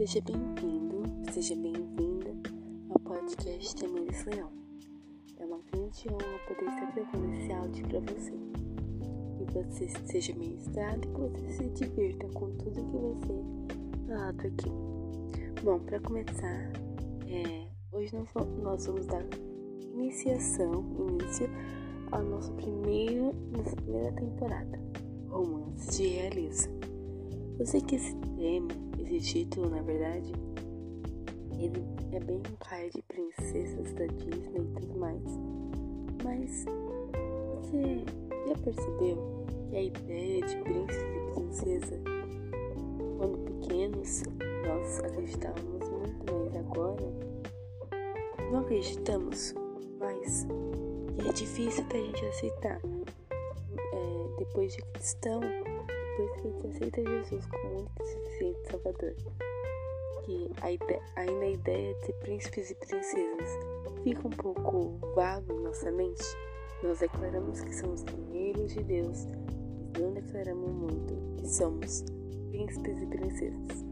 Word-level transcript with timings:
Seja 0.00 0.22
bem-vindo, 0.22 1.02
seja 1.30 1.54
bem-vinda 1.56 2.30
ao 2.88 2.98
podcast 3.00 3.76
Tamires 3.76 4.24
Leão. 4.24 4.50
É 5.38 5.44
uma 5.44 5.60
grande 5.70 6.08
honra 6.08 6.38
poder 6.48 6.70
estar 6.70 6.90
gravando 6.94 7.34
esse 7.34 7.52
áudio 7.52 7.86
para 7.86 8.00
você. 8.00 8.32
Que 9.36 9.52
você 9.52 9.88
seja 10.06 10.34
ministrado 10.34 11.06
e 11.06 11.12
que 11.12 11.20
você 11.20 11.52
se 11.52 11.68
divirta 11.68 12.26
com 12.28 12.50
tudo 12.52 12.82
que 12.82 12.96
você 12.96 13.44
falado 14.06 14.46
aqui. 14.46 14.70
Bom, 15.62 15.78
para 15.80 16.00
começar, 16.00 16.72
é, 17.28 17.66
hoje 17.92 18.16
nós, 18.16 18.86
vamos 18.86 19.04
dar 19.04 19.26
iniciação, 19.92 20.82
início 21.10 21.46
ao 22.10 22.22
nosso 22.22 22.50
primeiro, 22.54 23.34
nossa 23.54 23.76
primeira 23.76 24.12
temporada, 24.12 24.80
Romance 25.28 25.90
de 25.90 26.08
Realismo. 26.08 26.79
Eu 27.60 27.66
sei 27.66 27.82
que 27.82 27.96
esse 27.96 28.14
tema, 28.38 28.70
esse 28.98 29.20
título, 29.20 29.68
na 29.68 29.82
verdade, 29.82 30.32
ele 31.58 31.84
é 32.10 32.18
bem 32.18 32.38
um 32.38 32.56
pai 32.58 32.88
de 32.88 33.02
princesas 33.02 33.92
da 33.92 34.06
Disney 34.06 34.62
e 34.62 34.80
tudo 34.80 34.98
mais. 34.98 35.22
Mas 36.24 36.64
você 37.60 38.02
já 38.48 38.54
percebeu 38.64 39.44
que 39.68 39.76
a 39.76 39.82
ideia 39.82 40.40
de 40.40 40.56
príncipe 40.56 41.04
e 41.04 41.34
princesa, 41.34 42.00
quando 43.18 43.38
pequenos, 43.44 44.22
nós 44.66 44.98
acreditávamos 45.00 45.86
muito, 45.90 46.32
mas 46.32 46.56
agora 46.56 47.12
não 48.50 48.60
acreditamos 48.60 49.54
mais. 49.98 50.46
E 51.22 51.28
é 51.28 51.32
difícil 51.34 51.84
da 51.88 51.98
gente 51.98 52.24
aceitar. 52.24 52.80
É, 53.92 54.38
depois 54.38 54.74
de 54.74 54.80
cristão, 54.94 55.42
depois 56.20 56.32
que 56.32 56.46
a 56.46 56.50
gente 56.50 56.66
aceita 56.66 57.02
Jesus 57.02 57.46
como 57.46 57.78
único 57.78 58.02
e 58.02 58.06
suficiente 58.06 58.70
Salvador, 58.70 59.14
que 60.24 60.50
a 60.60 60.72
ideia, 60.72 61.02
ainda 61.16 61.44
a 61.44 61.50
ideia 61.50 61.94
de 61.94 62.12
príncipes 62.14 62.70
e 62.70 62.74
princesas 62.74 63.50
fica 64.02 64.28
um 64.28 64.30
pouco 64.30 64.98
vago 65.14 65.52
em 65.52 65.62
nossa 65.62 65.90
mente, 65.90 66.24
nós 66.82 66.98
declaramos 66.98 67.62
que 67.62 67.74
somos 67.74 68.02
guerreiros 68.02 68.72
de 68.72 68.82
Deus, 68.82 69.26
mas 69.92 70.02
não 70.02 70.12
declaramos 70.12 70.70
muito 70.70 71.14
que 71.38 71.48
somos 71.48 72.04
príncipes 72.50 73.02
e 73.02 73.06
princesas. 73.06 73.84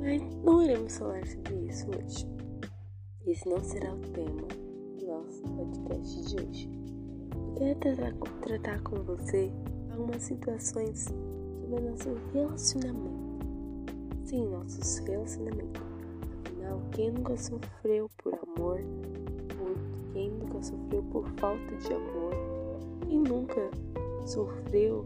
Mas 0.00 0.22
não 0.44 0.62
iremos 0.62 0.96
falar 0.98 1.26
sobre 1.26 1.54
isso 1.66 1.86
hoje. 1.90 2.26
Esse 3.26 3.48
não 3.48 3.62
será 3.62 3.92
o 3.92 3.98
tema 3.98 4.42
do 4.98 5.06
nosso 5.06 5.42
podcast 5.42 6.22
de 6.22 6.36
hoje. 6.42 6.70
Eu 7.60 7.76
quero 7.76 8.40
tratar 8.40 8.80
com 8.82 9.02
você 9.02 9.50
algumas 9.90 10.22
situações 10.22 11.08
sobre 11.68 11.90
nosso 11.90 12.14
relacionamento. 12.32 13.46
Sim, 14.24 14.48
nossos 14.48 14.98
relacionamentos. 15.00 15.82
Afinal, 16.46 16.80
quem 16.92 17.10
nunca 17.10 17.36
sofreu 17.36 18.10
por 18.22 18.38
amor? 18.56 18.80
Quem 20.12 20.30
nunca 20.30 20.62
sofreu 20.62 21.02
por 21.04 21.28
falta 21.38 21.76
de 21.76 21.92
amor? 21.92 22.32
Quem 23.06 23.18
nunca 23.20 23.70
sofreu 24.26 25.04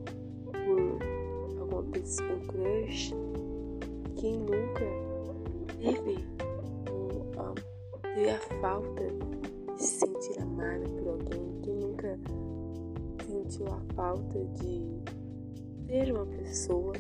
por 0.53 1.61
alguma 1.61 1.83
pessoa, 1.91 2.33
um 2.33 2.47
crush? 2.47 3.15
Quem 4.17 4.39
nunca 4.39 4.87
teve, 5.81 6.25
um, 6.91 7.41
um, 7.41 7.55
teve 8.15 8.31
a 8.31 8.39
falta 8.61 9.05
de 9.75 9.83
se 9.83 10.07
sentir 10.07 10.41
amada 10.41 10.89
por 10.89 11.09
alguém? 11.09 11.61
Quem 11.63 11.75
nunca 11.75 12.19
sentiu 13.27 13.67
a 13.67 13.95
falta 13.95 14.45
de 14.61 15.02
ter 15.93 16.11
uma 16.11 16.25
pessoa. 16.25 16.95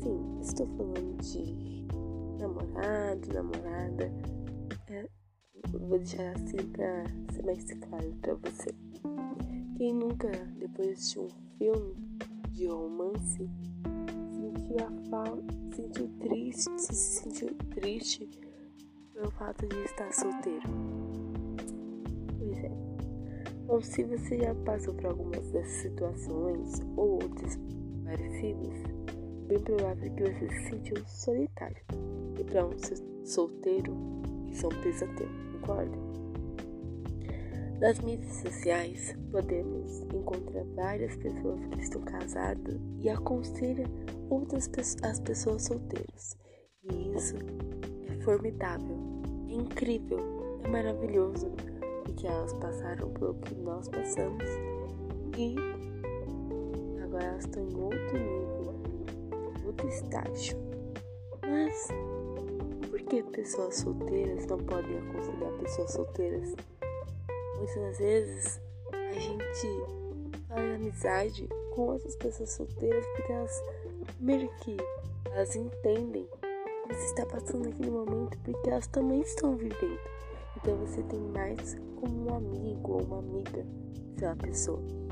Sim, 0.00 0.40
estou 0.40 0.66
falando 0.76 1.20
de 1.20 1.84
namorado, 2.38 3.34
namorada. 3.34 4.12
É, 4.88 5.08
vou 5.72 5.98
deixar 5.98 6.30
assim 6.36 6.68
para 6.70 7.04
ser 7.32 7.44
mais 7.44 7.64
claro 7.64 8.14
para 8.22 8.34
você. 8.34 8.70
Quem 9.76 9.92
nunca, 9.92 10.30
depois 10.56 11.10
de 11.10 11.18
um 11.18 11.28
filme 11.58 11.96
de 12.52 12.68
romance, 12.68 13.50
sentiu 14.30 14.76
a 14.86 15.10
falta, 15.10 15.54
sentiu 15.74 16.08
triste, 16.20 16.70
se 16.78 16.94
sentiu 16.94 17.48
triste 17.74 18.30
pelo 19.14 19.32
fato 19.32 19.66
de 19.66 19.82
estar 19.82 20.12
solteiro? 20.12 20.62
Pois 22.38 22.58
é. 22.58 22.70
Bom, 23.66 23.82
se 23.82 24.04
você 24.04 24.38
já 24.38 24.54
passou 24.54 24.94
por 24.94 25.06
algumas 25.06 25.50
dessas 25.50 25.82
situações 25.82 26.80
ou 26.96 27.14
outras 27.14 27.58
parecidas, 28.06 28.74
bem 29.48 29.58
provável 29.60 30.10
que 30.14 30.22
você 30.22 30.48
se 30.48 30.70
sentiu 30.70 30.96
solitário. 31.06 31.82
E 32.38 32.44
para 32.44 32.64
um 32.64 32.72
solteiro, 33.24 33.94
isso 34.48 34.66
é 34.66 34.68
um 34.68 34.82
pesadelo, 34.82 35.30
concorda? 35.60 36.06
Nas 37.80 38.00
mídias 38.00 38.36
sociais, 38.36 39.14
podemos 39.30 40.00
encontrar 40.14 40.64
várias 40.74 41.14
pessoas 41.16 41.60
que 41.66 41.82
estão 41.82 42.00
casadas 42.02 42.80
e 43.00 43.08
aconselham 43.10 43.86
outras 44.30 44.66
pessoas, 44.66 45.02
as 45.02 45.20
pessoas 45.20 45.62
solteiras. 45.64 46.38
E 46.84 47.12
isso 47.14 47.36
é 48.08 48.14
formidável, 48.22 48.96
é 49.50 49.52
incrível, 49.52 50.20
é 50.64 50.68
maravilhoso 50.68 51.50
porque 52.04 52.26
elas 52.26 52.54
passaram 52.54 53.10
pelo 53.10 53.34
que 53.34 53.54
nós 53.56 53.88
passamos 53.88 54.44
e 55.36 55.75
agora 57.16 57.24
elas 57.24 57.44
estão 57.44 57.62
em 57.62 57.74
outro 57.74 58.18
nível, 58.18 58.74
outro 59.64 59.88
estágio. 59.88 60.58
Mas 61.42 61.88
por 62.90 63.00
que 63.00 63.22
pessoas 63.22 63.76
solteiras 63.76 64.46
não 64.46 64.58
podem 64.58 64.98
aconselhar 64.98 65.52
pessoas 65.58 65.92
solteiras? 65.92 66.54
Muitas 67.56 67.98
vezes 67.98 68.60
a 68.92 69.18
gente 69.18 69.66
faz 70.48 70.74
amizade 70.74 71.48
com 71.74 71.88
outras 71.88 72.16
pessoas 72.16 72.50
solteiras 72.50 73.04
porque 73.14 73.32
elas 73.32 73.62
meio 74.20 74.50
que 74.60 74.76
elas 75.32 75.56
entendem 75.56 76.28
o 76.84 76.88
que 76.88 76.94
você 76.94 77.06
está 77.06 77.26
passando 77.26 77.64
naquele 77.64 77.90
momento 77.90 78.38
porque 78.44 78.68
elas 78.68 78.86
também 78.88 79.20
estão 79.20 79.56
vivendo. 79.56 80.00
Então 80.56 80.76
você 80.76 81.02
tem 81.04 81.20
mais 81.20 81.76
como 81.96 82.30
um 82.30 82.34
amigo 82.34 82.92
ou 82.92 83.02
uma 83.02 83.18
amiga 83.18 83.66
daquela 84.12 84.36
pessoa. 84.36 85.05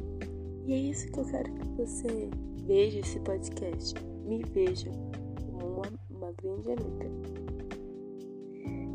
E 0.65 0.73
é 0.73 0.77
isso 0.77 1.11
que 1.13 1.21
eu 1.21 1.25
quero 1.25 1.53
que 1.53 1.67
você 1.77 2.31
veja 2.67 3.01
esse 3.01 3.21
podcast. 3.21 3.95
Me 4.27 4.43
veja 4.43 4.91
como 5.51 5.75
uma, 5.75 5.93
uma 6.11 6.33
grande 6.33 6.73
amiga. 6.73 7.11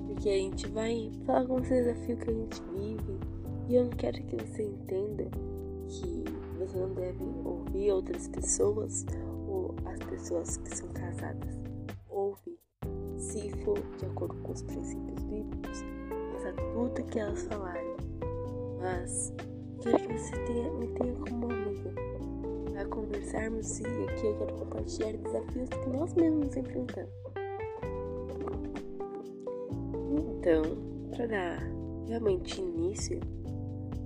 Porque 0.07 0.29
a 0.29 0.37
gente 0.37 0.67
vai 0.69 1.11
falar 1.25 1.45
com 1.45 1.55
os 1.55 1.69
desafios 1.69 2.19
que 2.19 2.29
a 2.29 2.33
gente 2.33 2.61
vive. 2.73 3.19
E 3.67 3.75
eu 3.75 3.83
não 3.83 3.91
quero 3.91 4.21
que 4.23 4.35
você 4.35 4.63
entenda 4.63 5.29
que 5.87 6.23
você 6.57 6.77
não 6.77 6.93
deve 6.93 7.23
ouvir 7.45 7.91
outras 7.91 8.27
pessoas 8.27 9.05
ou 9.47 9.75
as 9.85 9.99
pessoas 9.99 10.57
que 10.57 10.75
são 10.75 10.89
casadas. 10.89 11.59
Ouve, 12.09 12.57
se 13.15 13.51
for 13.63 13.79
de 13.97 14.05
acordo 14.05 14.35
com 14.41 14.51
os 14.51 14.63
princípios 14.63 15.23
bíblicos 15.23 15.83
faça 16.39 16.53
tudo 16.53 17.03
que 17.05 17.19
elas 17.19 17.43
falarem, 17.43 17.95
mas 18.79 19.33
quero 19.79 19.97
que 19.97 20.17
você 20.17 20.37
tenha, 20.45 20.71
me 20.73 20.87
tenha 20.87 21.13
como 21.15 21.51
amiga 21.51 21.93
para 22.71 22.85
conversarmos 22.85 23.79
e 23.79 23.83
aqui 23.83 24.27
eu 24.27 24.37
quero 24.37 24.53
compartilhar 24.55 25.13
desafios 25.17 25.69
que 25.69 25.89
nós 25.89 26.13
mesmos 26.15 26.55
enfrentamos. 26.55 27.13
Então, 30.37 30.61
para 31.11 31.27
dar 31.27 31.59
realmente 32.07 32.61
início, 32.61 33.19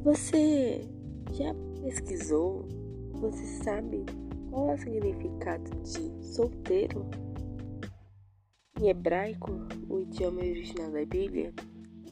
você 0.03 0.87
já 1.31 1.53
pesquisou? 1.81 2.67
Você 3.13 3.45
sabe 3.63 4.05
qual 4.49 4.71
é 4.71 4.73
o 4.75 4.77
significado 4.77 5.71
de 5.81 6.25
solteiro? 6.25 7.05
Em 8.79 8.89
hebraico, 8.89 9.51
o 9.89 9.99
idioma 10.01 10.39
original 10.39 10.91
da 10.91 11.05
Bíblia, 11.05 11.53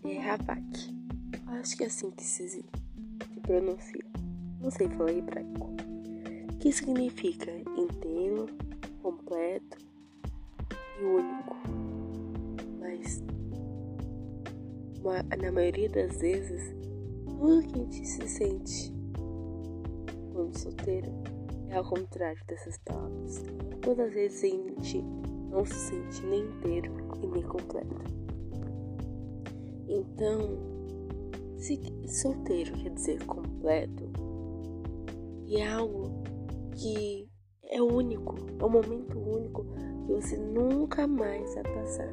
é 0.06 0.18
Ravak. 0.20 1.02
Acho 1.48 1.78
que 1.78 1.84
é 1.84 1.88
assim 1.88 2.10
que 2.12 2.24
se 2.24 2.44
pronuncia. 3.42 4.06
Não 4.62 4.72
sei 4.72 4.88
falar 4.90 5.12
hebraico. 5.12 5.70
Que 6.60 6.72
significa 6.72 7.52
inteiro, 7.78 8.46
completo 9.02 9.78
e 11.00 11.04
único. 11.04 11.58
Mas 12.80 13.22
na 15.42 15.52
maioria 15.52 15.90
das 15.90 16.22
vezes, 16.22 16.76
tudo 17.26 17.64
que 17.64 17.80
a 17.80 17.84
gente 17.84 18.08
se 18.08 18.28
sente 18.28 18.94
quando 20.34 20.58
solteiro 20.58 21.12
é 21.70 21.76
ao 21.76 21.84
contrário 21.84 22.44
dessas 22.46 22.78
palavras. 22.80 23.44
Quantas 23.84 24.14
vezes 24.14 24.44
a 24.44 24.48
gente 24.48 25.02
não 25.50 25.66
se 25.66 25.74
sente 25.74 26.26
nem 26.26 26.42
inteiro 26.42 26.94
e 27.24 27.28
nem 27.28 27.44
completo. 27.44 27.96
Então, 29.88 30.58
se 31.62 31.80
solteiro 32.08 32.74
quer 32.74 32.90
dizer 32.90 33.24
completo, 33.26 34.10
e 35.46 35.58
é 35.58 35.72
algo 35.72 36.24
que 36.72 37.30
é 37.70 37.82
único, 37.82 38.36
é 38.60 38.66
um 38.66 38.70
momento 38.70 39.20
único 39.20 39.66
que 40.06 40.14
você 40.14 40.38
nunca 40.38 41.08
mais 41.08 41.54
vai 41.54 41.64
passar. 41.64 42.12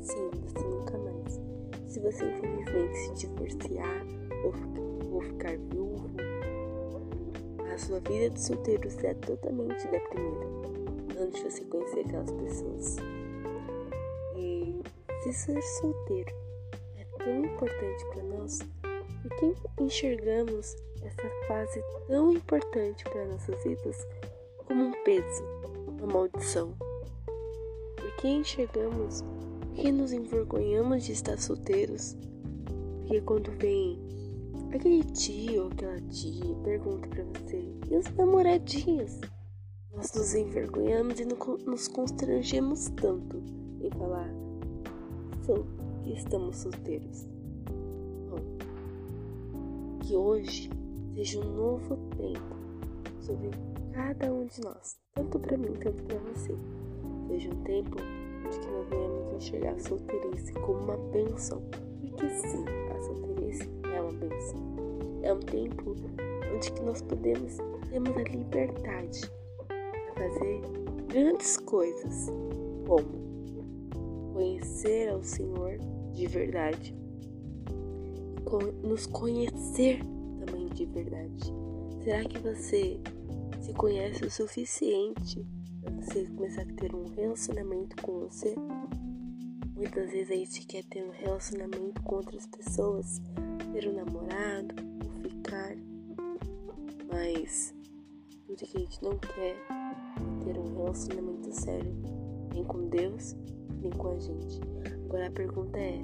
Sim, 0.00 0.30
você 0.42 0.66
nunca 0.66 0.96
mais. 0.96 1.40
Se 1.86 2.00
você 2.00 2.24
infelizmente 2.24 2.96
se 2.96 3.14
divorciar 3.26 4.06
ou, 4.44 5.12
ou 5.12 5.20
ficar 5.20 5.58
viúvo, 5.58 6.08
a 7.72 7.78
sua 7.78 8.00
vida 8.00 8.30
de 8.30 8.40
solteiro 8.40 8.90
será 8.90 9.14
totalmente 9.16 9.86
deprimente 9.88 10.46
antes 11.20 11.42
de 11.42 11.50
você 11.50 11.64
conhecer 11.66 12.00
aquelas 12.00 12.30
pessoas. 12.32 12.96
E 14.34 14.80
se 15.22 15.32
ser 15.32 15.62
solteiro 15.62 16.34
é 16.96 17.04
tão 17.18 17.44
importante 17.44 18.04
para 18.12 18.22
nós, 18.24 18.60
por 19.22 19.30
que 19.36 19.54
enxergamos 19.82 20.76
essa 21.02 21.46
fase 21.46 21.82
tão 22.06 22.32
importante 22.32 23.04
para 23.04 23.26
nossas 23.26 23.62
vidas 23.62 24.06
como 24.66 24.84
um 24.84 25.04
peso, 25.04 25.44
uma 25.88 26.06
maldição? 26.06 26.74
Por 27.96 28.16
que 28.16 28.28
enxergamos, 28.28 29.22
que 29.74 29.92
nos 29.92 30.12
envergonhamos 30.12 31.04
de 31.04 31.12
estar 31.12 31.38
solteiros? 31.38 32.16
Porque 33.00 33.20
quando 33.22 33.50
vem 33.52 33.98
aquele 34.74 35.02
tio 35.04 35.64
ou 35.64 35.68
aquela 35.68 36.00
tia 36.02 36.54
pergunta 36.64 37.08
para 37.08 37.24
você, 37.24 37.64
e 37.90 37.96
os 37.96 38.08
namoradinhos? 38.14 39.20
Nós 39.94 40.12
nos 40.14 40.34
envergonhamos 40.34 41.18
e 41.18 41.24
nos 41.24 41.88
constrangemos 41.88 42.88
tanto 42.90 43.42
em 43.80 43.90
falar 43.90 44.32
que 46.02 46.12
estamos 46.12 46.58
solteiros. 46.58 47.26
Bom, 48.30 48.58
que 50.08 50.16
hoje 50.16 50.70
seja 51.14 51.38
um 51.38 51.54
novo 51.54 51.94
tempo 52.16 52.56
sobre 53.20 53.50
cada 53.92 54.32
um 54.32 54.46
de 54.46 54.62
nós, 54.62 54.96
tanto 55.14 55.38
para 55.38 55.58
mim, 55.58 55.74
tanto 55.74 56.02
para 56.04 56.16
você. 56.20 56.56
Seja 57.28 57.50
um 57.50 57.62
tempo 57.62 57.96
onde 58.46 58.58
que 58.58 58.66
nós 58.68 58.88
venhamos 58.88 59.34
enxergar 59.34 59.72
a 59.72 59.78
solteirice 59.78 60.52
como 60.54 60.78
uma 60.78 60.96
bênção, 61.12 61.62
porque 62.00 62.30
sim, 62.30 62.64
a 62.90 63.02
solteirice 63.02 63.68
é 63.94 64.00
uma 64.00 64.12
bênção. 64.12 64.58
É 65.24 65.32
um 65.34 65.40
tempo 65.40 65.94
onde 66.54 66.72
que 66.72 66.80
nós 66.80 67.02
podemos 67.02 67.58
temos 67.90 68.16
a 68.16 68.22
liberdade 68.22 69.30
para 69.66 70.14
fazer 70.14 70.62
grandes 71.08 71.58
coisas, 71.58 72.28
como 72.86 74.32
conhecer 74.32 75.10
ao 75.10 75.22
Senhor 75.22 75.76
de 76.14 76.26
verdade, 76.26 76.97
nos 78.82 79.06
conhecer 79.06 80.00
também 80.44 80.68
de 80.68 80.86
verdade. 80.86 81.52
Será 82.02 82.24
que 82.24 82.38
você 82.38 83.00
se 83.60 83.72
conhece 83.74 84.24
o 84.24 84.30
suficiente 84.30 85.46
para 85.80 85.92
você 85.92 86.24
começar 86.26 86.62
a 86.62 86.74
ter 86.74 86.94
um 86.94 87.06
relacionamento 87.14 88.02
com 88.02 88.20
você? 88.20 88.54
Muitas 89.74 90.10
vezes 90.10 90.30
a 90.30 90.34
gente 90.34 90.66
quer 90.66 90.84
ter 90.84 91.04
um 91.04 91.10
relacionamento 91.10 92.02
com 92.02 92.16
outras 92.16 92.46
pessoas, 92.46 93.20
ter 93.72 93.88
um 93.88 93.94
namorado, 93.94 94.74
ou 95.04 95.10
ficar, 95.22 95.76
mas 97.12 97.74
tudo 98.46 98.56
que 98.56 98.76
a 98.76 98.80
gente 98.80 99.02
não 99.02 99.18
quer 99.18 99.54
é 99.54 100.44
ter 100.44 100.58
um 100.58 100.74
relacionamento 100.76 101.52
sério, 101.52 101.94
nem 102.52 102.64
com 102.64 102.88
Deus, 102.88 103.36
nem 103.80 103.90
com 103.92 104.08
a 104.08 104.18
gente. 104.18 104.60
Agora 105.04 105.28
a 105.28 105.30
pergunta 105.30 105.78
é: 105.78 106.00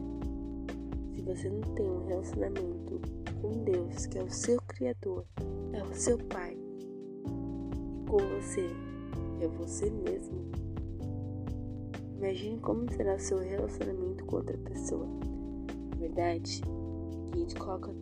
se 1.14 1.22
você 1.22 1.48
não 1.48 1.60
tem 1.74 1.88
um 1.88 2.06
relacionamento 2.06 3.00
com 3.40 3.64
Deus, 3.64 4.06
que 4.06 4.18
é 4.18 4.22
o 4.22 4.30
seu 4.30 4.60
Criador, 4.62 5.24
é 5.72 5.82
o 5.82 5.94
seu 5.94 6.18
Pai, 6.18 6.56
e 6.56 8.08
com 8.08 8.18
você, 8.18 8.68
é 9.40 9.48
você 9.48 9.90
mesmo, 9.90 10.50
imagine 12.16 12.58
como 12.58 12.90
será 12.92 13.14
o 13.14 13.20
seu 13.20 13.38
relacionamento 13.38 14.24
com 14.24 14.36
outra 14.36 14.58
pessoa. 14.58 15.06
Na 15.90 15.96
verdade, 15.96 16.62
a 17.32 17.36
gente 17.36 17.54
coloca 17.54 17.94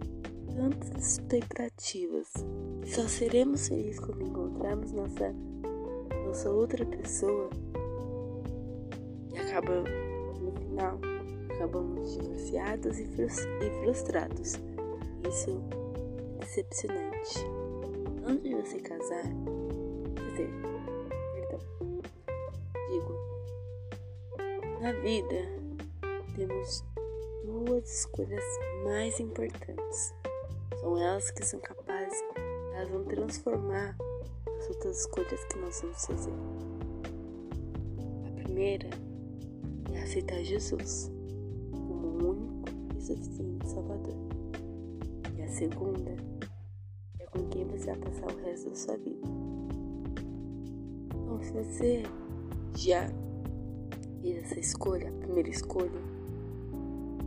tantas 0.55 1.19
expectativas. 1.19 2.33
Que 2.83 2.95
só 2.95 3.07
seremos 3.09 3.69
felizes 3.69 4.01
quando 4.01 4.23
encontrarmos 4.23 4.93
nossa, 4.93 5.35
nossa 6.27 6.51
outra 6.51 6.85
pessoa 6.85 7.49
e 9.33 9.39
acaba 9.39 9.85
acabamos 11.63 12.15
divorciados 12.15 12.99
e 12.99 13.07
frustrados. 13.07 14.55
Isso 15.29 15.63
é 16.37 16.45
decepcionante. 16.45 17.39
Antes 18.27 18.43
de 18.43 18.55
você 18.57 18.81
casar, 18.81 19.23
quer 20.17 20.31
dizer, 20.31 20.51
perdão, 21.35 21.61
digo, 22.91 23.15
na 24.81 24.93
vida 24.93 25.47
temos 26.35 26.85
duas 27.45 28.01
escolhas 28.01 28.45
mais 28.85 29.21
importantes. 29.21 30.13
São 30.81 30.99
elas 30.99 31.31
que 31.31 31.47
são 31.47 31.61
capazes, 31.61 32.21
elas 32.75 32.89
vão 32.89 33.05
transformar 33.05 33.97
as 34.59 34.69
outras 34.69 35.01
escolhas 35.01 35.45
que 35.45 35.59
nós 35.61 35.81
vamos 35.81 36.07
fazer. 36.07 36.35
A 38.27 38.43
primeira 38.43 38.91
é 39.95 40.03
aceitar 40.03 40.43
Jesus 40.43 41.13
suficiente 43.03 43.69
Salvador. 43.69 44.15
E 45.37 45.43
a 45.43 45.49
segunda 45.49 46.17
é 47.19 47.27
com 47.27 47.49
quem 47.49 47.65
você 47.67 47.87
vai 47.87 47.97
passar 47.99 48.27
o 48.27 48.45
resto 48.45 48.71
da 48.71 48.77
sua 48.77 48.97
vida. 48.97 49.29
Então, 51.15 51.43
se 51.43 51.53
você 51.53 52.03
já 52.77 53.09
fez 54.21 54.45
essa 54.45 54.61
escolha, 54.61 55.09
a 55.09 55.13
primeira 55.13 55.49
escolha, 55.49 56.01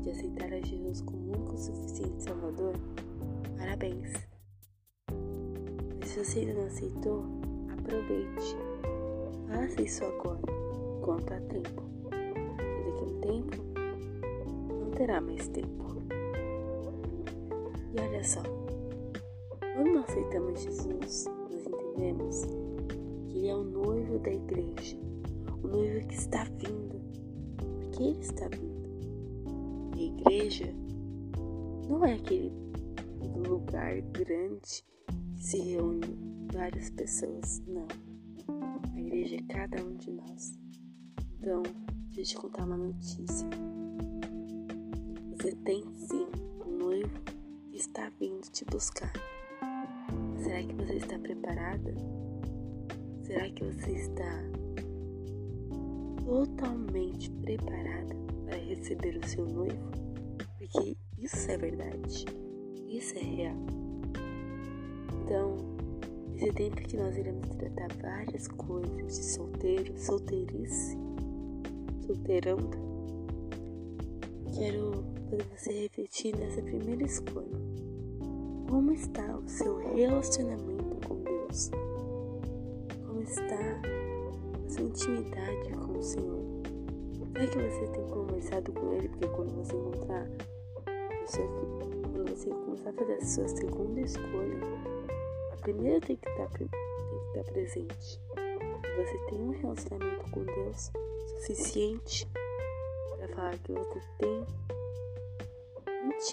de 0.01 0.09
aceitar 0.11 0.53
a 0.53 0.61
Jesus 0.61 1.01
como 1.01 1.31
único 1.31 1.55
e 1.55 1.57
suficiente 1.57 2.23
Salvador, 2.23 2.75
parabéns. 3.57 4.13
Mas 5.99 6.09
se 6.09 6.23
você 6.23 6.39
ainda 6.39 6.53
não 6.53 6.65
aceitou, 6.67 7.25
aproveite. 7.71 8.55
Faça 9.47 9.81
isso 9.81 10.05
agora, 10.05 10.41
enquanto 10.99 11.31
há 11.31 11.39
tempo 11.41 11.95
tempo, 13.25 13.57
não 13.57 13.64
terá 15.05 15.21
mais 15.21 15.47
tempo. 15.49 16.01
E 17.93 18.01
olha 18.01 18.23
só, 18.23 18.41
quando 19.75 19.93
nós 19.93 20.09
aceitamos 20.09 20.61
Jesus, 20.61 21.25
nós 21.51 21.67
entendemos 21.67 22.41
que 23.27 23.37
Ele 23.37 23.47
é 23.49 23.55
o 23.55 23.63
noivo 23.63 24.17
da 24.17 24.33
igreja, 24.33 24.97
o 25.63 25.67
noivo 25.67 26.07
que 26.07 26.15
está 26.15 26.43
vindo, 26.45 26.99
porque 27.55 28.01
Ele 28.01 28.19
está 28.19 28.47
vindo. 28.47 28.89
E 29.95 29.99
a 29.99 30.05
igreja 30.05 30.73
não 31.87 32.03
é 32.03 32.15
aquele 32.15 32.51
lugar 33.47 34.01
grande 34.01 34.83
que 35.35 35.43
se 35.43 35.59
reúne 35.59 36.17
várias 36.51 36.89
pessoas, 36.89 37.61
não. 37.67 37.87
A 38.91 38.99
igreja 38.99 39.35
é 39.35 39.53
cada 39.53 39.83
um 39.83 39.95
de 39.97 40.11
nós. 40.11 40.57
Então, 41.39 41.61
Deixa 42.15 42.37
eu 42.37 42.39
te 42.39 42.47
contar 42.47 42.63
uma 42.63 42.77
notícia. 42.77 43.74
Você 45.45 45.55
tem 45.57 45.83
sim 45.93 46.25
um 46.65 46.71
noivo 46.71 47.21
que 47.69 47.77
está 47.77 48.11
vindo 48.19 48.49
te 48.49 48.65
buscar. 48.65 49.13
Será 50.41 50.63
que 50.63 50.73
você 50.73 50.95
está 50.95 51.19
preparada? 51.19 51.93
Será 53.21 53.47
que 53.51 53.63
você 53.63 53.91
está 53.91 54.41
totalmente 56.25 57.29
preparada 57.29 58.15
para 58.43 58.57
receber 58.57 59.19
o 59.23 59.27
seu 59.27 59.45
noivo? 59.45 59.91
Porque 60.57 60.97
isso 61.19 61.51
é 61.51 61.57
verdade, 61.59 62.25
isso 62.87 63.15
é 63.15 63.21
real. 63.21 63.57
Então, 65.21 65.57
esse 66.37 66.51
tempo 66.53 66.77
que 66.77 66.97
nós 66.97 67.15
iremos 67.15 67.47
tratar 67.49 67.93
várias 68.01 68.47
coisas 68.47 69.15
de 69.15 69.23
solteiro, 69.23 69.95
solteirice, 69.95 70.97
solteirando, 72.07 72.75
quero 74.57 75.14
fazer 75.29 75.45
você 75.55 75.71
refletir 75.71 76.35
nessa 76.37 76.61
primeira 76.61 77.03
escolha. 77.03 77.57
Como 78.69 78.91
está 78.91 79.37
o 79.37 79.47
seu 79.47 79.77
relacionamento 79.77 81.07
com 81.07 81.15
Deus? 81.23 81.71
Como 83.05 83.21
está 83.21 83.55
a 83.55 84.69
sua 84.69 84.83
intimidade 84.83 85.69
com 85.73 85.97
o 85.97 86.03
Senhor? 86.03 86.43
Será 87.33 87.47
que 87.47 87.57
você 87.57 87.87
tem 87.87 88.07
conversado 88.07 88.71
com 88.71 88.93
Ele? 88.93 89.09
Porque 89.09 89.27
quando 89.27 89.55
você 89.55 89.75
encontrar 89.75 90.27
quando 91.25 92.29
você 92.29 92.49
começar 92.49 92.89
a 92.91 92.93
fazer 92.93 93.13
a 93.13 93.25
sua 93.25 93.47
segunda 93.47 94.01
escolha, 94.01 94.59
a 95.51 95.57
primeira 95.57 95.99
tem 95.99 96.15
que 96.15 96.29
estar, 96.29 96.47
tem 96.49 96.67
que 96.67 97.39
estar 97.39 97.51
presente. 97.51 98.21
Você 98.97 99.17
tem 99.29 99.41
um 99.41 99.49
relacionamento 99.49 100.31
com 100.31 100.43
Deus 100.43 100.91
suficiente 101.39 102.27
para 103.17 103.27
falar 103.29 103.57
que 103.57 103.71
você 103.71 103.99
tem 104.19 104.45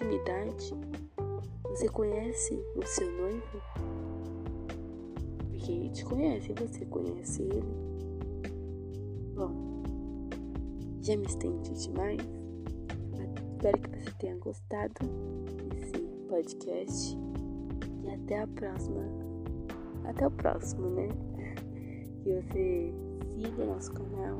intimidade? 0.02 0.74
Você 1.70 1.88
conhece 1.88 2.54
o 2.76 2.86
seu 2.86 3.10
noivo? 3.12 3.62
Porque 5.48 5.72
porque 5.72 5.90
te 5.90 6.04
conhece, 6.04 6.52
você 6.54 6.84
conhece 6.86 7.42
ele. 7.42 7.62
Bom, 9.36 9.82
já 11.00 11.16
me 11.16 11.26
estendi 11.26 11.72
demais. 11.74 12.20
Espero 13.52 13.78
que 13.78 13.90
você 13.90 14.10
tenha 14.18 14.36
gostado 14.38 15.06
desse 15.70 16.02
podcast. 16.28 17.16
E 18.02 18.10
até 18.10 18.40
a 18.40 18.46
próxima. 18.48 19.02
Até 20.04 20.26
o 20.26 20.30
próximo, 20.32 20.88
né? 20.90 21.08
Que 22.24 22.34
você 22.34 22.92
siga 23.28 23.64
nosso 23.64 23.92
canal. 23.92 24.36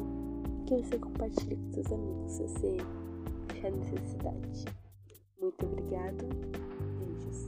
Que 0.66 0.83
você 0.83 0.99
compartilhe 0.99 1.57
com 1.57 1.73
seus 1.73 1.92
amigos 1.92 2.33
se 2.33 2.42
você 2.42 2.76
achar 3.49 3.71
necessidade. 3.71 4.82
Muito 5.43 5.67
obrigado. 5.67 6.25
Beijos. 7.01 7.47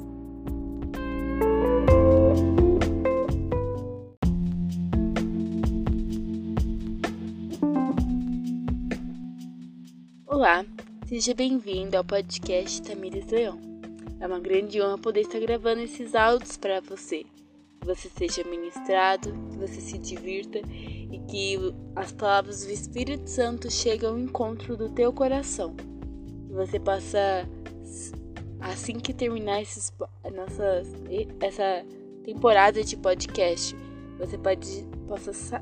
Olá, 10.26 10.66
seja 11.06 11.32
bem-vindo 11.34 11.96
ao 11.96 12.02
podcast 12.02 12.82
Tamires 12.82 13.28
Leão. 13.28 13.60
É 14.18 14.26
uma 14.26 14.40
grande 14.40 14.82
honra 14.82 14.98
poder 14.98 15.20
estar 15.20 15.38
gravando 15.38 15.82
esses 15.82 16.16
áudios 16.16 16.56
para 16.56 16.80
você. 16.80 17.24
Que 17.80 17.86
você 17.86 18.08
seja 18.08 18.42
ministrado, 18.50 19.32
que 19.52 19.56
você 19.56 19.80
se 19.80 19.98
divirta 19.98 20.58
e 20.58 21.20
que 21.30 21.72
as 21.94 22.10
palavras 22.10 22.64
do 22.66 22.72
Espírito 22.72 23.30
Santo 23.30 23.70
cheguem 23.70 24.08
ao 24.08 24.18
encontro 24.18 24.76
do 24.76 24.88
teu 24.88 25.12
coração. 25.12 25.76
Que 25.76 26.54
você 26.54 26.80
possa, 26.80 27.48
assim 28.60 28.98
que 28.98 29.12
terminar 29.12 29.60
esses, 29.60 29.92
nossas, 30.34 30.88
essa 31.40 31.84
temporada 32.24 32.82
de 32.82 32.96
podcast, 32.96 33.76
você 34.18 34.38
pode, 34.38 34.86
possa 35.06 35.60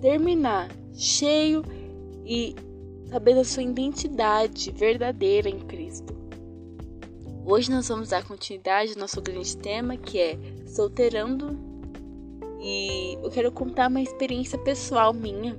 terminar 0.00 0.70
cheio 0.94 1.62
e 2.24 2.54
saber 3.10 3.34
da 3.34 3.44
sua 3.44 3.62
identidade 3.62 4.70
verdadeira 4.70 5.48
em 5.48 5.58
Cristo. 5.60 6.14
Hoje 7.44 7.70
nós 7.70 7.88
vamos 7.88 8.10
dar 8.10 8.24
continuidade 8.24 8.92
ao 8.92 8.98
nosso 8.98 9.20
grande 9.20 9.56
tema 9.56 9.96
que 9.96 10.18
é 10.20 10.38
solteirando 10.66 11.58
e 12.60 13.18
eu 13.22 13.30
quero 13.30 13.50
contar 13.50 13.88
uma 13.88 14.00
experiência 14.00 14.58
pessoal 14.58 15.12
minha 15.12 15.58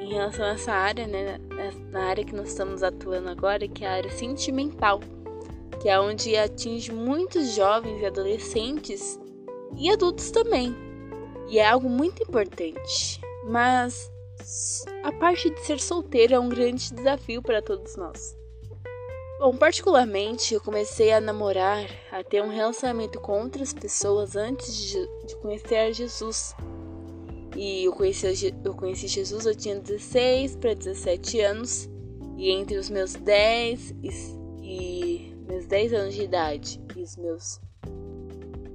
em 0.00 0.14
relação 0.14 0.44
a 0.44 0.50
essa 0.50 0.72
área, 0.72 1.06
né, 1.06 1.38
na 1.90 2.04
área 2.04 2.24
que 2.24 2.34
nós 2.34 2.48
estamos 2.48 2.82
atuando 2.82 3.28
agora, 3.28 3.68
que 3.68 3.84
é 3.84 3.88
a 3.88 3.92
área 3.92 4.10
sentimental, 4.10 5.00
que 5.80 5.88
é 5.88 5.98
onde 5.98 6.36
atinge 6.36 6.92
muitos 6.92 7.54
jovens 7.54 8.00
e 8.00 8.06
adolescentes 8.06 9.18
e 9.76 9.90
adultos 9.90 10.30
também. 10.30 10.74
E 11.48 11.58
é 11.58 11.66
algo 11.66 11.88
muito 11.88 12.22
importante. 12.22 13.20
Mas 13.46 14.10
a 15.02 15.12
parte 15.12 15.50
de 15.50 15.60
ser 15.60 15.80
solteiro 15.80 16.34
é 16.34 16.38
um 16.38 16.48
grande 16.48 16.92
desafio 16.92 17.42
para 17.42 17.62
todos 17.62 17.96
nós. 17.96 18.36
Bom, 19.38 19.56
particularmente, 19.56 20.52
eu 20.52 20.60
comecei 20.60 21.12
a 21.12 21.20
namorar, 21.20 21.86
a 22.12 22.22
ter 22.22 22.42
um 22.42 22.50
relacionamento 22.50 23.18
com 23.18 23.42
outras 23.42 23.72
pessoas 23.72 24.36
antes 24.36 24.76
de, 24.76 25.36
conhecer 25.36 25.94
Jesus. 25.94 26.54
E 27.56 27.84
eu 27.84 27.92
conheci, 27.92 28.54
eu 28.62 28.74
conheci 28.74 29.08
Jesus, 29.08 29.46
eu 29.46 29.56
tinha 29.56 29.80
16 29.80 30.56
para 30.56 30.74
17 30.74 31.40
anos. 31.40 31.88
E 32.36 32.50
entre 32.50 32.76
os 32.76 32.90
meus 32.90 33.14
10 33.14 33.94
e, 34.02 34.39
10 35.70 35.92
anos 35.92 36.14
de 36.16 36.22
idade 36.24 36.80
e 36.96 37.00
os 37.00 37.16
meus 37.16 37.60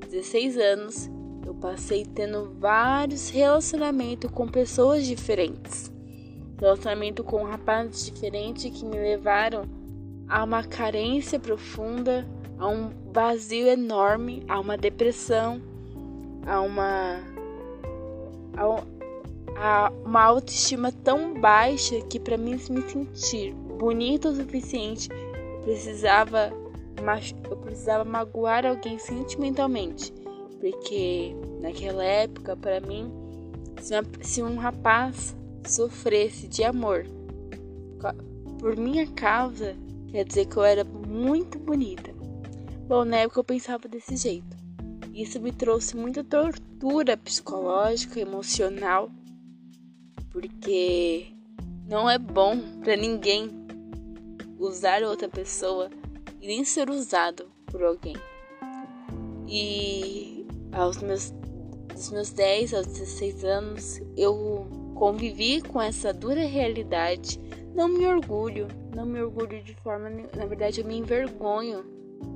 16 0.10 0.58
anos, 0.58 1.10
eu 1.46 1.54
passei 1.54 2.06
tendo 2.06 2.56
vários 2.58 3.30
relacionamentos 3.30 4.32
com 4.32 4.48
pessoas 4.48 5.06
diferentes. 5.06 5.92
Relacionamento 6.58 7.22
com 7.22 7.44
rapazes 7.44 8.06
diferentes 8.06 8.72
que 8.72 8.86
me 8.86 8.96
levaram 8.96 9.66
a 10.30 10.42
uma 10.42 10.64
carência 10.64 11.38
profunda, 11.38 12.25
a 12.58 12.70
um 12.70 12.92
vazio 13.12 13.68
enorme, 13.68 14.42
a 14.48 14.58
uma 14.58 14.78
depressão, 14.78 15.62
a 16.48 16.62
uma 16.62 17.20
a, 19.58 19.92
uma 20.06 20.24
autoestima 20.24 20.94
tão 20.94 21.34
baixa 21.42 22.00
que 22.04 22.22
para 22.22 22.38
mim 22.38 22.58
me 22.70 22.82
sentir 22.84 23.54
bonita 23.54 24.30
o 24.30 24.36
suficiente, 24.36 25.10
precisava 25.66 26.54
eu 27.50 27.58
precisava 27.58 28.04
magoar 28.04 28.66
alguém 28.66 28.98
sentimentalmente 28.98 30.14
porque 30.60 31.36
naquela 31.62 32.04
época, 32.04 32.56
para 32.58 32.80
mim, 32.80 33.12
se 34.22 34.42
um 34.42 34.56
rapaz 34.56 35.36
sofresse 35.64 36.48
de 36.48 36.64
amor 36.64 37.06
por 38.60 38.75
minha 38.75 39.06
causa, 39.06 39.75
quer 40.08 40.25
dizer 40.25 40.46
que 40.48 40.58
eu 40.58 40.64
era 40.64 40.84
muito 40.84 41.60
bonita. 41.60 42.12
Bom, 42.88 43.06
na 43.06 43.18
época 43.18 43.40
eu 43.40 43.44
pensava 43.44 43.88
desse 43.88 44.16
jeito. 44.16 44.58
Isso 45.14 45.40
me 45.40 45.52
trouxe 45.52 45.96
muita 45.96 46.24
tortura 46.24 47.16
psicológica, 47.16 48.20
emocional, 48.20 49.12
porque 50.32 51.28
não 51.88 52.10
é 52.10 52.18
bom 52.18 52.58
para 52.84 52.96
ninguém 52.96 53.52
usar 54.58 55.04
outra 55.04 55.30
pessoa 55.30 55.90
e 56.46 56.48
nem 56.48 56.64
ser 56.64 56.92
usado 56.92 57.48
por 57.66 57.84
alguém. 57.84 58.16
E 59.48 60.46
aos 60.72 61.02
meus, 61.02 61.34
dos 61.92 62.12
meus 62.12 62.32
10 62.32 62.74
aos 62.75 62.86
16 62.86 63.44
anos, 63.44 64.02
eu 64.16 64.68
convivi 64.94 65.60
com 65.62 65.82
essa 65.82 66.14
dura 66.14 66.46
realidade. 66.46 67.40
Não 67.74 67.88
me 67.88 68.06
orgulho, 68.06 68.68
não 68.96 69.08
me 69.08 69.22
orgulho 69.22 69.62
de 69.64 69.74
forma 69.78 70.08
Na 70.38 70.46
verdade, 70.46 70.82
eu 70.82 70.86
me 70.86 70.98
envergonho 70.98 71.84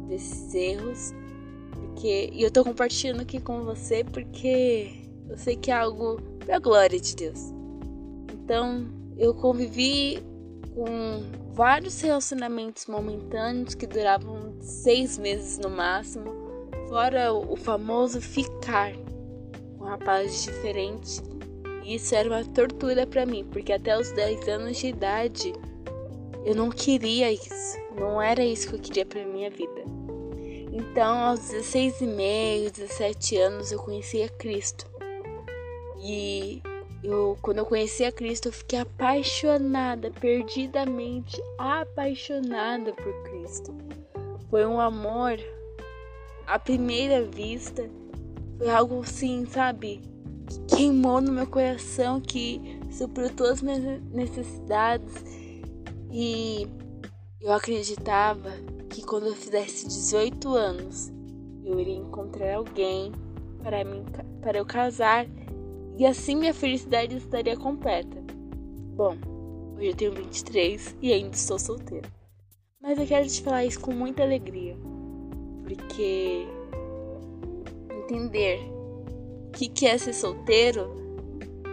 desses 0.07 0.55
erros. 0.55 1.13
Porque, 1.71 2.31
e 2.33 2.41
eu 2.41 2.49
tô 2.49 2.63
compartilhando 2.63 3.21
aqui 3.21 3.39
com 3.39 3.61
você 3.63 4.03
porque 4.03 5.03
eu 5.29 5.37
sei 5.37 5.55
que 5.55 5.69
é 5.69 5.75
algo 5.75 6.19
pra 6.39 6.57
glória 6.57 6.99
de 6.99 7.15
Deus. 7.15 7.53
Então, 8.33 8.87
eu 9.17 9.35
convivi 9.35 10.23
com 10.73 11.21
vários 11.59 11.99
relacionamentos 11.99 12.85
momentâneos 12.85 13.75
que 13.75 13.85
duravam 13.85 14.55
seis 14.61 15.17
meses 15.17 15.57
no 15.57 15.69
máximo 15.69 16.39
Fora 16.87 17.33
o 17.33 17.57
famoso 17.57 18.21
ficar 18.21 18.93
com 19.77 19.83
rapazes 19.83 20.43
diferentes. 20.43 21.21
Isso 21.85 22.15
era 22.15 22.29
uma 22.29 22.45
tortura 22.45 23.05
para 23.05 23.25
mim, 23.25 23.45
porque 23.51 23.73
até 23.73 23.95
os 23.99 24.09
10 24.13 24.47
anos 24.47 24.77
de 24.77 24.87
idade 24.87 25.53
eu 26.45 26.55
não 26.55 26.69
queria 26.69 27.29
isso. 27.29 27.77
Não 27.93 28.21
era 28.21 28.43
isso 28.43 28.69
que 28.69 28.75
eu 28.75 28.79
queria 28.79 29.05
para 29.05 29.25
minha 29.25 29.51
vida. 29.51 29.83
Então, 30.71 31.15
aos 31.15 31.41
16 31.41 32.01
e 32.01 32.07
meio, 32.07 32.71
17 32.71 33.37
anos, 33.37 33.71
eu 33.71 33.79
conheci 33.79 34.23
a 34.23 34.29
Cristo. 34.29 34.87
E 36.01 36.63
eu, 37.03 37.37
quando 37.41 37.59
eu 37.59 37.65
conheci 37.65 38.03
a 38.03 38.11
Cristo, 38.11 38.49
eu 38.49 38.53
fiquei 38.53 38.79
apaixonada, 38.79 40.11
perdidamente 40.11 41.41
apaixonada 41.57 42.93
por 42.93 43.13
Cristo. 43.23 43.75
Foi 44.49 44.65
um 44.65 44.79
amor 44.79 45.39
à 46.45 46.59
primeira 46.59 47.23
vista, 47.23 47.89
foi 48.57 48.69
algo 48.69 49.01
assim, 49.01 49.45
sabe? 49.45 50.01
Que 50.47 50.75
queimou 50.75 51.21
no 51.21 51.31
meu 51.31 51.47
coração, 51.47 52.19
que 52.19 52.79
supriu 52.91 53.33
todas 53.33 53.53
as 53.53 53.61
minhas 53.61 54.01
necessidades. 54.11 55.23
E 56.11 56.67
eu 57.39 57.53
acreditava 57.53 58.51
que 58.89 59.05
quando 59.05 59.27
eu 59.27 59.35
fizesse 59.35 59.87
18 59.87 60.49
anos, 60.55 61.11
eu 61.63 61.79
iria 61.79 61.95
encontrar 61.95 62.55
alguém 62.55 63.11
para, 63.61 63.83
mim, 63.83 64.03
para 64.41 64.57
eu 64.57 64.65
casar 64.65 65.25
e 65.99 66.05
assim 66.05 66.35
minha 66.35 66.53
felicidade 66.53 67.15
estaria 67.15 67.55
completa. 67.55 68.23
Bom, 68.95 69.15
hoje 69.75 69.89
eu 69.89 69.95
tenho 69.95 70.13
23 70.13 70.95
e 71.01 71.13
ainda 71.13 71.35
estou 71.35 71.59
solteira. 71.59 72.09
Mas 72.81 72.97
eu 72.97 73.05
quero 73.05 73.27
te 73.27 73.43
falar 73.43 73.65
isso 73.65 73.79
com 73.79 73.91
muita 73.91 74.23
alegria 74.23 74.75
porque 75.69 76.47
entender 77.91 78.59
o 79.47 79.51
que, 79.51 79.69
que 79.69 79.85
é 79.85 79.97
ser 79.99 80.13
solteiro, 80.13 80.89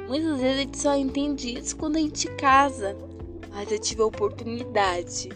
muitas 0.06 0.38
vezes 0.38 0.59
a 0.59 0.61
gente 0.61 0.78
só 0.78 0.95
entende 0.95 1.59
isso 1.59 1.76
quando 1.76 1.97
a 1.97 2.00
gente 2.00 2.28
casa. 2.37 2.95
Mas 3.50 3.73
eu 3.73 3.78
tive 3.78 4.02
a 4.02 4.06
oportunidade, 4.06 5.30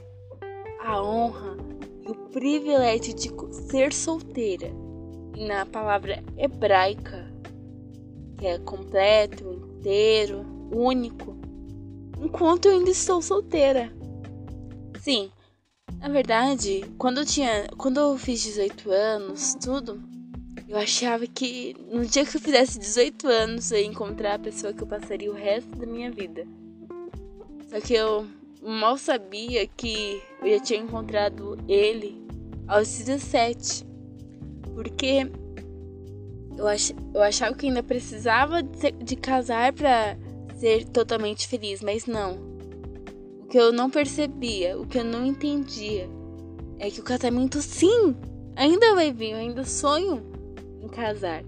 a 0.78 1.02
honra 1.02 1.56
e 2.06 2.10
o 2.10 2.14
privilégio 2.14 3.14
de 3.14 3.30
ser 3.70 3.94
solteira. 3.94 4.70
E 5.34 5.46
na 5.46 5.64
palavra 5.64 6.22
hebraica, 6.36 7.29
que 8.40 8.46
é 8.46 8.58
completo, 8.58 9.52
inteiro, 9.52 10.46
único, 10.72 11.36
enquanto 12.18 12.66
eu 12.66 12.72
ainda 12.72 12.90
estou 12.90 13.20
solteira. 13.20 13.92
Sim, 14.98 15.30
na 15.98 16.08
verdade, 16.08 16.82
quando 16.96 17.18
eu 17.18 17.26
tinha, 17.26 17.68
quando 17.76 18.00
eu 18.00 18.16
fiz 18.16 18.42
18 18.42 18.90
anos, 18.90 19.54
tudo, 19.62 20.02
Eu 20.66 20.78
achava 20.78 21.26
que 21.26 21.74
no 21.90 22.06
dia 22.06 22.24
que 22.24 22.36
eu 22.36 22.40
fizesse 22.40 22.78
18 22.78 23.26
anos 23.26 23.72
eu 23.72 23.78
ia 23.78 23.86
encontrar 23.86 24.34
a 24.34 24.38
pessoa 24.38 24.72
que 24.72 24.80
eu 24.80 24.86
passaria 24.86 25.28
o 25.28 25.34
resto 25.34 25.68
da 25.70 25.84
minha 25.84 26.12
vida. 26.12 26.46
Só 27.68 27.80
que 27.80 27.94
eu 27.94 28.24
mal 28.62 28.96
sabia 28.96 29.66
que 29.66 30.22
eu 30.40 30.48
já 30.48 30.60
tinha 30.60 30.78
encontrado 30.78 31.58
ele 31.66 32.24
aos 32.68 32.86
17. 32.86 33.84
Porque 34.72 35.28
eu, 36.60 36.68
ach, 36.68 36.92
eu 37.14 37.22
achava 37.22 37.54
que 37.54 37.66
ainda 37.66 37.82
precisava 37.82 38.62
de, 38.62 38.92
de 38.92 39.16
casar 39.16 39.72
para 39.72 40.16
ser 40.58 40.84
totalmente 40.84 41.48
feliz, 41.48 41.80
mas 41.80 42.04
não. 42.04 42.38
O 43.40 43.46
que 43.46 43.58
eu 43.58 43.72
não 43.72 43.88
percebia, 43.88 44.78
o 44.78 44.86
que 44.86 44.98
eu 44.98 45.04
não 45.04 45.24
entendia, 45.24 46.06
é 46.78 46.90
que 46.90 47.00
o 47.00 47.04
casamento 47.04 47.62
sim, 47.62 48.14
ainda 48.54 48.94
vai 48.94 49.10
vir, 49.10 49.30
eu 49.30 49.38
ainda 49.38 49.64
sonho 49.64 50.22
em 50.82 50.88
casar, 50.88 51.42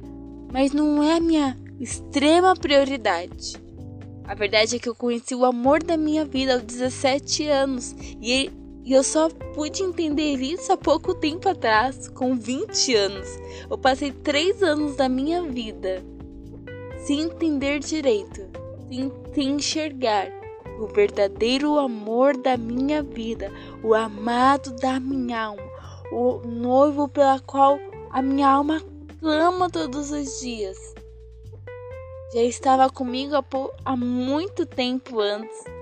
mas 0.51 0.73
não 0.73 1.03
é 1.03 1.17
a 1.17 1.21
minha 1.21 1.59
extrema 1.79 2.57
prioridade. 2.57 3.61
A 4.25 4.35
verdade 4.35 4.77
é 4.77 4.79
que 4.79 4.89
eu 4.89 4.95
conheci 4.95 5.35
o 5.35 5.45
amor 5.45 5.83
da 5.83 5.97
minha 5.97 6.25
vida 6.25 6.55
aos 6.55 6.63
17 6.63 7.49
anos 7.49 7.95
e, 8.21 8.51
e 8.85 8.93
eu 8.93 9.05
só 9.05 9.29
pude 9.55 9.83
entender 9.83 10.37
isso 10.37 10.73
há 10.73 10.77
pouco 10.77 11.15
tempo 11.15 11.49
atrás, 11.49 12.09
com 12.09 12.35
20 12.35 12.95
anos. 12.97 13.29
Eu 13.71 13.79
passei 13.79 14.11
3 14.11 14.63
anos 14.63 14.97
da 14.97 15.09
minha 15.09 15.43
vida 15.43 16.03
sem 17.05 17.23
entender 17.23 17.79
direito, 17.81 18.49
sem, 18.89 19.13
sem 19.35 19.49
enxergar 19.53 20.29
o 20.79 20.87
verdadeiro 20.87 21.79
amor 21.79 22.37
da 22.37 22.57
minha 22.57 23.03
vida, 23.03 23.53
o 23.83 23.95
amado 23.95 24.73
da 24.77 24.99
minha 24.99 25.47
alma, 25.47 25.63
o 26.11 26.41
noivo 26.47 27.09
pela 27.09 27.39
qual 27.41 27.79
a 28.11 28.21
minha 28.21 28.49
alma 28.49 28.83
clama 29.21 29.71
todos 29.71 30.11
os 30.11 30.41
dias. 30.41 30.77
Já 32.35 32.43
estava 32.43 32.89
comigo 32.89 33.37
há, 33.37 33.45
há 33.85 33.97
muito 33.97 34.65
tempo 34.65 35.21
antes. 35.21 35.82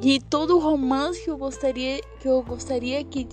E 0.00 0.20
todo 0.20 0.56
o 0.56 0.60
romance 0.60 1.22
que 1.22 1.30
eu 1.30 1.36
gostaria 1.36 2.00
que 2.20 2.28
eu 2.28 2.42
gostaria 2.42 3.02
que, 3.04 3.26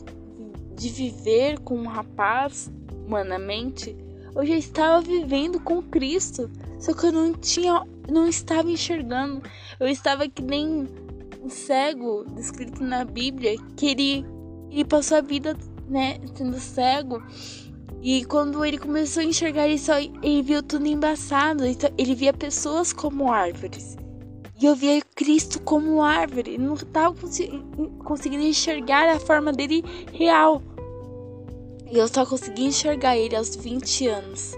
de 0.75 0.89
viver 0.89 1.59
com 1.59 1.75
um 1.75 1.87
rapaz 1.87 2.71
humanamente, 3.05 3.95
eu 4.35 4.45
já 4.45 4.55
estava 4.55 5.01
vivendo 5.01 5.59
com 5.59 5.81
Cristo. 5.81 6.49
Só 6.79 6.93
que 6.93 7.05
eu 7.05 7.11
não 7.11 7.33
tinha, 7.33 7.83
não 8.09 8.27
estava 8.27 8.69
enxergando. 8.69 9.41
Eu 9.79 9.87
estava 9.87 10.27
que 10.27 10.41
nem 10.41 10.87
um 11.41 11.49
cego 11.49 12.25
descrito 12.35 12.83
na 12.83 13.05
Bíblia, 13.05 13.55
que 13.75 13.87
ele, 13.87 14.25
ele 14.71 14.85
passou 14.85 15.17
a 15.17 15.21
vida, 15.21 15.55
né, 15.87 16.19
sendo 16.35 16.59
cego 16.59 17.21
e 18.07 18.23
quando 18.23 18.63
ele 18.63 18.77
começou 18.77 19.21
a 19.21 19.25
enxergar 19.25 19.67
isso, 19.67 19.91
ele 19.91 20.43
viu 20.43 20.61
tudo 20.61 20.85
embaçado. 20.85 21.65
Então 21.65 21.89
ele 21.97 22.13
via 22.13 22.31
pessoas 22.31 22.93
como 22.93 23.33
árvores. 23.33 23.97
E 24.59 24.65
eu 24.65 24.75
via 24.75 25.01
Cristo 25.13 25.61
como 25.61 26.01
árvore. 26.01 26.57
Não 26.57 26.75
estava 26.75 27.15
conseguindo 28.03 28.43
enxergar 28.43 29.07
a 29.09 29.19
forma 29.19 29.51
dele 29.51 29.83
real. 30.13 30.61
E 31.91 31.97
eu 31.97 32.07
só 32.07 32.25
consegui 32.25 32.65
enxergar 32.65 33.17
ele 33.17 33.35
aos 33.35 33.55
20 33.55 34.07
anos. 34.07 34.53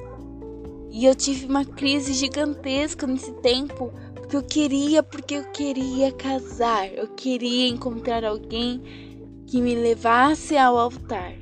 E 0.91 1.05
eu 1.05 1.15
tive 1.15 1.45
uma 1.45 1.65
crise 1.65 2.13
gigantesca 2.13 3.07
nesse 3.07 3.31
tempo. 3.41 3.91
Porque 4.13 4.35
eu 4.35 4.43
queria, 4.43 5.01
porque 5.01 5.35
eu 5.35 5.43
queria 5.51 6.11
casar. 6.11 6.93
Eu 6.93 7.07
queria 7.07 7.67
encontrar 7.67 8.23
alguém 8.23 8.81
que 9.47 9.61
me 9.61 9.73
levasse 9.73 10.57
ao 10.57 10.77
altar. 10.77 11.33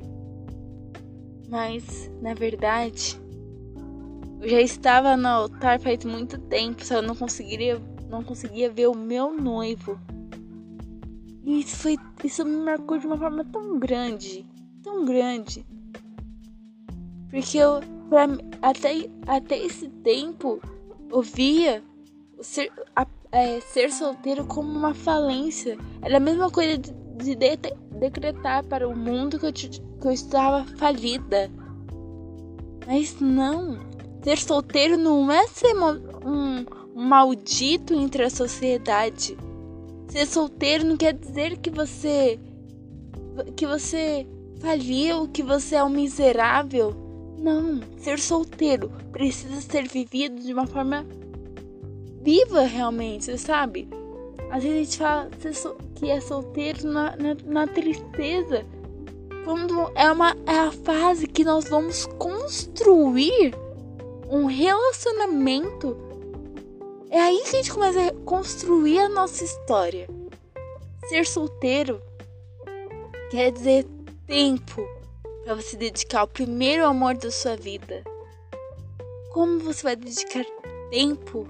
Mas, 1.49 2.09
na 2.21 2.33
verdade, 2.33 3.19
eu 4.41 4.49
já 4.49 4.61
estava 4.61 5.17
no 5.17 5.27
altar 5.27 5.79
faz 5.79 6.05
muito 6.05 6.37
tempo, 6.37 6.85
só 6.85 6.95
eu 6.95 7.01
não 7.01 7.15
conseguiria, 7.15 7.81
não 8.09 8.23
conseguia 8.23 8.69
ver 8.69 8.87
o 8.87 8.95
meu 8.95 9.33
noivo. 9.33 9.99
E 11.43 11.59
isso 11.59 11.77
foi, 11.77 11.97
isso 12.23 12.43
me 12.43 12.57
marcou 12.57 12.97
de 12.97 13.05
uma 13.05 13.17
forma 13.17 13.45
tão 13.45 13.77
grande, 13.77 14.45
tão 14.83 15.05
grande. 15.05 15.65
Porque 17.29 17.57
eu, 17.57 17.81
pra, 18.09 18.27
até, 18.61 19.09
até 19.27 19.57
esse 19.57 19.89
tempo, 19.89 20.59
eu 21.11 21.21
via 21.21 21.83
ser, 22.41 22.71
a, 22.95 23.05
é, 23.31 23.59
ser 23.59 23.91
solteiro 23.91 24.45
como 24.45 24.69
uma 24.69 24.93
falência. 24.93 25.77
Era 26.01 26.17
a 26.17 26.19
mesma 26.19 26.49
coisa 26.49 26.77
de, 26.77 26.91
de, 27.17 27.35
de 27.35 27.57
decretar 27.99 28.63
para 28.63 28.87
o 28.87 28.97
mundo 28.97 29.39
que 29.39 29.45
eu, 29.45 29.53
que 29.53 30.07
eu 30.07 30.11
estava 30.11 30.63
falida. 30.77 31.51
Mas 32.87 33.19
não, 33.19 33.77
ser 34.23 34.37
solteiro 34.37 34.97
não 34.97 35.31
é 35.31 35.47
ser 35.47 35.75
um 35.75 36.84
maldito 36.95 37.93
entre 37.93 38.23
a 38.23 38.29
sociedade. 38.29 39.37
Ser 40.07 40.25
solteiro 40.25 40.85
não 40.85 40.95
quer 40.95 41.13
dizer 41.13 41.57
que 41.57 41.69
você 41.69 42.39
que 43.55 43.67
você 43.67 44.25
faliu, 44.61 45.27
que 45.27 45.43
você 45.43 45.75
é 45.75 45.83
um 45.83 45.89
miserável. 45.89 46.95
Não, 47.37 47.81
ser 47.97 48.17
solteiro 48.17 48.89
precisa 49.11 49.59
ser 49.59 49.87
vivido 49.87 50.41
de 50.41 50.53
uma 50.53 50.65
forma 50.65 51.05
viva 52.21 52.61
realmente, 52.61 53.37
sabe? 53.37 53.89
Às 54.49 54.63
vezes 54.63 54.77
a 54.77 54.83
gente 54.83 54.97
fala 54.97 55.29
que 55.95 56.09
é 56.09 56.21
solteiro 56.21 56.87
na, 56.87 57.15
na, 57.17 57.35
na 57.45 57.67
tristeza. 57.67 58.65
Quando 59.43 59.91
é, 59.95 60.09
uma, 60.11 60.35
é 60.45 60.59
a 60.59 60.71
fase 60.71 61.27
que 61.27 61.43
nós 61.43 61.69
vamos 61.69 62.05
construir 62.17 63.53
um 64.29 64.45
relacionamento. 64.45 66.04
É 67.09 67.19
aí 67.19 67.41
que 67.43 67.49
a 67.49 67.61
gente 67.61 67.71
começa 67.71 68.07
a 68.07 68.13
construir 68.25 68.99
a 68.99 69.09
nossa 69.09 69.43
história. 69.43 70.07
Ser 71.07 71.25
solteiro 71.25 72.01
quer 73.29 73.51
dizer 73.51 73.85
tempo 74.25 74.87
para 75.43 75.55
você 75.55 75.77
dedicar 75.77 76.21
ao 76.21 76.27
primeiro 76.27 76.85
amor 76.85 77.15
da 77.15 77.29
sua 77.29 77.55
vida. 77.55 78.03
Como 79.31 79.59
você 79.59 79.83
vai 79.83 79.95
dedicar 79.95 80.43
tempo 80.89 81.47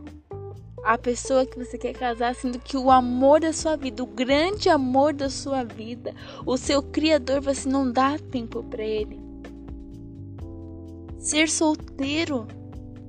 a 0.83 0.97
pessoa 0.97 1.45
que 1.45 1.57
você 1.57 1.77
quer 1.77 1.93
casar, 1.93 2.35
sendo 2.35 2.59
que 2.59 2.77
o 2.77 2.91
amor 2.91 3.39
da 3.39 3.51
sua 3.51 3.75
vida, 3.75 4.03
o 4.03 4.07
grande 4.07 4.69
amor 4.69 5.13
da 5.13 5.29
sua 5.29 5.63
vida, 5.63 6.13
o 6.45 6.57
seu 6.57 6.83
criador, 6.83 7.41
você 7.41 7.67
não 7.67 7.91
dá 7.91 8.19
tempo 8.19 8.63
para 8.63 8.83
ele. 8.83 9.19
Ser 11.17 11.49
solteiro 11.49 12.45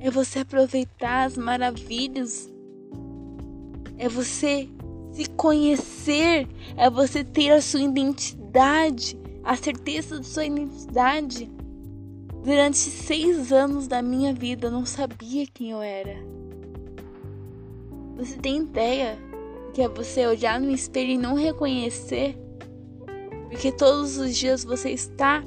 é 0.01 0.11
você 0.11 0.41
aproveitar 0.41 1.25
as 1.25 1.37
maravilhas, 1.37 2.53
é 3.99 4.09
você 4.09 4.69
se 5.13 5.29
conhecer, 5.31 6.47
é 6.77 6.91
você 6.91 7.25
ter 7.25 7.51
a 7.51 7.63
sua 7.63 7.81
identidade, 7.81 9.19
a 9.43 9.57
certeza 9.57 10.19
da 10.19 10.23
sua 10.23 10.45
identidade. 10.45 11.51
Durante 12.45 12.77
seis 12.77 13.51
anos 13.51 13.89
da 13.89 14.03
minha 14.03 14.33
vida, 14.33 14.67
eu 14.67 14.71
não 14.71 14.85
sabia 14.85 15.47
quem 15.47 15.71
eu 15.71 15.81
era. 15.81 16.17
Você 18.17 18.37
tem 18.37 18.59
ideia 18.59 19.19
que 19.73 19.83
é 19.83 19.89
você 19.89 20.27
olhar 20.27 20.61
no 20.61 20.71
espelho 20.71 21.11
e 21.11 21.19
não 21.19 21.35
reconhecer? 21.35 22.37
Porque 23.49 23.73
todos 23.73 24.17
os 24.17 24.37
dias 24.37 24.65
você 24.65 24.91
está 24.91 25.43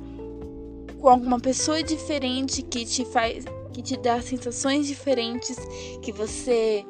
com 0.99 1.07
alguma 1.07 1.39
pessoa 1.39 1.81
diferente 1.81 2.61
que 2.61 2.85
te 2.85 3.05
faz, 3.05 3.45
que 3.73 3.81
te 3.81 3.97
dá 3.97 4.21
sensações 4.21 4.87
diferentes, 4.87 5.57
que 6.01 6.11
você 6.11 6.85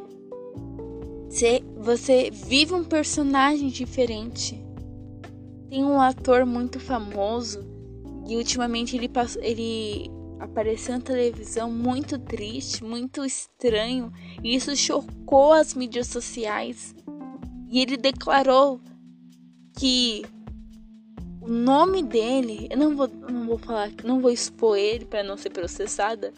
você, 1.30 1.64
você 1.78 2.32
vive 2.32 2.74
um 2.74 2.84
personagem 2.84 3.70
diferente. 3.70 4.60
Tem 5.70 5.84
um 5.84 6.02
ator 6.02 6.46
muito 6.46 6.80
famoso 6.80 7.64
e 8.28 8.36
ultimamente 8.36 8.98
ele 8.98 9.08
passou, 9.08 9.42
ele 9.44 10.10
apareceu 10.40 10.96
na 10.96 11.02
televisão 11.02 11.72
muito 11.72 12.18
triste, 12.18 12.84
muito 12.84 13.24
estranho, 13.24 14.12
e 14.44 14.56
isso 14.56 14.76
chocou 14.76 15.54
as 15.54 15.76
mídias 15.76 16.08
sociais. 16.08 16.96
E 17.70 17.80
ele 17.80 17.98
declarou 17.98 18.82
que 19.78 20.26
o 21.42 21.48
nome 21.48 22.02
dele, 22.02 22.68
eu 22.72 22.78
não 22.78 22.96
vou, 22.96 23.08
não 23.08 23.46
vou 23.46 23.58
falar, 23.60 23.92
não 24.04 24.20
vou 24.20 24.32
expor 24.32 24.78
ele 24.78 25.06
para 25.06 25.22
não 25.22 25.38
ser 25.38 25.52
processada 25.52 26.34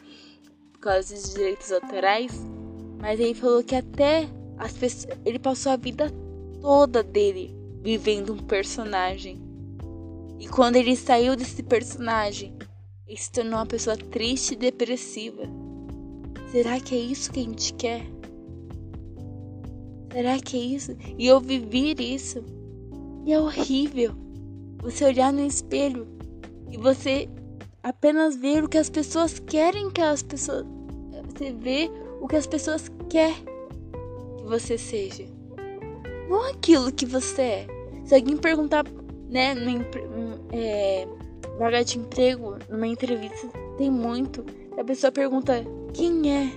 causa 0.82 1.16
de 1.16 1.34
direitos 1.34 1.72
autorais, 1.72 2.32
mas 3.00 3.20
ele 3.20 3.34
falou 3.34 3.64
que 3.64 3.76
até 3.76 4.28
as 4.58 4.74
pessoas, 4.74 5.18
ele 5.24 5.40
passou 5.40 5.72
a 5.72 5.78
vida 5.78 6.12
toda 6.60 7.04
dele 7.04 7.56
vivendo 7.82 8.34
um 8.34 8.38
personagem. 8.38 9.42
E 10.40 10.48
quando 10.48 10.76
ele 10.76 10.96
saiu 10.96 11.36
desse 11.36 11.64
personagem, 11.64 12.54
e 13.12 13.18
se 13.18 13.30
tornou 13.30 13.56
uma 13.56 13.66
pessoa 13.66 13.98
triste 13.98 14.54
e 14.54 14.56
depressiva. 14.56 15.44
Será 16.50 16.80
que 16.80 16.96
é 16.96 16.98
isso 16.98 17.30
que 17.30 17.42
a 17.42 17.44
gente 17.44 17.74
quer? 17.74 18.06
Será 20.14 20.40
que 20.40 20.56
é 20.56 20.60
isso? 20.62 20.96
E 21.18 21.28
eu 21.28 21.42
vivi 21.42 21.94
isso. 22.00 22.42
E 23.26 23.34
é 23.34 23.40
horrível. 23.40 24.14
Você 24.82 25.04
olhar 25.04 25.34
no 25.34 25.46
espelho 25.46 26.08
e 26.70 26.78
você 26.78 27.28
apenas 27.84 28.36
ver 28.36 28.64
o 28.64 28.70
que 28.70 28.78
as 28.78 28.90
pessoas 28.90 29.40
querem 29.40 29.90
que 29.90 30.02
as 30.02 30.22
pessoas. 30.22 30.66
Você 31.34 31.52
vê 31.52 31.90
o 32.20 32.28
que 32.28 32.36
as 32.36 32.46
pessoas 32.46 32.92
querem 33.10 33.46
que 34.38 34.44
você 34.44 34.78
seja. 34.78 35.26
Não 36.30 36.50
aquilo 36.50 36.92
que 36.92 37.06
você 37.06 37.42
é. 37.42 37.68
Se 38.06 38.16
alguém 38.16 38.38
perguntar, 38.38 38.86
né, 39.30 39.54
no, 39.54 39.86
é, 40.52 41.08
vaga 41.58 41.84
de 41.84 42.00
emprego, 42.00 42.58
numa 42.70 42.88
entrevista, 42.88 43.48
tem 43.78 43.90
muito. 43.90 44.46
A 44.78 44.84
pessoa 44.84 45.12
pergunta: 45.12 45.64
quem 45.94 46.32
é 46.32 46.52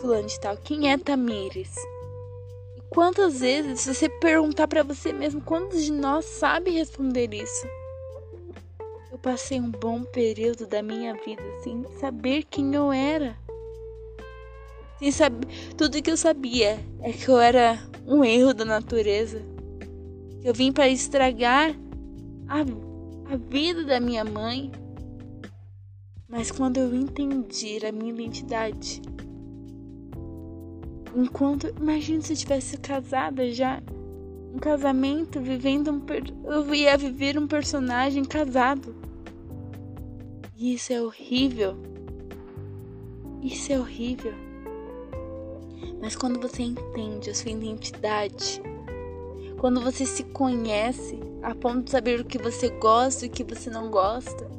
Fulano 0.00 0.26
de 0.26 0.40
Tal? 0.40 0.56
Quem 0.56 0.90
é 0.90 0.98
Tamires? 0.98 1.74
E 2.76 2.80
quantas 2.90 3.40
vezes, 3.40 3.80
se 3.80 3.94
você 3.94 4.08
perguntar 4.08 4.68
para 4.68 4.82
você 4.82 5.12
mesmo, 5.12 5.40
quantos 5.40 5.84
de 5.84 5.92
nós 5.92 6.24
sabe 6.24 6.70
responder 6.70 7.32
isso? 7.34 7.66
Passei 9.24 9.58
um 9.58 9.70
bom 9.70 10.04
período 10.04 10.66
da 10.66 10.82
minha 10.82 11.14
vida 11.14 11.42
sem 11.62 11.82
saber 11.98 12.44
quem 12.44 12.74
eu 12.74 12.92
era. 12.92 13.34
Sem 14.98 15.10
saber. 15.10 15.48
Tudo 15.78 16.02
que 16.02 16.10
eu 16.10 16.16
sabia 16.18 16.78
é 17.00 17.10
que 17.10 17.30
eu 17.30 17.38
era 17.38 17.78
um 18.06 18.22
erro 18.22 18.52
da 18.52 18.66
natureza. 18.66 19.40
Que 20.42 20.46
eu 20.50 20.52
vim 20.52 20.70
para 20.70 20.90
estragar 20.90 21.74
a, 22.46 22.60
a 23.32 23.36
vida 23.36 23.84
da 23.84 23.98
minha 23.98 24.26
mãe. 24.26 24.70
Mas 26.28 26.50
quando 26.50 26.76
eu 26.76 26.94
entendi 26.94 27.78
a 27.82 27.90
minha 27.90 28.12
identidade, 28.12 29.00
enquanto 31.16 31.74
imagina 31.80 32.20
se 32.20 32.34
eu 32.34 32.36
tivesse 32.36 32.76
casada 32.76 33.50
já, 33.50 33.82
um 34.54 34.58
casamento, 34.58 35.40
vivendo 35.40 35.90
um 35.90 36.02
eu 36.44 36.74
ia 36.74 36.98
viver 36.98 37.38
um 37.38 37.46
personagem 37.46 38.22
casado. 38.22 39.13
E 40.64 40.72
isso 40.72 40.94
é 40.94 41.02
horrível. 41.02 41.76
Isso 43.42 43.70
é 43.70 43.78
horrível. 43.78 44.32
Mas 46.00 46.16
quando 46.16 46.40
você 46.40 46.62
entende 46.62 47.28
a 47.28 47.34
sua 47.34 47.50
identidade, 47.50 48.62
quando 49.58 49.82
você 49.82 50.06
se 50.06 50.24
conhece 50.24 51.20
a 51.42 51.54
ponto 51.54 51.82
de 51.82 51.90
saber 51.90 52.18
o 52.18 52.24
que 52.24 52.38
você 52.38 52.70
gosta 52.70 53.26
e 53.26 53.28
o 53.28 53.30
que 53.30 53.44
você 53.44 53.68
não 53.68 53.90
gosta, 53.90 54.50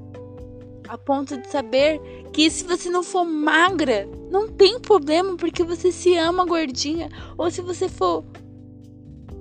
a 0.88 0.96
ponto 0.96 1.42
de 1.42 1.50
saber 1.50 2.00
que 2.32 2.52
se 2.52 2.64
você 2.66 2.88
não 2.88 3.02
for 3.02 3.26
magra, 3.26 4.08
não 4.30 4.48
tem 4.48 4.80
problema 4.80 5.36
porque 5.36 5.64
você 5.64 5.92
se 5.92 6.16
ama 6.16 6.46
gordinha, 6.46 7.10
ou 7.36 7.50
se 7.50 7.62
você 7.62 7.90
for 7.90 8.24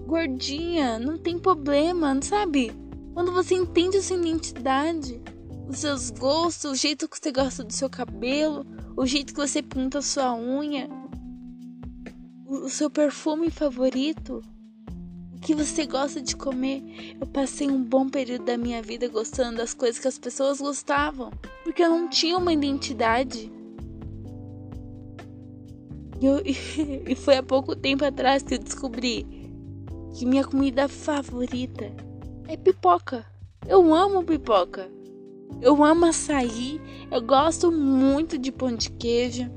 gordinha, 0.06 0.98
não 0.98 1.18
tem 1.18 1.38
problema, 1.38 2.18
sabe? 2.22 2.72
Quando 3.12 3.32
você 3.32 3.54
entende 3.54 3.98
a 3.98 4.02
sua 4.02 4.16
identidade, 4.16 5.20
os 5.68 5.78
seus 5.78 6.10
gostos, 6.10 6.70
o 6.70 6.74
jeito 6.74 7.08
que 7.08 7.18
você 7.18 7.32
gosta 7.32 7.64
do 7.64 7.72
seu 7.72 7.88
cabelo, 7.88 8.66
o 8.96 9.06
jeito 9.06 9.32
que 9.32 9.40
você 9.40 9.62
pinta 9.62 10.02
sua 10.02 10.34
unha, 10.34 10.88
o 12.46 12.68
seu 12.68 12.90
perfume 12.90 13.50
favorito, 13.50 14.42
o 15.34 15.40
que 15.40 15.54
você 15.54 15.86
gosta 15.86 16.20
de 16.20 16.36
comer. 16.36 17.16
Eu 17.20 17.26
passei 17.26 17.68
um 17.68 17.82
bom 17.82 18.08
período 18.08 18.44
da 18.44 18.56
minha 18.56 18.82
vida 18.82 19.08
gostando 19.08 19.58
das 19.58 19.74
coisas 19.74 20.00
que 20.00 20.08
as 20.08 20.18
pessoas 20.18 20.60
gostavam, 20.60 21.30
porque 21.62 21.82
eu 21.82 21.90
não 21.90 22.08
tinha 22.08 22.36
uma 22.36 22.52
identidade. 22.52 23.50
E, 26.20 26.26
eu, 26.26 26.42
e 26.44 27.14
foi 27.16 27.36
há 27.36 27.42
pouco 27.42 27.74
tempo 27.74 28.04
atrás 28.04 28.42
que 28.42 28.54
eu 28.54 28.58
descobri 28.58 29.26
que 30.14 30.24
minha 30.24 30.44
comida 30.44 30.88
favorita 30.88 31.90
é 32.46 32.56
pipoca. 32.56 33.26
Eu 33.66 33.92
amo 33.94 34.22
pipoca. 34.22 34.88
Eu 35.60 35.82
amo 35.82 36.06
açaí, 36.06 36.80
eu 37.10 37.22
gosto 37.22 37.72
muito 37.72 38.36
de 38.36 38.52
pão 38.52 38.74
de 38.74 38.90
queijo. 38.90 39.50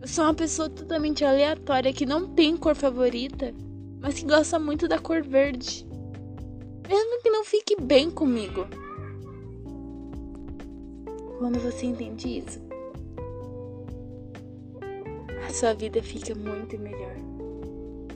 Eu 0.00 0.08
sou 0.08 0.24
uma 0.24 0.34
pessoa 0.34 0.70
totalmente 0.70 1.24
aleatória 1.24 1.92
que 1.92 2.06
não 2.06 2.28
tem 2.28 2.56
cor 2.56 2.74
favorita, 2.74 3.54
mas 4.00 4.14
que 4.14 4.24
gosta 4.24 4.58
muito 4.58 4.88
da 4.88 4.98
cor 4.98 5.22
verde. 5.22 5.86
Mesmo 6.88 7.22
que 7.22 7.30
não 7.30 7.44
fique 7.44 7.80
bem 7.80 8.10
comigo. 8.10 8.66
Quando 11.38 11.58
você 11.58 11.86
entende 11.86 12.38
isso, 12.38 12.60
a 15.46 15.52
sua 15.52 15.74
vida 15.74 16.02
fica 16.02 16.34
muito 16.34 16.78
melhor. 16.78 17.16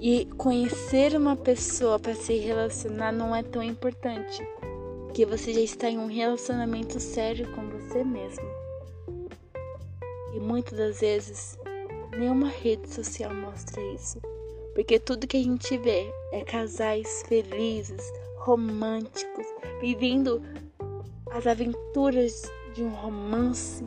E 0.01 0.27
conhecer 0.37 1.17
uma 1.17 1.37
pessoa 1.37 1.99
para 1.99 2.15
se 2.15 2.37
relacionar 2.37 3.13
não 3.13 3.35
é 3.35 3.43
tão 3.43 3.63
importante 3.63 4.43
que 5.15 5.25
você 5.25 5.55
já 5.55 5.61
está 5.61 5.89
em 5.89 5.97
um 5.97 6.09
relacionamento 6.09 6.99
sério 6.99 7.49
com 7.53 7.69
você 7.69 8.03
mesmo. 8.03 8.45
E 10.35 10.41
muitas 10.41 10.77
das 10.77 11.01
vezes, 11.01 11.57
nenhuma 12.19 12.49
rede 12.49 12.93
social 12.93 13.33
mostra 13.33 13.81
isso. 13.95 14.21
Porque 14.75 14.99
tudo 14.99 15.29
que 15.29 15.37
a 15.37 15.43
gente 15.43 15.79
vê 15.79 16.13
é 16.33 16.43
casais 16.43 17.23
felizes, 17.29 18.03
românticos, 18.39 19.47
vivendo 19.81 20.43
as 21.31 21.47
aventuras 21.47 22.43
de 22.75 22.83
um 22.83 22.91
romance. 22.91 23.85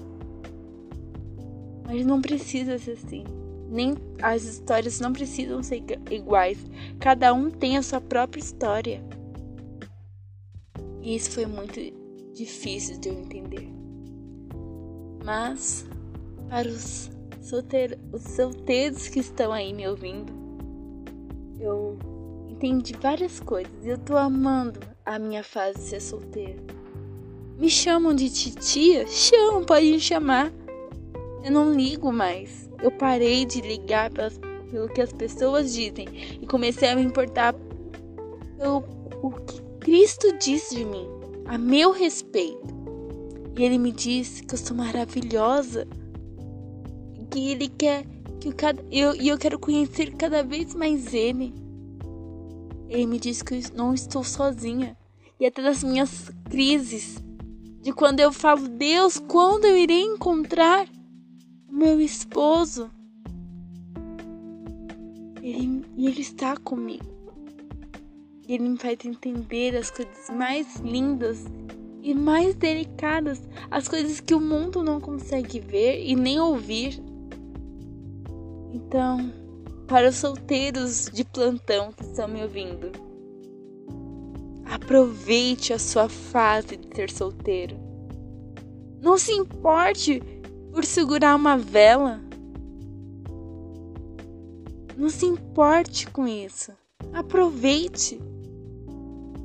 Mas 1.86 2.06
não 2.06 2.22
precisa 2.22 2.80
ser 2.80 2.92
assim. 2.92 3.26
Nem 3.68 3.96
as 4.22 4.46
histórias 4.46 5.02
não 5.02 5.12
precisam 5.12 5.62
ser 5.62 5.84
iguais. 6.10 6.58
Cada 7.02 7.34
um 7.34 7.52
tem 7.52 7.76
a 7.76 7.84
sua 7.84 8.00
própria 8.00 8.40
história. 8.40 9.04
E 11.08 11.16
isso 11.16 11.32
foi 11.32 11.46
muito 11.46 11.80
difícil 12.34 13.00
de 13.00 13.08
eu 13.08 13.14
entender. 13.14 13.70
Mas, 15.24 15.88
para 16.50 16.68
os, 16.68 17.10
solteiro, 17.40 17.98
os 18.12 18.24
solteiros 18.24 19.08
que 19.08 19.20
estão 19.22 19.54
aí 19.54 19.72
me 19.72 19.88
ouvindo, 19.88 20.34
eu 21.62 21.98
entendi 22.50 22.94
várias 23.02 23.40
coisas 23.40 23.72
e 23.86 23.88
eu 23.88 23.98
tô 23.98 24.18
amando 24.18 24.82
a 25.06 25.18
minha 25.18 25.46
fase 25.46 25.78
de 25.78 25.84
ser 25.86 26.02
solteira. 26.02 26.62
Me 27.58 27.70
chamam 27.70 28.14
de 28.14 28.30
titia? 28.30 29.08
Chamam, 29.08 29.64
pode 29.64 29.90
me 29.90 30.02
chamar. 30.02 30.52
Eu 31.42 31.52
não 31.54 31.72
ligo 31.72 32.12
mais. 32.12 32.70
Eu 32.84 32.92
parei 32.92 33.46
de 33.46 33.62
ligar 33.62 34.12
pelas, 34.12 34.38
pelo 34.70 34.90
que 34.90 35.00
as 35.00 35.14
pessoas 35.14 35.74
dizem 35.74 36.06
e 36.42 36.46
comecei 36.46 36.90
a 36.90 36.98
me 36.98 37.02
importar 37.02 37.56
pelo 38.58 38.84
o 39.24 39.32
que 39.32 39.67
Cristo 39.88 40.38
diz 40.38 40.70
de 40.70 40.84
mim, 40.84 41.08
a 41.46 41.58
meu 41.58 41.94
respeito. 41.94 42.76
E 43.58 43.64
ele 43.64 43.78
me 43.78 43.94
diz 43.94 44.42
que 44.42 44.54
eu 44.54 44.58
sou 44.58 44.76
maravilhosa. 44.76 45.88
Que 47.32 47.52
ele 47.52 47.70
quer 47.70 48.06
que 48.42 48.50
eu, 48.50 48.54
eu, 48.92 49.16
eu 49.16 49.38
quero 49.38 49.58
conhecer 49.58 50.14
cada 50.18 50.44
vez 50.44 50.76
mais 50.76 51.14
ele. 51.14 51.54
Ele 52.90 53.06
me 53.06 53.18
diz 53.18 53.42
que 53.42 53.54
eu 53.54 53.62
não 53.76 53.94
estou 53.94 54.26
sozinha. 54.26 54.98
E 55.40 55.46
até 55.46 55.62
das 55.62 55.82
minhas 55.86 56.30
crises, 56.50 57.24
de 57.82 57.94
quando 57.94 58.20
eu 58.20 58.34
falo, 58.34 58.68
Deus, 58.68 59.18
quando 59.18 59.64
eu 59.64 59.78
irei 59.78 60.02
encontrar 60.02 60.86
meu 61.72 62.02
esposo? 62.02 62.92
Ele, 65.42 65.86
ele 65.98 66.20
está 66.20 66.58
comigo. 66.58 67.17
Ele 68.48 68.70
me 68.70 68.78
faz 68.78 68.98
entender 69.04 69.76
as 69.76 69.92
coisas 69.92 70.30
mais 70.30 70.78
lindas 70.78 71.46
e 72.02 72.14
mais 72.14 72.56
delicadas, 72.56 73.42
as 73.70 73.88
coisas 73.90 74.22
que 74.22 74.34
o 74.34 74.40
mundo 74.40 74.82
não 74.82 75.02
consegue 75.02 75.60
ver 75.60 76.02
e 76.06 76.16
nem 76.16 76.40
ouvir. 76.40 77.02
Então, 78.72 79.34
para 79.88 80.08
os 80.08 80.16
solteiros 80.16 81.10
de 81.14 81.26
plantão 81.26 81.92
que 81.92 82.04
estão 82.04 82.28
me 82.28 82.42
ouvindo, 82.42 82.92
aproveite 84.66 85.74
a 85.74 85.80
sua 85.80 86.08
fase 86.08 86.78
de 86.78 86.96
ser 86.96 87.10
solteiro. 87.10 87.76
Não 89.02 89.18
se 89.18 89.34
importe 89.34 90.22
por 90.72 90.86
segurar 90.86 91.36
uma 91.36 91.58
vela. 91.58 92.22
Não 94.96 95.10
se 95.10 95.26
importe 95.26 96.10
com 96.10 96.28
isso. 96.28 96.72
Aproveite. 97.14 98.20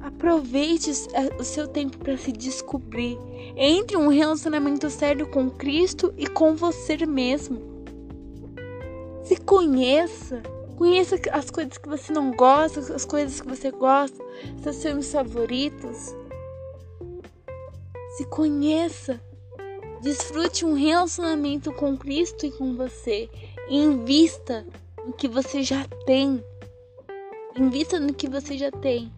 Aproveite 0.03 0.91
é, 1.13 1.41
o 1.41 1.45
seu 1.45 1.69
tempo 1.69 1.97
para 1.99 2.17
se 2.19 2.33
descobrir. 2.33 3.17
Entre 3.57 3.97
um 3.97 4.09
relacionamento 4.09 4.91
sério 4.91 5.29
com 5.29 5.49
Cristo 5.49 6.13
e 6.19 6.27
com 6.27 6.57
você 6.57 7.07
mesmo. 7.07 7.63
Se 9.23 9.37
conheça. 9.37 10.43
Conheça 10.77 11.17
as 11.31 11.49
coisas 11.49 11.79
que 11.79 11.89
você 11.89 12.13
não 12.13 12.33
gosta, 12.33 12.81
as 12.81 13.05
coisas 13.05 13.41
que 13.41 13.47
você 13.47 13.71
gosta, 13.71 14.25
seus 14.61 14.83
filmes 14.83 15.13
favoritos. 15.13 16.13
Se 18.17 18.25
conheça. 18.27 19.21
Desfrute 20.01 20.65
um 20.65 20.75
relacionamento 20.75 21.73
com 21.73 21.97
Cristo 21.97 22.45
e 22.45 22.51
com 22.51 22.75
você. 22.75 23.31
E 23.69 23.79
invista 23.79 24.67
no 25.07 25.13
que 25.13 25.29
você 25.29 25.63
já 25.63 25.87
tem. 26.05 26.45
Invista 27.57 28.01
no 28.01 28.13
que 28.13 28.29
você 28.29 28.59
já 28.59 28.73
tem. 28.73 29.13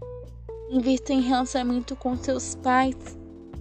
Invista 0.71 1.13
em 1.13 1.21
relacionamento 1.21 1.95
com 1.95 2.17
seus 2.17 2.55
pais, 2.55 2.97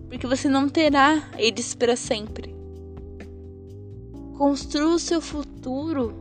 porque 0.08 0.26
você 0.26 0.48
não 0.48 0.70
terá 0.70 1.30
eles 1.38 1.76
para 1.76 1.96
sempre. 1.96 2.56
Construa 4.38 4.96
o 4.96 5.00
seu 5.00 5.22
futuro. 5.22 6.14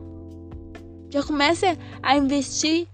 Já 1.09 1.23
comece 1.23 1.65
a 2.01 2.17
investir 2.17 2.87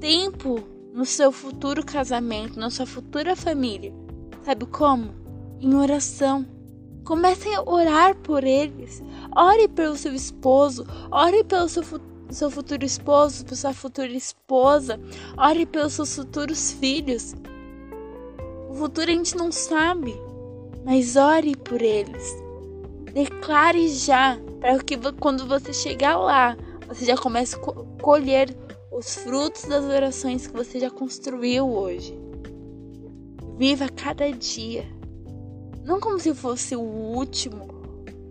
tempo 0.00 0.62
no 0.92 1.04
seu 1.04 1.30
futuro 1.30 1.84
casamento, 1.84 2.58
na 2.58 2.70
sua 2.70 2.86
futura 2.86 3.36
família. 3.36 3.92
Sabe 4.44 4.66
como? 4.66 5.14
Em 5.60 5.74
oração. 5.74 6.46
Comece 7.04 7.48
a 7.54 7.62
orar 7.62 8.16
por 8.16 8.44
eles. 8.44 9.02
Ore 9.36 9.68
pelo 9.68 9.96
seu 9.96 10.14
esposo. 10.14 10.86
Ore 11.10 11.44
pelo 11.44 11.68
seu, 11.68 11.82
seu 12.30 12.50
futuro 12.50 12.84
esposo, 12.84 13.44
sua 13.54 13.72
futura 13.72 14.12
esposa. 14.12 15.00
Ore 15.36 15.66
pelos 15.66 15.94
seus 15.94 16.14
futuros 16.14 16.72
filhos. 16.72 17.34
O 18.68 18.74
futuro 18.74 19.10
a 19.10 19.14
gente 19.14 19.36
não 19.36 19.50
sabe, 19.50 20.14
mas 20.84 21.16
ore 21.16 21.56
por 21.56 21.82
eles. 21.82 22.36
Declare 23.12 23.88
já, 23.88 24.38
para 24.60 24.78
que 24.78 24.96
quando 25.18 25.46
você 25.46 25.72
chegar 25.72 26.16
lá, 26.16 26.56
você 26.86 27.04
já 27.04 27.16
comece 27.16 27.56
a 27.56 27.58
colher 28.00 28.56
os 28.92 29.14
frutos 29.16 29.64
das 29.64 29.84
orações 29.84 30.46
que 30.46 30.52
você 30.52 30.78
já 30.78 30.90
construiu 30.90 31.68
hoje. 31.68 32.18
Viva 33.56 33.88
cada 33.88 34.30
dia, 34.30 34.86
não 35.84 36.00
como 36.00 36.18
se 36.18 36.34
fosse 36.34 36.76
o 36.76 36.80
último 36.80 37.68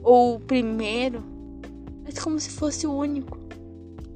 ou 0.01 0.35
o 0.35 0.39
primeiro, 0.39 1.23
mas 2.03 2.17
como 2.19 2.39
se 2.39 2.49
fosse 2.49 2.88
o 2.88 2.93
único. 2.93 3.48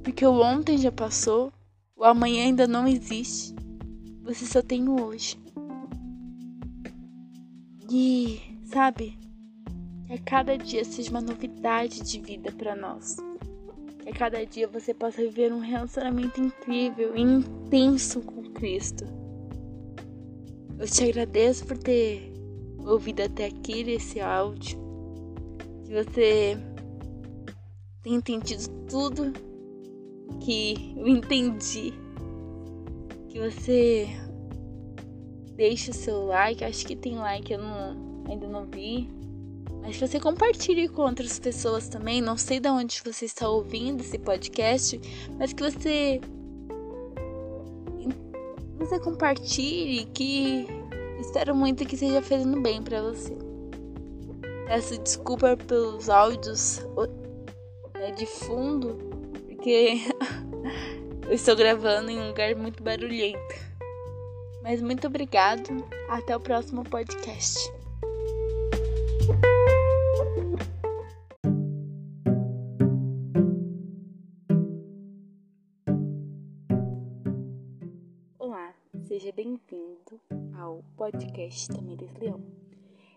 Porque 0.03 0.25
o 0.25 0.41
ontem 0.41 0.77
já 0.77 0.91
passou, 0.91 1.51
o 1.95 2.03
amanhã 2.03 2.43
ainda 2.43 2.67
não 2.67 2.85
existe. 2.85 3.55
Você 4.23 4.45
só 4.45 4.61
tem 4.61 4.89
o 4.89 5.01
hoje. 5.01 5.37
E, 7.89 8.41
sabe, 8.65 9.17
que 10.05 10.13
a 10.13 10.17
cada 10.17 10.57
dia 10.57 10.83
seja 10.83 11.09
uma 11.09 11.21
novidade 11.21 12.01
de 12.01 12.19
vida 12.19 12.51
para 12.51 12.75
nós. 12.75 13.15
Que 14.01 14.09
a 14.09 14.13
cada 14.13 14.45
dia 14.45 14.67
você 14.67 14.93
possa 14.93 15.21
viver 15.21 15.53
um 15.53 15.59
relacionamento 15.59 16.41
incrível 16.41 17.15
e 17.15 17.21
intenso 17.21 18.19
com 18.21 18.43
Cristo. 18.51 19.05
Eu 20.77 20.85
te 20.85 21.03
agradeço 21.05 21.65
por 21.65 21.77
ter 21.77 22.33
ouvido 22.85 23.21
até 23.21 23.45
aqui 23.45 23.85
nesse 23.85 24.19
áudio. 24.19 24.77
Que 25.85 25.93
você 25.93 26.57
tenha 28.01 28.17
entendido 28.17 28.67
tudo 28.89 29.52
que 30.39 30.93
eu 30.97 31.07
entendi. 31.07 31.93
Que 33.29 33.39
você 33.39 34.07
deixe 35.55 35.91
o 35.91 35.93
seu 35.93 36.25
like. 36.25 36.63
Acho 36.63 36.85
que 36.85 36.95
tem 36.95 37.15
like, 37.15 37.51
eu 37.51 37.59
não, 37.59 38.25
ainda 38.29 38.47
não 38.47 38.65
vi. 38.65 39.09
Mas 39.81 39.97
que 39.97 40.07
você 40.07 40.19
compartilhe 40.19 40.87
com 40.87 41.01
outras 41.01 41.39
pessoas 41.39 41.89
também. 41.89 42.21
Não 42.21 42.37
sei 42.37 42.59
de 42.59 42.69
onde 42.69 43.01
você 43.03 43.25
está 43.25 43.49
ouvindo 43.49 44.01
esse 44.01 44.17
podcast, 44.17 44.99
mas 45.37 45.51
que 45.51 45.63
você 45.63 46.21
você 48.77 48.99
compartilhe 48.99 50.05
que 50.13 50.67
espero 51.19 51.55
muito 51.55 51.85
que 51.85 51.95
esteja 51.95 52.21
fazendo 52.21 52.61
bem 52.61 52.81
para 52.81 53.01
você. 53.01 53.35
Peço 54.65 54.97
desculpa 55.01 55.55
pelos 55.55 56.09
áudios 56.09 56.85
né, 57.93 58.11
de 58.11 58.25
fundo, 58.25 58.97
porque 59.47 60.01
eu 61.33 61.35
estou 61.35 61.55
gravando 61.55 62.11
em 62.11 62.19
um 62.19 62.27
lugar 62.27 62.55
muito 62.55 62.83
barulhento. 62.83 63.55
Mas 64.61 64.79
muito 64.83 65.07
obrigado. 65.07 65.67
Até 66.07 66.37
o 66.37 66.39
próximo 66.39 66.83
podcast. 66.83 67.57
Olá, 78.37 78.75
seja 79.07 79.31
bem-vindo 79.31 80.21
ao 80.55 80.83
podcast 80.95 81.67
Tamires 81.67 82.13
Leão. 82.21 82.43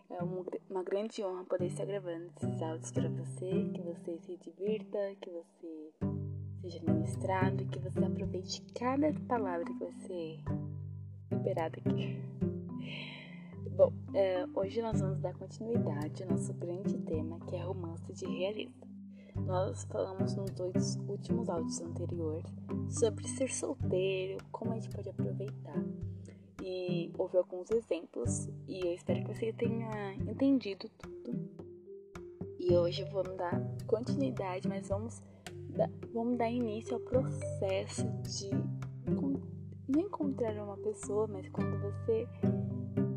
É 0.09 0.23
uma 0.71 0.83
grande 0.83 1.23
honra 1.23 1.45
poder 1.45 1.67
estar 1.67 1.85
gravando 1.85 2.31
esses 2.35 2.63
áudios 2.63 2.91
para 2.93 3.11
você, 3.11 3.71
que 3.75 3.83
você 3.83 4.17
se 4.21 4.39
divirta, 4.39 5.15
que 5.21 5.29
você 5.29 6.26
seja 6.67 6.81
ministrado 6.83 7.63
e 7.63 7.67
que 7.67 7.79
você 7.79 8.05
aproveite 8.05 8.61
cada 8.75 9.13
palavra 9.29 9.65
que 9.65 9.73
você 9.75 10.39
liberada 11.31 11.79
aqui. 11.79 12.21
Bom, 13.77 13.93
é, 14.13 14.45
hoje 14.53 14.83
nós 14.83 15.01
vamos 15.01 15.21
dar 15.21 15.33
continuidade 15.35 16.25
ao 16.25 16.31
nosso 16.31 16.53
grande 16.55 16.99
tema, 16.99 17.39
que 17.41 17.55
é 17.55 17.63
romance 17.63 18.13
de 18.13 18.27
realismo. 18.27 18.87
Nós 19.45 19.85
falamos 19.85 20.35
nos 20.35 20.51
dois 20.51 20.97
últimos 21.07 21.49
áudios 21.49 21.81
anteriores 21.81 22.51
sobre 22.89 23.29
ser 23.29 23.53
solteiro, 23.53 24.43
como 24.51 24.73
a 24.73 24.75
gente 24.75 24.89
pode 24.89 25.11
aproveitar. 25.11 25.85
E 26.63 27.13
houve 27.17 27.37
alguns 27.37 27.71
exemplos, 27.71 28.49
e 28.67 28.81
eu 28.81 28.95
espero 28.95 29.23
que 29.25 29.35
você 29.35 29.53
tenha 29.53 30.15
entendido 30.15 30.89
tudo. 30.99 31.49
E 32.59 32.75
hoje 32.75 33.05
vamos 33.05 33.37
dar 33.37 33.63
continuidade, 33.87 34.67
mas 34.67 34.89
vamos 34.89 35.23
vamos 36.13 36.39
dar 36.39 36.51
início 36.51 36.95
ao 36.95 37.01
processo 37.01 38.07
de 38.23 38.51
não 39.89 40.01
encontrar 40.01 40.53
uma 40.63 40.77
pessoa, 40.79 41.27
mas 41.27 41.49
quando 41.49 41.79
você 41.81 42.29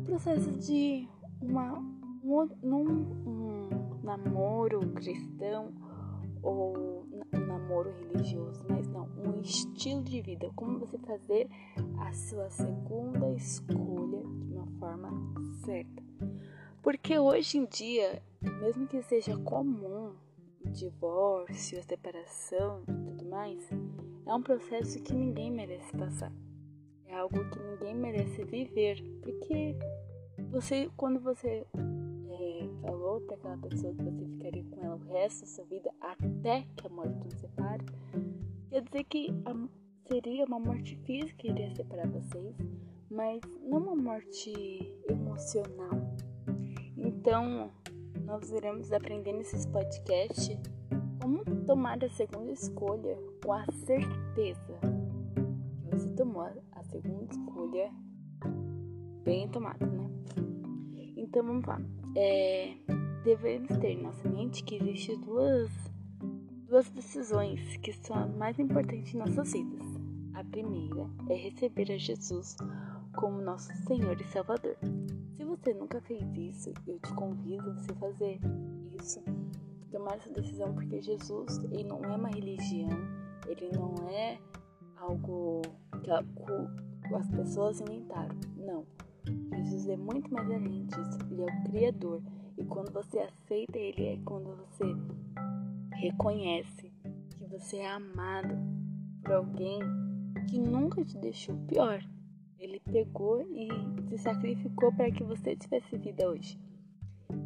processo 0.04 0.50
de 0.58 1.08
uma 1.40 1.78
um, 2.22 2.88
um 3.26 4.00
namoro 4.02 4.80
cristão 4.90 5.72
ou 6.42 7.06
um 7.32 7.46
namoro 7.46 7.92
religioso, 7.92 8.64
mas 8.68 8.86
não, 8.88 9.08
um 9.24 9.40
estilo 9.40 10.02
de 10.02 10.20
vida, 10.20 10.50
como 10.54 10.78
você 10.78 10.98
fazer 10.98 11.48
a 11.98 12.12
sua 12.12 12.48
segunda 12.50 13.30
escolha 13.32 14.22
de 14.22 14.54
uma 14.54 14.66
forma 14.78 15.10
certa. 15.64 16.02
Porque 16.82 17.18
hoje 17.18 17.58
em 17.58 17.66
dia, 17.66 18.22
mesmo 18.60 18.86
que 18.86 19.02
seja 19.02 19.36
comum 19.38 20.12
o 20.64 20.70
divórcio, 20.70 21.78
a 21.78 21.82
separação 21.82 22.82
e 22.82 22.92
tudo 22.92 23.24
mais, 23.24 23.68
é 24.26 24.34
um 24.34 24.42
processo 24.42 25.02
que 25.02 25.14
ninguém 25.14 25.50
merece 25.50 25.96
passar 25.96 26.32
é 27.10 27.16
algo 27.16 27.44
que 27.50 27.58
ninguém 27.58 27.94
merece 27.94 28.44
viver, 28.44 29.02
porque 29.20 29.76
você, 30.50 30.88
quando 30.96 31.18
você 31.20 31.66
é, 31.74 32.68
falou 32.80 33.20
para 33.22 33.34
aquela 33.34 33.58
pessoa 33.58 33.92
que 33.94 34.02
você 34.04 34.24
ficaria 34.26 34.64
com 34.64 34.84
ela 34.84 34.94
o 34.94 35.12
resto 35.12 35.40
da 35.40 35.46
sua 35.46 35.64
vida 35.64 35.90
até 36.00 36.64
que 36.76 36.86
a 36.86 36.90
morte 36.90 37.18
nos 37.24 37.34
separe, 37.34 37.84
quer 38.70 38.82
dizer 38.82 39.04
que 39.04 39.34
a, 39.44 39.68
seria 40.08 40.44
uma 40.44 40.60
morte 40.60 40.96
física 41.04 41.34
que 41.36 41.48
iria 41.48 41.74
separar 41.74 42.08
vocês, 42.08 42.54
mas 43.10 43.40
não 43.60 43.78
uma 43.78 43.96
morte 43.96 44.52
emocional. 45.08 46.14
Então, 46.96 47.72
nós 48.30 48.50
iremos 48.52 48.92
aprender 48.92 49.32
nesses 49.32 49.66
podcasts 49.66 50.58
como 51.20 51.44
tomar 51.66 52.02
a 52.04 52.08
segunda 52.10 52.52
escolha 52.52 53.18
com 53.44 53.52
a 53.52 53.66
certeza 53.84 54.78
que 55.82 55.90
você 55.90 56.08
tomou 56.10 56.48
segunda 56.90 57.24
escolha 57.32 57.90
bem 59.24 59.48
tomada, 59.48 59.86
né? 59.86 60.10
Então 61.16 61.44
vamos 61.44 61.64
lá. 61.64 61.80
É, 62.16 62.74
devemos 63.24 63.76
ter 63.78 63.90
em 63.90 64.02
nossa 64.02 64.28
mente 64.28 64.64
que 64.64 64.76
existem 64.76 65.20
duas, 65.20 65.70
duas 66.68 66.90
decisões 66.90 67.76
que 67.76 67.92
são 67.92 68.16
as 68.16 68.34
mais 68.34 68.58
importantes 68.58 69.14
em 69.14 69.18
nossas 69.18 69.52
vidas. 69.52 69.86
A 70.34 70.42
primeira 70.42 71.08
é 71.28 71.34
receber 71.34 71.92
a 71.92 71.98
Jesus 71.98 72.56
como 73.14 73.40
nosso 73.40 73.72
Senhor 73.86 74.20
e 74.20 74.24
Salvador. 74.24 74.76
Você 75.50 75.74
nunca 75.74 76.00
fez 76.02 76.22
isso, 76.36 76.72
eu 76.86 76.96
te 77.00 77.12
convido 77.12 77.70
a 77.70 77.74
você 77.74 77.92
fazer 77.94 78.38
isso. 79.02 79.20
Tomar 79.90 80.14
essa 80.14 80.30
decisão 80.30 80.72
porque 80.72 81.02
Jesus 81.02 81.58
ele 81.64 81.82
não 81.82 82.04
é 82.04 82.14
uma 82.14 82.28
religião, 82.28 82.88
ele 83.48 83.68
não 83.74 84.08
é 84.08 84.38
algo 84.96 85.62
que 86.04 87.14
as 87.14 87.28
pessoas 87.32 87.80
inventaram. 87.80 88.36
Não. 88.56 88.86
Jesus 89.56 89.88
é 89.88 89.96
muito 89.96 90.32
mais 90.32 90.48
além 90.48 90.86
disso. 90.86 91.18
Ele 91.28 91.42
é 91.42 91.46
o 91.46 91.64
Criador. 91.64 92.22
E 92.56 92.64
quando 92.64 92.92
você 92.92 93.18
aceita 93.18 93.76
Ele, 93.76 94.06
é 94.06 94.20
quando 94.24 94.54
você 94.54 94.84
reconhece 95.94 96.92
que 97.36 97.44
você 97.46 97.78
é 97.78 97.90
amado 97.90 98.56
por 99.24 99.32
alguém 99.32 99.80
que 100.48 100.60
nunca 100.60 101.04
te 101.04 101.18
deixou 101.18 101.56
pior. 101.66 102.00
Ele 102.60 102.78
pegou 102.80 103.40
e 103.40 103.68
se 104.08 104.18
sacrificou 104.18 104.92
para 104.94 105.10
que 105.10 105.24
você 105.24 105.56
tivesse 105.56 105.96
vida 105.96 106.28
hoje. 106.28 106.60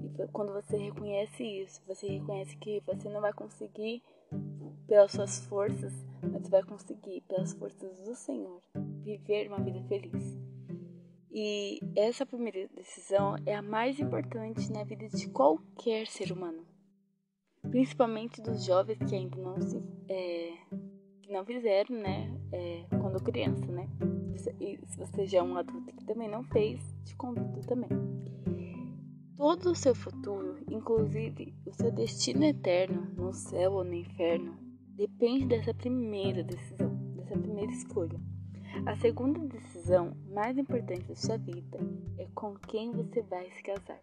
E 0.03 0.27
quando 0.33 0.53
você 0.53 0.77
reconhece 0.77 1.45
isso, 1.45 1.81
você 1.87 2.09
reconhece 2.09 2.57
que 2.57 2.83
você 2.85 3.09
não 3.09 3.21
vai 3.21 3.33
conseguir 3.33 4.03
pelas 4.89 5.13
suas 5.13 5.47
forças, 5.47 5.93
mas 6.21 6.49
vai 6.49 6.65
conseguir, 6.65 7.23
pelas 7.29 7.53
forças 7.53 8.01
do 8.01 8.15
Senhor, 8.15 8.61
viver 9.05 9.47
uma 9.49 9.61
vida 9.61 9.81
feliz. 9.89 10.37
E 11.31 11.81
essa 11.97 12.27
primeira 12.27 12.69
decisão 12.75 13.37
é 13.47 13.55
a 13.55 13.63
mais 13.63 13.99
importante 14.01 14.71
na 14.73 14.85
vida 14.85 15.09
de 15.09 15.29
qualquer 15.31 16.07
ser 16.07 16.33
humano, 16.33 16.65
principalmente 17.71 18.43
dos 18.43 18.65
jovens 18.65 18.99
que 18.99 19.15
ainda 19.15 19.37
não 19.37 19.61
se 19.61 19.83
é, 20.09 20.53
que 21.23 21.33
não 21.33 21.45
fizeram, 21.45 21.97
né, 21.97 22.33
é, 22.53 22.85
quando 23.01 23.23
criança, 23.23 23.67
né? 23.67 23.89
E 24.35 24.79
se 24.87 24.99
você 24.99 25.27
já 25.27 25.39
é 25.39 25.43
um 25.43 25.57
adulto 25.57 25.95
que 25.95 26.05
também 26.05 26.29
não 26.29 26.43
fez, 26.45 26.81
te 27.05 27.15
convido 27.17 27.61
também. 27.67 27.89
Todo 29.37 29.71
o 29.71 29.75
seu 29.75 29.95
futuro, 29.95 30.57
inclusive 30.71 31.55
o 31.67 31.73
seu 31.73 31.91
destino 31.91 32.45
eterno, 32.45 33.07
no 33.17 33.33
céu 33.33 33.73
ou 33.73 33.85
no 33.85 33.95
inferno, 33.95 34.57
depende 34.97 35.47
dessa 35.47 35.75
primeira 35.75 36.43
decisão, 36.43 36.95
dessa 37.17 37.37
primeira 37.37 37.71
escolha. 37.73 38.19
A 38.87 38.97
segunda 38.97 39.39
decisão 39.41 40.17
mais 40.33 40.59
importante 40.59 41.07
da 41.07 41.15
sua 41.15 41.37
vida 41.37 41.79
é 42.19 42.27
com 42.35 42.55
quem 42.55 42.93
você 42.93 43.23
vai 43.23 43.51
se 43.51 43.63
casar. 43.63 44.01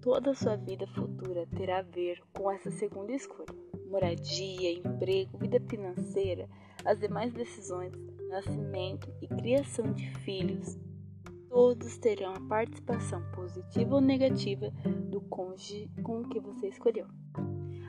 Toda 0.00 0.32
a 0.32 0.34
sua 0.34 0.56
vida 0.56 0.86
futura 0.88 1.46
terá 1.56 1.78
a 1.78 1.82
ver 1.82 2.20
com 2.32 2.50
essa 2.50 2.70
segunda 2.72 3.12
escolha. 3.12 3.54
Moradia, 3.88 4.72
emprego, 4.72 5.38
vida 5.38 5.60
financeira, 5.68 6.48
as 6.84 6.98
demais 6.98 7.32
decisões, 7.32 7.92
nascimento 8.32 9.12
e 9.20 9.28
criação 9.28 9.92
de 9.92 10.10
filhos, 10.20 10.80
todos 11.48 11.98
terão 11.98 12.32
a 12.34 12.40
participação 12.40 13.22
positiva 13.32 13.94
ou 13.94 14.00
negativa 14.00 14.70
do 15.10 15.20
cônjuge 15.20 15.90
com 16.02 16.22
o 16.22 16.28
que 16.28 16.40
você 16.40 16.68
escolheu. 16.68 17.06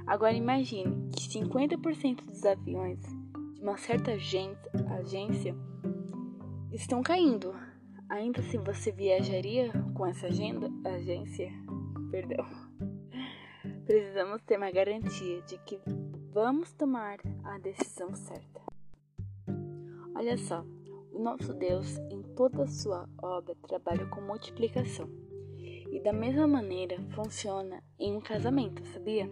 Agora 0.06 0.34
imagine 0.34 1.10
que 1.12 1.29
50% 1.29 2.25
dos 2.25 2.45
aviões 2.45 2.99
de 3.53 3.62
uma 3.62 3.77
certa 3.77 4.12
agência 4.12 5.56
estão 6.71 7.01
caindo. 7.01 7.56
Ainda 8.10 8.41
assim 8.41 8.60
você 8.60 8.91
viajaria 8.91 9.71
com 9.93 10.06
essa 10.06 10.27
agenda, 10.27 10.69
agência? 10.84 11.49
Perdão. 12.12 12.45
Precisamos 13.86 14.41
ter 14.43 14.58
uma 14.58 14.71
garantia 14.71 15.41
de 15.43 15.58
que 15.60 15.79
vamos 16.34 16.73
tomar 16.73 17.19
a 17.45 17.58
decisão 17.60 18.13
certa. 18.13 18.62
Olha 20.15 20.38
só, 20.38 20.63
o 21.12 21.19
nosso 21.19 21.54
Deus, 21.54 21.97
em 22.10 22.21
toda 22.36 22.63
a 22.63 22.67
sua 22.67 23.10
obra, 23.21 23.56
trabalha 23.67 24.06
com 24.08 24.21
multiplicação. 24.21 25.10
E 25.91 25.99
da 26.02 26.13
mesma 26.13 26.47
maneira 26.47 26.97
funciona 27.12 27.84
em 27.99 28.15
um 28.15 28.21
casamento, 28.21 28.84
sabia? 28.88 29.30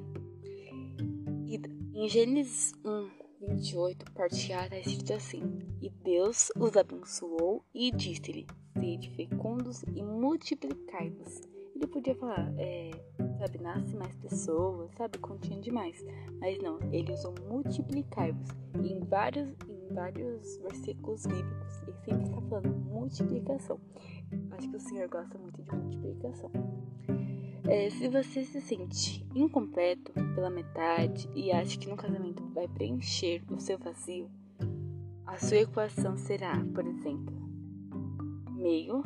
E 1.47 1.59
em 1.93 2.07
Gênesis 2.07 2.73
1, 2.85 3.09
28, 3.47 4.11
parte 4.13 4.53
A, 4.53 4.63
está 4.63 4.77
escrito 4.77 5.13
assim: 5.13 5.43
E 5.81 5.89
Deus 5.89 6.51
os 6.55 6.77
abençoou 6.77 7.65
e 7.73 7.91
disse-lhe: 7.91 8.47
Sede 8.73 9.09
fecundos 9.11 9.83
e 9.83 10.01
multiplicai-vos. 10.01 11.50
Ele 11.81 11.87
podia 11.87 12.13
falar, 12.13 12.53
é, 12.59 12.91
sabe, 13.39 13.57
nasce 13.59 13.95
mais 13.95 14.15
pessoas, 14.17 14.91
sabe, 14.91 15.17
continha 15.17 15.59
demais. 15.59 16.05
Mas 16.39 16.59
não, 16.59 16.77
ele 16.91 17.11
usou 17.11 17.33
multiplicai-vos. 17.49 18.49
E 18.83 18.93
em 18.93 18.99
vários, 18.99 19.49
em 19.67 19.91
vários 19.91 20.57
versículos 20.57 21.25
bíblicos, 21.25 21.81
ele 21.81 21.97
sempre 22.05 22.23
está 22.23 22.39
falando 22.41 22.69
multiplicação. 22.85 23.79
Acho 24.51 24.69
que 24.69 24.77
o 24.77 24.79
Senhor 24.79 25.09
gosta 25.09 25.39
muito 25.39 25.59
de 25.63 25.75
multiplicação. 25.75 26.51
É, 27.67 27.89
se 27.89 28.07
você 28.09 28.43
se 28.43 28.61
sente 28.61 29.25
incompleto 29.33 30.11
pela 30.35 30.51
metade 30.51 31.27
e 31.33 31.51
acha 31.51 31.79
que 31.79 31.89
no 31.89 31.95
casamento 31.95 32.43
vai 32.53 32.67
preencher 32.67 33.41
o 33.49 33.59
seu 33.59 33.79
vazio, 33.79 34.29
a 35.25 35.35
sua 35.39 35.57
equação 35.57 36.15
será, 36.15 36.63
por 36.75 36.85
exemplo, 36.85 37.33
meio 38.51 39.01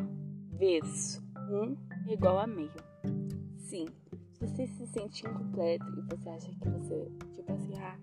vezes 0.52 1.24
1 1.50 1.72
é 1.72 1.85
igual 2.08 2.40
a 2.40 2.48
meio. 2.48 2.72
Sim, 3.58 3.88
se 4.34 4.48
você 4.48 4.68
se 4.68 4.88
sente 4.88 5.26
incompleto 5.26 5.86
e 5.98 6.02
você 6.16 6.30
acha 6.30 6.52
que 6.52 6.70
você, 6.70 7.12
tipo 7.34 7.52
assim, 7.52 7.74
ah, 7.80 7.98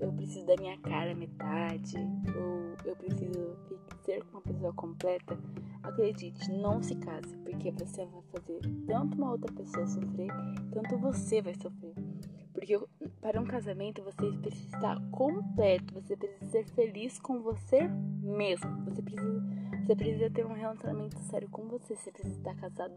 eu 0.00 0.12
preciso 0.12 0.46
da 0.46 0.56
minha 0.56 0.78
cara 0.78 1.14
metade, 1.14 1.96
ou 2.36 2.76
eu 2.84 2.96
preciso 2.96 3.56
ser 4.04 4.24
uma 4.32 4.40
pessoa 4.40 4.72
completa, 4.72 5.38
acredite, 5.82 6.50
não 6.52 6.82
se 6.82 6.94
case, 6.96 7.36
porque 7.38 7.70
você 7.72 8.06
vai 8.06 8.22
fazer 8.32 8.60
tanto 8.86 9.16
uma 9.16 9.32
outra 9.32 9.52
pessoa 9.54 9.86
sofrer, 9.86 10.30
tanto 10.72 10.98
você 10.98 11.42
vai 11.42 11.54
sofrer. 11.54 12.09
Porque 12.52 12.78
para 13.20 13.40
um 13.40 13.46
casamento 13.46 14.02
você 14.02 14.30
precisa 14.38 14.76
estar 14.76 15.10
completo, 15.10 15.94
você 15.94 16.16
precisa 16.16 16.50
ser 16.50 16.64
feliz 16.74 17.18
com 17.18 17.40
você 17.42 17.88
mesmo. 18.22 18.84
Você 18.84 19.02
precisa, 19.02 19.42
você 19.86 19.96
precisa 19.96 20.30
ter 20.30 20.46
um 20.46 20.52
relacionamento 20.52 21.18
sério 21.20 21.48
com 21.48 21.68
você, 21.68 21.94
você 21.94 22.10
precisa 22.10 22.38
estar 22.38 22.54
casado 22.56 22.94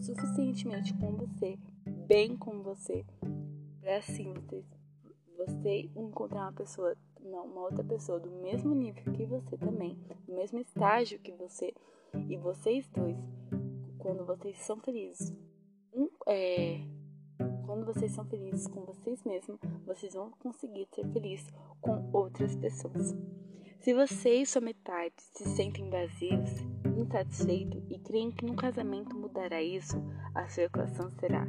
suficientemente 0.00 0.92
com 0.94 1.12
você, 1.12 1.58
bem 2.06 2.36
com 2.36 2.62
você, 2.62 3.04
para 3.80 3.96
assim 3.96 4.34
você 4.34 4.64
você 5.36 5.90
encontrar 5.94 6.42
uma 6.42 6.52
pessoa, 6.52 6.96
uma, 7.20 7.42
uma 7.42 7.60
outra 7.62 7.84
pessoa 7.84 8.18
do 8.18 8.30
mesmo 8.30 8.74
nível 8.74 9.12
que 9.12 9.24
você 9.24 9.56
também, 9.56 9.94
do 10.26 10.34
mesmo 10.34 10.58
estágio 10.58 11.18
que 11.18 11.32
você, 11.32 11.74
e 12.28 12.36
vocês 12.36 12.88
dois, 12.88 13.16
quando 13.98 14.24
vocês 14.24 14.58
são 14.58 14.78
felizes, 14.80 15.34
um, 15.92 16.08
é, 16.26 16.80
quando 17.66 17.84
vocês 17.84 18.12
são 18.12 18.24
felizes 18.24 18.66
com 18.66 18.84
vocês 18.84 19.22
mesmos, 19.24 19.58
vocês 19.84 20.14
vão 20.14 20.30
conseguir 20.38 20.86
ser 20.94 21.06
felizes 21.12 21.48
com 21.80 22.08
outras 22.12 22.54
pessoas. 22.56 23.14
Se 23.80 23.92
você 23.92 24.42
e 24.42 24.46
sua 24.46 24.62
metade 24.62 25.14
se 25.18 25.44
sentem 25.44 25.90
vazios, 25.90 26.50
insatisfeitos 26.96 27.82
e 27.90 27.98
creem 27.98 28.30
que 28.30 28.46
no 28.46 28.56
casamento 28.56 29.16
mudará 29.16 29.62
isso, 29.62 29.96
a 30.34 30.48
sua 30.48 30.64
equação 30.64 31.10
será 31.10 31.46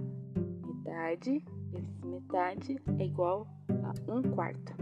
metade 0.98 1.44
vezes 1.72 2.02
metade 2.04 2.82
é 3.00 3.06
igual 3.06 3.48
a 3.70 4.12
um 4.12 4.22
quarto. 4.34 4.74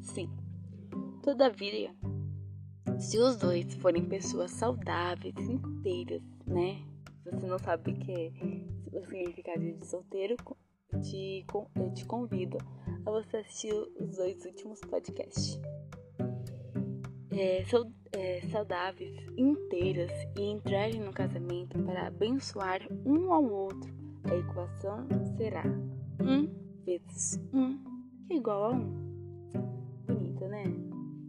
Sim. 0.00 0.30
Todavia, 1.22 1.94
se 2.98 3.18
os 3.18 3.36
dois 3.36 3.74
forem 3.76 4.04
pessoas 4.04 4.50
saudáveis, 4.52 5.36
inteiras, 5.38 6.22
né? 6.46 6.82
Você 7.24 7.46
não 7.46 7.58
sabe 7.58 7.92
o 7.92 7.94
que 7.94 8.12
é 8.12 8.98
o 8.98 9.04
significado 9.04 9.60
de 9.60 9.86
solteiro, 9.86 10.36
te, 11.00 11.44
eu 11.76 11.94
te 11.94 12.04
convido 12.04 12.58
a 13.06 13.10
você 13.10 13.38
assistir 13.38 13.72
os 13.72 14.16
dois 14.16 14.44
últimos 14.44 14.80
podcasts. 14.80 15.60
É, 17.32 17.62
é, 18.12 18.40
saudáveis, 18.48 19.16
inteiras 19.36 20.10
e 20.36 20.42
entrarem 20.42 21.00
no 21.00 21.12
casamento 21.12 21.78
para 21.84 22.08
abençoar 22.08 22.80
um 23.06 23.32
ao 23.32 23.44
outro, 23.44 23.92
a 24.24 24.34
equação 24.34 25.06
será 25.36 25.64
1 26.20 26.84
vezes 26.84 27.40
1 27.52 27.78
que 28.26 28.34
é 28.34 28.36
igual 28.36 28.64
a 28.64 28.70
1. 28.70 28.80
Bonita, 30.06 30.48
né? 30.48 30.64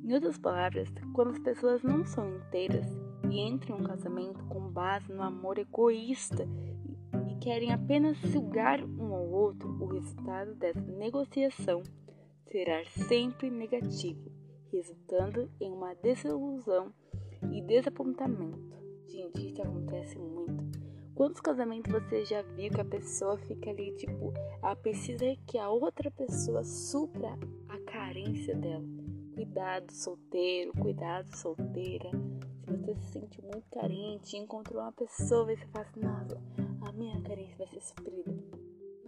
Em 0.04 0.14
outras 0.14 0.38
palavras, 0.38 0.90
quando 1.14 1.32
as 1.32 1.40
pessoas 1.40 1.82
não 1.84 2.06
são 2.06 2.36
inteiras 2.36 2.86
e 3.30 3.40
entram 3.40 3.78
em 3.78 3.82
um 3.82 3.84
casamento 3.84 4.44
com 4.46 4.70
base 4.72 5.12
no 5.14 5.22
amor 5.22 5.58
egoísta 5.58 6.48
querem 7.42 7.74
apenas 7.74 8.18
sugar 8.32 8.84
um 8.84 9.16
ao 9.16 9.28
outro, 9.28 9.68
o 9.68 9.88
resultado 9.88 10.54
dessa 10.54 10.80
negociação 10.80 11.82
será 12.52 12.86
sempre 12.86 13.50
negativo, 13.50 14.32
resultando 14.72 15.50
em 15.60 15.72
uma 15.72 15.96
desilusão 15.96 16.94
e 17.52 17.60
desapontamento. 17.64 18.78
Gente, 19.08 19.48
isso 19.48 19.62
acontece 19.62 20.20
muito. 20.20 20.80
Quantos 21.16 21.42
casamentos 21.42 21.92
você 21.92 22.24
já 22.26 22.44
viu 22.44 22.70
que 22.72 22.82
a 22.82 22.86
pessoa 22.86 23.38
fica 23.40 23.72
ali, 23.72 23.92
tipo, 23.96 24.32
ela 24.62 24.76
precisa 24.76 25.26
que 25.48 25.58
a 25.58 25.70
outra 25.70 26.12
pessoa 26.12 26.64
supra 26.64 27.38
a 27.68 27.80
carência 27.80 28.56
dela? 28.56 28.86
Cuidado, 29.34 29.92
solteiro, 29.92 30.72
cuidado, 30.74 31.36
solteira. 31.36 32.12
Se 32.64 32.72
você 32.72 32.96
se 32.96 33.12
sente 33.14 33.42
muito 33.42 33.68
carente 33.72 34.38
encontrou 34.38 34.82
uma 34.82 34.92
pessoa 34.92 35.52
e 35.52 35.58
você 35.58 35.66
fala 35.68 35.86
assim, 35.86 36.02
nossa, 36.02 36.42
minha 37.02 37.22
carência 37.22 37.58
vai 37.58 37.68
ser 37.68 37.82
suprida. 37.82 38.34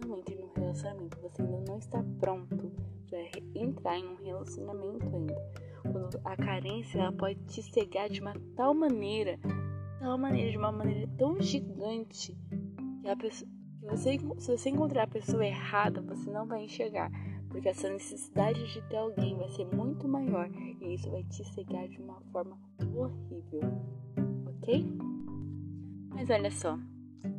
Não 0.04 0.18
entre 0.18 0.34
num 0.34 0.52
relacionamento, 0.52 1.18
você 1.20 1.42
ainda 1.42 1.60
não 1.68 1.78
está 1.78 2.04
pronto 2.18 2.72
para 3.08 3.20
entrar 3.54 3.98
em 3.98 4.06
um 4.06 4.16
relacionamento 4.16 5.06
ainda. 5.14 5.52
Quando 5.82 6.20
a 6.24 6.36
carência 6.36 6.98
ela 6.98 7.12
pode 7.12 7.38
te 7.44 7.62
cegar 7.62 8.08
de 8.08 8.20
uma 8.20 8.34
tal 8.56 8.74
maneira 8.74 9.38
tal 10.00 10.18
maneira, 10.18 10.50
de 10.50 10.58
uma 10.58 10.70
maneira 10.70 11.08
tão 11.16 11.40
gigante, 11.40 12.36
que, 13.00 13.08
a 13.08 13.16
pessoa, 13.16 13.50
você, 13.82 14.18
se 14.38 14.56
você 14.56 14.68
encontrar 14.68 15.04
a 15.04 15.06
pessoa 15.06 15.46
errada, 15.46 16.02
você 16.02 16.30
não 16.30 16.46
vai 16.46 16.64
enxergar. 16.64 17.10
Porque 17.48 17.68
essa 17.68 17.88
necessidade 17.88 18.72
de 18.72 18.82
ter 18.82 18.96
alguém 18.96 19.36
vai 19.36 19.48
ser 19.48 19.64
muito 19.64 20.06
maior 20.06 20.50
e 20.80 20.94
isso 20.94 21.10
vai 21.10 21.22
te 21.24 21.44
cegar 21.54 21.88
de 21.88 21.98
uma 22.02 22.20
forma 22.32 22.58
horrível, 22.94 23.62
ok? 24.58 24.84
Mas 26.10 26.28
olha 26.28 26.50
só, 26.50 26.78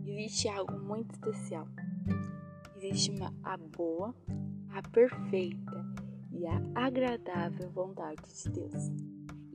existe 0.06 0.48
algo 0.50 0.80
muito 0.80 1.12
especial. 1.14 1.68
Existe 2.78 3.12
uma, 3.12 3.34
a 3.44 3.58
boa, 3.58 4.14
a 4.70 4.82
perfeita 4.90 5.86
e 6.32 6.46
a 6.46 6.62
agradável 6.76 7.70
vontade 7.72 8.22
de 8.44 8.50
Deus. 8.50 8.90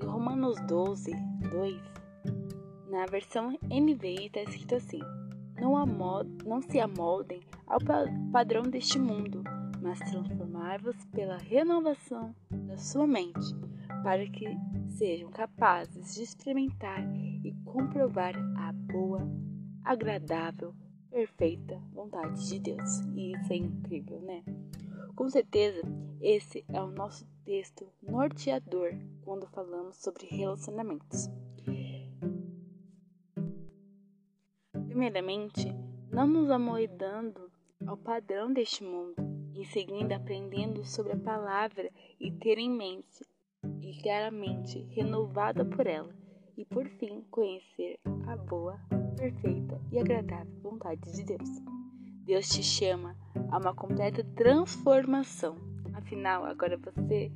Em 0.02 0.06
Romanos 0.06 0.60
12, 0.66 1.12
2, 1.50 1.80
na 2.90 3.06
versão 3.06 3.58
NVI 3.62 4.26
está 4.26 4.42
escrito 4.42 4.74
assim: 4.74 5.00
não, 5.60 5.74
não 6.44 6.62
se 6.62 6.80
amoldem 6.80 7.40
ao 7.66 7.78
padrão 8.32 8.62
deste 8.62 8.98
mundo, 8.98 9.44
mas 9.80 9.98
transformai-vos 9.98 10.96
pela 11.06 11.36
renovação 11.36 12.34
da 12.50 12.76
sua 12.76 13.06
mente, 13.06 13.54
para 14.02 14.26
que 14.26 14.46
sejam 14.88 15.30
capazes 15.30 16.14
de 16.14 16.22
experimentar 16.22 17.00
e 17.14 17.54
comprovar 17.64 18.34
a 18.56 18.72
boa, 18.72 19.28
agradável, 19.90 20.72
perfeita 21.10 21.76
vontade 21.92 22.48
de 22.48 22.60
Deus. 22.60 23.00
E 23.12 23.32
isso 23.32 23.52
é 23.52 23.56
incrível, 23.56 24.20
né? 24.20 24.44
Com 25.16 25.28
certeza, 25.28 25.82
esse 26.20 26.64
é 26.68 26.80
o 26.80 26.92
nosso 26.92 27.26
texto 27.44 27.88
norteador 28.00 28.92
quando 29.22 29.48
falamos 29.48 29.96
sobre 29.96 30.26
relacionamentos. 30.26 31.28
Primeiramente, 34.86 35.74
não 36.12 36.28
nos 36.28 36.50
amoedando 36.50 37.50
ao 37.84 37.96
padrão 37.96 38.52
deste 38.52 38.84
mundo, 38.84 39.16
em 39.56 39.64
seguida 39.64 40.14
aprendendo 40.14 40.84
sobre 40.84 41.14
a 41.14 41.18
palavra 41.18 41.90
e 42.20 42.30
ter 42.30 42.58
em 42.58 42.70
mente 42.70 43.26
e 43.82 44.00
claramente 44.00 44.84
renovada 44.92 45.64
por 45.64 45.84
ela, 45.84 46.14
e 46.56 46.64
por 46.64 46.86
fim 46.86 47.22
conhecer 47.28 47.98
a 48.28 48.36
boa, 48.36 48.78
perfeita 49.20 49.78
e 49.92 49.98
agradável 49.98 50.50
vontade 50.62 51.12
de 51.12 51.22
Deus. 51.24 51.62
Deus 52.24 52.48
te 52.48 52.62
chama 52.62 53.14
a 53.50 53.58
uma 53.58 53.74
completa 53.74 54.24
transformação. 54.34 55.56
Afinal, 55.92 56.46
agora 56.46 56.78
você 56.78 57.30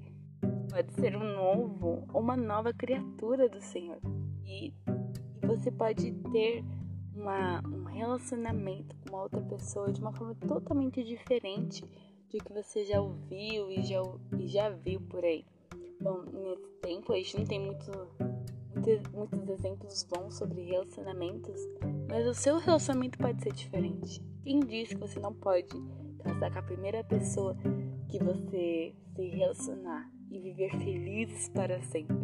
pode 0.70 0.94
ser 0.94 1.14
um 1.14 1.34
novo, 1.34 2.06
uma 2.14 2.36
nova 2.36 2.72
criatura 2.72 3.50
do 3.50 3.60
Senhor. 3.60 3.98
E, 4.46 4.68
e 4.68 5.46
você 5.46 5.70
pode 5.70 6.10
ter 6.32 6.64
uma, 7.14 7.60
um 7.66 7.84
relacionamento 7.84 8.96
com 8.96 9.10
uma 9.10 9.22
outra 9.24 9.42
pessoa 9.42 9.92
de 9.92 10.00
uma 10.00 10.12
forma 10.12 10.34
totalmente 10.36 11.04
diferente 11.04 11.82
do 11.82 12.38
que 12.38 12.52
você 12.52 12.84
já 12.86 12.98
ouviu 12.98 13.70
e 13.70 13.82
já, 13.82 14.00
e 14.38 14.46
já 14.46 14.70
viu 14.70 15.02
por 15.02 15.22
aí. 15.22 15.44
Bom, 16.00 16.22
nesse 16.32 16.68
tempo 16.80 17.12
a 17.12 17.16
gente 17.16 17.36
não 17.36 17.44
tem 17.44 17.60
muito, 17.60 17.90
muitos, 18.84 19.12
muitos 19.12 19.48
exemplos 19.48 20.04
bons 20.04 20.34
sobre 20.36 20.62
relacionamentos, 20.62 21.60
mas 22.08 22.26
o 22.26 22.34
seu 22.34 22.58
relacionamento 22.58 23.18
pode 23.18 23.42
ser 23.42 23.52
diferente. 23.52 24.22
Quem 24.42 24.60
diz 24.60 24.88
que 24.88 24.96
você 24.96 25.18
não 25.18 25.32
pode 25.32 25.74
casar 26.22 26.52
com 26.52 26.58
a 26.58 26.62
primeira 26.62 27.02
pessoa 27.02 27.56
que 28.08 28.22
você 28.22 28.94
se 29.16 29.28
relacionar 29.28 30.10
e 30.30 30.38
viver 30.38 30.70
felizes 30.78 31.48
para 31.48 31.80
sempre? 31.82 32.16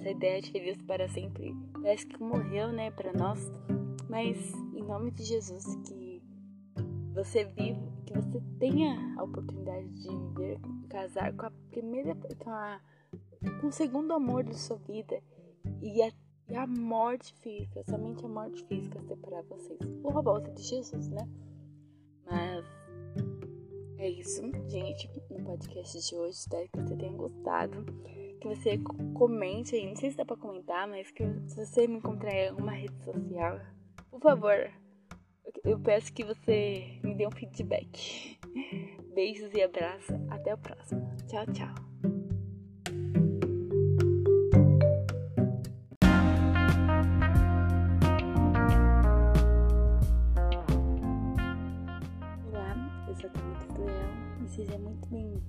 Essa 0.00 0.10
ideia 0.10 0.40
de 0.40 0.50
feliz 0.50 0.80
para 0.82 1.08
sempre 1.08 1.54
parece 1.74 2.06
que 2.06 2.22
morreu, 2.22 2.72
né, 2.72 2.90
para 2.90 3.12
nós 3.12 3.38
mas 4.10 4.52
em 4.74 4.82
nome 4.82 5.12
de 5.12 5.22
Jesus 5.22 5.64
que 5.86 6.20
você 7.14 7.44
viva, 7.44 7.80
que 8.04 8.12
você 8.12 8.42
tenha 8.58 9.14
a 9.16 9.22
oportunidade 9.22 9.88
de 9.88 10.08
viver, 10.08 10.58
casar 10.88 11.32
com 11.32 11.46
a 11.46 11.50
primeira, 11.70 12.16
com, 12.38 12.50
a, 12.50 12.80
com 13.60 13.68
o 13.68 13.72
segundo 13.72 14.12
amor 14.12 14.42
da 14.42 14.54
sua 14.54 14.78
vida 14.78 15.22
e 15.82 16.02
a, 16.02 16.12
e 16.48 16.56
a 16.56 16.66
morte 16.66 17.32
física, 17.34 17.82
somente 17.84 18.24
a 18.24 18.28
morte 18.28 18.64
física 18.64 19.00
separar 19.02 19.42
vocês. 19.44 19.78
Por 20.02 20.16
a 20.16 20.20
volta 20.20 20.50
de 20.52 20.62
Jesus, 20.62 21.08
né? 21.08 21.28
Mas 22.24 22.64
é 23.98 24.08
isso, 24.08 24.40
gente, 24.68 25.10
no 25.30 25.44
podcast 25.44 26.08
de 26.08 26.14
hoje. 26.16 26.38
Espero 26.38 26.68
que 26.70 26.80
você 26.80 26.96
tenha 26.96 27.12
gostado. 27.12 27.84
Que 28.40 28.48
você 28.48 28.78
comente 29.14 29.74
aí, 29.74 29.86
não 29.86 29.96
sei 29.96 30.10
se 30.10 30.16
dá 30.16 30.24
pra 30.24 30.36
comentar, 30.36 30.88
mas 30.88 31.10
que 31.10 31.22
se 31.46 31.66
você 31.66 31.86
me 31.86 31.96
encontrar 31.96 32.32
em 32.32 32.48
alguma 32.48 32.72
rede 32.72 32.98
social, 33.04 33.60
por 34.10 34.20
favor, 34.20 34.70
eu 35.64 35.78
peço 35.80 36.12
que 36.12 36.24
você 36.24 36.98
me 37.02 37.14
dê 37.14 37.26
um 37.26 37.30
feedback. 37.30 38.38
Beijos 39.14 39.52
e 39.52 39.62
abraços. 39.62 40.16
Até 40.30 40.54
o 40.54 40.58
próximo. 40.58 41.06
Tchau, 41.28 41.44
tchau. 41.52 41.89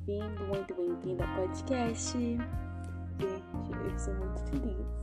Bem-vindo, 0.05 0.47
muito 0.47 0.73
bem-vinda 0.73 1.25
ao 1.25 1.35
podcast. 1.35 2.17
Gente, 2.17 2.39
eu 3.19 3.99
sou 3.99 4.13
muito 4.15 4.39
feliz 4.49 5.01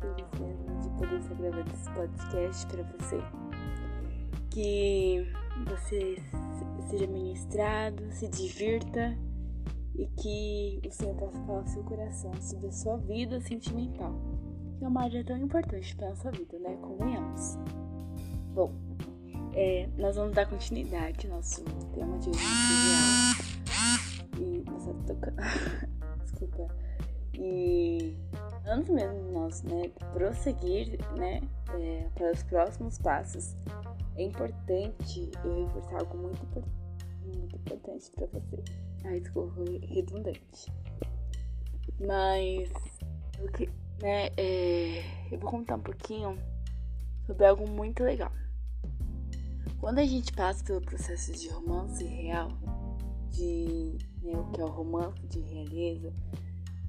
feliz 0.00 0.40
mesmo 0.40 0.80
de 0.80 0.88
poder 0.90 1.18
estar 1.18 1.34
gravando 1.34 1.70
esse 1.72 1.90
podcast 1.90 2.66
para 2.66 2.82
você. 2.84 3.18
Que 4.50 5.26
você 5.66 6.16
seja 6.88 7.06
ministrado, 7.06 8.10
se 8.12 8.28
divirta 8.28 9.18
e 9.96 10.06
que 10.06 10.80
o 10.86 10.92
Senhor 10.92 11.14
possa 11.16 11.38
falar 11.44 11.58
ao 11.58 11.66
seu 11.66 11.82
coração 11.82 12.32
sobre 12.40 12.68
a 12.68 12.72
sua 12.72 12.96
vida 12.98 13.40
sentimental, 13.40 14.14
que 14.78 14.84
é 14.84 14.88
uma 14.88 15.02
área 15.02 15.24
tão 15.24 15.36
importante 15.36 15.94
para 15.96 16.10
nossa 16.10 16.30
vida, 16.30 16.58
né? 16.58 16.76
Convenhamos. 16.80 17.58
Bom, 18.54 18.72
é, 19.52 19.88
nós 19.98 20.16
vamos 20.16 20.34
dar 20.34 20.46
continuidade 20.46 21.26
ao 21.26 21.36
nosso 21.36 21.64
tema 21.92 22.18
de 22.18 22.30
hoje, 22.30 22.38
E 24.38 24.62
tá 24.64 25.14
tocando. 25.14 25.36
Desculpa. 26.22 26.68
E 27.34 28.16
antes 28.66 28.90
mesmo 28.90 29.32
nós 29.32 29.62
né, 29.62 29.88
prosseguir 30.12 30.98
né, 31.16 31.40
é, 31.74 32.08
para 32.14 32.32
os 32.32 32.42
próximos 32.42 32.98
passos, 32.98 33.56
é 34.16 34.22
importante 34.22 35.30
eu 35.44 35.66
reforçar 35.66 36.00
algo 36.00 36.18
muito, 36.18 36.64
muito 37.24 37.56
importante 37.56 38.10
para 38.10 38.26
você. 38.26 38.64
Ai, 39.04 39.20
desculpa, 39.20 39.54
foi 39.54 39.78
redundante. 39.78 40.72
Mas 42.00 42.70
eu, 43.38 43.52
que, 43.52 43.68
né, 44.02 44.28
é, 44.36 45.02
eu 45.30 45.38
vou 45.38 45.50
contar 45.50 45.76
um 45.76 45.82
pouquinho 45.82 46.38
sobre 47.26 47.46
algo 47.46 47.68
muito 47.70 48.02
legal. 48.02 48.32
Quando 49.78 50.00
a 50.00 50.04
gente 50.04 50.32
passa 50.32 50.64
pelo 50.64 50.80
processo 50.80 51.32
de 51.32 51.48
romance 51.50 52.04
real, 52.04 52.48
de 53.30 53.96
né, 54.28 54.38
o 54.38 54.50
que 54.52 54.60
é 54.60 54.64
o 54.64 54.68
romance 54.68 55.20
de 55.26 55.40
realeza, 55.40 56.12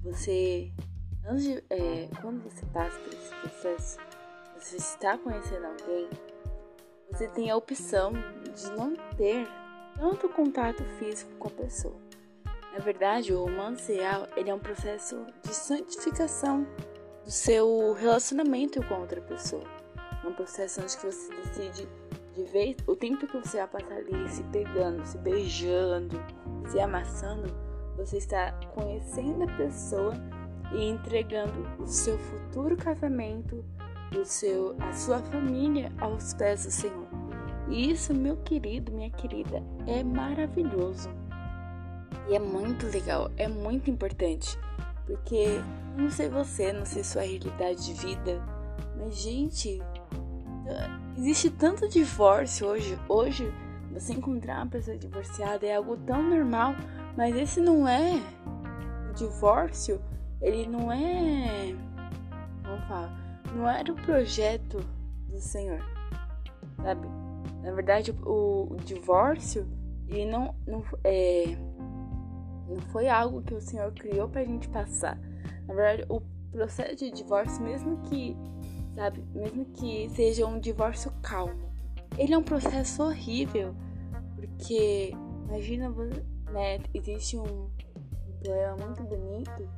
você 0.02 0.72
Antes 1.26 1.44
de, 1.44 1.64
é, 1.68 2.08
quando 2.20 2.42
você 2.42 2.64
passa 2.66 2.98
por 2.98 3.12
esse 3.12 3.34
processo, 3.34 3.98
você 4.58 4.76
está 4.76 5.18
conhecendo 5.18 5.66
alguém, 5.66 6.08
você 7.10 7.28
tem 7.28 7.50
a 7.50 7.56
opção 7.56 8.12
de 8.12 8.70
não 8.72 8.96
ter 9.16 9.46
tanto 9.96 10.28
contato 10.30 10.82
físico 10.98 11.30
com 11.38 11.48
a 11.48 11.50
pessoa. 11.50 11.96
Na 12.72 12.78
verdade, 12.78 13.34
o 13.34 13.44
romance 13.44 13.92
real 13.92 14.26
ele 14.34 14.48
é 14.48 14.54
um 14.54 14.58
processo 14.58 15.26
de 15.42 15.54
santificação 15.54 16.66
do 17.24 17.30
seu 17.30 17.92
relacionamento 17.92 18.82
com 18.86 18.94
a 18.94 18.98
outra 18.98 19.20
pessoa. 19.20 19.64
É 20.24 20.26
um 20.26 20.32
processo 20.32 20.80
onde 20.80 20.96
você 20.96 21.34
decide 21.34 21.88
de 22.34 22.44
vez 22.44 22.76
o 22.86 22.96
tempo 22.96 23.26
que 23.26 23.36
você 23.36 23.58
vai 23.58 23.68
passar 23.68 23.94
ali 23.94 24.28
se 24.30 24.42
pegando, 24.44 25.04
se 25.04 25.18
beijando, 25.18 26.16
se 26.70 26.78
amassando, 26.78 27.52
você 27.96 28.18
está 28.18 28.52
conhecendo 28.74 29.42
a 29.42 29.56
pessoa 29.56 30.14
e 30.72 30.88
entregando 30.88 31.66
o 31.82 31.86
seu 31.86 32.16
futuro 32.16 32.76
casamento, 32.76 33.64
o 34.16 34.24
seu, 34.24 34.76
a 34.80 34.92
sua 34.92 35.18
família 35.18 35.92
aos 36.00 36.32
pés 36.34 36.64
do 36.64 36.70
Senhor. 36.70 37.08
E 37.68 37.90
isso, 37.90 38.14
meu 38.14 38.36
querido, 38.36 38.92
minha 38.92 39.10
querida, 39.10 39.62
é 39.86 40.02
maravilhoso. 40.04 41.08
E 42.28 42.36
é 42.36 42.38
muito 42.38 42.86
legal, 42.86 43.30
é 43.36 43.48
muito 43.48 43.90
importante. 43.90 44.56
Porque 45.06 45.60
não 45.96 46.08
sei 46.08 46.28
você, 46.28 46.72
não 46.72 46.86
sei 46.86 47.02
sua 47.02 47.22
realidade 47.22 47.84
de 47.84 47.94
vida, 47.94 48.40
mas 48.96 49.16
gente, 49.16 49.82
existe 51.18 51.50
tanto 51.50 51.88
divórcio 51.88 52.68
hoje. 52.68 52.98
Hoje, 53.08 53.52
você 53.92 54.12
encontrar 54.12 54.58
uma 54.58 54.66
pessoa 54.66 54.96
divorciada 54.96 55.66
é 55.66 55.76
algo 55.76 55.96
tão 55.98 56.22
normal, 56.22 56.74
mas 57.16 57.34
esse 57.36 57.60
não 57.60 57.86
é 57.88 58.20
o 59.10 59.14
divórcio 59.14 60.00
ele 60.40 60.66
não 60.66 60.90
é. 60.90 61.74
Vamos 62.62 62.84
falar. 62.88 63.42
Não 63.54 63.68
era 63.68 63.92
o 63.92 63.96
projeto 63.96 64.78
do 65.28 65.38
Senhor. 65.38 65.80
Sabe? 66.82 67.06
Na 67.62 67.72
verdade, 67.72 68.10
o, 68.24 68.68
o 68.70 68.76
divórcio, 68.84 69.68
ele 70.08 70.24
não, 70.24 70.54
não, 70.66 70.82
é, 71.04 71.44
não 72.66 72.80
foi 72.90 73.08
algo 73.08 73.42
que 73.42 73.54
o 73.54 73.60
Senhor 73.60 73.92
criou 73.92 74.28
pra 74.28 74.44
gente 74.44 74.68
passar. 74.68 75.18
Na 75.66 75.74
verdade, 75.74 76.06
o 76.08 76.22
processo 76.50 76.96
de 76.96 77.10
divórcio, 77.10 77.62
mesmo 77.62 77.98
que, 78.04 78.34
sabe, 78.94 79.22
mesmo 79.34 79.66
que 79.66 80.08
seja 80.10 80.46
um 80.46 80.58
divórcio 80.58 81.12
calmo, 81.22 81.69
ele 82.20 82.34
é 82.34 82.38
um 82.38 82.42
processo 82.42 83.02
horrível. 83.02 83.74
Porque, 84.36 85.12
imagina, 85.48 85.88
né, 86.52 86.78
existe 86.94 87.36
um, 87.36 87.64
um 87.64 88.32
poema 88.44 88.76
muito 88.76 89.02
bonito 89.04 89.68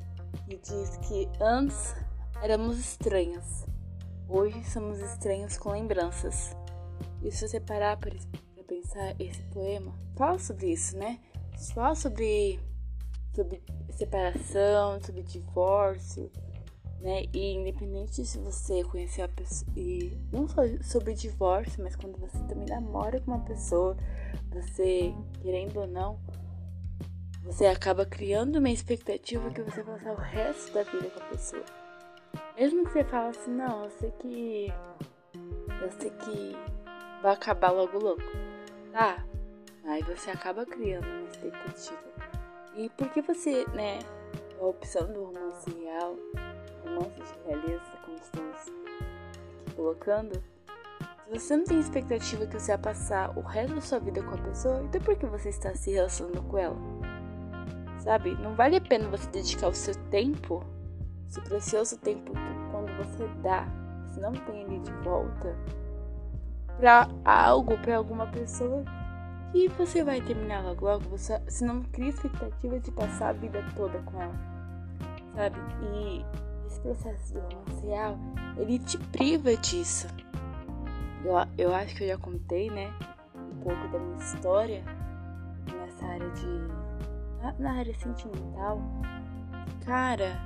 e 0.49 0.57
diz 0.57 0.97
que 0.99 1.29
antes 1.41 1.95
éramos 2.43 2.79
estranhas, 2.79 3.65
Hoje 4.35 4.65
somos 4.65 4.99
estranhos 4.99 5.59
com 5.59 5.73
lembranças. 5.73 6.57
E 7.23 7.31
se 7.31 7.47
você 7.47 7.61
parar 7.61 7.99
para 7.99 8.11
pensar 8.67 9.15
esse 9.21 9.43
poema, 9.53 9.93
fala 10.17 10.39
sobre 10.39 10.73
isso, 10.73 10.97
né? 10.97 11.21
Fala 11.75 11.95
sobre, 11.95 12.59
sobre 13.35 13.63
separação, 13.91 14.99
sobre 15.03 15.23
divórcio, 15.23 16.33
né? 17.03 17.25
E 17.33 17.55
independente 17.55 18.25
se 18.25 18.39
você 18.39 18.85
conhecer 18.85 19.23
a 19.23 19.29
pessoa, 19.29 19.71
e 19.77 20.17
não 20.33 20.49
só 20.49 20.63
sobre 20.83 21.15
divórcio, 21.15 21.83
mas 21.83 21.97
quando 21.97 22.17
você 22.19 22.39
também 22.45 22.67
namora 22.69 23.21
com 23.21 23.33
uma 23.33 23.45
pessoa, 23.45 23.97
você, 24.51 25.13
querendo 25.43 25.81
ou 25.81 25.87
não, 25.87 26.19
você 27.45 27.67
acaba 27.67 28.07
criando 28.07 28.61
uma 28.61 28.71
expectativa 28.71 29.51
que 29.51 29.63
você 29.63 29.83
vai 29.83 29.99
passar 29.99 30.13
o 30.13 30.17
resto 30.17 30.73
da 30.73 30.85
vida 30.85 31.11
com 31.11 31.21
a 31.21 31.27
pessoa. 31.27 31.65
Mesmo 32.57 32.85
que 32.85 32.93
você 32.93 33.05
fale 33.05 33.31
assim, 33.31 33.51
não, 33.51 33.85
eu 33.85 33.91
sei 33.91 34.11
que. 34.13 34.73
Eu 35.83 35.91
sei 36.01 36.11
que 36.11 36.57
vai 37.21 37.33
acabar 37.33 37.71
logo 37.71 37.99
logo. 37.99 38.23
Tá. 38.93 39.25
Aí 39.85 40.03
você 40.05 40.31
acaba 40.31 40.65
criando 40.65 41.05
uma 41.05 41.29
expectativa. 41.29 42.01
E 42.77 42.89
por 42.91 43.11
que 43.11 43.21
você, 43.21 43.67
né, 43.71 43.99
a 44.61 44.65
opção 44.65 45.13
do 45.13 45.25
romance 45.25 45.69
real, 45.71 46.17
romance 46.85 47.15
de 47.17 47.49
realeza, 47.49 47.85
como 48.05 48.17
estamos 48.17 48.57
aqui 48.57 49.75
colocando, 49.75 50.43
se 51.27 51.39
você 51.39 51.57
não 51.57 51.65
tem 51.65 51.81
expectativa 51.81 52.47
que 52.47 52.61
você 52.61 52.73
vai 52.73 52.79
passar 52.79 53.37
o 53.37 53.41
resto 53.41 53.75
da 53.75 53.81
sua 53.81 53.99
vida 53.99 54.23
com 54.23 54.35
a 54.35 54.39
pessoa, 54.39 54.83
então 54.83 55.01
por 55.01 55.17
que 55.17 55.27
você 55.27 55.49
está 55.49 55.75
se 55.75 55.93
relacionando 55.93 56.43
com 56.43 56.59
ela? 56.59 56.77
Sabe? 58.01 58.35
Não 58.37 58.55
vale 58.55 58.77
a 58.77 58.81
pena 58.81 59.09
você 59.09 59.29
dedicar 59.31 59.69
o 59.69 59.75
seu 59.75 59.95
tempo, 60.11 60.65
seu 61.29 61.43
precioso 61.43 61.97
tempo 61.99 62.33
quando 62.71 62.95
você 62.97 63.27
dá, 63.43 63.67
você 64.07 64.21
não 64.21 64.33
tem 64.33 64.63
ele 64.63 64.81
de 64.81 64.93
volta, 65.05 65.57
para 66.77 67.09
algo, 67.25 67.79
para 67.79 67.97
alguma 67.97 68.27
pessoa 68.27 68.85
que 69.53 69.69
você 69.69 70.03
vai 70.03 70.21
terminar 70.21 70.65
logo 70.65 70.87
logo, 70.87 71.05
você, 71.09 71.39
você 71.41 71.65
não 71.65 71.83
cria 71.83 72.09
expectativa 72.09 72.81
de 72.81 72.91
passar 72.91 73.29
a 73.29 73.33
vida 73.33 73.65
toda 73.77 73.99
com 74.01 74.21
ela, 74.21 74.35
sabe? 75.35 75.57
E 75.95 76.25
processo 76.83 77.35
do 77.35 77.41
ele 78.61 78.79
te 78.79 78.99
priva 78.99 79.57
disso. 79.57 80.07
Eu, 81.25 81.33
eu 81.57 81.75
acho 81.75 81.95
que 81.95 82.05
eu 82.05 82.09
já 82.09 82.19
contei, 82.19 82.71
né, 82.71 82.93
um 83.35 83.61
pouco 83.63 83.89
da 83.89 83.99
minha 83.99 84.19
história 84.19 84.85
nessa 85.73 86.05
área 86.07 86.31
de 86.31 86.47
na, 87.41 87.53
na 87.59 87.73
área 87.79 87.95
sentimental, 87.95 88.81
cara, 89.85 90.41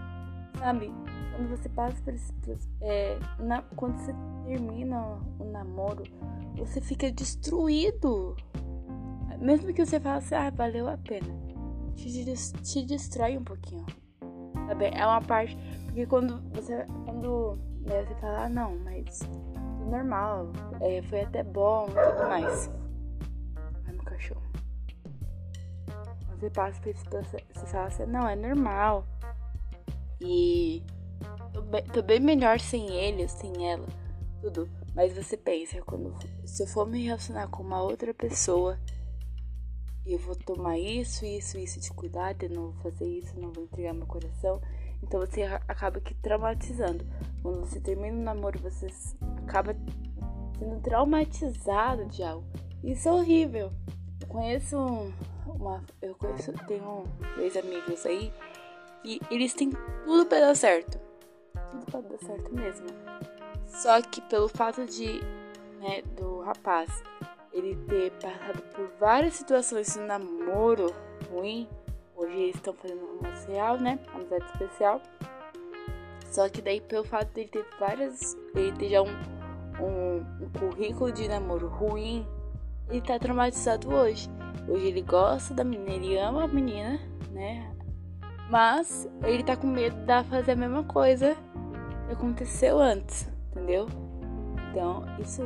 sabe? 0.58 0.92
Quando 1.34 1.50
você 1.50 1.68
passa 1.68 2.02
por 2.02 2.14
esse. 2.14 2.32
É, 2.80 3.18
na, 3.38 3.62
quando 3.76 3.98
você 3.98 4.14
termina 4.46 5.18
o 5.38 5.44
namoro, 5.44 6.02
você 6.56 6.80
fica 6.80 7.10
destruído. 7.12 8.36
Mesmo 9.38 9.72
que 9.74 9.84
você 9.84 10.00
fale 10.00 10.18
assim, 10.18 10.34
ah, 10.34 10.50
valeu 10.50 10.88
a 10.88 10.96
pena. 10.96 11.28
Te, 11.94 12.24
te 12.62 12.86
destrói 12.86 13.36
um 13.36 13.44
pouquinho. 13.44 13.84
Sabe? 14.66 14.86
É 14.86 15.06
uma 15.06 15.20
parte. 15.20 15.56
Porque 15.96 16.08
quando 16.08 16.42
você. 16.50 16.84
Quando 17.06 17.58
né, 17.86 18.04
você 18.04 18.14
fala, 18.16 18.44
ah, 18.44 18.48
não, 18.50 18.76
mas 18.80 19.20
normal, 19.88 20.52
é, 20.82 21.00
foi 21.00 21.22
até 21.22 21.42
bom 21.42 21.86
e 21.88 21.94
tudo 21.94 22.28
mais. 22.28 22.70
Ai, 23.86 23.92
meu 23.94 24.04
cachorro. 24.04 24.42
Você 26.28 26.50
passa 26.50 26.78
por 26.82 26.90
esse 26.90 27.04
processo, 27.04 27.46
você 27.54 27.66
fala 27.66 27.86
assim, 27.86 28.04
não, 28.04 28.28
é 28.28 28.36
normal. 28.36 29.06
E 30.20 30.84
tô 31.54 31.62
bem, 31.62 31.84
tô 31.84 32.02
bem 32.02 32.20
melhor 32.20 32.60
sem 32.60 32.90
ele, 32.90 33.26
sem 33.26 33.66
ela, 33.66 33.86
tudo. 34.42 34.68
Mas 34.94 35.14
você 35.14 35.34
pensa, 35.34 35.80
quando 35.80 36.14
se 36.44 36.62
eu 36.62 36.66
for 36.66 36.86
me 36.86 37.06
relacionar 37.06 37.48
com 37.48 37.62
uma 37.62 37.80
outra 37.80 38.12
pessoa, 38.12 38.78
eu 40.04 40.18
vou 40.18 40.36
tomar 40.36 40.78
isso, 40.78 41.24
isso, 41.24 41.56
isso 41.56 41.80
de 41.80 41.90
cuidado, 41.90 42.42
eu 42.42 42.50
não 42.50 42.70
vou 42.72 42.82
fazer 42.82 43.06
isso, 43.06 43.40
não 43.40 43.50
vou 43.50 43.64
entregar 43.64 43.94
meu 43.94 44.06
coração. 44.06 44.60
Então 45.06 45.20
você 45.20 45.42
acaba 45.42 46.00
que 46.00 46.14
traumatizando. 46.14 47.06
Quando 47.42 47.60
você 47.60 47.80
termina 47.80 48.16
o 48.16 48.22
namoro, 48.22 48.58
você 48.58 48.88
acaba 49.46 49.76
sendo 50.58 50.80
traumatizado 50.80 52.06
de 52.06 52.22
algo. 52.22 52.44
Isso 52.82 53.08
é 53.08 53.12
horrível. 53.12 53.72
Eu 54.20 54.26
conheço 54.26 54.76
uma. 55.46 55.82
Eu 56.02 56.14
conheço. 56.16 56.52
Tenho 56.66 57.04
dois 57.36 57.56
amigos 57.56 58.04
aí 58.04 58.32
e 59.04 59.20
eles 59.30 59.54
têm 59.54 59.70
tudo 60.04 60.26
pra 60.26 60.40
dar 60.40 60.56
certo. 60.56 60.98
Tudo 61.70 61.86
pra 61.86 62.00
dar 62.00 62.18
certo 62.18 62.52
mesmo. 62.52 62.86
Só 63.64 64.02
que 64.02 64.20
pelo 64.22 64.48
fato 64.48 64.84
de. 64.86 65.20
Né, 65.80 66.02
do 66.16 66.40
rapaz 66.40 66.90
ele 67.52 67.76
ter 67.86 68.10
passado 68.12 68.62
por 68.74 68.88
várias 68.98 69.34
situações 69.34 69.92
de 69.92 70.00
namoro 70.00 70.92
ruim. 71.30 71.68
Hoje 72.16 72.48
estão 72.48 72.72
fazendo 72.72 73.04
romance 73.04 73.46
real, 73.46 73.78
né? 73.78 73.98
Amizade 74.14 74.46
especial. 74.46 75.02
Só 76.30 76.48
que 76.48 76.62
daí 76.62 76.80
pelo 76.80 77.04
fato 77.04 77.30
de 77.34 77.40
ele 77.42 77.50
ter 77.50 77.66
várias. 77.78 78.34
Ele 78.54 78.72
ter 78.72 78.88
já 78.88 79.02
um, 79.02 79.08
um, 79.78 80.44
um 80.44 80.50
currículo 80.58 81.12
de 81.12 81.28
namoro 81.28 81.68
ruim, 81.68 82.26
ele 82.88 83.02
tá 83.02 83.18
traumatizado 83.18 83.92
hoje. 83.92 84.30
Hoje 84.66 84.86
ele 84.86 85.02
gosta 85.02 85.52
da 85.52 85.62
menina, 85.62 85.92
ele 85.92 86.18
ama 86.18 86.44
a 86.44 86.48
menina, 86.48 86.98
né? 87.32 87.70
Mas 88.48 89.06
ele 89.22 89.42
tá 89.42 89.54
com 89.54 89.66
medo 89.66 89.96
de 89.96 90.28
fazer 90.30 90.52
a 90.52 90.56
mesma 90.56 90.84
coisa 90.84 91.36
que 92.06 92.14
aconteceu 92.14 92.78
antes, 92.78 93.28
entendeu? 93.50 93.88
Então, 94.70 95.04
isso 95.18 95.42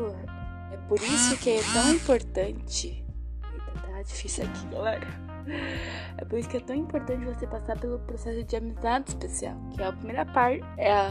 é 0.72 0.76
por 0.88 0.98
isso 0.98 1.36
que 1.38 1.50
é 1.50 1.60
tão 1.72 1.92
importante. 1.92 3.04
Eita, 3.52 3.88
tá 3.88 4.02
difícil 4.02 4.44
aqui, 4.44 4.66
galera. 4.68 5.29
É 6.16 6.24
por 6.24 6.38
isso 6.38 6.48
que 6.48 6.58
é 6.58 6.60
tão 6.60 6.76
importante 6.76 7.24
você 7.24 7.46
passar 7.46 7.78
pelo 7.78 7.98
processo 8.00 8.44
de 8.44 8.56
amizade 8.56 9.08
especial, 9.08 9.56
que 9.74 9.82
é 9.82 9.86
a 9.86 9.92
primeira 9.92 10.26
parte, 10.26 10.62
é 10.76 10.92
a, 10.92 11.10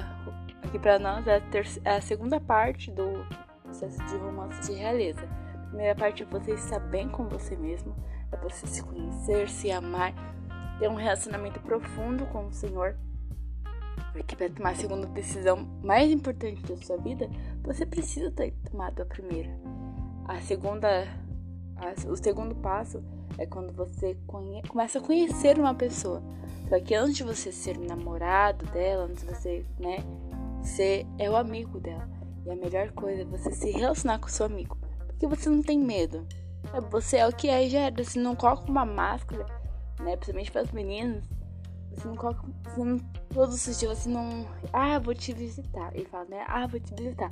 aqui 0.64 0.78
para 0.78 1.00
nós 1.00 1.26
é 1.28 1.38
a, 1.38 1.42
é 1.86 1.98
a 1.98 2.02
segunda 2.02 2.40
parte 2.40 2.92
do 2.92 3.26
processo 3.64 3.98
de 4.06 4.18
romance 4.18 4.72
de 4.72 4.78
realeza 4.78 5.28
primeira 5.70 5.96
parte 5.96 6.24
é 6.24 6.26
você 6.26 6.54
estar 6.54 6.80
bem 6.80 7.08
com 7.08 7.28
você 7.28 7.56
mesmo, 7.56 7.96
é 8.32 8.38
você 8.38 8.68
se 8.68 8.84
conhecer, 8.84 9.48
se 9.50 9.72
amar, 9.72 10.14
ter 10.80 10.90
um 10.90 10.96
relacionamento 10.96 11.60
profundo 11.62 12.26
com 12.28 12.48
o 12.48 12.52
Senhor. 12.52 12.98
Porque 14.12 14.36
para 14.36 14.50
tomar 14.50 14.72
a 14.72 14.76
segunda 14.76 15.08
decisão 15.08 15.58
mais 15.84 16.12
importante 16.12 16.62
da 16.64 16.76
sua 16.78 16.98
vida, 16.98 17.30
você 17.64 17.86
precisa 17.86 18.32
ter 18.32 18.52
tomado 18.70 19.02
a 19.02 19.06
primeira. 19.06 19.50
A 20.28 20.42
segunda, 20.42 21.08
a, 21.78 22.10
o 22.10 22.16
segundo 22.16 22.56
passo 22.56 23.04
é 23.40 23.46
quando 23.46 23.74
você 23.74 24.16
conhe, 24.28 24.62
começa 24.68 25.00
a 25.00 25.02
conhecer 25.02 25.58
uma 25.58 25.74
pessoa. 25.74 26.22
Só 26.68 26.80
que 26.80 26.94
antes 26.94 27.16
de 27.16 27.24
você 27.24 27.52
ser 27.52 27.78
namorado 27.80 28.66
dela, 28.68 29.06
antes 29.06 29.24
de 29.24 29.34
você, 29.34 29.66
né, 29.80 29.98
você 30.62 31.08
é 31.18 31.30
o 31.30 31.36
amigo 31.36 31.80
dela. 31.80 32.08
E 32.46 32.52
a 32.52 32.56
melhor 32.56 32.92
coisa 32.92 33.24
é 33.24 33.26
você 33.26 33.52
se 33.52 33.72
relacionar 33.72 34.20
com 34.20 34.28
o 34.28 34.32
seu 34.32 34.46
amigo 34.46 34.78
que 35.20 35.28
você 35.28 35.50
não 35.50 35.62
tem 35.62 35.78
medo. 35.78 36.26
É, 36.74 36.80
você 36.80 37.18
é 37.18 37.28
o 37.28 37.34
que 37.34 37.50
é 37.50 37.66
e 37.66 37.70
já 37.70 37.82
era. 37.82 38.04
Você 38.04 38.20
não 38.20 38.36
coloca 38.36 38.72
uma 38.72 38.86
máscara, 38.86 39.46
né? 40.00 40.16
Principalmente 40.16 40.52
para 40.52 40.62
as 40.62 40.72
meninas. 40.72 41.24
Você 41.92 42.08
não 42.08 42.16
coloca. 42.16 42.42
Você 42.64 42.84
não, 42.84 42.98
todos 43.34 43.68
os 43.68 43.80
dias 43.80 43.98
você 43.98 44.10
não. 44.10 44.48
Ah, 44.72 44.98
vou 44.98 45.14
te 45.14 45.34
visitar. 45.34 45.94
Ele 45.94 46.06
fala, 46.06 46.26
né? 46.26 46.46
Ah, 46.48 46.66
vou 46.66 46.80
te 46.80 46.94
visitar. 46.96 47.32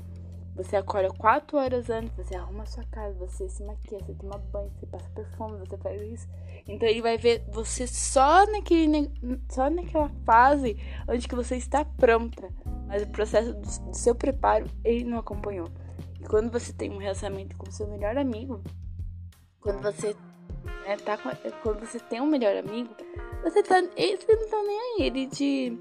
Você 0.57 0.75
acorda 0.75 1.09
4 1.09 1.57
horas 1.57 1.89
antes, 1.89 2.11
você 2.15 2.35
arruma 2.35 2.65
sua 2.65 2.83
casa, 2.85 3.13
você 3.13 3.47
se 3.47 3.63
maquia, 3.63 3.99
você 3.99 4.13
toma 4.15 4.39
banho, 4.39 4.71
você 4.71 4.87
passa 4.87 5.07
perfume, 5.11 5.59
você 5.59 5.77
faz 5.77 6.01
isso. 6.01 6.27
Então 6.67 6.89
ele 6.89 7.01
vai 7.01 7.17
ver 7.17 7.45
você 7.51 7.85
só 7.85 8.45
naquele 8.47 9.11
só 9.49 9.69
naquela 9.69 10.09
fase 10.25 10.75
onde 11.07 11.27
que 11.27 11.35
você 11.35 11.55
está 11.55 11.85
pronta. 11.85 12.49
Mas 12.87 13.03
o 13.03 13.07
processo 13.07 13.53
do, 13.53 13.89
do 13.89 13.95
seu 13.95 14.15
preparo 14.15 14.65
ele 14.83 15.03
não 15.03 15.19
acompanhou 15.19 15.67
quando 16.27 16.51
você 16.51 16.73
tem 16.73 16.91
um 16.91 16.97
relacionamento 16.97 17.55
com 17.57 17.71
seu 17.71 17.87
melhor 17.87 18.17
amigo, 18.17 18.61
quando 19.61 19.81
você 19.81 20.15
né, 20.85 20.97
tá 20.97 21.17
com, 21.17 21.29
quando 21.63 21.79
você 21.79 21.99
tem 21.99 22.21
um 22.21 22.27
melhor 22.27 22.55
amigo, 22.57 22.95
você 23.43 23.63
tá, 23.63 23.79
ele 23.95 24.19
não 24.27 24.49
tá 24.49 24.63
nem 24.63 24.79
aí, 24.79 25.07
ele 25.07 25.27
te 25.27 25.79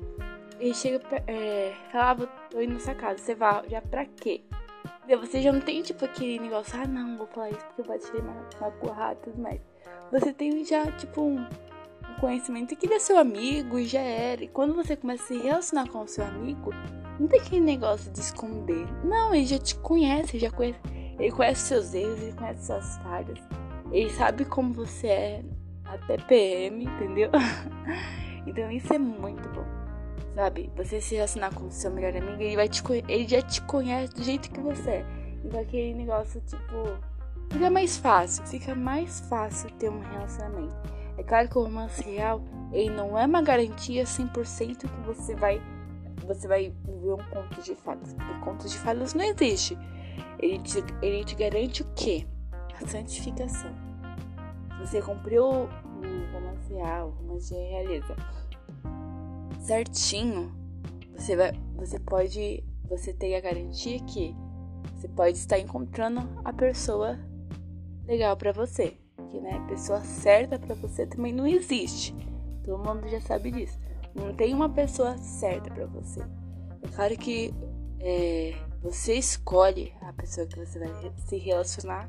ele 0.58 0.72
chega 0.72 1.00
é, 1.26 1.74
fala, 1.92 2.24
ah, 2.24 2.48
tô 2.50 2.60
indo 2.60 2.74
na 2.74 2.80
sua 2.80 2.94
casa, 2.94 3.18
você 3.18 3.34
vai, 3.34 3.68
já 3.68 3.82
pra 3.82 4.06
quê? 4.06 4.44
Você 5.08 5.40
já 5.40 5.52
não 5.52 5.60
tem 5.60 5.82
tipo 5.82 6.04
aquele 6.04 6.40
negócio, 6.40 6.78
ah 6.80 6.86
não, 6.86 7.16
vou 7.16 7.26
falar 7.28 7.50
isso 7.50 7.64
porque 7.66 7.82
pode 7.84 8.02
ser 8.02 8.22
magoado 8.60 9.18
e 9.20 9.24
tudo 9.24 9.40
mais. 9.40 9.60
Você 10.10 10.32
tem 10.32 10.64
já 10.64 10.90
tipo 10.92 11.22
um, 11.22 11.40
um 11.40 12.20
conhecimento 12.20 12.74
que 12.74 12.86
ele 12.86 12.94
é 12.94 12.98
seu 12.98 13.16
amigo 13.16 13.78
e 13.78 13.86
já 13.86 14.00
era. 14.00 14.42
E 14.42 14.48
quando 14.48 14.74
você 14.74 14.96
começa 14.96 15.22
a 15.22 15.26
se 15.26 15.38
relacionar 15.38 15.88
com 15.88 16.02
o 16.02 16.08
seu 16.08 16.24
amigo, 16.24 16.70
não 17.20 17.28
tem 17.28 17.40
aquele 17.40 17.60
negócio 17.60 18.10
de 18.10 18.18
esconder. 18.18 18.86
Não, 19.04 19.34
ele 19.34 19.46
já 19.46 19.58
te 19.58 19.76
conhece, 19.76 20.38
já 20.38 20.50
conhece. 20.50 20.80
Ele 21.18 21.30
conhece 21.30 21.62
seus 21.62 21.94
erros, 21.94 22.20
ele 22.20 22.32
conhece 22.32 22.66
suas 22.66 22.98
falhas. 22.98 23.38
Ele 23.92 24.10
sabe 24.10 24.44
como 24.44 24.72
você 24.72 25.06
é 25.06 25.44
até 25.84 26.16
PM, 26.18 26.84
entendeu? 26.84 27.30
então 28.46 28.70
isso 28.70 28.92
é 28.92 28.98
muito 28.98 29.48
bom. 29.50 29.65
Sabe? 30.36 30.70
Você 30.76 31.00
se 31.00 31.14
relacionar 31.14 31.54
com 31.54 31.64
o 31.64 31.72
seu 31.72 31.90
melhor 31.90 32.14
amigo, 32.14 32.42
ele 32.42 32.56
vai 32.56 32.68
te 32.68 32.82
ele 33.08 33.26
já 33.26 33.40
te 33.40 33.62
conhece 33.62 34.14
do 34.14 34.22
jeito 34.22 34.50
que 34.50 34.60
você 34.60 34.90
é. 34.90 35.06
Então 35.42 35.58
aquele 35.58 35.94
negócio, 35.94 36.42
tipo, 36.42 36.98
fica 37.50 37.70
mais 37.70 37.96
fácil, 37.96 38.46
fica 38.46 38.74
mais 38.74 39.20
fácil 39.30 39.70
ter 39.78 39.88
um 39.88 39.98
relacionamento. 39.98 40.76
É 41.16 41.22
claro 41.22 41.48
que 41.48 41.56
o 41.56 41.62
romance 41.62 42.02
real, 42.02 42.42
ele 42.70 42.90
não 42.90 43.18
é 43.18 43.24
uma 43.24 43.40
garantia 43.40 44.04
100% 44.04 44.76
que 44.80 45.06
você 45.06 45.34
vai 45.34 45.58
você 46.26 46.46
vai 46.46 46.74
viver 46.84 47.14
um 47.14 47.30
conto 47.30 47.62
de 47.62 47.74
fadas. 47.74 48.12
Porque 48.12 48.40
contos 48.44 48.72
de 48.72 48.78
fadas 48.78 49.14
não 49.14 49.24
existe. 49.24 49.78
Ele 50.38 50.58
te, 50.58 50.84
ele 51.00 51.24
te 51.24 51.34
garante 51.34 51.80
o 51.80 51.86
quê? 51.94 52.26
A 52.78 52.86
santificação. 52.86 53.74
Você 54.80 55.00
cumpriu 55.00 55.46
o 55.46 55.68
romance 56.32 56.74
real, 56.74 57.08
o 57.08 57.22
romance 57.22 57.54
de 57.54 57.60
realeza 57.60 58.14
certinho, 59.66 60.54
você 61.16 61.34
vai, 61.34 61.52
você 61.74 61.98
pode, 61.98 62.62
você 62.88 63.12
tem 63.12 63.34
a 63.36 63.40
garantia 63.40 63.98
que 64.04 64.34
você 64.94 65.08
pode 65.08 65.36
estar 65.36 65.58
encontrando 65.58 66.20
a 66.44 66.52
pessoa 66.52 67.18
legal 68.06 68.36
para 68.36 68.52
você, 68.52 68.96
que 69.30 69.40
né, 69.40 69.64
pessoa 69.68 70.00
certa 70.00 70.58
para 70.58 70.74
você 70.76 71.04
também 71.06 71.32
não 71.32 71.46
existe. 71.46 72.14
Todo 72.64 72.78
mundo 72.78 73.08
já 73.08 73.20
sabe 73.20 73.50
disso. 73.50 73.78
Não 74.14 74.32
tem 74.34 74.54
uma 74.54 74.68
pessoa 74.68 75.18
certa 75.18 75.68
para 75.70 75.86
você. 75.86 76.20
É 76.82 76.88
claro 76.94 77.16
que 77.16 77.52
é, 78.00 78.54
você 78.80 79.14
escolhe 79.14 79.92
a 80.00 80.12
pessoa 80.12 80.46
que 80.46 80.58
você 80.58 80.78
vai 80.78 81.12
se 81.26 81.36
relacionar, 81.38 82.08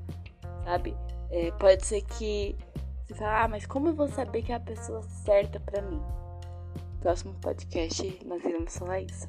sabe? 0.64 0.96
É, 1.32 1.52
pode 1.52 1.86
ser 1.86 2.02
que 2.02 2.56
você 3.06 3.16
fale, 3.16 3.46
ah, 3.46 3.48
mas 3.48 3.66
como 3.66 3.90
eu 3.90 3.96
vou 3.96 4.08
saber 4.08 4.44
que 4.44 4.52
é 4.52 4.56
a 4.56 4.60
pessoa 4.60 5.02
certa 5.02 5.60
para 5.60 5.82
mim? 5.82 6.02
Próximo 7.00 7.34
podcast 7.36 8.26
nós 8.26 8.44
iremos 8.44 8.78
falar 8.78 9.02
isso, 9.02 9.28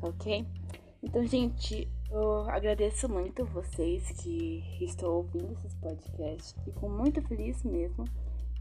tá 0.00 0.08
ok? 0.08 0.46
Então, 1.02 1.26
gente, 1.26 1.88
eu 2.10 2.48
agradeço 2.48 3.08
muito 3.08 3.44
vocês 3.44 4.10
que 4.12 4.62
estão 4.80 5.10
ouvindo 5.10 5.52
esses 5.52 5.74
podcasts. 5.74 6.54
Fico 6.64 6.88
muito 6.88 7.20
feliz 7.22 7.62
mesmo. 7.64 8.04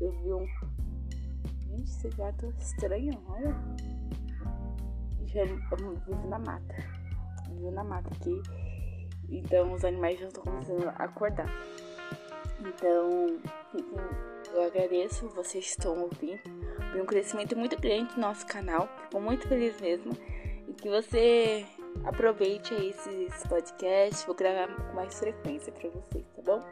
Eu 0.01 0.11
vi 0.11 0.33
um. 0.33 0.45
Gente, 1.69 1.83
esse 1.83 2.09
gato 2.09 2.53
estranho, 2.57 3.13
olha. 3.27 3.55
Já 5.25 5.45
vivo 5.45 6.27
na 6.27 6.39
mata. 6.39 6.75
Vivo 7.47 7.71
na 7.71 7.83
mata 7.83 8.09
aqui. 8.09 8.41
Então 9.29 9.71
os 9.71 9.85
animais 9.85 10.19
já 10.19 10.27
estão 10.27 10.43
começando 10.43 10.87
a 10.87 11.03
acordar. 11.03 11.49
Então, 12.59 13.39
eu 14.53 14.63
agradeço 14.63 15.27
vocês 15.29 15.65
estão 15.65 15.99
ouvindo 15.99 16.41
por 16.91 17.01
um 17.01 17.05
crescimento 17.05 17.57
muito 17.57 17.79
grande 17.79 18.13
no 18.15 18.21
nosso 18.21 18.45
canal. 18.45 18.87
Fico 19.03 19.19
muito 19.19 19.47
feliz 19.47 19.79
mesmo. 19.81 20.13
E 20.67 20.73
que 20.73 20.89
você 20.89 21.65
aproveite 22.05 22.73
esses 22.73 23.43
podcasts. 23.47 24.23
Vou 24.25 24.35
gravar 24.35 24.73
com 24.75 24.93
mais 24.93 25.17
frequência 25.17 25.71
para 25.71 25.89
vocês, 25.89 26.25
tá 26.35 26.41
bom? 26.43 26.63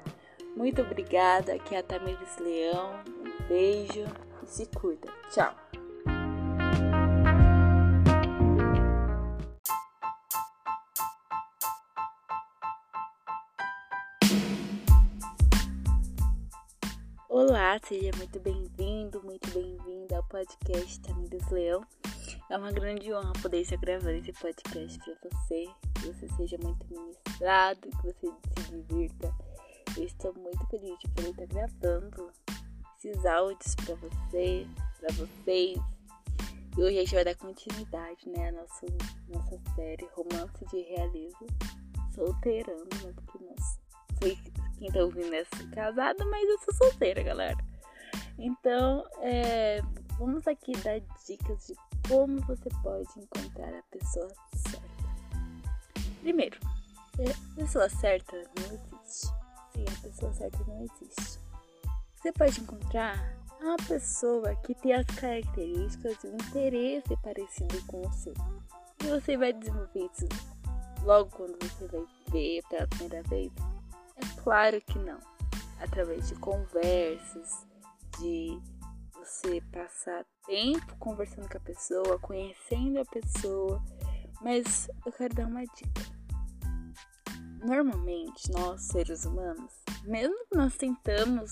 Muito 0.55 0.81
obrigada. 0.81 1.53
Aqui 1.53 1.75
é 1.75 1.79
a 1.79 1.83
Tamires 1.83 2.37
Leão. 2.37 3.01
Um 3.07 3.47
beijo 3.47 4.05
e 4.43 4.47
se 4.47 4.65
cuida. 4.67 5.09
Tchau. 5.29 5.80
Olá, 17.51 17.77
seja 17.85 18.11
muito 18.15 18.39
bem-vindo, 18.39 19.21
muito 19.23 19.51
bem-vinda 19.51 20.15
ao 20.15 20.23
podcast 20.23 21.01
Tamires 21.01 21.49
Leão. 21.49 21.85
É 22.49 22.57
uma 22.57 22.71
grande 22.71 23.13
honra 23.13 23.33
poder 23.41 23.59
estar 23.59 23.75
gravando 23.75 24.19
esse 24.19 24.31
podcast 24.31 24.97
para 24.99 25.29
você, 25.29 25.65
que 25.95 26.07
você 26.07 26.27
seja 26.37 26.57
muito 26.63 26.87
ministrado, 26.87 27.81
que 27.81 28.03
você 28.03 28.27
se 28.55 28.71
divirta. 28.71 29.35
Eu 29.97 30.05
estou 30.05 30.33
muito 30.33 30.65
feliz 30.67 30.97
de 30.99 31.09
poder 31.09 31.31
estar 31.31 31.45
gravando 31.47 32.31
esses 32.95 33.25
áudios 33.25 33.75
para 33.75 33.95
você, 33.95 34.65
para 34.97 35.13
vocês. 35.13 35.77
E 36.77 36.81
hoje 36.81 36.99
a 36.99 37.01
gente 37.01 37.15
vai 37.15 37.25
dar 37.25 37.35
continuidade, 37.35 38.29
né, 38.29 38.47
à 38.47 38.51
nossa, 38.53 38.85
nossa 39.27 39.59
série 39.75 40.07
Romance 40.15 40.65
de 40.71 40.83
Realismo, 40.83 41.47
solteirando, 42.15 42.87
né, 43.03 43.13
porque 43.13 43.43
nós 43.43 43.77
quem 44.81 44.91
tá 44.91 45.03
ouvindo 45.03 45.31
é 45.35 45.43
casado, 45.75 46.27
mas 46.27 46.49
eu 46.49 46.57
sou 46.57 46.73
solteira, 46.73 47.21
galera. 47.21 47.57
Então, 48.39 49.05
é, 49.19 49.79
vamos 50.17 50.47
aqui 50.47 50.71
dar 50.77 50.99
dicas 51.27 51.67
de 51.67 51.75
como 52.09 52.41
você 52.41 52.67
pode 52.81 53.07
encontrar 53.15 53.77
a 53.77 53.83
pessoa 53.91 54.27
certa. 54.55 54.81
Primeiro, 56.21 56.57
a 56.65 57.55
pessoa 57.55 57.87
certa 57.89 58.35
não 58.35 58.65
existe. 58.65 59.27
Sim, 59.71 59.85
a 59.87 60.01
pessoa 60.01 60.33
certa 60.33 60.57
não 60.67 60.81
existe. 60.81 61.39
Você 62.15 62.31
pode 62.31 62.59
encontrar 62.59 63.37
uma 63.61 63.77
pessoa 63.87 64.55
que 64.63 64.73
tem 64.73 64.93
as 64.93 65.05
características 65.05 66.23
e 66.23 66.27
o 66.27 66.33
interesse 66.33 67.15
parecido 67.21 67.85
com 67.85 68.01
o 68.01 68.11
seu. 68.13 68.33
E 69.03 69.07
você 69.07 69.37
vai 69.37 69.53
desenvolver 69.53 70.09
isso 70.11 70.27
logo 71.03 71.29
quando 71.29 71.55
você 71.61 71.87
vai 71.87 72.05
ver 72.31 72.63
pela 72.67 72.87
primeira 72.87 73.21
vez 73.29 73.51
é 74.21 74.41
claro 74.41 74.81
que 74.81 74.99
não. 74.99 75.19
Através 75.79 76.27
de 76.27 76.35
conversas, 76.35 77.65
de 78.19 78.59
você 79.15 79.61
passar 79.71 80.25
tempo 80.45 80.95
conversando 80.97 81.49
com 81.49 81.57
a 81.57 81.61
pessoa, 81.61 82.19
conhecendo 82.19 82.99
a 82.99 83.05
pessoa. 83.05 83.83
Mas 84.41 84.89
eu 85.05 85.11
quero 85.11 85.35
dar 85.35 85.47
uma 85.47 85.61
dica. 85.61 86.21
Normalmente, 87.63 88.51
nós 88.51 88.81
seres 88.81 89.25
humanos, 89.25 89.71
mesmo 90.03 90.35
que 90.47 90.57
nós 90.57 90.75
tentamos 90.75 91.51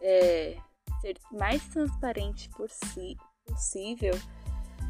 é, 0.00 0.56
ser 1.00 1.18
mais 1.32 1.66
transparente 1.68 2.48
por 2.50 2.70
si, 2.70 3.16
possível, 3.44 4.14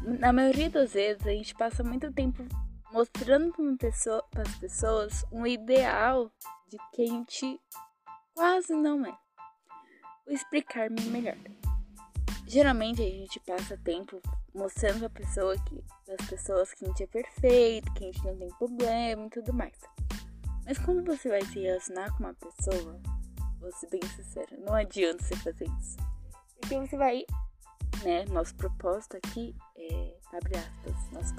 na 0.03 0.31
maioria 0.31 0.69
das 0.69 0.93
vezes 0.93 1.25
a 1.25 1.31
gente 1.31 1.55
passa 1.55 1.83
muito 1.83 2.11
tempo 2.13 2.45
mostrando 2.91 3.51
para 4.31 4.43
as 4.43 4.55
pessoas 4.59 5.25
um 5.31 5.47
ideal 5.47 6.31
de 6.67 6.77
que 6.93 7.03
a 7.03 7.07
gente 7.07 7.61
quase 8.33 8.73
não 8.73 9.05
é. 9.05 9.17
Vou 10.25 10.33
explicar-me 10.33 11.01
melhor. 11.05 11.37
Geralmente 12.47 13.01
a 13.01 13.09
gente 13.09 13.39
passa 13.41 13.77
tempo 13.77 14.21
mostrando 14.53 15.05
a 15.05 15.09
pessoa 15.09 15.55
que 15.63 15.83
as 16.11 16.29
pessoas 16.29 16.73
que 16.73 16.85
a 16.85 16.87
gente 16.87 17.03
é 17.03 17.07
perfeito, 17.07 17.93
que 17.93 18.03
a 18.03 18.11
gente 18.11 18.23
não 18.23 18.37
tem 18.37 18.49
problema 18.49 19.25
e 19.25 19.29
tudo 19.29 19.53
mais. 19.53 19.77
Mas 20.65 20.77
quando 20.79 21.05
você 21.05 21.29
vai 21.29 21.41
se 21.43 21.59
relacionar 21.59 22.11
com 22.11 22.23
uma 22.23 22.33
pessoa, 22.33 22.99
vou 23.59 23.71
ser 23.73 23.89
bem 23.89 24.01
sincera, 24.15 24.57
não 24.57 24.73
adianta 24.73 25.23
você 25.23 25.35
fazer 25.37 25.65
isso. 25.79 25.97
Porque 26.59 26.79
você 26.79 26.97
vai, 26.97 27.25
né, 28.03 28.25
nosso 28.25 28.55
propósito 28.55 29.17
aqui 29.17 29.55
é, 29.77 30.17
abre 30.33 30.57
aspas, 30.57 31.11
nosso, 31.11 31.35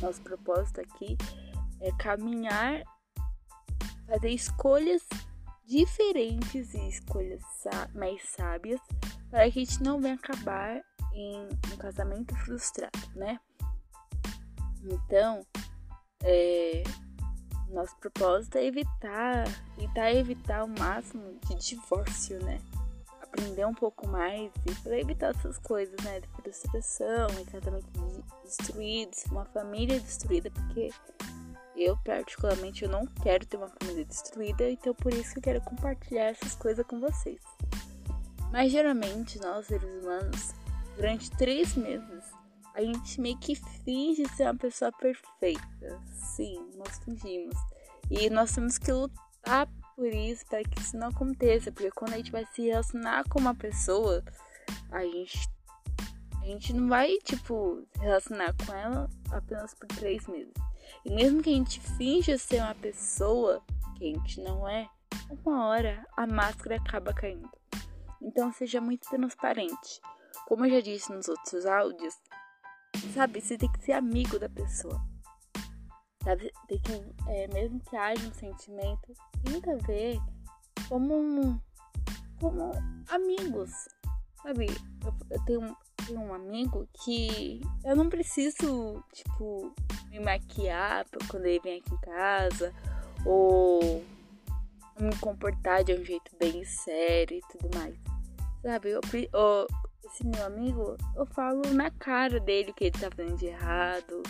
nosso 0.00 0.22
propósito 0.22 0.80
aqui 0.80 1.16
é 1.80 1.90
caminhar 1.92 2.82
fazer 4.10 4.30
escolhas 4.30 5.02
diferentes 5.64 6.74
e 6.74 6.88
escolhas 6.88 7.42
mais 7.94 8.20
sábias 8.28 8.80
para 9.30 9.48
que 9.48 9.60
a 9.60 9.64
gente 9.64 9.82
não 9.84 10.00
venha 10.00 10.14
acabar 10.14 10.82
em 11.14 11.48
um 11.72 11.76
casamento 11.76 12.34
frustrado, 12.38 12.98
né? 13.14 13.38
Então, 14.82 15.46
é, 16.24 16.82
nosso 17.68 17.96
propósito 17.98 18.58
é 18.58 18.64
evitar, 18.64 19.44
tentar 19.76 20.12
evitar 20.12 20.64
o 20.64 20.68
máximo 20.68 21.38
de 21.46 21.54
divórcio, 21.54 22.42
né? 22.44 22.60
Aprender 23.22 23.64
um 23.64 23.74
pouco 23.74 24.08
mais 24.08 24.50
e 24.66 24.74
para 24.82 24.98
evitar 24.98 25.30
essas 25.30 25.56
coisas, 25.58 25.94
né? 26.02 26.18
De 26.18 26.28
frustração, 26.28 27.28
e 27.40 27.44
casamento 27.44 27.86
destruído, 28.42 29.12
uma 29.30 29.44
família 29.44 30.00
destruída, 30.00 30.50
porque 30.50 30.90
eu, 31.76 31.96
particularmente, 31.98 32.84
eu 32.84 32.90
não 32.90 33.06
quero 33.06 33.46
ter 33.46 33.56
uma 33.56 33.68
família 33.68 34.04
destruída, 34.04 34.68
então 34.68 34.94
por 34.94 35.12
isso 35.12 35.38
eu 35.38 35.42
quero 35.42 35.60
compartilhar 35.62 36.24
essas 36.24 36.54
coisas 36.54 36.84
com 36.86 37.00
vocês. 37.00 37.40
Mas 38.50 38.72
geralmente, 38.72 39.38
nós 39.40 39.66
seres 39.66 40.02
humanos, 40.02 40.54
durante 40.96 41.30
três 41.32 41.74
meses, 41.76 42.24
a 42.74 42.82
gente 42.82 43.20
meio 43.20 43.38
que 43.38 43.54
finge 43.54 44.26
ser 44.30 44.44
uma 44.44 44.56
pessoa 44.56 44.92
perfeita. 44.92 46.00
Sim, 46.14 46.70
nós 46.76 46.98
fingimos. 47.04 47.56
E 48.10 48.28
nós 48.30 48.52
temos 48.52 48.78
que 48.78 48.90
lutar 48.92 49.68
por 49.94 50.06
isso, 50.06 50.44
para 50.46 50.62
que 50.64 50.80
isso 50.80 50.96
não 50.96 51.08
aconteça. 51.08 51.70
Porque 51.70 51.90
quando 51.90 52.14
a 52.14 52.16
gente 52.16 52.32
vai 52.32 52.44
se 52.52 52.62
relacionar 52.62 53.24
com 53.28 53.38
uma 53.38 53.54
pessoa, 53.54 54.22
a 54.90 55.02
gente, 55.02 55.48
a 56.40 56.44
gente 56.46 56.72
não 56.72 56.88
vai, 56.88 57.18
tipo, 57.18 57.86
se 57.92 58.00
relacionar 58.00 58.54
com 58.66 58.72
ela 58.72 59.10
apenas 59.30 59.74
por 59.74 59.86
três 59.88 60.26
meses. 60.26 60.52
E 61.04 61.10
mesmo 61.10 61.42
que 61.42 61.50
a 61.50 61.54
gente 61.54 61.80
finja 61.96 62.36
ser 62.38 62.62
uma 62.62 62.74
pessoa 62.74 63.62
que 63.96 64.04
a 64.04 64.06
gente 64.08 64.40
não 64.40 64.68
é, 64.68 64.88
uma 65.44 65.66
hora 65.66 66.06
a 66.16 66.26
máscara 66.26 66.76
acaba 66.76 67.12
caindo. 67.12 67.50
Então 68.22 68.52
seja 68.52 68.80
muito 68.80 69.08
transparente. 69.08 70.00
Como 70.46 70.66
eu 70.66 70.70
já 70.70 70.80
disse 70.80 71.12
nos 71.12 71.28
outros 71.28 71.64
áudios, 71.64 72.14
sabe, 73.14 73.40
você 73.40 73.56
tem 73.56 73.70
que 73.70 73.82
ser 73.82 73.92
amigo 73.92 74.38
da 74.38 74.48
pessoa. 74.48 75.00
Sabe, 76.22 76.52
tem 76.68 76.80
que, 76.80 76.92
é, 77.28 77.48
mesmo 77.48 77.80
que 77.80 77.96
haja 77.96 78.26
um 78.26 78.34
sentimento, 78.34 79.14
tenta 79.44 79.76
ver 79.86 80.18
como, 80.88 81.62
como 82.38 82.72
amigos. 83.08 83.70
Sabe, 84.42 84.66
eu, 85.30 85.44
tenho, 85.44 85.76
tenho 86.06 86.20
um 86.20 86.32
amigo 86.32 86.88
que 87.04 87.60
eu 87.84 87.94
não 87.94 88.08
preciso, 88.08 89.04
tipo, 89.12 89.74
me 90.08 90.18
maquiar 90.18 91.06
quando 91.28 91.46
ele 91.46 91.60
vem 91.60 91.80
aqui 91.80 91.94
em 91.94 91.98
casa, 91.98 92.72
ou 93.24 94.02
me 94.98 95.14
comportar 95.20 95.84
de 95.84 95.94
um 95.94 96.04
jeito 96.04 96.30
bem 96.38 96.64
sério 96.64 97.36
e 97.38 97.42
tudo 97.52 97.76
mais. 97.76 97.94
Sabe, 98.62 98.90
eu, 98.90 99.00
eu, 99.32 99.66
esse 100.04 100.26
meu 100.26 100.44
amigo, 100.44 100.96
eu 101.16 101.26
falo 101.26 101.62
na 101.72 101.90
cara 101.90 102.40
dele 102.40 102.72
que 102.72 102.84
ele 102.84 102.98
tá 102.98 103.10
fazendo 103.14 103.36
de 103.36 103.46
errado, 103.46 104.22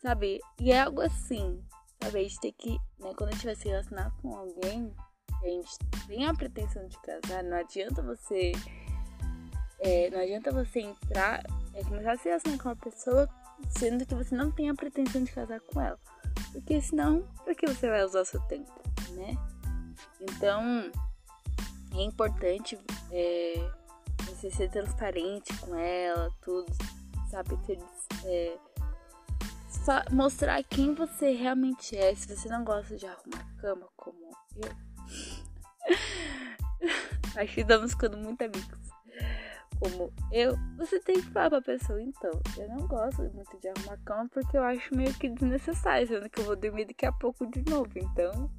sabe? 0.00 0.40
E 0.60 0.72
é 0.72 0.82
algo 0.82 1.00
assim, 1.00 1.62
sabe? 2.02 2.20
A 2.20 2.22
gente 2.22 2.40
tem 2.40 2.54
que, 2.58 2.78
né, 2.98 3.12
quando 3.16 3.30
a 3.30 3.32
gente 3.32 3.46
vai 3.46 3.54
se 3.54 3.68
relacionar 3.68 4.14
com 4.22 4.34
alguém, 4.34 4.94
a 5.42 5.46
gente 5.46 5.78
tem 6.06 6.26
a 6.26 6.34
pretensão 6.34 6.86
de 6.86 6.98
casar, 7.00 7.42
não 7.42 7.56
adianta 7.58 8.02
você. 8.02 8.52
É, 9.80 10.10
não 10.10 10.20
adianta 10.20 10.50
você 10.52 10.80
entrar, 10.80 11.44
é, 11.74 11.82
começar 11.84 12.12
a 12.12 12.16
se 12.16 12.24
relacionar 12.28 12.58
com 12.58 12.68
uma 12.68 12.76
pessoa 12.76 13.28
sendo 13.70 14.04
que 14.06 14.14
você 14.14 14.34
não 14.34 14.50
tem 14.50 14.70
a 14.70 14.74
pretensão 14.74 15.22
de 15.22 15.32
casar 15.32 15.60
com 15.60 15.80
ela. 15.80 15.98
Porque 16.52 16.80
senão, 16.80 17.26
pra 17.44 17.54
que 17.54 17.66
você 17.66 17.88
vai 17.88 18.04
usar 18.04 18.24
seu 18.24 18.40
tempo, 18.42 18.72
né? 19.12 19.36
Então, 20.20 20.90
é 21.94 22.02
importante 22.02 22.78
é, 23.10 23.70
você 24.26 24.50
ser 24.50 24.70
transparente 24.70 25.56
com 25.58 25.74
ela, 25.74 26.30
tudo, 26.42 26.70
sabe? 27.30 27.56
Ter, 27.66 27.78
é, 28.24 28.58
mostrar 30.10 30.62
quem 30.64 30.94
você 30.94 31.32
realmente 31.32 31.96
é. 31.96 32.14
Se 32.14 32.34
você 32.34 32.48
não 32.48 32.64
gosta 32.64 32.96
de 32.96 33.06
arrumar 33.06 33.46
cama, 33.58 33.88
como 33.96 34.18
eu, 34.56 34.70
acho 37.40 37.54
que 37.54 37.60
estamos 37.60 37.92
ficando 37.92 38.16
muito 38.16 38.42
amigos. 38.42 38.85
Como 39.78 40.12
eu, 40.32 40.56
você 40.78 40.98
tem 41.00 41.16
que 41.16 41.30
falar 41.30 41.50
pra 41.50 41.62
pessoa, 41.62 42.00
então, 42.00 42.30
eu 42.56 42.68
não 42.68 42.86
gosto 42.86 43.22
muito 43.22 43.58
de 43.60 43.68
arrumar 43.68 43.98
cama 44.04 44.28
porque 44.32 44.56
eu 44.56 44.62
acho 44.62 44.94
meio 44.96 45.12
que 45.14 45.28
desnecessário, 45.28 46.06
sendo 46.06 46.30
que 46.30 46.40
eu 46.40 46.44
vou 46.44 46.56
dormir 46.56 46.86
daqui 46.86 47.04
a 47.04 47.12
pouco 47.12 47.46
de 47.46 47.62
novo, 47.70 47.90
então. 47.96 48.50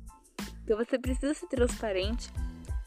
Então 0.63 0.77
você 0.77 0.99
precisa 0.99 1.33
ser 1.33 1.47
transparente 1.47 2.31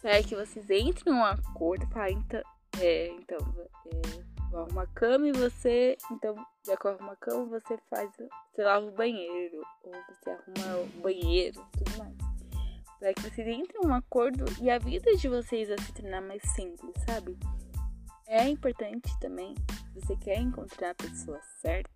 para 0.00 0.22
que 0.22 0.34
vocês 0.34 0.68
entrem 0.70 1.12
em 1.12 1.16
um 1.16 1.24
acordo, 1.24 1.86
para 1.88 2.10
então, 2.10 2.42
é, 2.78 3.08
então, 3.08 3.38
é, 3.58 4.30
eu 4.52 4.60
arrumo 4.60 4.80
a 4.80 4.86
cama 4.86 5.28
e 5.28 5.32
você, 5.32 5.96
então, 6.10 6.34
já 6.66 6.76
que 6.76 6.86
eu 6.86 6.92
arrumo 6.92 7.10
a 7.10 7.16
cama, 7.16 7.46
você 7.46 7.78
faz, 7.88 8.10
você 8.16 8.62
lava 8.62 8.86
o 8.86 8.92
banheiro, 8.92 9.62
ou 9.84 9.92
você 9.92 10.30
arruma 10.30 10.82
o 10.82 10.86
banheiro, 11.00 11.64
tudo 11.72 11.98
mais. 11.98 12.14
Para 12.98 13.14
que 13.14 13.22
vocês 13.22 13.48
entrem 13.48 13.82
em 13.82 13.86
um 13.86 13.94
acordo 13.94 14.44
e 14.60 14.70
a 14.70 14.78
vida 14.78 15.16
de 15.16 15.28
vocês 15.28 15.68
vai 15.68 15.78
se 15.78 15.92
tornar 15.94 16.20
mais 16.20 16.42
simples, 16.54 16.92
sabe? 17.06 17.38
É 18.32 18.48
importante 18.48 19.10
também, 19.18 19.56
se 19.92 20.00
você 20.00 20.14
quer 20.14 20.38
encontrar 20.38 20.90
a 20.90 20.94
pessoa 20.94 21.40
certa, 21.60 21.90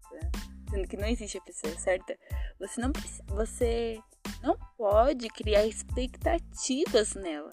sendo 0.68 0.88
que 0.88 0.96
não 0.96 1.06
existe 1.06 1.38
a 1.38 1.42
pessoa 1.42 1.72
certa, 1.78 2.18
você 2.58 2.80
não, 2.80 2.90
você 3.28 4.02
não 4.42 4.58
pode 4.76 5.28
criar 5.28 5.64
expectativas 5.64 7.14
nela. 7.14 7.50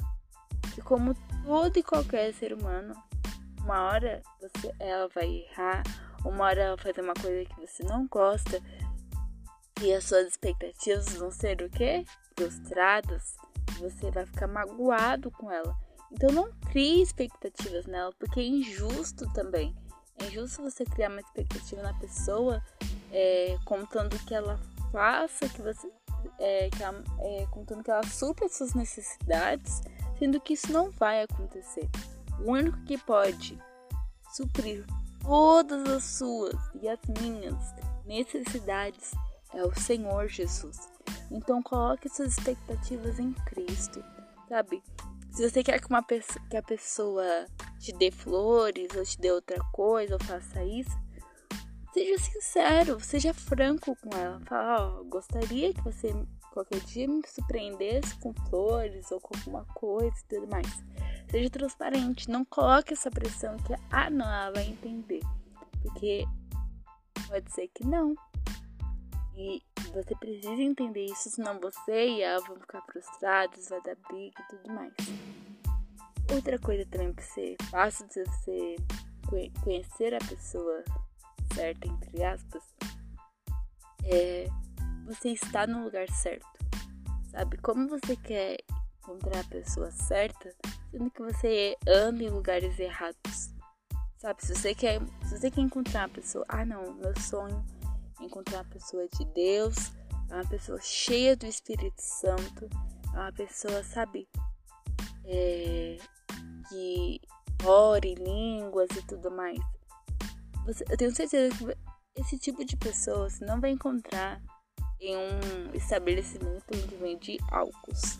E 0.75 0.81
como 0.81 1.13
todo 1.45 1.77
e 1.77 1.83
qualquer 1.83 2.33
ser 2.33 2.53
humano, 2.53 2.95
uma 3.59 3.83
hora 3.83 4.23
você, 4.41 4.73
ela 4.79 5.07
vai 5.09 5.27
errar, 5.27 5.83
uma 6.25 6.45
hora 6.45 6.61
ela 6.63 6.75
vai 6.75 6.85
fazer 6.85 7.01
uma 7.01 7.13
coisa 7.13 7.45
que 7.45 7.61
você 7.61 7.83
não 7.83 8.07
gosta 8.07 8.59
e 9.83 9.93
as 9.93 10.05
suas 10.05 10.25
expectativas 10.25 11.05
vão 11.17 11.29
ser 11.29 11.61
o 11.61 11.69
quê? 11.69 12.03
Frustradas. 12.35 13.37
Você 13.77 14.09
vai 14.09 14.25
ficar 14.25 14.47
magoado 14.47 15.29
com 15.29 15.51
ela. 15.51 15.90
Então 16.11 16.31
não 16.31 16.51
crie 16.71 17.01
expectativas 17.01 17.85
nela, 17.85 18.13
porque 18.19 18.39
é 18.39 18.43
injusto 18.43 19.31
também. 19.33 19.75
É 20.19 20.25
injusto 20.25 20.61
você 20.61 20.85
criar 20.85 21.09
uma 21.09 21.21
expectativa 21.21 21.81
na 21.81 21.93
pessoa, 21.93 22.61
é, 23.11 23.57
contando 23.65 24.17
que 24.25 24.35
ela 24.35 24.59
faça, 24.91 25.47
que 25.49 25.61
você. 25.61 25.89
É, 26.37 26.69
que 26.69 26.83
ela, 26.83 27.03
é, 27.19 27.47
contando 27.49 27.83
que 27.83 27.89
ela 27.89 28.03
supra 28.03 28.45
as 28.45 28.55
suas 28.55 28.75
necessidades, 28.75 29.81
sendo 30.19 30.39
que 30.39 30.53
isso 30.53 30.71
não 30.71 30.91
vai 30.91 31.23
acontecer. 31.23 31.89
O 32.39 32.51
único 32.51 32.77
que 32.83 32.97
pode 32.97 33.59
suprir 34.35 34.85
todas 35.21 35.89
as 35.89 36.03
suas 36.03 36.55
e 36.79 36.87
as 36.87 36.99
minhas 37.19 37.55
necessidades 38.05 39.11
é 39.53 39.63
o 39.63 39.73
Senhor 39.73 40.27
Jesus. 40.27 40.77
Então 41.31 41.61
coloque 41.63 42.09
suas 42.09 42.37
expectativas 42.37 43.19
em 43.19 43.33
Cristo, 43.33 44.03
sabe? 44.47 44.83
Se 45.31 45.49
você 45.49 45.63
quer 45.63 45.79
que, 45.79 45.87
uma 45.87 46.03
pessoa, 46.03 46.45
que 46.49 46.57
a 46.57 46.61
pessoa 46.61 47.45
te 47.79 47.93
dê 47.93 48.11
flores 48.11 48.89
ou 48.95 49.03
te 49.03 49.19
dê 49.19 49.31
outra 49.31 49.63
coisa 49.71 50.15
ou 50.15 50.23
faça 50.23 50.63
isso, 50.63 50.91
seja 51.93 52.17
sincero, 52.17 52.99
seja 52.99 53.33
franco 53.33 53.95
com 53.95 54.15
ela. 54.15 54.41
Fala, 54.45 54.99
ó, 54.99 55.03
gostaria 55.03 55.73
que 55.73 55.81
você 55.81 56.13
qualquer 56.51 56.81
dia 56.81 57.07
me 57.07 57.21
surpreendesse 57.25 58.13
com 58.19 58.33
flores 58.49 59.09
ou 59.09 59.21
com 59.21 59.35
alguma 59.37 59.65
coisa 59.73 60.13
e 60.19 60.27
tudo 60.27 60.47
mais. 60.47 60.67
Seja 61.29 61.49
transparente, 61.49 62.29
não 62.29 62.43
coloque 62.43 62.93
essa 62.93 63.09
pressão 63.09 63.55
que, 63.57 63.73
ah, 63.89 64.09
não, 64.09 64.25
ela 64.25 64.51
vai 64.51 64.67
entender. 64.67 65.21
Porque 65.81 66.25
pode 67.27 67.49
ser 67.51 67.69
que 67.69 67.85
não. 67.85 68.13
E 69.41 69.63
você 69.91 70.15
precisa 70.15 70.61
entender 70.61 71.05
isso, 71.05 71.31
senão 71.31 71.59
você 71.59 72.09
e 72.09 72.21
ela 72.21 72.39
vão 72.45 72.59
ficar 72.59 72.79
frustrados, 72.81 73.69
vai 73.69 73.81
dar 73.81 73.95
briga 74.07 74.39
e 74.39 74.55
tudo 74.55 74.71
mais. 74.71 74.93
Outra 76.31 76.59
coisa 76.59 76.85
também 76.85 77.11
que 77.11 77.23
você 77.23 77.55
fácil 77.71 78.07
de 78.09 78.23
você 78.23 78.75
conhecer 79.63 80.13
a 80.13 80.19
pessoa 80.19 80.83
certa, 81.55 81.87
entre 81.87 82.23
aspas, 82.23 82.63
é 84.03 84.45
você 85.05 85.29
estar 85.29 85.67
no 85.67 85.85
lugar 85.85 86.07
certo. 86.09 86.47
Sabe? 87.31 87.57
Como 87.57 87.87
você 87.87 88.15
quer 88.15 88.57
encontrar 88.99 89.39
a 89.39 89.45
pessoa 89.45 89.89
certa, 89.89 90.55
sendo 90.91 91.09
que 91.09 91.23
você 91.23 91.75
anda 91.87 92.23
em 92.23 92.29
lugares 92.29 92.77
errados. 92.77 93.55
Sabe? 94.19 94.45
Se 94.45 94.53
você 94.53 94.75
quer, 94.75 95.01
se 95.23 95.39
você 95.39 95.49
quer 95.49 95.61
encontrar 95.61 96.03
a 96.03 96.09
pessoa, 96.09 96.45
ah 96.47 96.63
não, 96.63 96.93
meu 96.93 97.19
sonho 97.19 97.65
encontrar 98.25 98.59
uma 98.59 98.69
pessoa 98.69 99.07
de 99.07 99.25
Deus, 99.33 99.91
é 100.29 100.35
uma 100.35 100.47
pessoa 100.47 100.79
cheia 100.81 101.35
do 101.35 101.45
Espírito 101.45 102.01
Santo, 102.01 102.69
é 103.13 103.17
uma 103.17 103.31
pessoa, 103.33 103.83
sabe, 103.83 104.27
é, 105.25 105.97
que 106.69 107.21
ore 107.65 108.15
línguas 108.15 108.89
e 108.91 109.01
tudo 109.05 109.29
mais. 109.29 109.59
Você, 110.65 110.85
eu 110.89 110.97
tenho 110.97 111.13
certeza 111.13 111.55
que 111.57 111.65
esse 112.15 112.37
tipo 112.37 112.63
de 112.63 112.77
pessoa 112.77 113.29
você 113.29 113.43
não 113.45 113.59
vai 113.59 113.71
encontrar 113.71 114.41
em 114.99 115.15
um 115.15 115.73
estabelecimento 115.73 116.63
onde 116.73 116.95
vende 116.95 117.37
álcools. 117.49 118.19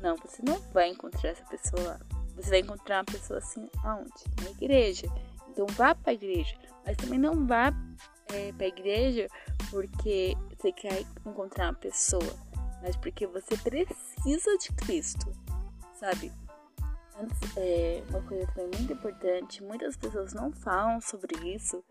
Não, 0.00 0.16
você 0.16 0.42
não 0.42 0.60
vai 0.72 0.90
encontrar 0.90 1.30
essa 1.30 1.44
pessoa 1.46 1.82
lá. 1.82 2.00
Você 2.36 2.50
vai 2.50 2.60
encontrar 2.60 2.98
uma 2.98 3.04
pessoa 3.04 3.38
assim 3.38 3.68
aonde? 3.82 4.12
Na 4.42 4.50
igreja. 4.50 5.06
Então 5.48 5.66
vá 5.68 5.94
para 5.94 6.10
a 6.10 6.14
igreja, 6.14 6.56
mas 6.84 6.96
também 6.96 7.18
não 7.18 7.46
vá 7.46 7.72
é, 8.34 8.52
para 8.52 8.66
a 8.66 8.68
igreja 8.68 9.28
porque 9.70 10.36
você 10.50 10.72
quer 10.72 11.04
encontrar 11.26 11.66
uma 11.66 11.74
pessoa, 11.74 12.36
mas 12.82 12.96
porque 12.96 13.26
você 13.26 13.56
precisa 13.56 14.56
de 14.58 14.72
Cristo, 14.72 15.32
sabe? 15.98 16.30
Antes, 17.16 17.56
é, 17.56 18.02
uma 18.08 18.22
coisa 18.22 18.46
também 18.48 18.70
muito 18.78 18.92
importante, 18.92 19.62
muitas 19.62 19.96
pessoas 19.96 20.32
não 20.32 20.52
falam 20.52 21.00
sobre 21.00 21.54
isso, 21.54 21.82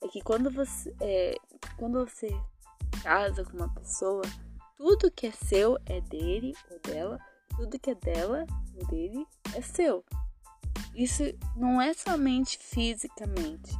é 0.00 0.08
que 0.08 0.20
quando 0.20 0.50
você, 0.50 0.94
é, 1.00 1.34
quando 1.76 2.04
você 2.04 2.28
casa 3.02 3.44
com 3.44 3.56
uma 3.56 3.72
pessoa, 3.72 4.22
tudo 4.76 5.10
que 5.10 5.28
é 5.28 5.32
seu 5.32 5.78
é 5.86 6.00
dele 6.00 6.54
ou 6.70 6.80
dela, 6.80 7.18
tudo 7.56 7.78
que 7.78 7.90
é 7.90 7.94
dela 7.94 8.44
ou 8.76 8.86
dele 8.86 9.26
é 9.54 9.60
seu. 9.60 10.04
Isso 10.94 11.22
não 11.56 11.80
é 11.80 11.94
somente 11.94 12.58
fisicamente, 12.58 13.72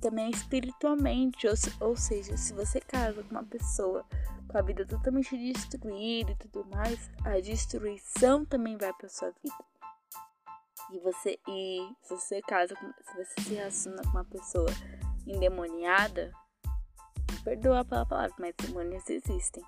também 0.00 0.26
é 0.26 0.30
espiritualmente, 0.30 1.46
ou, 1.46 1.54
ou 1.88 1.96
seja, 1.96 2.36
se 2.36 2.52
você 2.52 2.80
casa 2.80 3.22
com 3.22 3.30
uma 3.30 3.44
pessoa 3.44 4.04
com 4.48 4.56
a 4.56 4.62
vida 4.62 4.86
totalmente 4.86 5.36
destruída 5.36 6.32
e 6.32 6.36
tudo 6.36 6.64
mais, 6.70 7.10
a 7.24 7.38
destruição 7.38 8.44
também 8.44 8.76
vai 8.76 8.92
para 8.94 9.08
sua 9.08 9.30
vida. 9.42 9.64
E 10.90 10.98
você 11.00 11.38
e 11.46 11.86
se 12.02 12.14
você 12.14 12.40
casa 12.40 12.74
com, 12.74 12.86
se 12.86 13.14
você 13.14 13.42
se 13.42 13.54
relaciona 13.54 14.02
com 14.02 14.10
uma 14.10 14.24
pessoa 14.24 14.70
endemoniada, 15.26 16.32
perdoa 17.44 17.84
pela 17.84 18.06
palavra, 18.06 18.34
mas 18.38 18.54
demônios 18.56 19.08
existem. 19.10 19.62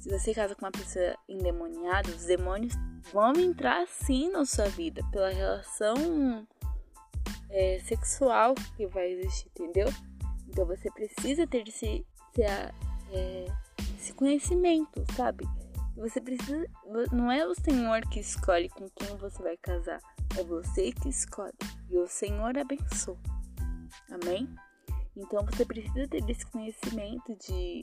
Se 0.00 0.08
você 0.08 0.34
casa 0.34 0.56
com 0.56 0.64
uma 0.64 0.72
pessoa 0.72 1.16
endemoniada, 1.28 2.08
os 2.08 2.24
demônios 2.24 2.74
vão 3.12 3.32
entrar 3.34 3.86
sim 3.86 4.30
na 4.30 4.44
sua 4.44 4.64
vida 4.64 5.00
pela 5.12 5.30
relação 5.30 5.94
é, 7.52 7.78
sexual 7.80 8.54
que 8.76 8.86
vai 8.86 9.12
existir, 9.12 9.48
entendeu? 9.48 9.86
Então 10.48 10.66
você 10.66 10.90
precisa 10.90 11.46
ter 11.46 11.68
esse, 11.68 12.04
é, 12.38 13.46
esse 13.98 14.12
conhecimento, 14.14 15.04
sabe? 15.14 15.46
Você 15.96 16.20
precisa. 16.20 16.66
Não 17.12 17.30
é 17.30 17.46
o 17.46 17.54
Senhor 17.54 18.00
que 18.08 18.20
escolhe 18.20 18.68
com 18.70 18.88
quem 18.90 19.16
você 19.18 19.42
vai 19.42 19.56
casar. 19.58 20.00
É 20.38 20.42
você 20.42 20.90
que 20.92 21.10
escolhe. 21.10 21.52
E 21.90 21.98
o 21.98 22.08
Senhor 22.08 22.56
abençoa. 22.56 23.18
Amém? 24.10 24.48
Então 25.14 25.44
você 25.44 25.64
precisa 25.64 26.08
ter 26.08 26.28
esse 26.28 26.46
conhecimento 26.46 27.36
de, 27.36 27.82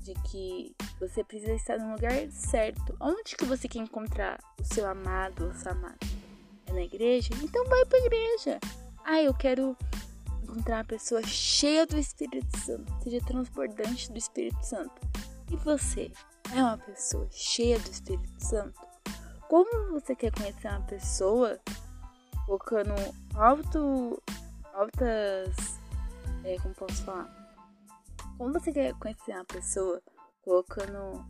de 0.00 0.14
que 0.30 0.74
você 0.98 1.22
precisa 1.22 1.52
estar 1.52 1.78
no 1.78 1.92
lugar 1.92 2.30
certo. 2.30 2.96
Onde 2.98 3.36
que 3.36 3.44
você 3.44 3.68
quer 3.68 3.80
encontrar 3.80 4.38
o 4.58 4.64
seu 4.64 4.86
amado 4.86 5.44
ou 5.44 5.52
sua 5.52 5.72
amada? 5.72 5.98
É 6.68 6.72
na 6.72 6.82
igreja? 6.82 7.30
Então 7.42 7.64
vai 7.66 7.84
pra 7.86 7.98
igreja. 7.98 8.58
Ah, 9.04 9.22
eu 9.22 9.32
quero 9.34 9.76
encontrar 10.42 10.78
uma 10.78 10.84
pessoa 10.84 11.22
cheia 11.22 11.86
do 11.86 11.96
Espírito 11.98 12.58
Santo, 12.58 12.92
seja 13.02 13.20
transbordante 13.24 14.12
do 14.12 14.18
Espírito 14.18 14.62
Santo. 14.64 15.00
E 15.50 15.56
você 15.56 16.12
é 16.54 16.62
uma 16.62 16.78
pessoa 16.78 17.26
cheia 17.30 17.78
do 17.78 17.90
Espírito 17.90 18.44
Santo? 18.44 18.80
Como 19.48 19.92
você 19.92 20.14
quer 20.14 20.30
conhecer 20.30 20.68
uma 20.68 20.82
pessoa 20.82 21.58
colocando 22.48 22.92
alto, 23.34 24.22
altas. 24.72 25.78
É, 26.44 26.56
como 26.62 26.74
posso 26.74 27.04
falar? 27.04 27.28
Como 28.38 28.52
você 28.52 28.72
quer 28.72 28.94
conhecer 28.94 29.32
uma 29.32 29.44
pessoa 29.44 30.02
colocando 30.42 31.24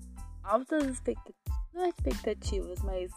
altas 0.44 0.84
expectativas? 0.84 1.57
Não 1.72 1.86
expectativas, 1.86 2.80
mas 2.82 3.10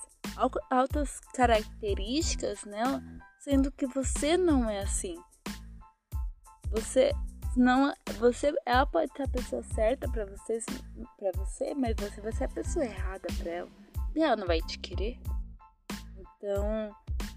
altas 0.70 1.20
características 1.34 2.64
nela, 2.66 3.02
sendo 3.40 3.72
que 3.72 3.88
você 3.88 4.38
não 4.38 4.70
é 4.70 4.80
assim. 4.80 5.18
Você 6.70 7.12
não, 7.56 7.94
você, 8.18 8.54
ela 8.66 8.86
pode 8.86 9.12
ser 9.14 9.24
a 9.24 9.28
pessoa 9.28 9.64
certa 9.64 10.10
para 10.10 10.26
você, 10.26 10.60
para 11.18 11.32
você, 11.36 11.74
mas 11.74 11.96
você 11.98 12.22
vai 12.22 12.32
ser 12.32 12.46
a 12.46 12.50
pessoa 12.50 12.86
errada 12.86 13.28
para 13.38 13.52
ela. 13.52 13.70
E 14.16 14.24
ela 14.24 14.36
não 14.36 14.48
vai 14.48 14.62
te 14.62 14.80
querer. 14.80 15.20
Então, 16.18 16.96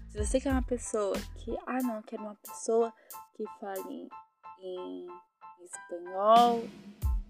se 0.09 0.17
você 0.17 0.39
quer 0.39 0.51
uma 0.51 0.63
pessoa 0.63 1.15
que, 1.35 1.57
ah, 1.67 1.81
não, 1.81 2.01
quero 2.01 2.23
uma 2.23 2.35
pessoa 2.35 2.93
que 3.35 3.43
fale 3.59 4.09
em 4.61 5.07
espanhol, 5.61 6.63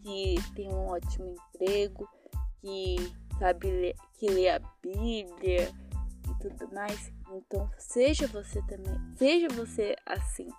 que 0.04 0.36
tem 0.54 0.72
um 0.72 0.88
ótimo 0.88 1.36
emprego, 1.54 2.08
que 2.62 2.96
sabe 3.40 3.96
que 4.18 4.30
lê 4.30 4.50
a 4.50 4.60
Bíblia 4.82 5.72
e 6.30 6.42
tudo 6.42 6.74
mais. 6.74 7.12
Então, 7.32 7.70
seja 7.78 8.28
você 8.28 8.62
também, 8.64 9.00
seja 9.18 9.48
você 9.50 9.96
assim. 10.06 10.50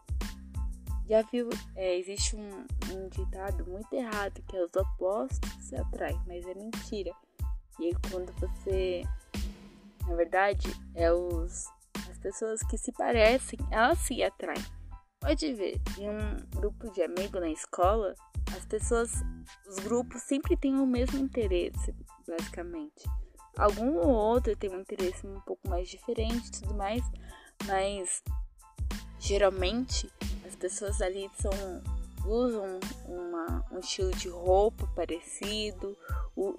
Já 1.08 1.22
viu, 1.22 1.48
é, 1.76 1.96
existe 1.98 2.34
um, 2.34 2.66
um, 2.92 3.08
ditado 3.08 3.64
muito 3.70 3.92
errado 3.92 4.42
que 4.48 4.56
é 4.56 4.64
os 4.64 4.74
opostos 4.74 5.50
se 5.60 5.76
atraem, 5.76 6.20
mas 6.26 6.44
é 6.46 6.54
mentira. 6.54 7.12
E 7.78 7.92
quando 8.10 8.32
você, 8.40 9.02
na 10.08 10.16
verdade, 10.16 10.68
é 10.94 11.12
os 11.12 11.66
as 12.10 12.18
pessoas 12.18 12.60
que 12.62 12.76
se 12.78 12.92
parecem, 12.92 13.58
elas 13.70 13.98
se 13.98 14.22
atraem. 14.22 14.62
Pode 15.20 15.54
ver, 15.54 15.80
em 15.98 16.08
um 16.08 16.36
grupo 16.54 16.90
de 16.92 17.02
amigos 17.02 17.40
na 17.40 17.50
escola, 17.50 18.14
as 18.56 18.64
pessoas, 18.66 19.12
os 19.66 19.78
grupos 19.78 20.22
sempre 20.22 20.56
têm 20.56 20.74
o 20.78 20.86
mesmo 20.86 21.18
interesse, 21.18 21.94
basicamente. 22.26 23.08
Algum 23.56 23.96
ou 23.96 24.08
outro 24.08 24.54
tem 24.56 24.70
um 24.70 24.80
interesse 24.80 25.26
um 25.26 25.40
pouco 25.40 25.68
mais 25.68 25.88
diferente 25.88 26.48
e 26.48 26.60
tudo 26.60 26.74
mais, 26.74 27.02
mas 27.66 28.22
geralmente 29.18 30.12
as 30.46 30.54
pessoas 30.54 31.00
ali 31.00 31.30
são 31.40 31.50
usam 32.26 32.80
uma, 33.06 33.64
um 33.70 33.78
estilo 33.78 34.10
de 34.12 34.28
roupa 34.28 34.86
parecido, 34.94 35.96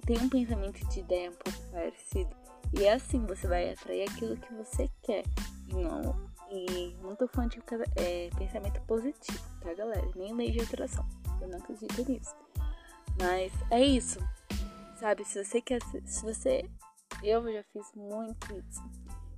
tem 0.06 0.18
um 0.18 0.28
pensamento 0.28 0.84
de 0.88 1.00
ideia 1.00 1.30
um 1.30 1.34
pouco 1.34 1.70
parecido. 1.70 2.34
E 2.78 2.84
é 2.84 2.94
assim 2.94 3.24
você 3.26 3.46
vai 3.46 3.70
atrair 3.72 4.08
aquilo 4.08 4.36
que 4.36 4.52
você 4.54 4.88
quer. 5.02 5.24
E 5.68 5.74
não, 5.74 6.30
e 6.50 6.96
não 7.02 7.14
tô 7.14 7.28
falando 7.28 7.50
de 7.50 7.60
é, 7.96 8.30
pensamento 8.36 8.80
positivo, 8.82 9.38
tá 9.60 9.72
galera? 9.74 10.08
Nem 10.16 10.34
lei 10.34 10.50
de 10.50 10.60
atração. 10.60 11.06
Eu 11.40 11.48
não 11.48 11.58
acredito 11.58 12.10
nisso. 12.10 12.34
Mas 13.20 13.52
é 13.70 13.82
isso. 13.82 14.18
Sabe, 14.98 15.24
se 15.24 15.42
você 15.44 15.60
quer. 15.60 15.80
Se 16.04 16.22
você. 16.22 16.68
Eu 17.22 17.42
já 17.52 17.62
fiz 17.72 17.92
muito 17.94 18.56
isso. 18.56 18.82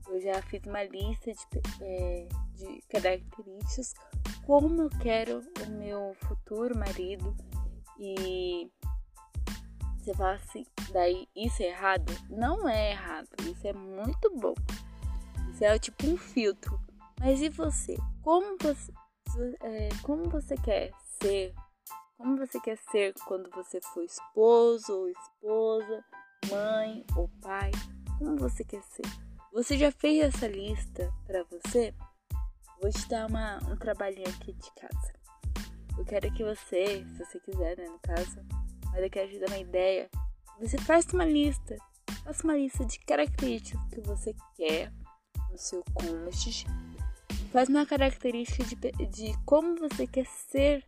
Eu 0.08 0.20
já 0.20 0.42
fiz 0.42 0.62
uma 0.66 0.82
lista 0.82 1.32
de, 1.32 1.46
é, 1.80 2.28
de 2.56 2.82
características 2.88 3.94
como 4.50 4.82
eu 4.82 4.90
quero 5.00 5.42
o 5.64 5.70
meu 5.70 6.12
futuro 6.26 6.76
marido 6.76 7.36
e 7.96 8.68
você 9.96 10.12
fala 10.12 10.34
assim, 10.34 10.66
daí 10.92 11.28
isso 11.36 11.62
é 11.62 11.66
errado? 11.66 12.12
Não 12.28 12.68
é 12.68 12.90
errado, 12.90 13.28
isso 13.44 13.64
é 13.66 13.72
muito 13.72 14.28
bom. 14.40 14.54
Isso 15.52 15.64
é 15.64 15.78
tipo 15.78 16.04
um 16.06 16.16
filtro. 16.16 16.80
Mas 17.20 17.40
e 17.40 17.48
você? 17.48 17.96
Como 18.22 18.56
você, 18.60 18.92
é, 19.60 19.88
como 20.02 20.28
você 20.28 20.56
quer 20.56 20.90
ser? 21.22 21.54
Como 22.20 22.36
você 22.36 22.60
quer 22.60 22.76
ser 22.76 23.14
quando 23.24 23.48
você 23.48 23.80
for 23.80 24.04
esposo 24.04 24.92
ou 24.92 25.08
esposa, 25.08 26.04
mãe 26.50 27.02
ou 27.16 27.30
pai? 27.40 27.70
Como 28.18 28.36
você 28.36 28.62
quer 28.62 28.82
ser? 28.82 29.06
Você 29.54 29.78
já 29.78 29.90
fez 29.90 30.24
essa 30.24 30.46
lista 30.46 31.10
para 31.26 31.42
você? 31.44 31.94
Vou 32.78 32.90
te 32.90 33.08
dar 33.08 33.26
uma, 33.26 33.56
um 33.72 33.74
trabalhinho 33.74 34.28
aqui 34.28 34.52
de 34.52 34.70
casa. 34.72 35.14
Eu 35.96 36.04
quero 36.04 36.30
que 36.34 36.44
você, 36.44 37.06
se 37.06 37.24
você 37.24 37.40
quiser, 37.40 37.78
né, 37.78 37.88
no 37.88 37.98
caso, 38.00 38.38
mas 38.92 39.02
eu 39.02 39.10
quero 39.10 39.30
te 39.30 39.38
dar 39.38 39.48
uma 39.48 39.58
ideia. 39.58 40.10
Você 40.60 40.76
faz 40.76 41.06
uma 41.14 41.24
lista. 41.24 41.74
Faça 42.22 42.44
uma 42.44 42.54
lista 42.54 42.84
de 42.84 42.98
características 42.98 43.82
que 43.94 44.00
você 44.02 44.36
quer 44.56 44.92
no 45.50 45.56
seu 45.56 45.82
cônjuge. 45.94 46.66
Faz 47.50 47.70
uma 47.70 47.86
característica 47.86 48.62
de, 48.62 49.06
de 49.06 49.44
como 49.46 49.74
você 49.76 50.06
quer 50.06 50.26
ser 50.26 50.84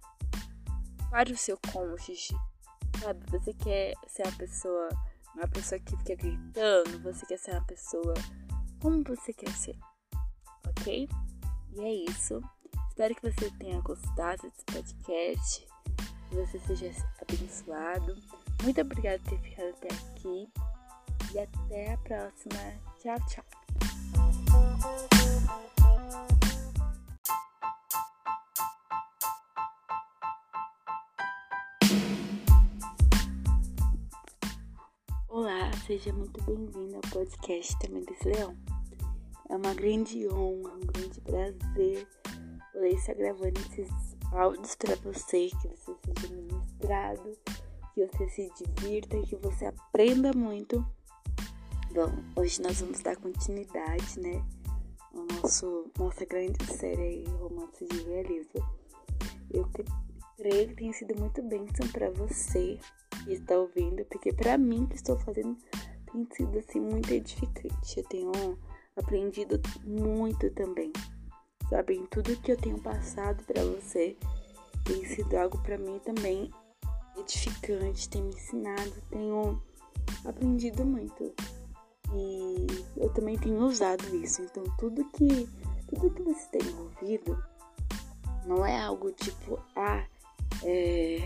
para 1.13 1.31
o 1.31 1.37
seu 1.37 1.59
cônjuge. 1.71 2.35
Sabe? 2.99 3.21
Você 3.31 3.53
quer 3.53 3.95
ser 4.09 4.23
uma 4.23 4.33
pessoa, 4.33 4.89
uma 5.37 5.47
pessoa 5.47 5.79
que 5.79 5.97
fica 5.99 6.17
gritando, 6.17 6.99
você 7.03 7.27
quer 7.27 7.39
ser 7.39 7.53
uma 7.53 7.65
pessoa 7.67 8.15
como 8.81 9.05
você 9.05 9.33
quer 9.35 9.51
ser. 9.51 9.79
Ok? 10.67 11.07
E 11.75 11.81
é 11.81 11.95
isso. 12.11 12.41
Espero 12.89 13.15
que 13.15 13.31
você 13.31 13.51
tenha 13.59 13.81
gostado 13.83 14.43
desse 14.43 14.65
podcast. 14.65 15.69
Que 16.29 16.37
você 16.37 16.59
seja 16.61 16.91
abençoado. 17.21 18.17
Muito 18.63 18.81
obrigada 18.81 19.19
por 19.19 19.31
ter 19.31 19.39
ficado 19.41 19.69
até 19.69 19.89
aqui. 19.89 20.49
E 21.35 21.39
até 21.39 21.93
a 21.93 21.99
próxima. 21.99 22.57
Tchau, 22.99 23.19
tchau. 23.29 23.45
Olá, 35.43 35.73
seja 35.89 36.13
muito 36.13 36.41
bem-vindo 36.45 36.95
ao 36.95 37.03
podcast 37.11 37.77
Também 37.81 38.05
desse 38.05 38.29
Leão. 38.29 38.57
É 39.51 39.57
uma 39.57 39.75
grande 39.75 40.29
honra, 40.29 40.73
um 40.73 40.87
grande 40.87 41.21
prazer 41.21 42.07
poder 42.73 42.95
estar 42.95 43.15
gravando 43.15 43.59
esses 43.59 43.91
áudios 44.31 44.77
para 44.77 44.95
você, 45.03 45.49
que 45.49 45.67
você 45.67 45.97
seja 46.07 46.33
ministrado, 46.33 47.37
que 47.93 48.07
você 48.07 48.29
se 48.29 48.53
divirta, 48.55 49.21
que 49.23 49.35
você 49.35 49.67
aprenda 49.67 50.33
muito. 50.33 50.79
Bom, 51.93 52.13
hoje 52.37 52.63
nós 52.63 52.81
vamos 52.81 53.01
dar 53.01 53.17
continuidade, 53.17 54.21
né? 54.21 54.47
Ao 55.13 55.27
nosso, 55.41 55.91
nossa 55.99 56.25
grande 56.25 56.65
série 56.67 57.03
aí, 57.03 57.25
Romance 57.41 57.85
de 57.85 58.01
Realismo. 58.05 58.65
Eu 59.51 59.69
creio 60.43 60.69
que 60.69 60.75
tem 60.75 60.93
sido 60.93 61.15
muito 61.21 61.41
bênção 61.41 61.87
para 61.93 62.11
você 62.11 62.77
que 63.25 63.33
está 63.33 63.57
ouvindo, 63.57 64.05
porque 64.07 64.33
para 64.33 64.59
mim 64.59 64.87
que 64.87 64.97
estou 64.97 65.17
fazendo 65.21 65.57
tem 66.11 66.27
sido 66.33 66.59
assim 66.59 66.81
muito 66.81 67.13
edificante. 67.13 67.99
Eu 67.99 68.05
tenho 68.09 68.59
aprendido 68.97 69.61
muito 69.85 70.51
também. 70.51 70.93
Sabe, 71.71 72.05
tudo 72.11 72.37
que 72.41 72.53
eu 72.53 72.57
tenho 72.57 72.79
passado 72.81 73.43
para 73.45 73.65
você 73.65 74.17
tem 74.85 75.05
sido 75.07 75.37
algo 75.37 75.63
para 75.63 75.79
mim 75.79 76.01
também 76.01 76.51
edificante, 77.17 78.09
tem 78.09 78.23
me 78.23 78.35
ensinado, 78.35 78.93
tenho 79.11 79.63
aprendido 80.25 80.85
muito. 80.85 81.33
E 82.13 82.67
eu 82.97 83.09
também 83.15 83.39
tenho 83.39 83.65
usado 83.65 84.05
isso. 84.17 84.43
Então 84.43 84.65
tudo 84.77 85.05
que 85.11 85.49
tudo 85.89 86.11
que 86.11 86.23
você 86.23 86.59
tem 86.59 86.75
ouvido 86.79 87.43
não 88.45 88.67
é 88.67 88.83
algo 88.83 89.13
tipo, 89.13 89.59
ah, 89.77 90.05
é, 90.65 91.19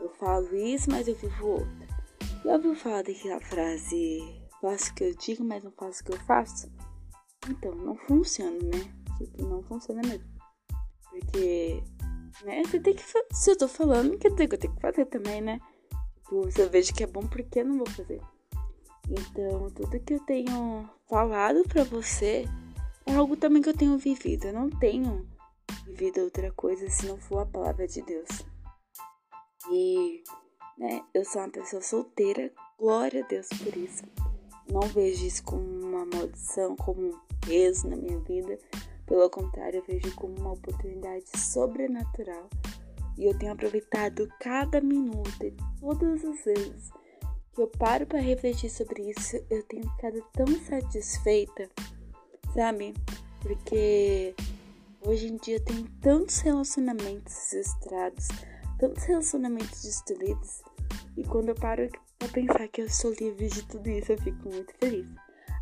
eu 0.00 0.08
falo 0.18 0.54
isso, 0.56 0.90
mas 0.90 1.08
eu 1.08 1.14
vivo 1.14 1.46
outra. 1.46 1.88
Já 2.44 2.52
ouviu 2.52 2.74
falar 2.74 3.02
daquela 3.02 3.40
frase 3.40 4.40
faço 4.60 4.90
o 4.90 4.94
que 4.94 5.04
eu 5.04 5.14
digo, 5.14 5.44
mas 5.44 5.62
não 5.64 5.72
faço 5.72 6.02
o 6.02 6.04
que 6.04 6.12
eu 6.12 6.20
faço. 6.20 6.70
Então, 7.48 7.74
não 7.74 7.96
funciona, 7.96 8.58
né? 8.58 8.92
Tipo, 9.18 9.46
não 9.46 9.62
funciona 9.62 10.02
mesmo. 10.02 10.28
Porque 11.10 11.82
né? 12.44 12.62
Você 12.64 12.80
tem 12.80 12.94
que 12.94 13.02
Se 13.32 13.50
eu 13.50 13.58
tô 13.58 13.68
falando, 13.68 14.18
que 14.18 14.26
eu 14.26 14.34
tenho 14.34 14.48
que 14.48 14.80
fazer 14.80 15.06
também, 15.06 15.40
né? 15.40 15.60
Tipo, 16.16 16.50
se 16.50 16.60
eu 16.60 16.70
vejo 16.70 16.94
que 16.94 17.04
é 17.04 17.06
bom, 17.06 17.26
por 17.26 17.42
que 17.42 17.60
eu 17.60 17.64
não 17.64 17.78
vou 17.78 17.88
fazer? 17.88 18.20
Então, 19.08 19.70
tudo 19.70 20.00
que 20.00 20.14
eu 20.14 20.20
tenho 20.20 20.88
falado 21.08 21.62
para 21.68 21.84
você 21.84 22.44
é 23.04 23.14
algo 23.14 23.36
também 23.36 23.60
que 23.60 23.68
eu 23.68 23.76
tenho 23.76 23.98
vivido. 23.98 24.46
Eu 24.46 24.52
não 24.52 24.70
tenho 24.70 25.26
vivido 25.86 26.20
outra 26.20 26.52
coisa 26.52 26.88
se 26.88 27.06
não 27.06 27.18
for 27.18 27.40
a 27.40 27.46
palavra 27.46 27.86
de 27.86 28.02
Deus. 28.02 28.28
E, 29.70 30.22
né, 30.78 31.04
eu 31.14 31.24
sou 31.24 31.42
uma 31.42 31.50
pessoa 31.50 31.82
solteira, 31.82 32.52
glória 32.78 33.24
a 33.24 33.26
Deus 33.26 33.48
por 33.48 33.76
isso. 33.76 34.04
Não 34.70 34.82
vejo 34.82 35.26
isso 35.26 35.42
como 35.42 35.62
uma 35.62 36.06
maldição, 36.06 36.76
como 36.76 37.00
um 37.00 37.18
peso 37.46 37.88
na 37.88 37.96
minha 37.96 38.18
vida. 38.20 38.58
Pelo 39.06 39.28
contrário, 39.28 39.78
eu 39.78 39.84
vejo 39.84 40.14
como 40.14 40.36
uma 40.38 40.52
oportunidade 40.52 41.24
sobrenatural. 41.36 42.48
E 43.18 43.26
eu 43.26 43.36
tenho 43.38 43.52
aproveitado 43.52 44.28
cada 44.40 44.80
minuto 44.80 45.44
e 45.44 45.54
todas 45.80 46.24
as 46.24 46.44
vezes 46.44 46.90
que 47.52 47.60
eu 47.60 47.66
paro 47.66 48.06
para 48.06 48.20
refletir 48.20 48.70
sobre 48.70 49.10
isso, 49.10 49.36
eu 49.50 49.62
tenho 49.64 49.82
ficado 49.90 50.22
tão 50.32 50.46
satisfeita, 50.64 51.68
sabe? 52.54 52.94
Porque 53.42 54.34
hoje 55.02 55.28
em 55.28 55.36
dia 55.36 55.60
tem 55.60 55.84
tantos 56.00 56.38
relacionamentos 56.40 57.34
frustrados, 57.50 58.28
tantos 58.78 59.04
relacionamentos 59.04 59.82
destruídos, 59.82 60.62
e 61.16 61.24
quando 61.24 61.50
eu 61.50 61.54
paro 61.54 61.88
para 62.18 62.28
pensar 62.28 62.68
que 62.68 62.82
eu 62.82 62.90
sou 62.90 63.12
livre 63.12 63.48
de 63.48 63.62
tudo 63.62 63.88
isso, 63.88 64.12
eu 64.12 64.18
fico 64.18 64.48
muito 64.48 64.72
feliz. 64.78 65.06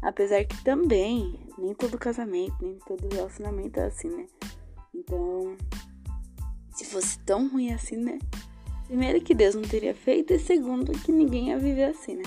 Apesar 0.03 0.45
que 0.45 0.63
também, 0.63 1.41
nem 1.59 1.75
todo 1.75 1.99
casamento, 1.99 2.55
nem 2.61 2.79
todo 2.87 3.13
relacionamento 3.13 3.81
é 3.81 3.87
assim, 3.87 4.09
né? 4.09 4.27
Então, 4.95 5.57
se 6.73 6.85
fosse 6.85 7.19
tão 7.21 7.49
ruim 7.49 7.73
assim, 7.73 7.97
né? 7.97 8.19
Primeiro 8.87 9.21
que 9.21 9.35
Deus 9.35 9.55
não 9.55 9.63
teria 9.63 9.95
feito 9.95 10.33
e 10.33 10.39
segundo 10.39 10.93
que 10.93 11.13
ninguém 11.13 11.49
ia 11.49 11.59
viver 11.59 11.85
assim, 11.85 12.17
né? 12.17 12.23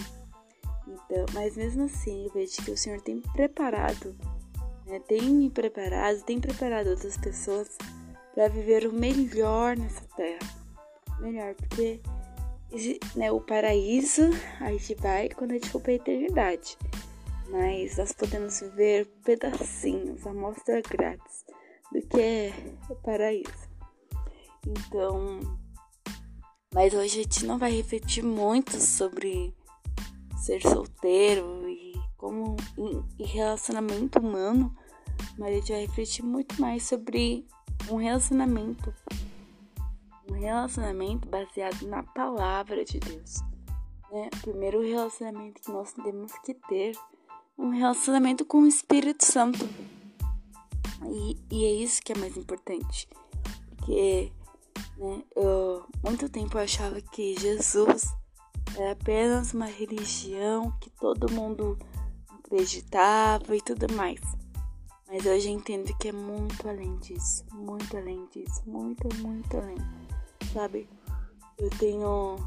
Então, 0.87 1.25
mas 1.33 1.55
mesmo 1.55 1.83
assim, 1.83 2.25
eu 2.25 2.31
vejo 2.33 2.61
que 2.63 2.71
o 2.71 2.77
Senhor 2.77 3.01
tem 3.01 3.21
preparado, 3.21 4.15
né? 4.91 4.99
Tem 4.99 5.21
me 5.21 5.49
preparado, 5.49 6.21
tem 6.23 6.39
preparado 6.39 6.87
outras 6.87 7.17
pessoas 7.17 7.77
para 8.35 8.49
viver 8.49 8.85
o 8.85 8.91
melhor 8.91 9.77
nessa 9.77 10.01
terra. 10.17 10.39
Melhor, 11.19 11.55
porque 11.55 12.01
né, 13.15 13.31
o 13.31 13.39
paraíso 13.39 14.23
a 14.59 14.71
gente 14.71 14.95
vai 14.95 15.29
quando 15.29 15.51
a 15.51 15.53
gente 15.53 15.69
for 15.69 15.81
para 15.81 15.93
a 15.93 15.95
eternidade. 15.95 16.77
Mas 17.49 17.97
nós 17.97 18.11
podemos 18.11 18.59
viver 18.59 19.05
pedacinhos, 19.23 20.27
amostra 20.27 20.81
grátis 20.81 21.45
do 21.91 22.01
que 22.01 22.19
é 22.19 22.53
o 22.89 22.95
paraíso. 22.95 23.69
Então, 24.65 25.39
mas 26.73 26.93
hoje 26.93 27.19
a 27.19 27.23
gente 27.23 27.45
não 27.45 27.57
vai 27.57 27.71
refletir 27.71 28.23
muito 28.23 28.79
sobre 28.79 29.53
ser 30.37 30.61
solteiro 30.61 31.67
e 31.69 31.93
como 32.17 32.55
e 33.19 33.23
relacionamento 33.23 34.19
humano, 34.19 34.75
mas 35.37 35.49
a 35.49 35.53
gente 35.53 35.71
vai 35.71 35.81
refletir 35.81 36.23
muito 36.23 36.61
mais 36.61 36.83
sobre 36.83 37.45
um 37.89 37.95
relacionamento, 37.95 38.93
um 40.29 40.33
relacionamento 40.33 41.27
baseado 41.27 41.83
na 41.87 42.03
palavra 42.03 42.83
de 42.83 42.99
Deus. 42.99 43.35
Né? 44.11 44.29
O 44.33 44.41
primeiro 44.41 44.81
relacionamento 44.81 45.61
que 45.61 45.71
nós 45.71 45.93
temos 45.93 46.31
que 46.43 46.53
ter 46.53 46.97
um 47.57 47.69
relacionamento 47.69 48.45
com 48.45 48.59
o 48.59 48.67
Espírito 48.67 49.25
Santo. 49.25 49.67
E, 51.05 51.37
e 51.49 51.65
é 51.65 51.71
isso 51.71 52.01
que 52.01 52.13
é 52.13 52.17
mais 52.17 52.37
importante. 52.37 53.07
Porque 53.69 54.31
né? 55.01 55.23
Eu, 55.35 55.83
muito 56.03 56.29
tempo 56.29 56.57
eu 56.57 56.61
achava 56.61 57.01
que 57.01 57.35
Jesus 57.39 58.03
era 58.77 58.91
apenas 58.91 59.51
uma 59.51 59.65
religião 59.65 60.71
que 60.79 60.91
todo 60.91 61.31
mundo 61.31 61.77
acreditava 62.43 63.55
e 63.55 63.61
tudo 63.61 63.91
mais. 63.93 64.21
Mas 65.11 65.25
hoje 65.25 65.49
eu 65.49 65.55
entendo 65.55 65.93
que 65.97 66.07
é 66.07 66.11
muito 66.13 66.69
além 66.69 66.95
disso, 66.99 67.43
muito 67.51 67.97
além 67.97 68.25
disso, 68.27 68.63
muito, 68.65 69.13
muito 69.17 69.57
além. 69.57 69.75
Sabe? 70.53 70.87
Eu 71.57 71.69
tenho 71.71 72.37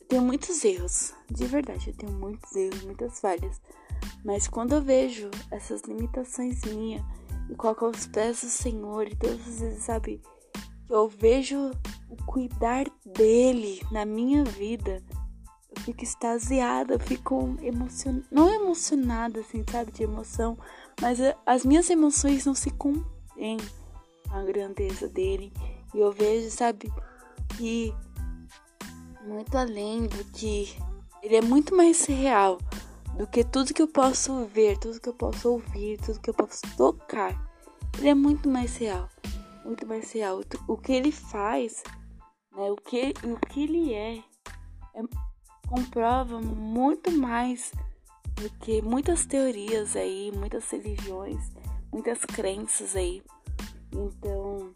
eu 0.00 0.06
tenho 0.06 0.22
muitos 0.22 0.62
erros, 0.62 1.14
de 1.30 1.46
verdade, 1.46 1.88
eu 1.88 1.96
tenho 1.96 2.12
muitos 2.12 2.54
erros, 2.54 2.82
muitas 2.84 3.18
falhas. 3.20 3.58
Mas 4.22 4.46
quando 4.46 4.74
eu 4.74 4.82
vejo 4.82 5.30
essas 5.50 5.80
limitações 5.82 6.62
minhas 6.64 7.02
e 7.48 7.54
coloco 7.54 7.86
aos 7.86 8.06
pés 8.06 8.42
do 8.42 8.50
Senhor 8.50 9.08
e 9.08 9.16
todas 9.16 9.40
as 9.40 9.60
vezes, 9.60 9.82
sabe, 9.82 10.20
eu 10.90 11.08
vejo 11.08 11.70
o 12.10 12.16
cuidar 12.26 12.84
dele 13.02 13.80
na 13.90 14.04
minha 14.04 14.44
vida, 14.44 15.02
eu 15.74 15.82
fico 15.84 16.04
extasiada, 16.04 16.94
eu 16.94 17.00
fico 17.00 17.56
emocionada, 17.62 18.26
não 18.30 18.52
emocionada 18.52 19.40
assim, 19.40 19.64
sabe, 19.70 19.90
de 19.92 20.02
emoção, 20.02 20.58
mas 21.00 21.18
as 21.46 21.64
minhas 21.64 21.88
emoções 21.90 22.46
não 22.46 22.54
se 22.54 22.70
contêm 22.70 23.56
com 24.28 24.36
a 24.36 24.44
grandeza 24.44 25.08
dele. 25.08 25.52
E 25.94 25.98
eu 25.98 26.12
vejo, 26.12 26.50
sabe, 26.50 26.92
que 27.56 27.94
muito 29.26 29.56
além 29.56 30.06
do 30.06 30.24
que 30.32 30.76
ele 31.22 31.36
é 31.36 31.42
muito 31.42 31.76
mais 31.76 32.04
real 32.06 32.58
do 33.16 33.26
que 33.26 33.44
tudo 33.44 33.74
que 33.74 33.82
eu 33.82 33.88
posso 33.88 34.46
ver, 34.46 34.78
tudo 34.78 35.00
que 35.00 35.08
eu 35.08 35.14
posso 35.14 35.50
ouvir, 35.50 35.98
tudo 35.98 36.20
que 36.20 36.30
eu 36.30 36.34
posso 36.34 36.62
tocar. 36.76 37.38
Ele 37.98 38.08
é 38.08 38.14
muito 38.14 38.48
mais 38.48 38.76
real 38.76 39.10
muito 39.64 39.86
mais 39.86 40.10
real. 40.12 40.40
O 40.66 40.76
que 40.76 40.92
ele 40.92 41.12
faz, 41.12 41.82
né, 42.52 42.70
o, 42.70 42.76
que, 42.76 43.14
o 43.24 43.36
que 43.48 43.62
ele 43.62 43.94
é, 43.94 44.18
é, 44.94 45.02
comprova 45.68 46.40
muito 46.40 47.10
mais 47.10 47.72
do 48.40 48.50
que 48.58 48.80
muitas 48.80 49.26
teorias 49.26 49.94
aí, 49.94 50.32
muitas 50.34 50.68
religiões, 50.70 51.50
muitas 51.92 52.18
crenças 52.24 52.96
aí. 52.96 53.22
Então, 53.92 54.72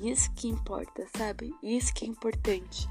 isso 0.00 0.30
que 0.34 0.48
importa, 0.48 1.06
sabe? 1.16 1.54
Isso 1.62 1.94
que 1.94 2.04
é 2.04 2.08
importante. 2.08 2.88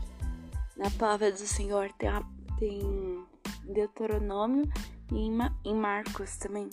Na 0.75 0.89
palavra 0.91 1.31
do 1.31 1.37
Senhor 1.37 1.91
tem, 1.93 2.09
tem 2.57 3.25
Deuteronômio 3.65 4.67
e 5.11 5.17
em, 5.17 5.37
em 5.63 5.75
Marcos 5.75 6.37
também 6.37 6.69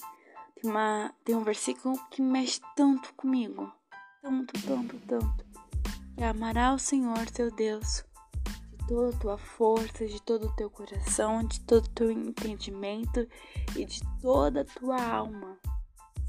tem, 0.54 0.70
uma, 0.70 1.12
tem 1.24 1.34
um 1.34 1.44
versículo 1.44 1.98
que 2.10 2.22
mexe 2.22 2.60
tanto 2.74 3.12
comigo. 3.14 3.70
Tanto, 4.22 4.52
tanto, 4.66 4.96
tanto. 5.06 5.44
É 6.16 6.26
amará 6.26 6.72
o 6.72 6.78
Senhor 6.78 7.26
teu 7.30 7.50
Deus 7.50 8.04
de 8.04 8.09
toda 8.90 9.10
a 9.10 9.18
tua 9.20 9.38
força, 9.38 10.04
de 10.04 10.20
todo 10.20 10.48
o 10.48 10.56
teu 10.56 10.68
coração, 10.68 11.44
de 11.44 11.60
todo 11.60 11.84
o 11.84 11.90
teu 11.90 12.10
entendimento 12.10 13.24
e 13.76 13.84
de 13.84 14.00
toda 14.20 14.62
a 14.62 14.64
tua 14.64 15.00
alma. 15.00 15.56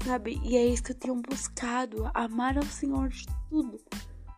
Sabe? 0.04 0.40
E 0.44 0.56
é 0.56 0.64
isso 0.64 0.84
que 0.84 0.92
eu 0.92 0.98
tenho 0.98 1.22
buscado. 1.28 2.08
Amar 2.14 2.56
ao 2.56 2.62
Senhor 2.62 3.08
de 3.08 3.26
tudo. 3.50 3.80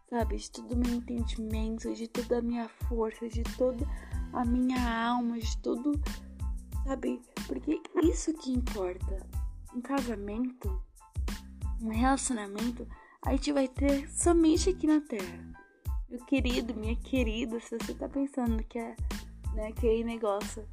Sabe? 0.09 0.39
De 0.39 0.51
todo 0.51 0.73
o 0.73 0.77
meu 0.77 0.95
entendimento, 0.95 1.93
de 1.95 2.09
toda 2.09 2.39
a 2.39 2.43
minha 2.43 2.67
força, 2.89 3.29
de 3.29 3.43
toda 3.59 3.87
a 4.33 4.43
minha 4.43 5.07
alma, 5.07 5.39
de 5.39 5.59
tudo. 5.59 5.93
Sabe? 6.87 7.21
Porque 7.47 7.79
isso 8.03 8.33
que 8.33 8.53
importa 8.53 9.27
um 9.77 9.83
casamento, 9.83 10.83
um 11.83 11.91
relacionamento, 11.91 12.89
a 13.21 13.33
gente 13.33 13.53
vai 13.53 13.69
ter 13.69 14.11
somente 14.11 14.71
aqui 14.71 14.87
na 14.87 15.03
Terra. 15.03 15.64
Meu 16.15 16.25
querido, 16.27 16.73
minha 16.77 16.95
querida, 16.95 17.59
se 17.59 17.77
você 17.77 17.93
tá 17.93 18.09
pensando 18.09 18.63
que 18.63 18.79
é 18.79 18.95
né, 19.53 19.67
aquele 19.67 20.05
negócio 20.05 20.65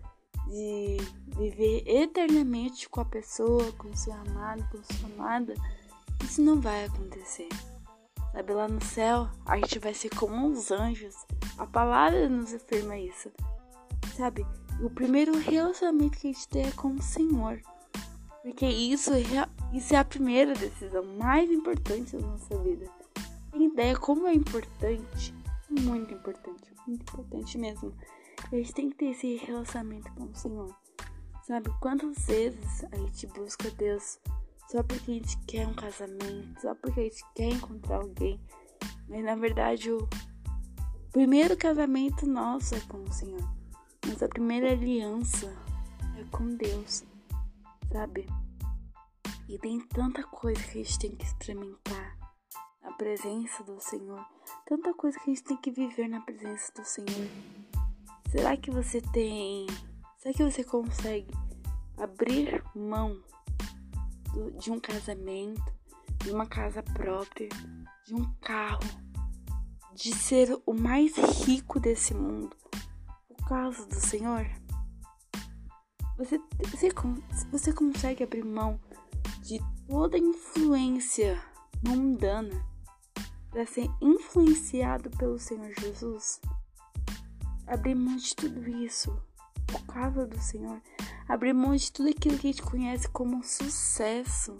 de 0.47 0.97
viver 1.35 1.81
eternamente 1.87 2.87
com 2.87 3.01
a 3.01 3.05
pessoa, 3.05 3.71
com 3.71 3.87
o 3.87 3.97
seu 3.97 4.13
amado, 4.13 4.63
com 4.69 4.83
sua 4.83 5.09
amada, 5.09 5.55
isso 6.23 6.43
não 6.43 6.61
vai 6.61 6.85
acontecer. 6.85 7.49
Sabe, 8.31 8.53
lá 8.53 8.67
no 8.67 8.79
céu, 8.85 9.27
a 9.43 9.57
gente 9.57 9.79
vai 9.79 9.95
ser 9.95 10.09
como 10.09 10.47
os 10.47 10.69
anjos. 10.69 11.15
A 11.57 11.65
palavra 11.65 12.29
nos 12.29 12.53
afirma 12.53 12.95
isso. 12.99 13.31
Sabe, 14.15 14.45
o 14.79 14.91
primeiro 14.91 15.35
relacionamento 15.39 16.19
que 16.19 16.29
a 16.29 16.33
gente 16.33 16.47
tem 16.49 16.67
é 16.67 16.71
com 16.71 16.89
o 16.89 17.01
Senhor. 17.01 17.59
Porque 18.43 18.67
isso, 18.67 19.09
isso 19.73 19.95
é 19.95 19.97
a 19.97 20.05
primeira 20.05 20.53
decisão 20.53 21.03
mais 21.17 21.49
importante 21.49 22.15
da 22.15 22.27
nossa 22.27 22.55
vida. 22.59 23.00
Ideia 23.71 23.97
como 23.97 24.27
é 24.27 24.33
importante? 24.33 25.33
Muito 25.69 26.13
importante, 26.13 26.73
muito 26.85 27.01
importante 27.01 27.57
mesmo. 27.57 27.93
A 28.51 28.55
gente 28.55 28.73
tem 28.73 28.89
que 28.89 28.97
ter 28.97 29.05
esse 29.07 29.37
relacionamento 29.37 30.11
com 30.13 30.25
o 30.25 30.35
Senhor. 30.35 30.75
Sabe 31.43 31.69
quantas 31.79 32.25
vezes 32.25 32.83
a 32.91 32.95
gente 32.95 33.27
busca 33.27 33.69
Deus 33.71 34.19
só 34.69 34.83
porque 34.83 35.11
a 35.11 35.13
gente 35.15 35.37
quer 35.45 35.67
um 35.67 35.73
casamento, 35.73 36.61
só 36.61 36.75
porque 36.75 36.99
a 36.99 37.03
gente 37.03 37.23
quer 37.35 37.49
encontrar 37.49 37.97
alguém. 37.97 38.39
Mas 39.07 39.23
na 39.23 39.35
verdade 39.35 39.91
o 39.91 40.07
primeiro 41.11 41.57
casamento 41.57 42.27
nosso 42.27 42.75
é 42.75 42.79
com 42.81 43.01
o 43.03 43.11
Senhor. 43.11 43.49
Nossa 44.07 44.27
primeira 44.27 44.71
aliança 44.71 45.53
é 46.17 46.23
com 46.31 46.55
Deus 46.55 47.05
sabe? 47.91 48.25
E 49.47 49.57
tem 49.57 49.79
tanta 49.79 50.23
coisa 50.23 50.61
que 50.63 50.79
a 50.79 50.83
gente 50.83 50.99
tem 50.99 51.15
que 51.15 51.25
experimentar 51.25 52.17
na 52.81 52.91
presença 52.93 53.63
do 53.63 53.79
Senhor, 53.79 54.25
tanta 54.65 54.93
coisa 54.93 55.17
que 55.19 55.29
a 55.29 55.33
gente 55.33 55.43
tem 55.43 55.57
que 55.57 55.71
viver 55.71 56.07
na 56.07 56.19
presença 56.21 56.71
do 56.73 56.85
Senhor. 56.85 57.29
Será 58.29 58.55
que 58.57 58.71
você 58.71 59.01
tem. 59.01 59.67
Será 60.17 60.33
que 60.33 60.43
você 60.43 60.63
consegue 60.63 61.33
abrir 61.97 62.63
mão 62.75 63.21
do, 64.33 64.51
de 64.51 64.71
um 64.71 64.79
casamento, 64.79 65.63
de 66.23 66.31
uma 66.31 66.45
casa 66.45 66.81
própria, 66.81 67.49
de 68.05 68.15
um 68.15 68.31
carro, 68.41 68.79
de 69.93 70.15
ser 70.15 70.57
o 70.65 70.73
mais 70.73 71.15
rico 71.45 71.79
desse 71.79 72.13
mundo 72.13 72.55
por 73.27 73.47
causa 73.47 73.85
do 73.85 73.95
Senhor? 73.95 74.45
Você, 76.17 76.39
você, 76.69 76.89
você 77.51 77.73
consegue 77.73 78.23
abrir 78.23 78.45
mão 78.45 78.79
de 79.41 79.59
toda 79.87 80.17
influência 80.17 81.41
mundana 81.83 82.70
para 83.51 83.65
ser 83.65 83.89
influenciado 84.01 85.09
pelo 85.11 85.37
Senhor 85.37 85.71
Jesus? 85.79 86.41
Abrir 87.67 87.95
mão 87.95 88.15
de 88.15 88.35
tudo 88.35 88.67
isso 88.67 89.15
por 89.67 89.85
causa 89.85 90.25
do 90.25 90.39
Senhor? 90.39 90.81
Abrir 91.27 91.53
mão 91.53 91.75
de 91.75 91.91
tudo 91.91 92.09
aquilo 92.09 92.37
que 92.37 92.47
a 92.47 92.51
gente 92.51 92.63
conhece 92.63 93.07
como 93.09 93.43
sucesso 93.43 94.57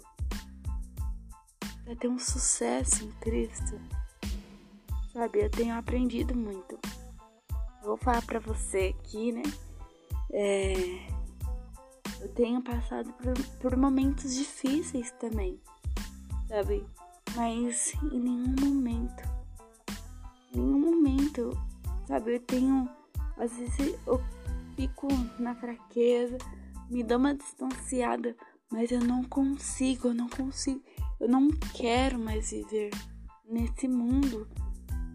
para 1.84 1.96
ter 1.96 2.08
um 2.08 2.18
sucesso 2.18 3.04
em 3.04 3.10
Cristo? 3.12 3.80
Sabe, 5.12 5.44
eu 5.44 5.50
tenho 5.50 5.74
aprendido 5.74 6.34
muito. 6.34 6.78
Vou 7.82 7.96
falar 7.96 8.22
para 8.22 8.38
você 8.38 8.94
aqui, 8.98 9.32
né? 9.32 9.42
É, 10.32 10.72
eu 12.20 12.28
tenho 12.28 12.62
passado 12.62 13.12
por, 13.14 13.34
por 13.58 13.76
momentos 13.76 14.34
difíceis 14.34 15.10
também, 15.12 15.60
sabe? 16.48 16.86
Mas 17.34 17.94
em 18.12 18.20
nenhum 18.20 18.54
momento, 18.60 19.22
em 20.52 20.60
nenhum 20.60 20.80
momento, 20.80 21.58
sabe? 22.06 22.36
Eu 22.36 22.40
tenho, 22.40 22.88
às 23.38 23.52
vezes 23.52 23.98
eu 24.06 24.22
fico 24.76 25.08
na 25.38 25.54
fraqueza, 25.54 26.36
me 26.90 27.02
dou 27.02 27.18
uma 27.18 27.34
distanciada, 27.34 28.36
mas 28.70 28.90
eu 28.90 29.00
não 29.00 29.24
consigo, 29.24 30.08
eu 30.08 30.14
não 30.14 30.28
consigo, 30.28 30.82
eu 31.18 31.28
não 31.28 31.48
quero 31.74 32.18
mais 32.18 32.50
viver 32.50 32.90
nesse 33.48 33.88
mundo, 33.88 34.46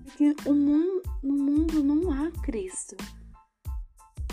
porque 0.04 0.36
o 0.46 0.54
mundo, 0.54 1.04
no 1.22 1.34
mundo 1.34 1.84
não 1.84 2.12
há 2.12 2.32
Cristo. 2.42 2.96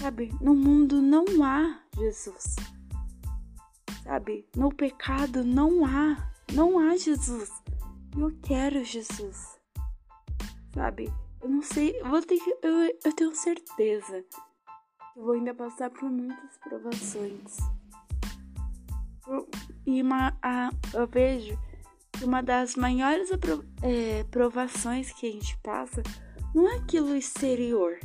Sabe? 0.01 0.35
No 0.41 0.55
mundo 0.55 1.01
não 1.01 1.25
há 1.43 1.81
Jesus. 1.97 2.57
Sabe? 4.03 4.47
No 4.55 4.75
pecado 4.75 5.45
não 5.45 5.85
há, 5.85 6.33
não 6.53 6.79
há 6.79 6.97
Jesus. 6.97 7.51
Eu 8.17 8.33
quero 8.43 8.85
Jesus. 8.85 9.59
Sabe? 10.75 11.13
Eu 11.43 11.49
não 11.49 11.63
sei, 11.63 12.01
eu 12.01 12.09
vou 12.09 12.23
ter 12.23 12.39
que, 12.39 12.51
eu, 12.63 12.99
eu 13.05 13.13
tenho 13.15 13.35
certeza 13.35 14.23
que 14.23 15.21
vou 15.21 15.33
ainda 15.33 15.55
passar 15.55 15.91
por 15.91 16.11
muitas 16.11 16.57
provações. 16.59 17.57
E 19.87 20.03
uma, 20.03 20.37
a, 20.43 20.71
eu 20.93 21.07
vejo 21.07 21.59
que 22.13 22.25
uma 22.25 22.43
das 22.43 22.77
maiores 22.77 23.31
é, 23.83 24.25
provações 24.25 25.13
que 25.13 25.29
a 25.29 25.33
gente 25.33 25.57
passa 25.59 26.03
não 26.55 26.69
é 26.69 26.77
aquilo 26.77 27.15
exterior 27.15 27.99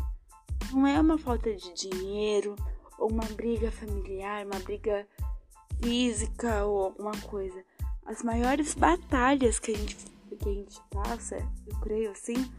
não 0.71 0.85
é 0.85 0.99
uma 0.99 1.17
falta 1.17 1.53
de 1.53 1.73
dinheiro 1.73 2.55
ou 2.97 3.09
uma 3.11 3.25
briga 3.25 3.71
familiar, 3.71 4.45
uma 4.45 4.59
briga 4.59 5.07
física 5.81 6.65
ou 6.65 6.85
alguma 6.85 7.17
coisa. 7.21 7.63
As 8.09 8.23
maiores 8.23 8.73
batalhas 8.73 9.59
que 9.59 9.71
a 9.71 9.77
gente, 9.77 9.95
que 9.95 10.49
a 10.49 10.51
gente 10.51 10.81
passa, 10.89 11.35
eu 11.67 11.79
creio 11.79 12.09
assim, 12.09 12.51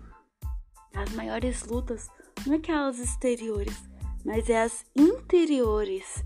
as 0.95 1.11
maiores 1.15 1.65
lutas, 1.65 2.09
não 2.47 2.55
é 2.55 2.57
aquelas 2.59 3.01
exteriores, 3.01 3.77
mas 4.25 4.49
é 4.49 4.63
as 4.63 4.87
interiores. 4.95 6.25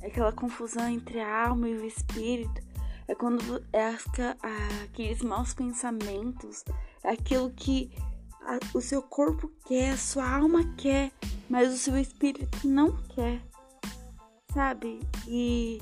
É 0.00 0.06
aquela 0.06 0.30
confusão 0.30 0.88
entre 0.88 1.18
a 1.18 1.48
alma 1.48 1.68
e 1.68 1.76
o 1.78 1.84
espírito. 1.84 2.62
É 3.08 3.14
quando 3.16 3.60
é 3.72 3.92
aqueles 4.84 5.20
maus 5.20 5.52
pensamentos, 5.52 6.64
é 7.02 7.10
aquilo 7.10 7.50
que 7.50 7.90
a, 8.42 8.60
o 8.72 8.80
seu 8.80 9.02
corpo 9.02 9.50
quer, 9.66 9.94
a 9.94 9.96
sua 9.96 10.36
alma 10.36 10.62
quer, 10.76 11.10
mas 11.48 11.74
o 11.74 11.76
seu 11.76 11.98
espírito 11.98 12.68
não 12.68 12.96
quer, 13.08 13.42
sabe? 14.54 15.00
E 15.26 15.80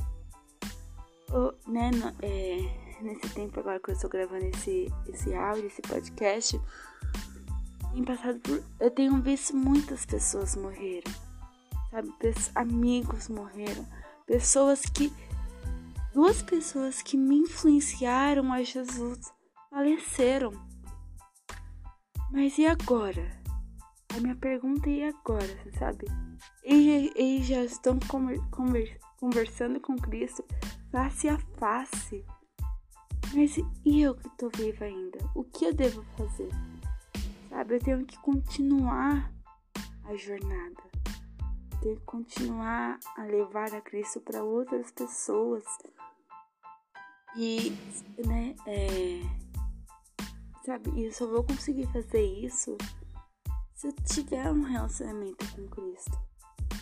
né, 1.67 1.91
no, 1.91 2.09
é, 2.23 3.03
nesse 3.03 3.29
tempo 3.35 3.61
agora 3.61 3.81
que 3.81 3.91
eu 3.91 3.95
estou 3.95 4.11
gravando 4.11 4.45
esse, 4.47 4.93
esse 5.09 5.35
áudio, 5.35 5.67
esse 5.67 5.83
podcast, 5.83 6.61
tem 7.93 8.05
passado. 8.05 8.65
Eu 8.81 8.91
tenho 8.91 9.21
visto 9.21 9.57
muitas 9.57 10.05
pessoas 10.07 10.57
morreram, 10.57 11.13
sabe? 11.91 12.13
amigos 12.55 13.29
morreram, 13.29 13.87
pessoas 14.27 14.83
que. 14.83 15.13
Duas 16.15 16.43
pessoas 16.43 17.01
que 17.03 17.17
me 17.17 17.37
influenciaram 17.37 18.53
a 18.53 18.63
Jesus 18.63 19.33
faleceram 19.71 20.53
mas 22.31 22.59
e 22.59 22.67
agora? 22.67 23.27
A 24.15 24.21
minha 24.21 24.37
pergunta 24.37 24.89
é 24.91 24.93
e 24.93 25.03
agora, 25.05 25.59
sabe? 25.79 26.05
Eles, 26.63 27.11
eles 27.17 27.47
já 27.47 27.65
estão 27.65 27.99
conver, 28.01 28.39
conver, 28.51 28.99
conversando 29.19 29.81
com 29.81 29.97
Cristo 29.97 30.45
face 30.91 31.29
a 31.29 31.39
face. 31.59 32.25
Mas 33.35 33.57
e 33.85 34.03
eu 34.03 34.15
que 34.15 34.29
estou 34.29 34.51
viva 34.57 34.85
ainda? 34.85 35.19
O 35.35 35.45
que 35.45 35.67
eu 35.67 35.75
devo 35.75 36.03
fazer? 36.17 36.51
Sabe, 37.49 37.77
eu 37.77 37.81
tenho 37.81 38.07
que 38.07 38.19
continuar 38.19 39.33
a 40.05 40.17
jornada. 40.17 40.83
Tenho 41.83 41.97
que 41.97 42.05
continuar 42.05 42.99
a 43.17 43.23
levar 43.25 43.73
a 43.75 43.81
Cristo 43.81 44.21
para 44.21 44.43
outras 44.43 44.91
pessoas. 44.91 45.65
E, 47.37 47.71
né, 48.27 48.55
é 48.67 49.21
sabe? 50.69 51.03
Eu 51.03 51.11
só 51.13 51.27
vou 51.27 51.43
conseguir 51.43 51.87
fazer 51.87 52.23
isso 52.23 52.77
se 53.75 53.89
eu 53.89 53.93
tiver 54.05 54.51
um 54.53 54.63
relacionamento 54.63 55.47
com 55.55 55.67
Cristo. 55.69 56.19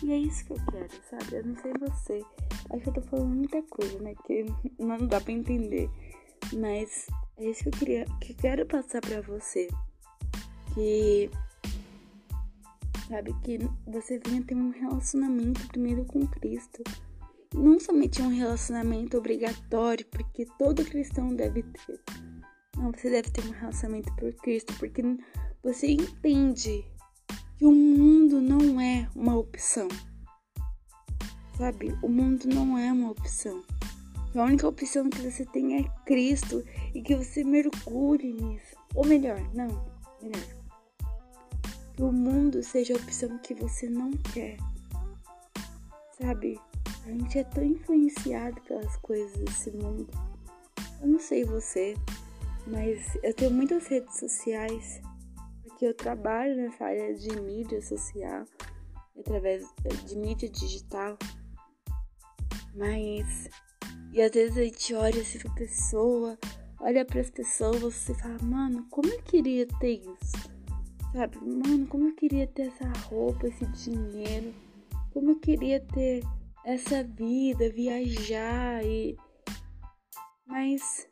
E 0.03 0.11
é 0.11 0.17
isso 0.17 0.45
que 0.45 0.53
eu 0.53 0.57
quero, 0.71 0.89
sabe? 1.09 1.35
Eu 1.35 1.45
não 1.45 1.55
sei 1.57 1.73
você. 1.79 2.25
Acho 2.69 2.83
que 2.83 2.89
eu 2.89 2.93
tô 2.93 3.01
falando 3.01 3.35
muita 3.35 3.61
coisa, 3.63 3.99
né? 3.99 4.13
Que 4.25 4.45
não 4.79 4.97
dá 5.07 5.19
pra 5.19 5.31
entender. 5.31 5.89
Mas 6.53 7.07
é 7.37 7.49
isso 7.49 7.63
que 7.63 7.69
eu 7.69 7.73
queria, 7.73 8.05
que 8.21 8.33
eu 8.33 8.37
quero 8.37 8.65
passar 8.65 9.01
pra 9.01 9.21
você. 9.21 9.67
Que, 10.73 11.29
sabe, 13.07 13.33
que 13.43 13.59
você 13.87 14.19
venha 14.19 14.43
ter 14.43 14.55
um 14.55 14.69
relacionamento 14.69 15.67
primeiro 15.67 16.05
com 16.05 16.27
Cristo. 16.27 16.83
Não 17.53 17.79
somente 17.79 18.21
um 18.21 18.29
relacionamento 18.29 19.17
obrigatório, 19.17 20.05
porque 20.07 20.45
todo 20.59 20.85
cristão 20.85 21.33
deve 21.33 21.63
ter 21.63 21.99
não, 22.77 22.91
você 22.91 23.09
deve 23.09 23.31
ter 23.31 23.43
um 23.43 23.51
relacionamento 23.51 24.13
por 24.15 24.31
Cristo, 24.35 24.71
porque 24.77 25.01
você 25.63 25.87
entende 25.87 26.85
que 27.57 27.65
o 27.65 27.71
mundo 27.71 28.39
não 28.39 28.79
é 28.79 29.09
uma 29.15 29.35
opção. 29.35 29.87
Sabe? 31.57 31.97
O 32.03 32.07
mundo 32.07 32.47
não 32.47 32.77
é 32.77 32.91
uma 32.91 33.11
opção. 33.11 33.63
A 34.35 34.43
única 34.43 34.67
opção 34.67 35.09
que 35.09 35.19
você 35.19 35.43
tem 35.45 35.79
é 35.79 35.83
Cristo 36.05 36.63
e 36.93 37.01
que 37.01 37.15
você 37.15 37.43
mergulhe 37.43 38.33
nisso. 38.33 38.75
Ou 38.93 39.05
melhor, 39.05 39.41
não, 39.55 39.67
melhor. 40.21 40.47
Que 41.95 42.03
o 42.03 42.11
mundo 42.11 42.61
seja 42.61 42.93
a 42.93 42.97
opção 42.97 43.39
que 43.39 43.55
você 43.55 43.89
não 43.89 44.11
quer. 44.11 44.57
Sabe? 46.21 46.59
A 47.05 47.09
gente 47.09 47.39
é 47.39 47.43
tão 47.43 47.63
influenciado 47.63 48.61
pelas 48.61 48.95
coisas 48.97 49.35
desse 49.37 49.71
mundo. 49.71 50.07
Eu 51.01 51.07
não 51.07 51.19
sei 51.19 51.43
você, 51.43 51.95
mas 52.67 53.17
eu 53.23 53.33
tenho 53.33 53.51
muitas 53.51 53.87
redes 53.87 54.19
sociais, 54.19 55.01
porque 55.77 55.85
eu 55.85 55.93
trabalho 55.93 56.55
nessa 56.55 56.85
área 56.85 57.13
de 57.13 57.39
mídia 57.39 57.79
social, 57.83 58.45
através 59.15 59.63
de 60.07 60.17
mídia 60.17 60.49
digital. 60.49 61.15
Mas. 62.73 63.47
E 64.11 64.19
às 64.19 64.31
vezes 64.31 64.57
a 64.57 64.63
gente 64.63 64.95
olha 64.95 65.21
assim 65.21 65.37
pra 65.37 65.53
pessoa, 65.53 66.35
olha 66.79 67.05
para 67.05 67.21
as 67.21 67.29
pessoas 67.29 68.09
e 68.09 68.15
fala, 68.15 68.39
mano, 68.41 68.87
como 68.89 69.07
eu 69.07 69.21
queria 69.21 69.67
ter 69.79 69.99
isso? 69.99 70.49
Sabe? 71.13 71.37
Mano, 71.45 71.85
como 71.85 72.07
eu 72.07 72.15
queria 72.15 72.47
ter 72.47 72.69
essa 72.69 72.91
roupa, 73.09 73.47
esse 73.47 73.65
dinheiro, 73.67 74.51
como 75.13 75.29
eu 75.29 75.39
queria 75.39 75.79
ter 75.79 76.23
essa 76.65 77.03
vida, 77.03 77.69
viajar 77.69 78.83
e. 78.83 79.15
Mas 80.47 81.07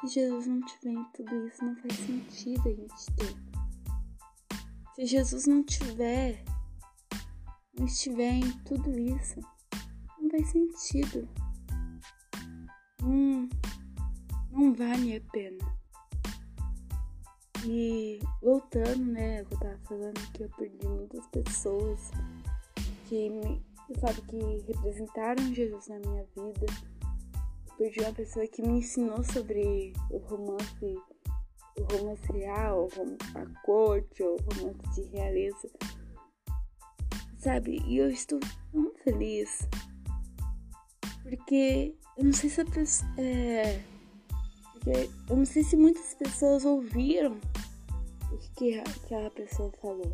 se 0.00 0.06
Jesus 0.06 0.46
não 0.46 0.60
tiver 0.60 0.92
em 0.92 1.04
tudo 1.12 1.46
isso, 1.48 1.64
não 1.64 1.74
faz 1.76 1.94
sentido 1.94 2.68
a 2.68 2.72
gente 2.72 3.06
ter. 3.16 3.36
Se 4.94 5.06
Jesus 5.06 5.46
não 5.46 5.64
tiver, 5.64 6.44
não 7.76 7.86
estiver 7.86 8.32
em 8.32 8.52
tudo 8.64 8.96
isso, 8.96 9.40
não 10.20 10.30
faz 10.30 10.50
sentido. 10.50 11.28
Hum, 13.02 13.48
não 14.52 14.72
vale 14.72 15.16
a 15.16 15.20
pena. 15.32 15.78
E 17.66 18.20
voltando, 18.40 19.04
né, 19.04 19.40
eu 19.40 19.46
tava 19.46 19.78
falando 19.88 20.32
que 20.32 20.44
eu 20.44 20.50
perdi 20.50 20.86
muitas 20.86 21.26
pessoas 21.26 22.12
que 23.08 23.30
me, 23.30 23.60
sabe, 23.98 24.22
que 24.22 24.36
representaram 24.72 25.52
Jesus 25.52 25.88
na 25.88 25.98
minha 25.98 26.24
vida. 26.36 26.66
Perdi 27.78 28.00
uma 28.00 28.12
pessoa 28.12 28.44
que 28.48 28.60
me 28.60 28.80
ensinou 28.80 29.22
sobre 29.22 29.92
o 30.10 30.18
romance, 30.18 30.96
o 31.78 31.96
romance 31.96 32.32
real, 32.32 32.88
a 33.36 33.62
corte, 33.62 34.20
o 34.20 34.36
romance 34.36 35.00
de 35.00 35.08
realeza. 35.10 35.70
Sabe, 37.38 37.80
e 37.86 37.98
eu 37.98 38.10
estou 38.10 38.40
tão 38.72 38.92
feliz. 39.04 39.68
Porque 41.22 41.94
eu 42.16 42.24
não 42.24 42.32
sei 42.32 42.50
se 42.50 42.60
a 42.62 42.64
pessoa. 42.64 43.08
É, 43.16 43.80
porque 44.72 45.08
eu 45.30 45.36
não 45.36 45.44
sei 45.44 45.62
se 45.62 45.76
muitas 45.76 46.14
pessoas 46.14 46.64
ouviram 46.64 47.38
o 48.32 48.38
que 48.56 48.76
aquela 48.80 49.30
pessoa 49.30 49.70
falou. 49.80 50.12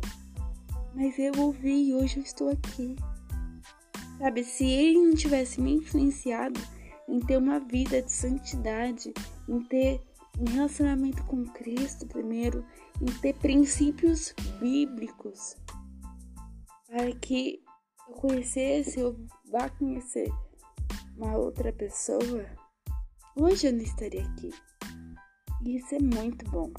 Mas 0.93 1.17
eu 1.17 1.33
ouvi 1.39 1.89
e 1.89 1.95
hoje 1.95 2.17
eu 2.17 2.23
estou 2.23 2.49
aqui. 2.49 2.95
Sabe, 4.19 4.43
se 4.43 4.65
ele 4.65 4.99
não 4.99 5.15
tivesse 5.15 5.59
me 5.59 5.73
influenciado 5.73 6.59
em 7.07 7.19
ter 7.19 7.37
uma 7.37 7.59
vida 7.59 8.01
de 8.01 8.11
santidade, 8.11 9.13
em 9.47 9.61
ter 9.63 10.01
um 10.39 10.45
relacionamento 10.45 11.23
com 11.25 11.45
Cristo 11.45 12.05
primeiro, 12.07 12.65
em 13.01 13.05
ter 13.19 13.33
princípios 13.35 14.33
bíblicos, 14.59 15.55
para 16.87 17.13
que 17.15 17.61
eu 18.07 18.15
conhecesse, 18.15 18.99
eu 18.99 19.15
vá 19.51 19.69
conhecer 19.69 20.31
uma 21.17 21.37
outra 21.37 21.71
pessoa, 21.71 22.45
hoje 23.35 23.67
eu 23.67 23.73
não 23.73 23.81
estaria 23.81 24.25
aqui. 24.25 24.51
E 25.63 25.77
isso 25.77 25.95
é 25.95 25.99
muito 25.99 26.49
bom. 26.51 26.71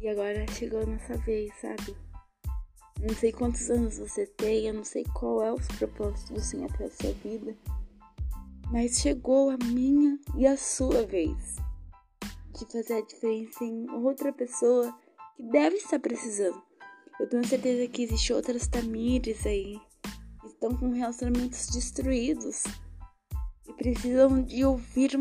E 0.00 0.08
agora 0.08 0.46
chegou 0.52 0.82
a 0.82 0.86
nossa 0.86 1.16
vez, 1.18 1.52
sabe? 1.60 1.96
Não 3.00 3.14
sei 3.14 3.32
quantos 3.32 3.70
anos 3.70 3.98
você 3.98 4.26
tem, 4.26 4.66
eu 4.66 4.74
não 4.74 4.84
sei 4.84 5.04
qual 5.04 5.42
é 5.42 5.52
os 5.52 5.66
propósitos 5.68 6.30
do 6.30 6.40
Senhor 6.40 6.70
para 6.72 6.86
a 6.86 6.90
sua 6.90 7.12
vida, 7.14 7.56
mas 8.70 9.00
chegou 9.00 9.50
a 9.50 9.56
minha 9.56 10.18
e 10.36 10.46
a 10.46 10.56
sua 10.56 11.04
vez 11.04 11.56
de 12.56 12.66
fazer 12.70 12.94
a 12.94 13.00
diferença 13.00 13.64
em 13.64 13.88
outra 13.90 14.32
pessoa 14.32 14.94
que 15.36 15.42
deve 15.44 15.76
estar 15.76 15.98
precisando. 15.98 16.62
Eu 17.18 17.28
tenho 17.28 17.46
certeza 17.46 17.88
que 17.88 18.02
existem 18.02 18.36
outras 18.36 18.66
Tamires 18.66 19.46
aí 19.46 19.78
que 20.40 20.46
estão 20.46 20.76
com 20.76 20.90
relacionamentos 20.90 21.66
destruídos 21.68 22.64
e 23.68 23.72
precisam 23.74 24.42
de 24.42 24.64
ouvir 24.64 25.12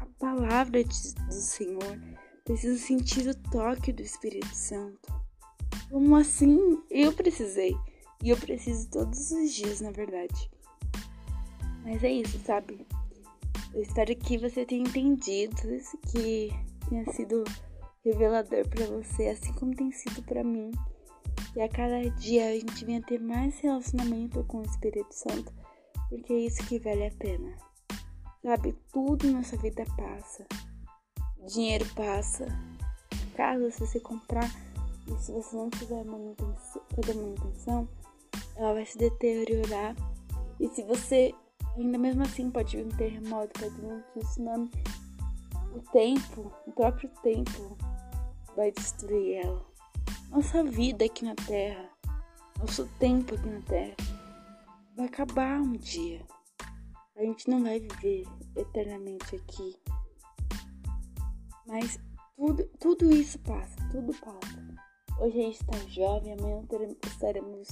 a 0.00 0.06
palavra 0.18 0.82
de, 0.82 1.14
do 1.14 1.32
Senhor 1.32 1.98
Preciso 2.44 2.78
sentir 2.78 3.26
o 3.26 3.34
toque 3.50 3.90
do 3.90 4.02
Espírito 4.02 4.54
Santo. 4.54 5.10
Como 5.90 6.14
assim? 6.14 6.78
Eu 6.90 7.10
precisei. 7.10 7.74
E 8.22 8.28
eu 8.28 8.36
preciso 8.36 8.90
todos 8.90 9.30
os 9.30 9.50
dias, 9.54 9.80
na 9.80 9.90
verdade. 9.90 10.50
Mas 11.84 12.02
é 12.02 12.10
isso, 12.10 12.38
sabe? 12.40 12.86
Eu 13.72 13.82
espero 13.82 14.14
que 14.16 14.38
você 14.38 14.64
tenha 14.64 14.82
entendido, 14.82 15.56
que 16.10 16.50
tenha 16.88 17.12
sido 17.12 17.44
revelador 18.04 18.66
para 18.68 18.86
você, 18.86 19.28
assim 19.28 19.52
como 19.54 19.74
tem 19.74 19.92
sido 19.92 20.22
para 20.22 20.42
mim. 20.42 20.72
Que 21.52 21.60
a 21.60 21.68
cada 21.68 22.08
dia 22.10 22.48
a 22.48 22.52
gente 22.52 22.84
venha 22.84 23.02
ter 23.02 23.20
mais 23.20 23.58
relacionamento 23.60 24.42
com 24.44 24.58
o 24.58 24.64
Espírito 24.64 25.12
Santo, 25.12 25.52
porque 26.08 26.32
é 26.32 26.38
isso 26.40 26.66
que 26.66 26.78
vale 26.78 27.06
a 27.06 27.10
pena. 27.12 27.54
Sabe, 28.42 28.74
tudo 28.92 29.26
na 29.26 29.38
nossa 29.38 29.56
vida 29.56 29.84
passa 29.96 30.46
dinheiro 31.46 31.86
passa. 31.94 32.46
Casa, 33.36 33.70
se 33.70 33.80
você 33.80 34.00
comprar 34.00 34.48
e 35.06 35.18
se 35.18 35.32
você 35.32 35.56
não 35.56 35.68
tiver 35.70 36.04
manutenção, 36.04 36.82
manutenção, 37.14 37.88
ela 38.56 38.74
vai 38.74 38.86
se 38.86 38.96
deteriorar. 38.96 39.94
E 40.60 40.68
se 40.68 40.82
você, 40.84 41.34
ainda 41.76 41.98
mesmo 41.98 42.22
assim, 42.22 42.50
pode 42.50 42.76
vir 42.76 42.86
um 42.86 42.96
terremoto, 42.96 43.60
pode 43.60 43.74
vir 43.74 43.92
um 43.92 44.20
tsunami, 44.20 44.70
o 45.74 45.80
tempo, 45.90 46.52
o 46.66 46.72
próprio 46.72 47.10
tempo 47.22 47.76
vai 48.56 48.70
destruir 48.70 49.44
ela. 49.44 49.64
Nossa 50.30 50.62
vida 50.64 51.04
aqui 51.04 51.24
na 51.24 51.34
Terra, 51.34 51.90
nosso 52.58 52.86
tempo 52.98 53.34
aqui 53.34 53.48
na 53.48 53.60
Terra, 53.62 53.96
vai 54.96 55.06
acabar 55.06 55.60
um 55.60 55.72
dia. 55.72 56.24
A 57.16 57.22
gente 57.22 57.48
não 57.48 57.62
vai 57.62 57.78
viver 57.78 58.26
eternamente 58.56 59.36
aqui. 59.36 59.76
Mas 61.66 61.98
tudo, 62.36 62.64
tudo 62.80 63.10
isso 63.14 63.38
passa, 63.40 63.76
tudo 63.90 64.12
passa. 64.14 64.64
Hoje 65.20 65.38
a 65.38 65.42
gente 65.42 65.60
está 65.60 65.78
jovem, 65.88 66.32
amanhã 66.32 66.62
estaremos 67.06 67.68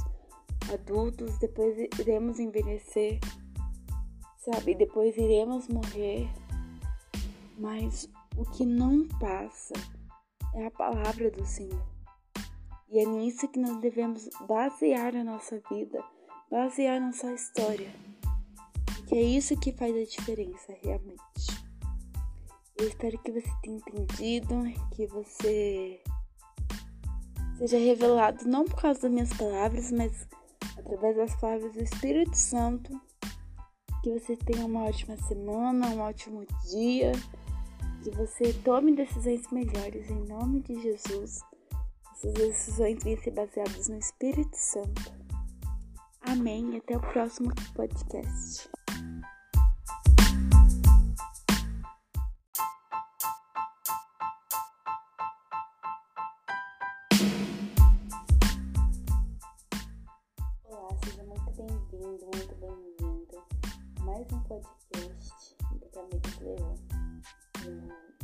adultos, 0.73 1.39
depois 1.39 1.77
iremos 1.99 2.39
envelhecer, 2.39 3.19
sabe? 4.45 4.75
Depois 4.75 5.17
iremos 5.17 5.69
morrer. 5.69 6.29
Mas 7.59 8.09
o 8.37 8.45
que 8.45 8.65
não 8.65 9.07
passa 9.21 9.75
é 10.55 10.67
a 10.67 10.71
palavra 10.71 11.31
do 11.31 11.45
Senhor. 11.45 11.87
E 12.91 12.99
é 12.99 13.07
nisso 13.07 13.49
que 13.49 13.59
nós 13.59 13.81
devemos 13.81 14.29
basear 14.47 15.17
a 15.17 15.25
nossa 15.25 15.63
vida, 15.71 16.05
basear 16.51 16.97
a 16.99 17.07
nossa 17.07 17.33
história. 17.33 17.91
Que 19.09 19.17
é 19.17 19.23
isso 19.23 19.59
que 19.59 19.73
faz 19.73 19.95
a 19.97 20.05
diferença 20.05 20.77
realmente. 20.83 21.63
Eu 22.77 22.89
espero 22.89 23.19
que 23.19 23.31
você 23.31 23.49
tenha 23.63 23.77
entendido, 23.77 24.55
que 24.91 25.07
você 25.07 26.03
seja 27.59 27.79
revelado 27.79 28.47
não 28.47 28.65
por 28.65 28.81
causa 28.81 29.03
das 29.03 29.11
minhas 29.11 29.33
palavras, 29.35 29.93
mas 29.93 30.27
através 30.77 31.17
das 31.17 31.37
palavras 31.41 31.73
do 31.73 31.83
Espírito 31.83 32.37
Santo. 32.37 33.01
Que 34.03 34.11
você 34.19 34.37
tenha 34.37 34.67
uma 34.67 34.85
ótima 34.85 35.17
semana, 35.29 35.89
um 35.89 36.01
ótimo 36.01 36.45
dia, 36.71 37.13
que 38.03 38.11
você 38.11 38.53
tome 38.65 38.95
decisões 38.97 39.49
melhores 39.53 40.11
em 40.11 40.25
nome 40.27 40.61
de 40.61 40.81
Jesus. 40.83 41.41
Essas 42.13 42.33
decisões 42.35 43.03
venham 43.03 43.23
ser 43.23 43.31
baseadas 43.31 43.89
no 43.89 43.99
Espírito 43.99 44.57
Santo. 44.57 45.13
Amém. 46.21 46.75
E 46.75 46.77
até 46.79 46.97
o 46.97 47.01
próximo 47.01 47.53
podcast. 47.75 48.69
Podcast 64.25 65.57
do 65.73 65.87
Camilo 65.91 66.21
Leão. 66.43 66.75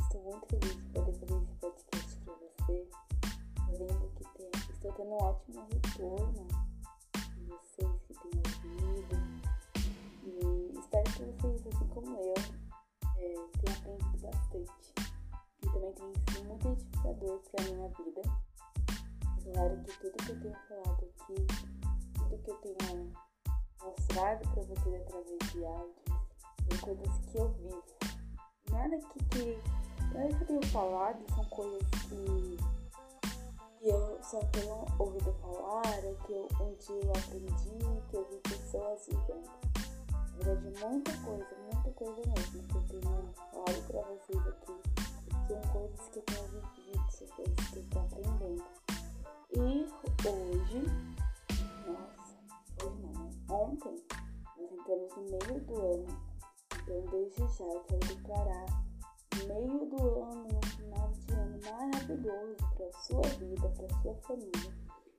Estou 0.01 0.23
muito 0.23 0.47
feliz 0.47 0.77
de 0.77 0.89
poder 0.93 1.13
fazer 1.13 1.43
esse 1.43 1.55
podcast 1.59 2.17
para 2.23 2.33
você. 2.35 2.89
Vendo 3.77 4.11
que 4.15 4.23
tem, 4.37 4.49
estou 4.69 4.93
tendo 4.93 5.09
um 5.09 5.23
ótimo 5.23 5.67
retorno 5.73 6.47
de 7.35 7.45
vocês 7.47 8.01
que 8.07 8.13
têm 8.13 8.31
ouvido. 8.37 9.15
E 10.23 10.79
espero 10.79 11.03
que 11.03 11.23
vocês, 11.25 11.67
assim 11.67 11.87
como 11.89 12.17
eu, 12.17 12.33
é, 13.17 13.33
tenham 13.59 13.77
aprendido 13.77 14.17
bastante. 14.21 14.93
E 15.61 15.67
também 15.67 15.93
tem 15.93 16.13
sido 16.13 16.47
muito 16.47 16.67
edificador 16.69 17.39
para 17.51 17.65
a 17.65 17.67
minha 17.67 17.89
vida. 17.89 18.21
Claro 19.51 19.83
que 19.83 19.99
tudo 19.99 20.25
que 20.25 20.31
eu 20.31 20.39
tenho 20.39 20.55
falado 20.69 21.11
aqui, 21.19 21.35
tudo 22.15 22.37
que 22.37 22.51
eu 22.51 22.55
tenho 22.55 23.28
mostrado 23.83 24.47
para 24.49 24.63
vocês 24.63 25.01
através 25.01 25.51
de 25.51 25.65
áudio, 25.65 25.95
são 26.69 26.77
coisas 26.79 27.19
que 27.25 27.37
eu 27.37 27.49
vivo. 27.49 27.83
Nada 28.71 28.97
que, 28.97 29.25
que 29.25 29.59
nada 30.13 30.27
que 30.27 30.41
eu 30.41 30.47
tenho 30.47 30.65
falado 30.67 31.19
são 31.33 31.45
coisas 31.45 31.89
que, 31.89 32.57
que 33.79 33.89
eu 33.89 34.19
só 34.21 34.39
tenho 34.51 34.85
ouvido 34.99 35.33
falar, 35.41 36.05
ou 36.05 36.15
que 36.25 36.33
eu, 36.33 36.47
um 36.61 36.75
dia 36.75 37.01
eu 37.03 37.11
aprendi, 37.11 38.01
que 38.09 38.15
eu 38.15 38.27
vi 38.29 38.37
pessoas 38.37 39.07
vivendo. 39.07 39.49
Na 40.37 40.53
verdade, 40.53 40.85
muita 40.85 41.11
coisa, 41.17 41.47
muita 41.73 41.91
coisa 41.91 42.21
mesmo 42.27 42.63
que 42.63 42.75
eu 42.75 43.01
tenho 43.01 43.33
falado 43.51 43.87
pra 43.87 44.01
vocês 44.01 44.47
aqui. 44.47 44.73
São 45.47 45.61
coisas 45.73 46.09
que 46.09 46.19
eu 46.19 46.23
tenho 46.23 46.47
vivido, 46.47 47.11
são 47.11 47.27
coisas 47.27 47.69
que 47.71 47.77
eu 47.77 47.85
tô 47.89 47.99
aprendendo. 47.99 48.63
E 49.51 49.87
hoje, 50.27 50.83
Ontem, 53.79 53.95
nós 54.57 54.71
entramos 54.73 55.15
no 55.15 55.21
meio 55.23 55.61
do 55.61 55.81
ano 55.81 56.29
então, 56.89 57.05
desde 57.11 57.47
já, 57.57 57.65
eu 57.65 57.83
quero 57.83 58.07
declarar 58.07 58.65
meio 59.47 59.85
do 59.85 60.23
ano, 60.23 60.47
um 60.47 60.61
final 60.67 61.11
de 61.11 61.33
ano 61.33 61.59
maravilhoso 61.63 62.57
para 62.75 62.87
a 62.87 62.93
sua 62.93 63.21
vida, 63.37 63.69
para 63.69 63.85
a 63.85 64.01
sua 64.01 64.15
família. 64.15 64.73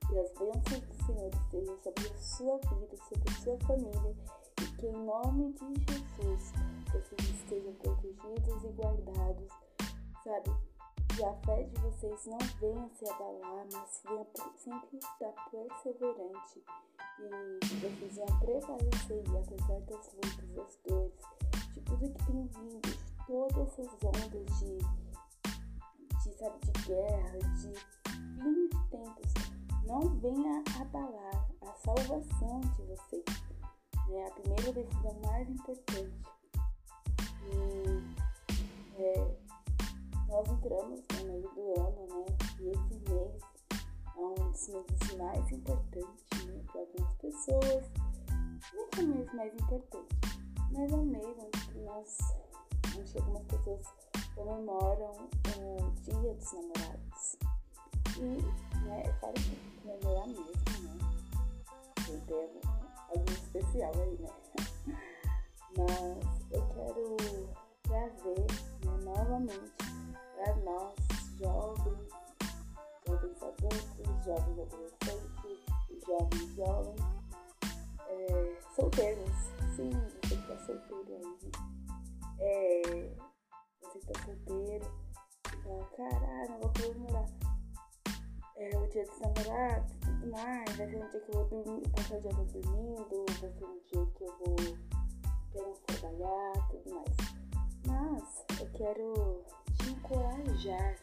Que 0.07 0.19
as 0.19 0.31
bênçãos 0.33 0.81
do 0.81 1.05
Senhor 1.05 1.29
estejam 1.29 1.77
sobre 1.81 2.07
a 2.07 2.17
sua 2.17 2.57
vida, 2.57 2.97
sobre 2.97 3.29
a 3.29 3.41
sua 3.41 3.57
família. 3.59 4.15
E 4.61 4.65
que 4.75 4.85
em 4.85 5.05
nome 5.05 5.53
de 5.53 5.93
Jesus 5.93 6.53
vocês 6.91 7.29
estejam 7.29 7.73
protegidos 7.75 8.63
e 8.63 8.67
guardados, 8.73 9.47
sabe? 10.23 10.70
A 11.23 11.33
fé 11.45 11.63
de 11.63 11.81
vocês 11.81 12.25
não 12.25 12.37
venha 12.59 12.89
se 12.95 13.07
abalar, 13.09 13.65
mas 13.71 14.01
venha 14.05 14.25
sempre 14.57 14.97
estar 14.97 15.49
perseverante 15.51 16.63
e 17.19 17.59
vocês 17.75 18.15
venham 18.15 18.39
prevalecer 18.39 19.23
apesar 19.29 19.79
das 19.81 20.13
lutas, 20.13 20.49
das 20.55 20.79
dores, 20.87 21.13
de 21.73 21.81
tudo 21.81 22.09
que 22.09 22.25
tem 22.25 22.47
vindo, 22.47 22.81
de 22.81 23.25
todas 23.27 23.79
essas 23.79 24.03
ondas 24.03 24.59
de, 24.59 24.77
de, 26.23 26.37
sabe, 26.37 26.59
de 26.59 26.87
guerra, 26.87 27.39
de 27.39 27.73
fim 28.41 28.67
de 28.67 28.89
tempos, 28.89 29.33
não 29.85 30.01
venha 30.19 30.63
abalar 30.79 31.49
a 31.61 31.73
salvação 31.75 32.61
de 32.61 32.81
vocês. 32.83 33.23
Né? 34.07 34.25
A 34.25 34.31
primeira 34.31 34.73
decisão 34.73 35.19
mais 35.25 35.49
importante. 35.49 36.11
E, 37.43 39.01
é, 39.01 39.40
nós 40.31 40.47
entramos 40.49 41.01
no 41.17 41.25
meio 41.25 41.49
do 41.53 41.81
ano, 41.81 42.07
né? 42.07 42.25
E 42.61 42.69
esse 42.69 43.09
mês 43.09 43.41
é 44.15 44.19
um 44.19 44.33
dos 44.33 44.67
meses 44.69 45.17
mais 45.17 45.51
importantes 45.51 46.25
né, 46.45 46.63
para 46.71 46.79
algumas 46.79 47.13
pessoas. 47.15 47.91
Nem 48.73 48.87
é 48.97 49.01
o 49.01 49.07
mês 49.07 49.33
mais 49.33 49.53
importante, 49.53 50.15
mas 50.71 50.91
é 50.91 50.95
um 50.95 51.05
mês 51.05 51.25
onde 51.37 51.79
nós, 51.81 52.17
onde 52.97 53.17
algumas 53.17 53.43
pessoas 53.43 53.85
comemoram 54.33 55.29
o 55.57 55.91
Dia 56.01 56.33
dos 56.33 56.53
Namorados. 56.53 57.37
E, 58.17 58.85
né, 58.85 59.03
é 59.05 59.13
claro 59.19 59.33
que 59.33 59.81
comemorar 59.81 60.27
mesmo, 60.27 60.43
né? 60.83 60.97
Tem 62.05 62.19
ter 62.21 62.49
algo 63.09 63.31
especial 63.31 63.91
aí, 63.95 64.17
né? 64.17 64.29
Mas 65.77 66.51
eu 66.51 66.67
quero 66.67 67.17
trazer 67.83 68.45
né, 68.85 68.97
novamente 69.03 70.00
para 70.41 70.55
nós, 70.55 70.95
jovens, 71.37 72.09
jovens 73.05 73.43
adultos, 73.43 74.25
jovens 74.25 74.59
adolescentes, 74.59 76.03
jovens 76.07 76.55
jovens, 76.55 76.99
é, 78.07 78.57
solteiros. 78.75 79.31
Sim, 79.75 79.91
você 79.91 80.35
que 80.35 80.47
tá 80.47 80.57
solteiro 80.65 81.15
aí. 81.15 81.51
É, 82.39 83.15
você 83.83 83.99
que 83.99 84.07
tá 84.07 84.19
solteiro 84.25 84.85
fala, 85.63 85.85
caralho, 85.95 86.59
vou 86.59 86.73
comemorar 86.73 87.29
é, 88.55 88.77
o 88.79 88.87
dia 88.87 89.05
dos 89.05 89.19
namorados 89.19 89.91
e 89.91 89.97
tudo 89.99 90.31
mais. 90.31 90.75
Vai 90.75 90.89
ser 90.89 90.95
um 90.97 91.09
dia 91.09 91.19
que 91.19 91.29
eu 91.29 91.33
vou 91.33 91.63
dormir, 91.63 91.89
passar 91.89 92.15
o 92.15 92.21
dia 92.21 92.31
dormindo, 92.31 93.25
vai 93.39 93.51
ser 93.51 93.65
um 93.65 93.79
dia 93.85 94.05
que 94.15 94.23
eu 94.23 94.37
vou 94.39 94.55
apenas 95.51 95.79
trabalhar, 95.85 96.67
tudo 96.71 96.95
mais. 96.95 97.31
Mas 97.85 98.59
eu 98.59 98.69
quero 98.73 99.60
encorajar. 99.89 100.95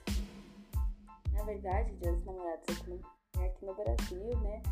Na 1.32 1.42
verdade, 1.44 1.94
Dia 1.96 2.12
dos 2.12 2.24
Namorados 2.24 2.68
é 2.68 2.72
aqui, 2.72 2.90
no, 2.90 3.00
é 3.40 3.46
aqui 3.46 3.64
no 3.64 3.74
Brasil, 3.74 4.38
né? 4.40 4.62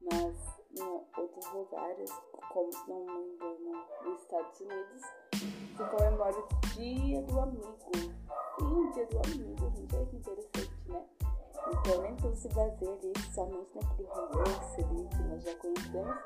Mas 0.00 0.36
em 0.78 0.82
outros 0.82 1.52
lugares, 1.52 2.10
como 2.52 2.72
se 2.72 2.88
não 2.88 3.04
me 3.04 3.34
engano, 3.34 3.84
nos 4.04 4.20
Estados 4.22 4.60
Unidos, 4.60 5.02
se 5.32 5.84
comemora 5.90 6.38
o 6.38 6.66
Dia 6.74 7.22
do 7.22 7.40
Amigo. 7.40 7.76
Sim, 8.58 8.90
Dia 8.92 9.06
do 9.06 9.18
Amigo, 9.18 9.70
gente. 9.76 9.96
Olha 9.96 10.06
que 10.06 10.16
interessante, 10.16 10.88
né? 10.88 11.06
Então 11.72 12.02
nem 12.02 12.16
tudo 12.16 12.36
se 12.36 12.48
baseia 12.48 12.92
ali 12.92 13.12
somente 13.32 13.74
naquele 13.74 14.08
romance 14.08 14.80
ali 14.82 15.08
que 15.08 15.22
nós 15.22 15.42
já 15.42 15.54
conhecemos, 15.56 16.16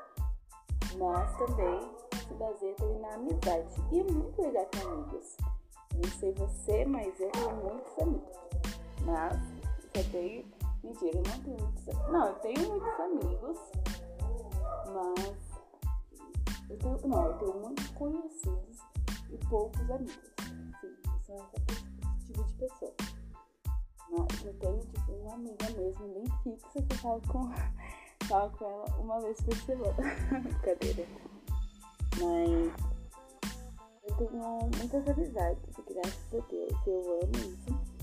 mas 0.97 1.37
também 1.37 1.79
se 2.27 2.33
baseia 2.33 2.73
também 2.75 2.99
na 2.99 3.13
amizade. 3.13 3.75
E 3.91 3.99
é 3.99 4.03
muito 4.03 4.41
legal 4.41 4.65
ter 4.67 4.81
amigos. 4.81 5.37
Não 6.03 6.11
sei 6.19 6.31
você, 6.33 6.85
mas 6.85 7.19
eu 7.19 7.31
tenho 7.31 7.55
muitos 7.55 7.99
amigos. 7.99 8.37
Mas 9.05 9.37
só 9.95 10.11
tenho. 10.11 10.45
Mentira, 10.83 11.17
eu 11.17 11.23
não 11.23 11.39
tenho 11.43 11.57
muitos 11.59 11.89
amigos. 11.89 12.11
Não, 12.11 12.27
eu 12.27 12.35
tenho 12.35 12.69
muitos 12.69 12.99
amigos, 12.99 13.59
mas. 14.93 16.69
Eu 16.69 16.77
tenho. 16.77 17.07
Não, 17.07 17.25
eu 17.25 17.33
tenho 17.37 17.59
muitos 17.59 17.87
conhecidos 17.89 18.79
e 19.31 19.37
poucos 19.47 19.91
amigos. 19.91 20.33
Sim, 20.81 20.95
eu 21.05 21.19
sou 21.25 21.51
esse 21.69 22.25
tipo 22.25 22.43
de 22.43 22.53
pessoa. 22.53 22.93
Mas 24.09 24.45
eu 24.45 24.53
tenho, 24.55 24.79
tipo, 24.79 25.11
uma 25.11 25.33
amiga 25.33 25.69
mesmo, 25.71 26.07
bem 26.13 26.25
fixa, 26.43 26.81
que 26.81 26.93
eu 26.93 26.97
falo 26.99 27.21
com, 27.27 27.51
falo 28.27 28.49
com 28.51 28.65
ela 28.65 28.85
uma 28.99 29.19
vez 29.21 29.41
por 29.41 29.55
semana. 29.57 29.95
Brincadeira. 30.43 31.07
Mas 32.17 32.85
eu 32.91 32.94
tenho 34.17 34.69
muitas 34.77 35.07
amizades, 35.07 35.61
graças 35.87 36.33
a 36.33 36.47
Deus, 36.47 36.87
eu 36.87 37.19
amo 37.21 37.31
isso. 37.35 37.95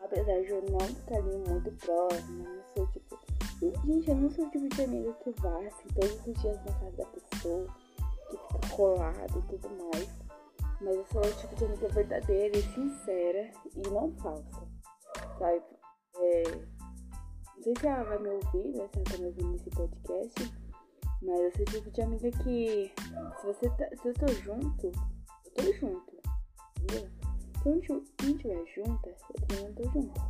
Apesar 0.00 0.40
de 0.40 0.48
eu 0.48 0.62
não 0.70 0.80
ficar 0.80 1.16
ali 1.16 1.36
muito 1.48 1.72
próximo, 1.84 2.44
eu 2.44 2.54
não 2.54 2.64
sou 2.74 2.86
tipo. 2.88 3.18
Gente, 3.60 4.08
eu 4.08 4.16
não 4.16 4.30
sou 4.30 4.46
o 4.46 4.50
tipo 4.50 4.68
de 4.68 4.82
amiga 4.82 5.12
que 5.22 5.30
vá 5.40 5.58
assim 5.58 5.88
todos 5.94 6.26
os 6.26 6.40
dias 6.40 6.56
na 6.64 6.72
casa 6.72 6.96
da 6.96 7.04
pessoa, 7.06 7.66
que 8.30 8.36
fica 8.36 8.76
colado 8.76 9.38
e 9.38 9.42
tudo 9.42 9.68
mais. 9.84 10.08
Mas 10.80 10.96
eu 10.96 11.06
sou 11.12 11.20
o 11.20 11.34
tipo 11.34 11.54
de 11.54 11.64
amiga 11.66 11.88
verdadeira 11.88 12.56
e 12.56 12.62
sincera 12.62 13.52
e 13.76 13.88
não 13.88 14.10
falsa. 14.16 14.66
Sabe? 15.38 15.62
É, 16.16 16.42
não 17.56 17.62
sei 17.62 17.74
se 17.78 17.86
ela 17.86 18.04
vai 18.04 18.18
me 18.18 18.30
ouvir, 18.30 18.72
né? 18.72 18.88
Se 18.88 18.98
ela 18.98 19.04
tá 19.04 19.18
me 19.18 19.26
ouvindo 19.26 19.52
nesse 19.52 19.70
podcast. 19.70 20.59
Mas 21.22 21.54
o 21.54 21.64
tipo 21.64 21.90
de 21.90 22.00
amiga 22.00 22.30
que 22.30 22.92
se 23.40 23.46
você 23.46 23.68
tá, 23.70 23.88
se 23.96 24.08
eu 24.08 24.14
tô 24.14 24.26
junto, 24.28 24.86
eu 24.86 25.52
tô 25.54 25.72
junto. 25.74 26.20
Entendeu? 26.80 27.10
Se 27.62 27.92
eu 27.92 28.04
não 28.22 28.30
estiver 28.30 28.64
junta, 28.74 29.08
eu 29.08 29.46
também 29.46 29.64
não 29.64 29.74
tô 29.74 29.82
junto. 29.90 30.20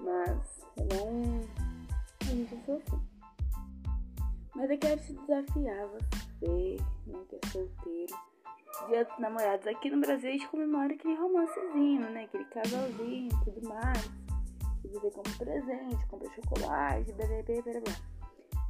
Mas 0.00 0.66
eu 0.76 0.86
não. 0.86 1.40
A 2.22 2.24
gente 2.24 2.64
sou 2.64 2.76
assim. 2.76 3.10
Mas 4.54 4.70
eu 4.70 4.78
quero 4.78 5.00
te 5.00 5.12
desafiar 5.12 5.86
você, 5.88 6.76
né, 7.06 7.18
que 7.28 7.36
é 7.36 7.48
solteiro. 7.48 8.14
Dia 8.88 9.04
dos 9.04 9.18
namorados. 9.18 9.66
Aqui 9.66 9.90
no 9.90 10.00
Brasil 10.00 10.30
a 10.30 10.32
gente 10.32 10.48
comemora 10.48 10.94
aquele 10.94 11.14
romancezinho, 11.14 12.10
né? 12.10 12.24
Aquele 12.24 12.44
casalzinho 12.46 13.28
e 13.28 13.44
tudo 13.44 13.68
mais. 13.68 14.10
E 14.84 14.88
você 14.88 15.10
compra 15.10 15.32
presente, 15.38 16.06
compra 16.06 16.30
chocolate, 16.34 17.12
blá 17.12 17.26
blá 17.26 17.42
blá 17.42 17.80
blá. 17.80 18.19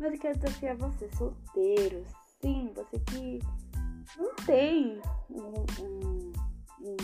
Mas 0.00 0.14
eu 0.14 0.18
quero 0.18 0.38
desafiar 0.38 0.76
você, 0.76 1.10
solteiro. 1.10 2.06
Sim, 2.40 2.72
você 2.74 2.98
que 3.00 3.38
não 4.16 4.34
tem 4.46 4.98
um, 5.28 5.52
um, 5.78 6.32
um 6.80 6.96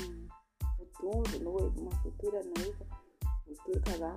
futuro 0.78 1.44
noivo, 1.44 1.80
uma 1.82 1.90
futura 1.98 2.40
noiva, 2.42 2.86
futuro 3.46 3.82
casal. 3.82 4.16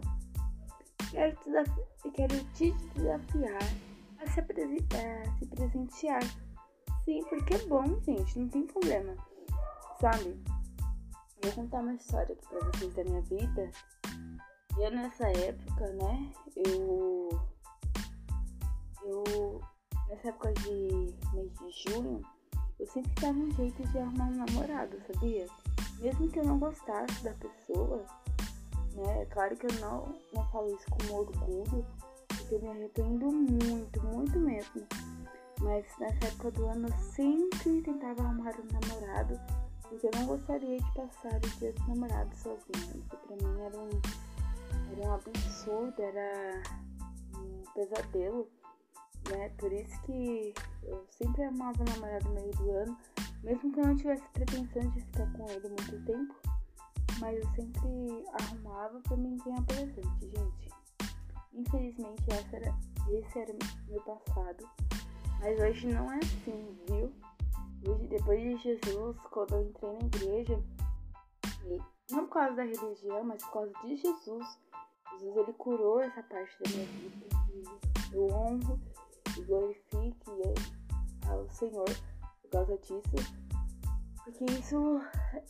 Quero 1.12 1.36
te, 1.36 1.44
desafiar, 1.44 1.88
quero 2.14 2.44
te 2.54 2.72
desafiar 2.96 3.58
a 4.22 4.28
se, 4.28 4.40
a 4.40 5.38
se 5.38 5.46
presentear. 5.48 6.24
Sim, 7.04 7.22
porque 7.28 7.56
é 7.56 7.66
bom, 7.68 8.00
gente, 8.02 8.40
não 8.40 8.48
tem 8.48 8.66
problema. 8.66 9.14
Sabe? 10.00 10.42
Vou 11.44 11.52
contar 11.52 11.82
uma 11.82 11.96
história 11.96 12.34
aqui 12.34 12.48
pra 12.48 12.60
vocês 12.60 12.94
da 12.94 13.04
minha 13.04 13.22
vida. 13.24 13.72
Eu 14.78 14.92
nessa 14.92 15.28
época, 15.28 15.92
né, 15.94 16.32
eu 16.56 17.49
eu, 19.10 19.62
nessa 20.08 20.30
época 20.30 20.54
de 20.54 21.14
mês 21.34 21.52
de 21.54 21.92
junho, 21.92 22.22
eu 22.80 22.88
sempre 22.88 23.12
dava 23.20 23.38
um 23.38 23.52
jeito 23.52 23.84
de 23.88 23.98
arrumar 23.98 24.26
um 24.26 24.46
namorado, 24.46 24.98
sabia? 25.12 25.48
Mesmo 26.00 26.30
que 26.30 26.40
eu 26.40 26.46
não 26.46 26.60
gostasse 26.60 27.24
da 27.24 27.34
pessoa, 27.34 28.06
né? 28.94 29.24
É 29.24 29.26
claro 29.26 29.56
que 29.58 29.66
eu 29.66 29.80
não, 29.82 30.16
não 30.34 30.46
falo 30.50 30.74
isso 30.74 30.86
com 30.90 31.14
orgulho, 31.14 31.86
porque 32.28 32.56
eu 32.56 32.62
me 32.62 32.70
arrependo 32.70 33.32
muito, 33.32 34.02
muito 34.04 34.40
mesmo. 34.40 34.88
Mas 35.60 35.86
nessa 36.00 36.28
época 36.28 36.52
do 36.52 36.68
ano 36.68 36.88
eu 36.88 36.98
sempre 36.98 37.82
tentava 37.82 38.22
arrumar 38.22 38.54
um 38.56 38.80
namorado, 38.80 39.40
porque 39.82 40.08
eu 40.08 40.12
não 40.16 40.28
gostaria 40.28 40.78
de 40.78 40.94
passar 40.94 41.36
o 41.36 41.60
dia 41.60 41.74
dos 41.74 41.88
namorados 41.88 42.40
sozinha. 42.40 42.96
Isso 42.96 43.18
pra 43.28 43.36
mim 43.36 43.62
era 43.62 43.78
um, 43.78 43.90
era 44.94 45.10
um 45.10 45.14
absurdo, 45.14 46.02
era 46.02 46.64
um 47.36 47.64
pesadelo 47.74 48.48
né? 49.32 49.50
Por 49.58 49.72
isso 49.72 50.02
que 50.04 50.54
eu 50.84 51.06
sempre 51.10 51.44
amava 51.44 51.84
namorado 51.86 52.28
no 52.30 52.36
meio 52.36 52.52
do 52.52 52.72
ano, 52.72 52.98
mesmo 53.44 53.72
que 53.72 53.80
eu 53.80 53.88
não 53.88 53.96
tivesse 53.96 54.28
pretensão 54.30 54.90
de 54.90 55.02
ficar 55.02 55.32
com 55.34 55.50
ele 55.50 55.70
muito 55.70 56.06
tempo, 56.06 56.36
mas 57.20 57.38
eu 57.38 57.50
sempre 57.56 58.24
arrumava 58.42 59.00
pra 59.02 59.18
mim 59.18 59.38
ganhar 59.38 59.64
presente, 59.64 60.22
gente. 60.22 60.70
Infelizmente 61.54 62.24
essa 62.30 62.56
era, 62.56 62.76
esse 63.10 63.40
era 63.40 63.54
meu 63.88 64.02
passado, 64.02 64.70
mas 65.40 65.60
hoje 65.60 65.88
não 65.88 66.12
é 66.12 66.18
assim, 66.18 66.78
viu? 66.88 67.12
Hoje, 67.88 68.08
depois 68.08 68.42
de 68.42 68.58
Jesus, 68.58 69.18
quando 69.32 69.54
eu 69.54 69.62
entrei 69.64 69.94
na 69.94 70.06
igreja, 70.06 70.64
não 72.12 72.26
por 72.26 72.34
causa 72.34 72.56
da 72.56 72.64
religião, 72.64 73.24
mas 73.24 73.42
por 73.44 73.54
causa 73.54 73.72
de 73.84 73.96
Jesus, 73.96 74.60
Jesus 75.20 75.38
ele 75.38 75.54
curou 75.54 76.02
essa 76.02 76.22
parte 76.24 76.58
da 76.62 76.70
minha 76.72 76.86
vida. 76.86 77.28
Eu 78.12 78.28
honro 78.28 78.80
glorifique 79.46 80.54
ao 81.28 81.50
Senhor 81.50 81.90
por 82.42 82.50
causa 82.52 82.78
disso. 82.78 83.40
Porque 84.24 84.46
isso 84.46 85.02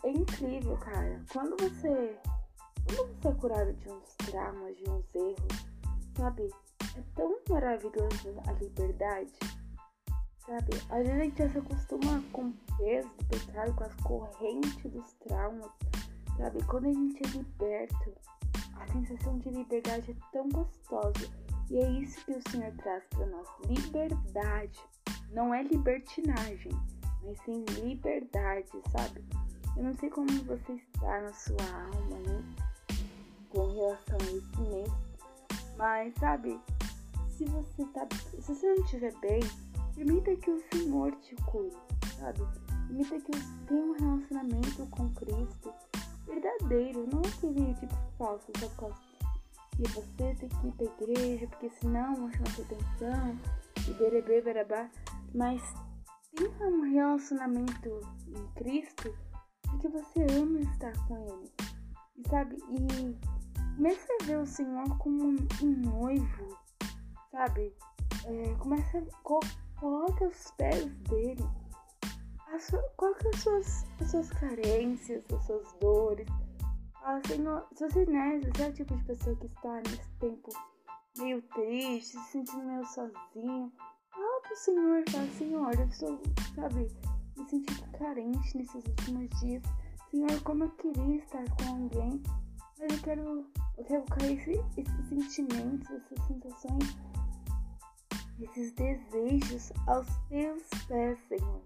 é 0.03 0.09
incrível, 0.09 0.77
cara. 0.77 1.21
Quando 1.31 1.55
você 1.57 2.17
quando 2.95 3.21
você 3.21 3.27
é 3.27 3.33
curado 3.33 3.73
de 3.73 3.89
uns 3.89 4.15
traumas, 4.15 4.75
de 4.77 4.89
uns 4.89 5.15
erros, 5.15 5.69
sabe? 6.17 6.49
É 6.97 7.03
tão 7.15 7.37
maravilhoso 7.49 8.33
a 8.47 8.51
liberdade, 8.53 9.31
sabe? 10.45 10.73
Às 10.89 11.05
vezes 11.05 11.11
a 11.11 11.23
gente 11.23 11.37
já 11.37 11.49
se 11.49 11.57
acostuma 11.59 12.23
com 12.31 12.47
o 12.47 12.53
peso 12.77 13.09
do 13.09 13.25
pecado, 13.25 13.75
com 13.75 13.83
as 13.83 13.93
correntes 13.95 14.91
dos 14.91 15.13
traumas, 15.13 15.69
sabe? 16.37 16.63
Quando 16.63 16.87
a 16.87 16.93
gente 16.93 17.21
é 17.23 17.37
liberto, 17.37 18.13
a 18.75 18.87
sensação 18.87 19.37
de 19.37 19.49
liberdade 19.49 20.11
é 20.11 20.31
tão 20.31 20.49
gostosa. 20.49 21.48
E 21.69 21.77
é 21.77 21.91
isso 21.91 22.23
que 22.25 22.31
o 22.31 22.51
Senhor 22.51 22.71
traz 22.77 23.03
para 23.09 23.25
nós: 23.27 23.47
liberdade. 23.67 24.79
Não 25.31 25.53
é 25.53 25.61
libertinagem, 25.63 26.71
mas 27.23 27.39
sim 27.45 27.63
liberdade, 27.83 28.71
sabe? 28.91 29.23
Eu 29.77 29.83
não 29.83 29.93
sei 29.93 30.09
como 30.09 30.27
você 30.43 30.73
está 30.73 31.21
na 31.21 31.33
sua 31.33 31.61
alma, 31.61 32.17
né? 32.27 32.43
Com 33.49 33.67
relação 33.73 34.17
a 34.19 34.31
isso 34.31 34.61
mesmo. 34.61 34.97
Mas, 35.77 36.13
sabe, 36.15 36.59
se 37.29 37.45
você 37.45 37.85
tá. 37.93 38.07
Se 38.39 38.53
você 38.53 38.67
não 38.67 38.83
estiver 38.83 39.13
bem, 39.19 39.39
permita 39.95 40.35
que 40.35 40.49
o 40.49 40.63
Senhor 40.73 41.15
te 41.17 41.35
cure, 41.45 41.71
sabe? 42.19 42.41
Permita 42.87 43.19
que 43.21 43.31
você 43.31 43.65
tenha 43.67 43.83
um 43.83 43.93
relacionamento 43.93 44.87
com 44.87 45.09
Cristo 45.13 45.73
verdadeiro, 46.25 47.07
não 47.11 47.21
aquele 47.21 47.73
tipo 47.75 47.95
falso, 48.17 48.51
só 48.59 48.67
por 48.69 48.95
que 49.79 49.91
você 49.93 50.35
tem 50.35 50.49
que 50.49 50.67
ir 50.67 50.71
pra 50.73 51.05
igreja, 51.05 51.47
porque 51.47 51.69
senão 51.69 52.15
você 52.15 52.37
não 52.37 52.65
tem 52.65 52.77
atenção, 52.77 53.39
e 53.87 53.93
berebê, 53.93 54.41
berabá. 54.41 54.89
Mas 55.33 55.61
tenha 56.35 56.67
um 56.67 56.81
relacionamento 56.81 58.01
em 58.27 58.47
Cristo 58.55 59.15
porque 59.63 59.87
você 59.87 60.25
ama 60.37 60.59
estar 60.59 60.93
com 61.07 61.17
Ele. 61.17 61.51
E 62.17 62.27
sabe, 62.27 62.57
e 62.69 63.17
comece 63.75 64.11
a 64.19 64.25
ver 64.25 64.37
o 64.39 64.45
Senhor 64.45 64.97
como 64.97 65.29
um, 65.29 65.37
noivo, 65.63 66.57
sabe? 67.31 67.73
É, 68.25 68.51
a 68.51 69.11
co 69.23 69.39
os 70.21 70.51
pés 70.57 70.85
dele. 71.09 71.43
Sua, 72.59 72.81
coloque 72.97 73.27
as 73.29 73.39
suas, 73.39 73.85
as 74.01 74.11
suas 74.11 74.29
carências, 74.31 75.23
as 75.33 75.45
suas 75.45 75.71
dores. 75.79 76.27
Ah, 77.03 77.19
Senhor, 77.25 77.65
se 77.73 77.87
você, 77.87 78.05
né, 78.05 78.39
você 78.39 78.63
é 78.63 78.69
o 78.69 78.73
tipo 78.73 78.95
de 78.95 79.03
pessoa 79.05 79.35
que 79.37 79.47
está 79.47 79.75
nesse 79.77 80.09
tempo 80.19 80.49
meio 81.17 81.41
triste, 81.41 82.17
se 82.17 82.31
sentindo 82.31 82.63
meio 82.63 82.85
sozinho, 82.85 83.71
fala 84.11 84.41
pro 84.41 84.55
Senhor, 84.55 85.03
fala, 85.09 85.27
Senhor, 85.27 85.79
eu 85.79 85.85
estou, 85.87 86.21
sabe, 86.55 86.91
me 87.37 87.49
sentindo 87.49 87.91
carente 87.97 88.57
nesses 88.57 88.85
últimos 88.85 89.29
dias. 89.39 89.63
Senhor, 90.11 90.41
como 90.43 90.65
eu 90.65 90.69
queria 90.71 91.15
estar 91.15 91.43
com 91.55 91.83
alguém, 91.83 92.21
mas 92.79 92.91
eu 92.91 93.03
quero, 93.03 93.45
eu 93.77 93.83
quero 93.85 94.03
colocar 94.03 94.31
esse, 94.31 94.51
esses 94.77 95.07
sentimentos, 95.07 95.89
essas 95.89 96.27
sensações, 96.27 96.97
esses 98.41 98.71
desejos 98.73 99.71
aos 99.87 100.07
teus 100.29 100.63
pés, 100.87 101.19
Senhor. 101.27 101.61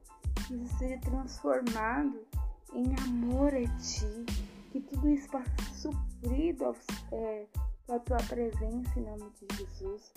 Que 0.48 0.56
isso 0.56 0.78
seja 0.78 1.00
transformado 1.00 2.26
em 2.74 2.94
amor 3.06 3.54
a 3.54 3.68
ti, 3.80 4.26
que 4.74 4.82
tudo 4.82 5.08
isso 5.08 5.30
possa 5.30 5.46
suprido 5.76 6.66
aos, 6.66 6.80
é, 7.12 7.46
com 7.86 7.94
a 7.94 8.00
tua 8.00 8.18
presença 8.18 9.00
em 9.00 9.04
nome 9.04 9.32
de 9.40 9.56
Jesus. 9.56 10.12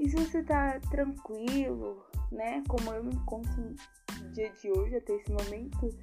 E 0.00 0.10
se 0.10 0.16
você 0.16 0.42
tá 0.42 0.80
tranquilo, 0.90 2.04
né? 2.32 2.60
Como 2.66 2.92
eu 2.92 3.04
me 3.04 3.14
encontro 3.14 3.62
no 3.62 4.30
dia 4.32 4.50
de 4.50 4.72
hoje, 4.72 4.96
até 4.96 5.14
esse 5.14 5.30
momento, 5.30 5.94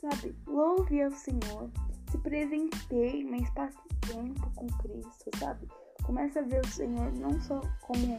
sabe? 0.00 0.34
Louve 0.46 1.02
ao 1.02 1.10
Senhor. 1.10 1.70
Se 2.10 2.16
presenteie, 2.18 3.24
mas 3.24 3.48
passe 3.50 3.76
tempo 4.08 4.50
com 4.54 4.66
Cristo, 4.78 5.30
sabe? 5.38 5.68
Comece 6.04 6.38
a 6.38 6.42
ver 6.42 6.64
o 6.64 6.68
Senhor 6.68 7.12
não 7.12 7.38
só 7.42 7.60
como, 7.82 8.18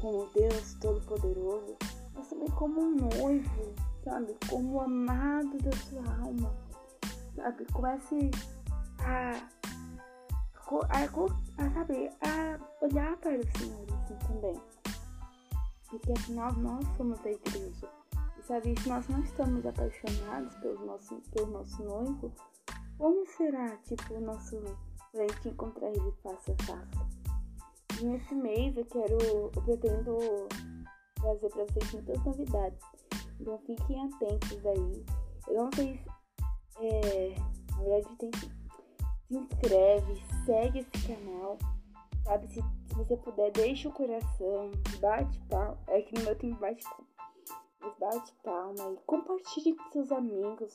como 0.00 0.28
Deus 0.34 0.74
Todo-Poderoso, 0.74 1.76
mas 2.14 2.28
também 2.28 2.50
como 2.50 2.80
um 2.80 2.94
noivo, 2.94 3.74
sabe? 4.04 4.36
Como 4.48 4.74
o 4.74 4.80
amado 4.80 5.58
da 5.58 5.72
sua 5.72 6.04
alma, 6.20 6.54
sabe? 7.34 7.64
Comece 7.72 8.30
a, 9.00 9.32
a, 10.90 11.64
a, 11.64 11.70
saber, 11.70 12.10
a 12.22 12.84
olhar 12.84 13.16
para 13.18 13.38
o 13.38 13.58
Senhor 13.58 13.86
assim 13.94 14.16
também. 14.26 14.60
Porque 15.88 16.12
afinal 16.12 16.52
nós 16.54 16.84
somos 16.96 17.24
a 17.24 17.30
igreja. 17.30 17.88
E 18.38 18.42
sabe, 18.42 18.74
se 18.80 18.88
nós 18.88 19.08
não 19.08 19.20
estamos 19.20 19.64
apaixonados 19.64 20.54
pelo 20.56 20.86
nosso, 20.86 21.16
pelo 21.32 21.46
nosso 21.48 21.82
noivo, 21.82 22.32
como 22.98 23.26
será, 23.26 23.76
tipo, 23.78 24.14
o 24.14 24.20
nosso 24.20 24.56
gente 25.14 25.48
encontrar 25.48 25.88
ele 25.88 26.12
face 26.22 26.52
a 26.52 26.64
face? 26.64 28.00
E 28.00 28.04
nesse 28.04 28.34
mês 28.34 28.76
eu 28.76 28.84
quero, 28.86 29.18
eu 29.22 29.50
pretendo 29.62 30.18
trazer 31.14 31.48
pra 31.48 31.64
vocês 31.64 31.92
muitas 31.92 32.24
novidades. 32.24 32.78
Então 33.40 33.58
fiquem 33.58 34.04
atentos 34.04 34.66
aí. 34.66 35.04
Eu 35.48 35.64
não 35.64 35.70
sei 35.72 35.96
se, 35.96 36.84
é, 36.84 37.34
na 37.70 37.82
verdade 37.82 38.16
tem 38.18 38.30
se 39.28 39.36
inscreve, 39.36 40.22
segue 40.46 40.78
esse 40.80 41.06
canal, 41.06 41.58
sabe? 42.24 42.48
Se, 42.48 42.62
se 42.62 42.94
você 42.94 43.16
puder, 43.18 43.52
deixa 43.52 43.88
o 43.88 43.92
coração, 43.92 44.70
bate 45.00 45.38
palma. 45.50 45.78
É 45.88 46.00
que 46.00 46.18
no 46.18 46.24
meu 46.24 46.34
tem 46.34 46.52
bate 46.54 46.82
palma. 46.84 47.08
Bate 48.00 48.32
palma 48.42 48.92
e 48.92 48.96
compartilhe 49.06 49.76
com 49.76 49.92
seus 49.92 50.12
amigos, 50.12 50.72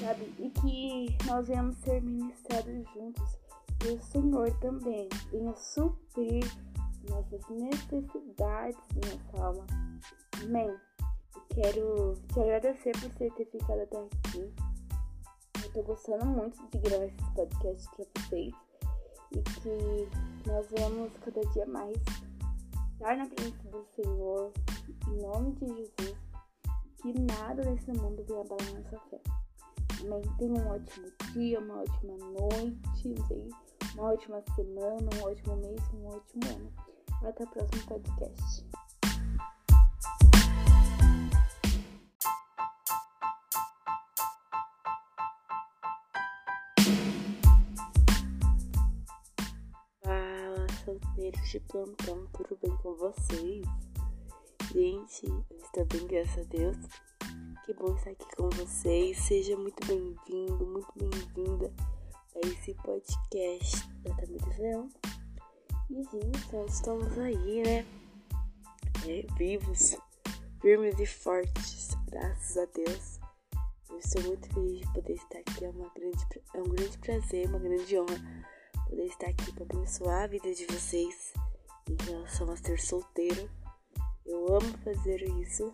sabe? 0.00 0.32
E 0.38 0.50
que 0.50 1.26
nós 1.26 1.48
venhamos 1.48 1.76
ser 1.78 2.02
ministrados 2.02 2.84
juntos. 2.92 3.38
E 3.84 3.88
o 3.88 4.00
Senhor 4.00 4.50
também 4.60 5.08
venha 5.30 5.54
suprir 5.54 6.44
nossas 7.08 7.48
necessidades 7.48 8.78
de 8.90 9.00
nossa 9.08 9.44
alma. 9.44 9.66
Amém? 10.42 10.68
Eu 10.68 11.42
quero 11.54 12.14
te 12.32 12.40
agradecer 12.40 12.92
por 12.92 13.10
você 13.10 13.30
ter 13.30 13.46
ficado 13.46 13.80
até 13.80 13.98
aqui. 13.98 14.69
Tô 15.72 15.82
gostando 15.82 16.26
muito 16.26 16.58
de 16.72 16.78
gravar 16.78 17.04
esses 17.04 17.28
podcasts 17.28 17.88
pra 17.94 18.04
vocês 18.16 18.52
e 19.30 19.40
que 19.40 20.48
nós 20.48 20.66
vamos 20.76 21.12
cada 21.18 21.40
dia 21.52 21.64
mais 21.66 21.96
estar 22.92 23.16
na 23.16 23.26
presença 23.26 23.68
do 23.68 23.86
Senhor, 23.94 24.52
em 25.06 25.22
nome 25.22 25.52
de 25.52 25.66
Jesus, 25.68 26.16
que 27.00 27.20
nada 27.20 27.62
nesse 27.62 27.92
mundo 27.92 28.24
venha 28.26 28.40
abalar 28.40 28.82
nossa 28.82 28.98
fé. 29.10 29.20
Amém? 30.00 30.22
Tenha 30.38 30.54
um 30.54 30.68
ótimo 30.70 31.06
dia, 31.34 31.60
uma 31.60 31.82
ótima 31.82 32.16
noite, 32.16 33.14
uma 33.94 34.12
ótima 34.12 34.42
semana, 34.56 35.08
um 35.20 35.22
ótimo 35.22 35.56
mês, 35.56 35.80
um 35.94 36.06
ótimo 36.08 36.42
ano. 36.52 36.72
Até 37.22 37.44
o 37.44 37.46
próximo 37.46 37.86
podcast. 37.86 38.66
De 51.50 51.58
plantão, 51.58 52.28
tudo 52.32 52.56
bem 52.62 52.76
com 52.76 52.94
vocês? 52.94 53.66
Gente, 54.72 55.26
eu 55.26 55.58
estou 55.58 55.84
bem, 55.86 56.06
graças 56.06 56.46
a 56.46 56.48
Deus. 56.48 56.76
Que 57.64 57.74
bom 57.74 57.92
estar 57.96 58.10
aqui 58.10 58.36
com 58.36 58.48
vocês. 58.50 59.18
Seja 59.18 59.56
muito 59.56 59.84
bem-vindo, 59.84 60.64
muito 60.64 60.92
bem-vinda 60.94 61.74
a 62.36 62.46
esse 62.46 62.72
podcast 62.74 63.84
da 64.02 64.14
Tamires 64.14 64.58
Leão. 64.58 64.88
E, 65.90 66.04
gente, 66.04 66.52
nós 66.52 66.72
estamos 66.72 67.18
aí, 67.18 67.64
né? 67.64 67.84
É, 69.08 69.26
vivos, 69.36 69.96
firmes 70.60 71.00
e 71.00 71.06
fortes, 71.06 71.96
graças 72.06 72.58
a 72.58 72.66
Deus. 72.66 73.18
Eu 73.88 73.98
estou 73.98 74.22
muito 74.22 74.54
feliz 74.54 74.82
de 74.82 74.92
poder 74.92 75.14
estar 75.14 75.38
aqui. 75.40 75.64
É, 75.64 75.70
uma 75.70 75.90
grande, 75.96 76.26
é 76.54 76.58
um 76.60 76.68
grande 76.68 76.96
prazer, 76.98 77.48
uma 77.48 77.58
grande 77.58 77.98
honra 77.98 78.49
poder 78.90 79.06
estar 79.06 79.28
aqui 79.28 79.52
para 79.52 79.62
abençoar 79.62 80.24
a 80.24 80.26
vida 80.26 80.52
de 80.52 80.66
vocês 80.66 81.32
em 81.88 82.04
relação 82.04 82.50
a 82.50 82.56
ser 82.56 82.80
solteiro. 82.80 83.48
Eu 84.26 84.56
amo 84.56 84.76
fazer 84.84 85.22
isso, 85.40 85.72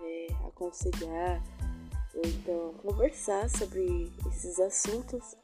é, 0.00 0.28
aconselhar 0.46 1.42
ou 2.14 2.22
então 2.24 2.74
conversar 2.74 3.50
sobre 3.50 4.12
esses 4.28 4.60
assuntos 4.60 5.36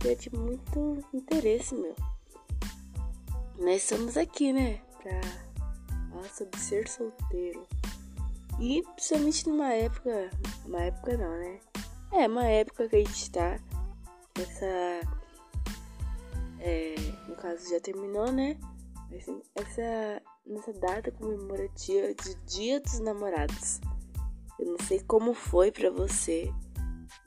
que 0.00 0.08
é 0.08 0.14
de 0.14 0.34
muito 0.34 1.04
interesse 1.12 1.74
meu. 1.74 1.94
Nós 3.58 3.82
estamos 3.82 4.16
aqui, 4.16 4.52
né, 4.52 4.80
pra 5.02 5.20
falar 6.10 6.28
sobre 6.30 6.58
ser 6.58 6.88
solteiro. 6.88 7.66
E 8.58 8.82
principalmente 8.94 9.48
numa 9.48 9.72
época, 9.72 10.30
uma 10.64 10.82
época 10.82 11.16
não, 11.16 11.30
né? 11.30 11.60
É, 12.12 12.26
uma 12.26 12.46
época 12.46 12.88
que 12.88 12.96
a 12.96 13.04
gente 13.04 13.30
tá 13.30 13.60
essa 14.40 15.17
é, 16.60 16.94
no 17.28 17.36
caso 17.36 17.70
já 17.70 17.80
terminou, 17.80 18.32
né? 18.32 18.58
Essa, 19.10 20.22
nessa 20.46 20.72
data 20.74 21.10
comemorativa 21.10 22.14
de 22.14 22.34
Dia 22.46 22.80
dos 22.80 23.00
Namorados. 23.00 23.80
Eu 24.58 24.66
não 24.66 24.78
sei 24.86 25.00
como 25.00 25.34
foi 25.34 25.70
para 25.70 25.90
você, 25.90 26.52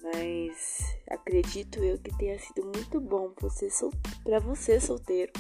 mas 0.04 0.98
acredito 1.10 1.80
eu 1.80 1.98
que 1.98 2.16
tenha 2.18 2.38
sido 2.40 2.64
muito 2.66 3.00
bom 3.00 3.34
você 3.40 3.70
sol... 3.70 3.92
para 4.24 4.40
você 4.40 4.80
solteiro, 4.80 5.32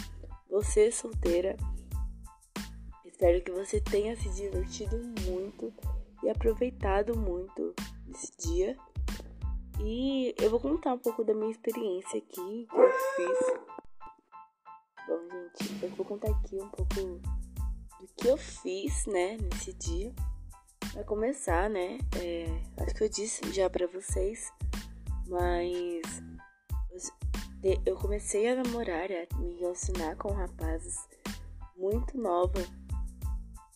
você 0.49 0.91
solteira. 0.91 1.57
Espero 3.05 3.43
que 3.43 3.51
você 3.51 3.80
tenha 3.81 4.15
se 4.15 4.30
divertido 4.30 4.97
muito 5.27 5.73
e 6.23 6.30
aproveitado 6.30 7.15
muito 7.18 7.73
esse 8.09 8.31
dia. 8.38 8.77
E 9.80 10.35
eu 10.39 10.49
vou 10.49 10.59
contar 10.59 10.93
um 10.93 10.99
pouco 10.99 11.23
da 11.23 11.34
minha 11.34 11.51
experiência 11.51 12.19
aqui 12.19 12.68
que 12.68 12.76
eu 12.76 12.91
fiz. 13.15 13.70
Bom, 15.12 15.28
gente, 15.30 15.84
eu 15.84 15.90
vou 15.90 16.06
contar 16.06 16.32
aqui 16.32 16.56
um 16.56 16.70
pouco 16.70 16.96
do 16.96 18.08
que 18.16 18.28
eu 18.30 18.38
fiz, 18.38 19.06
né, 19.08 19.38
nesse 19.42 19.74
dia. 19.74 20.14
Pra 20.94 21.04
começar, 21.04 21.70
né, 21.70 21.98
é, 22.18 22.46
acho 22.82 22.96
que 22.96 23.04
eu 23.04 23.10
disse 23.10 23.52
já 23.52 23.70
pra 23.70 23.88
vocês, 23.88 24.50
mas 25.28 26.02
eu 27.86 27.98
comecei 27.98 28.48
a 28.48 28.56
namorar, 28.56 29.10
a 29.12 29.38
me 29.38 29.54
relacionar 29.60 30.16
com 30.16 30.32
rapazes 30.32 30.96
muito 31.76 32.18
nova. 32.18 32.66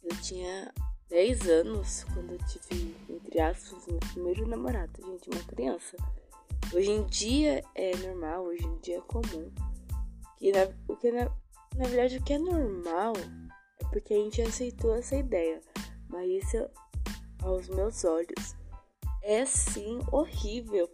Eu 0.05 0.15
tinha 0.21 0.73
10 1.09 1.49
anos 1.49 2.05
quando 2.13 2.31
eu 2.31 2.39
tive, 2.47 2.95
entre 3.09 3.41
aspas, 3.41 3.85
meu 3.87 3.99
primeiro 3.99 4.47
namorado, 4.47 5.05
gente, 5.05 5.29
uma 5.29 5.43
criança. 5.43 5.97
Hoje 6.73 6.91
em 6.91 7.03
dia 7.03 7.61
é 7.75 7.93
normal, 7.97 8.45
hoje 8.45 8.65
em 8.65 8.77
dia 8.77 8.99
é 8.99 9.01
comum. 9.01 9.51
Que 10.37 10.51
na, 10.51 10.67
o 10.87 10.95
que 10.95 11.11
na, 11.11 11.31
na 11.75 11.87
verdade 11.87 12.17
o 12.17 12.23
que 12.23 12.33
é 12.33 12.39
normal 12.39 13.13
é 13.79 13.85
porque 13.85 14.13
a 14.13 14.17
gente 14.17 14.41
aceitou 14.41 14.95
essa 14.95 15.15
ideia. 15.15 15.61
Mas 16.09 16.29
isso, 16.29 16.69
aos 17.41 17.67
meus 17.69 18.03
olhos, 18.03 18.55
é 19.23 19.45
sim 19.45 19.99
horrível 20.11 20.89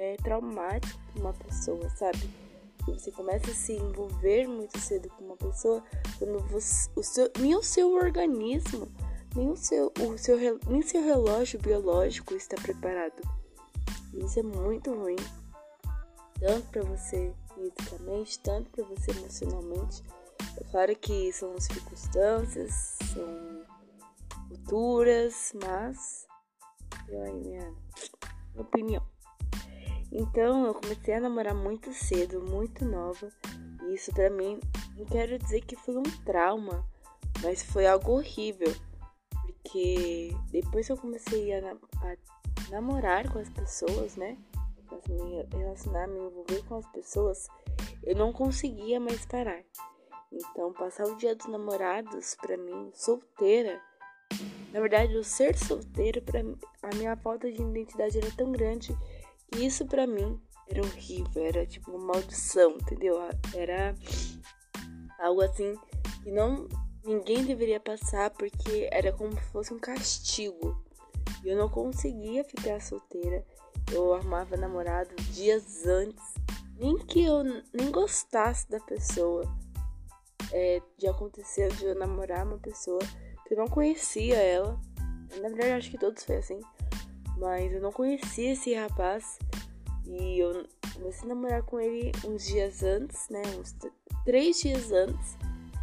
é 0.00 0.16
traumático 0.16 0.98
para 1.12 1.20
uma 1.20 1.32
pessoa, 1.34 1.88
sabe? 1.90 2.18
Você 2.86 3.12
começa 3.12 3.50
a 3.50 3.54
se 3.54 3.74
envolver 3.74 4.48
muito 4.48 4.78
cedo 4.78 5.10
com 5.10 5.24
uma 5.24 5.36
pessoa 5.36 5.84
quando 6.18 6.40
você, 6.48 6.90
o 6.96 7.02
seu, 7.02 7.30
nem 7.38 7.54
o 7.54 7.62
seu 7.62 7.92
organismo, 7.92 8.88
nem 9.36 9.50
o 9.50 9.56
seu, 9.56 9.92
o 10.00 10.16
seu, 10.16 10.38
nem 10.66 10.80
seu 10.80 11.02
relógio 11.02 11.60
biológico 11.60 12.34
está 12.34 12.56
preparado. 12.56 13.20
Isso 14.14 14.40
é 14.40 14.42
muito 14.42 14.92
ruim, 14.94 15.16
tanto 16.40 16.66
para 16.68 16.82
você 16.82 17.34
fisicamente, 17.60 18.38
tanto 18.40 18.70
para 18.70 18.84
você 18.84 19.10
emocionalmente. 19.10 20.02
É 20.56 20.64
claro 20.70 20.96
que 20.96 21.32
são 21.32 21.58
circunstâncias, 21.60 22.96
são 23.12 23.64
culturas, 24.48 25.52
mas 25.62 26.26
eu 27.08 27.22
aí 27.22 27.34
minha, 27.34 27.74
opinião. 28.56 29.02
Então 30.12 30.66
eu 30.66 30.74
comecei 30.74 31.14
a 31.14 31.20
namorar 31.20 31.54
muito 31.54 31.92
cedo, 31.92 32.40
muito 32.42 32.84
nova. 32.84 33.28
E 33.84 33.94
isso 33.94 34.12
para 34.12 34.30
mim, 34.30 34.58
não 34.96 35.04
quero 35.04 35.38
dizer 35.38 35.60
que 35.62 35.76
foi 35.76 35.96
um 35.96 36.02
trauma, 36.24 36.84
mas 37.42 37.62
foi 37.62 37.86
algo 37.86 38.12
horrível. 38.12 38.74
Porque 39.30 40.34
depois 40.50 40.86
que 40.86 40.92
eu 40.92 40.96
comecei 40.96 41.52
a, 41.52 41.72
a 41.72 42.16
namorar 42.70 43.30
com 43.30 43.38
as 43.38 43.48
pessoas, 43.50 44.16
né? 44.16 44.36
Me 45.08 45.42
relacionar, 45.56 46.06
me 46.06 46.18
envolver 46.18 46.64
com 46.66 46.76
as 46.76 46.86
pessoas, 46.86 47.48
eu 48.02 48.16
não 48.16 48.32
conseguia 48.32 49.00
mais 49.00 49.24
parar. 49.26 49.62
Então, 50.32 50.72
passar 50.72 51.04
o 51.04 51.16
dia 51.16 51.34
dos 51.34 51.46
namorados, 51.46 52.36
para 52.36 52.56
mim, 52.56 52.90
solteira, 52.94 53.80
na 54.72 54.80
verdade, 54.80 55.16
o 55.16 55.24
ser 55.24 55.56
solteira, 55.56 56.22
para 56.22 56.40
a 56.40 56.94
minha 56.94 57.16
falta 57.16 57.50
de 57.50 57.60
identidade 57.60 58.18
era 58.18 58.30
tão 58.36 58.52
grande 58.52 58.96
isso 59.56 59.84
para 59.86 60.06
mim 60.06 60.40
era 60.68 60.80
horrível, 60.82 61.44
era 61.44 61.66
tipo 61.66 61.90
uma 61.90 62.14
maldição, 62.14 62.72
entendeu? 62.72 63.16
Era 63.54 63.94
algo 65.18 65.42
assim 65.42 65.76
que 66.22 66.30
não 66.30 66.68
ninguém 67.04 67.44
deveria 67.44 67.80
passar 67.80 68.30
porque 68.30 68.88
era 68.92 69.12
como 69.12 69.32
se 69.32 69.40
fosse 69.50 69.74
um 69.74 69.78
castigo. 69.78 70.80
E 71.42 71.48
eu 71.48 71.56
não 71.56 71.68
conseguia 71.68 72.44
ficar 72.44 72.80
solteira. 72.80 73.44
Eu 73.92 74.14
armava 74.14 74.56
namorado 74.56 75.14
dias 75.32 75.86
antes, 75.86 76.34
nem 76.78 76.96
que 76.98 77.24
eu 77.24 77.42
nem 77.44 77.90
gostasse 77.90 78.70
da 78.70 78.80
pessoa. 78.80 79.44
É, 80.52 80.82
de 80.98 81.06
acontecer 81.06 81.72
de 81.74 81.84
eu 81.84 81.94
namorar 81.94 82.44
uma 82.44 82.58
pessoa 82.58 82.98
que 83.46 83.54
eu 83.54 83.58
não 83.58 83.68
conhecia 83.68 84.36
ela. 84.36 84.80
Na 85.40 85.48
verdade, 85.48 85.72
acho 85.72 85.90
que 85.90 85.98
todos 85.98 86.24
foi 86.24 86.36
assim. 86.36 86.60
Mas 87.36 87.72
eu 87.72 87.80
não 87.80 87.92
conhecia 87.92 88.52
esse 88.52 88.74
rapaz 88.74 89.38
e 90.04 90.38
eu 90.38 90.66
comecei 90.94 91.24
a 91.24 91.34
namorar 91.34 91.62
com 91.62 91.80
ele 91.80 92.12
uns 92.24 92.46
dias 92.46 92.82
antes, 92.82 93.28
né? 93.28 93.42
Uns 93.58 93.74
três 94.24 94.60
dias 94.60 94.90
antes. 94.90 95.36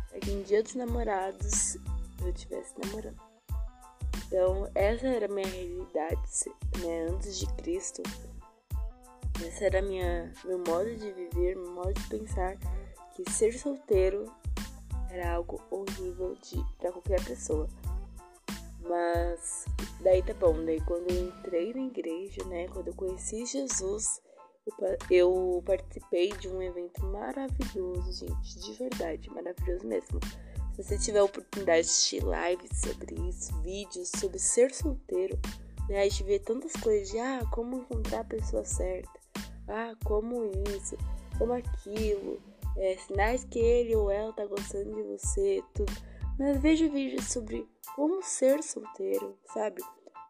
Para 0.09 0.19
que 0.19 0.31
em 0.31 0.43
dia 0.43 0.61
dos 0.61 0.75
namorados 0.75 1.77
eu 2.21 2.29
estivesse 2.29 2.73
namorando. 2.83 3.26
Então, 4.27 4.69
essa 4.75 5.07
era 5.07 5.25
a 5.25 5.29
minha 5.29 5.47
realidade, 5.47 6.21
né? 6.79 7.07
Antes 7.09 7.39
de 7.39 7.47
Cristo. 7.55 8.03
Essa 9.45 9.65
era 9.65 9.81
minha, 9.81 10.31
meu 10.43 10.57
modo 10.59 10.93
de 10.95 11.11
viver, 11.13 11.55
meu 11.55 11.71
modo 11.71 11.93
de 11.93 12.09
pensar. 12.09 12.57
Que 13.15 13.31
ser 13.31 13.57
solteiro 13.57 14.31
era 15.09 15.33
algo 15.35 15.61
horrível 15.71 16.35
de, 16.41 16.63
pra 16.77 16.91
qualquer 16.91 17.23
pessoa. 17.23 17.67
Mas 18.81 19.65
daí 20.01 20.21
tá 20.21 20.33
bom, 20.33 20.63
daí 20.65 20.79
quando 20.81 21.09
eu 21.09 21.27
entrei 21.27 21.73
na 21.73 21.81
igreja, 21.81 22.43
né, 22.45 22.67
quando 22.67 22.89
eu 22.89 22.93
conheci 22.93 23.45
Jesus, 23.45 24.21
eu 25.09 25.63
participei 25.65 26.29
de 26.33 26.47
um 26.47 26.61
evento 26.61 27.03
maravilhoso, 27.05 28.11
gente, 28.11 28.59
de 28.59 28.73
verdade, 28.73 29.29
maravilhoso 29.29 29.87
mesmo. 29.87 30.19
Se 30.77 30.83
você 30.83 30.97
tiver 30.99 31.19
a 31.19 31.23
oportunidade 31.23 31.81
de 31.81 31.89
assistir 31.89 32.21
lives 32.21 32.79
sobre 32.79 33.15
isso, 33.27 33.61
vídeos 33.61 34.11
sobre 34.15 34.37
ser 34.37 34.71
solteiro, 34.71 35.35
né, 35.89 36.01
a 36.01 36.03
gente 36.03 36.23
vê 36.23 36.37
tantas 36.37 36.71
coisas 36.73 37.09
de, 37.09 37.17
ah, 37.17 37.43
como 37.51 37.77
encontrar 37.77 38.19
a 38.19 38.23
pessoa 38.23 38.63
certa, 38.63 39.19
ah, 39.67 39.95
como 40.05 40.45
isso, 40.69 40.95
como 41.39 41.53
aquilo, 41.53 42.39
é, 42.77 42.95
sinais 42.95 43.43
que 43.43 43.57
ele 43.57 43.95
ou 43.95 44.11
ela 44.11 44.31
tá 44.33 44.45
gostando 44.45 44.93
de 44.93 45.01
você, 45.01 45.63
tudo. 45.73 45.91
Mas 46.37 46.61
veja 46.61 46.87
vídeos 46.87 47.25
sobre 47.25 47.67
como 47.95 48.21
ser 48.21 48.61
solteiro, 48.61 49.35
sabe? 49.51 49.81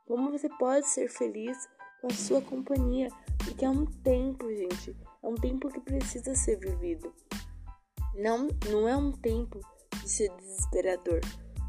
Como 0.05 0.31
você 0.31 0.47
pode 0.47 0.87
ser 0.87 1.09
feliz 1.09 1.57
com 1.99 2.07
a 2.07 2.15
sua 2.15 2.41
companhia, 2.41 3.09
porque 3.43 3.65
é 3.65 3.69
um 3.69 3.85
tempo, 3.85 4.47
gente, 4.55 4.95
é 5.21 5.27
um 5.27 5.35
tempo 5.35 5.67
que 5.67 5.81
precisa 5.81 6.33
ser 6.35 6.57
vivido. 6.57 7.13
Não, 8.15 8.47
não 8.71 8.87
é 8.87 8.95
um 8.95 9.11
tempo 9.11 9.59
de 10.01 10.09
ser 10.09 10.29
desesperador. 10.37 11.21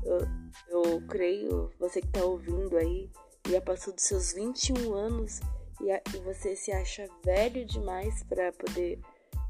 Eu, 0.03 0.21
eu 0.69 1.03
creio, 1.09 1.71
você 1.79 2.01
que 2.01 2.09
tá 2.09 2.25
ouvindo 2.25 2.77
aí, 2.77 3.11
já 3.49 3.61
passou 3.61 3.95
dos 3.95 4.05
seus 4.05 4.33
21 4.33 4.95
anos 4.95 5.41
e, 5.81 5.91
a, 5.91 6.01
e 6.15 6.19
você 6.21 6.55
se 6.57 6.71
acha 6.73 7.09
velho 7.25 7.65
demais 7.65 8.23
para 8.25 8.53
poder 8.53 8.99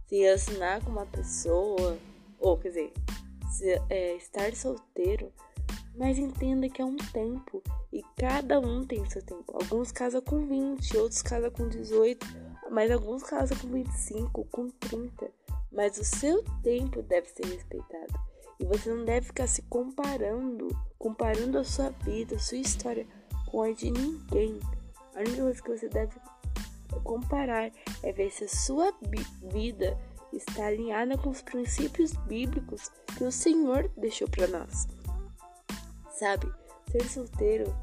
se 0.07 0.17
relacionar 0.17 0.83
com 0.85 0.91
uma 0.91 1.07
pessoa, 1.07 1.99
ou 2.39 2.57
quer 2.59 2.69
dizer, 2.69 2.93
se, 3.51 3.83
é, 3.91 4.17
estar 4.17 4.55
solteiro, 4.55 5.33
mas 5.95 6.17
entenda 6.17 6.69
que 6.69 6.81
é 6.81 6.85
um 6.85 6.97
tempo 6.97 7.63
e 7.93 8.03
cada 8.17 8.61
um 8.61 8.87
tem 8.87 9.05
seu 9.11 9.23
tempo. 9.23 9.45
Alguns 9.53 9.91
casam 9.91 10.23
com 10.23 10.47
20, 10.47 10.97
outros 10.97 11.23
casam 11.23 11.51
com 11.51 11.69
18, 11.69 12.25
mas 12.71 12.91
alguns 12.91 13.23
casam 13.25 13.59
com 13.59 13.69
25, 13.69 14.45
com 14.45 14.69
30. 14.69 15.31
Mas 15.73 15.99
o 15.99 16.05
seu 16.05 16.43
tempo 16.63 17.03
deve 17.03 17.29
ser 17.29 17.47
respeitado. 17.47 18.15
E 18.59 18.65
você 18.65 18.93
não 18.93 19.05
deve 19.05 19.27
ficar 19.27 19.47
se 19.47 19.63
comparando, 19.63 20.69
comparando 20.99 21.59
a 21.59 21.65
sua 21.65 21.91
vida, 21.91 22.37
a 22.37 22.39
sua 22.39 22.59
história 22.59 23.07
com 23.47 23.63
a 23.63 23.73
de 23.73 23.91
ninguém. 23.91 24.59
A 25.15 25.21
única 25.21 25.43
coisa 25.43 25.63
que 25.63 25.71
você 25.71 25.89
deve 25.89 26.17
comparar 27.05 27.71
é 28.03 28.13
ver 28.13 28.31
se 28.31 28.45
a 28.45 28.49
sua 28.49 28.93
vida 29.43 29.99
está 30.33 30.67
alinhada 30.67 31.17
com 31.17 31.31
os 31.31 31.43
princípios 31.43 32.13
bíblicos 32.13 32.91
que 33.17 33.25
o 33.25 33.33
Senhor 33.33 33.91
deixou 33.97 34.29
para 34.29 34.47
nós. 34.47 34.87
Sabe, 36.11 36.53
ser 36.91 37.09
solteiro, 37.09 37.75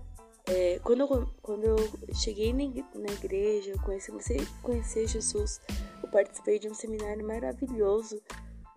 é, 0.47 0.79
quando, 0.83 1.01
eu, 1.01 1.27
quando 1.41 1.63
eu 1.63 1.77
cheguei 2.13 2.53
na 2.53 2.63
igreja, 3.11 3.71
eu 3.71 3.79
conheci, 3.81 4.11
comecei 4.11 4.41
a 4.41 4.61
conhecer 4.61 5.07
Jesus, 5.07 5.59
eu 6.03 6.09
participei 6.09 6.59
de 6.59 6.69
um 6.69 6.73
seminário 6.73 7.25
maravilhoso, 7.25 8.21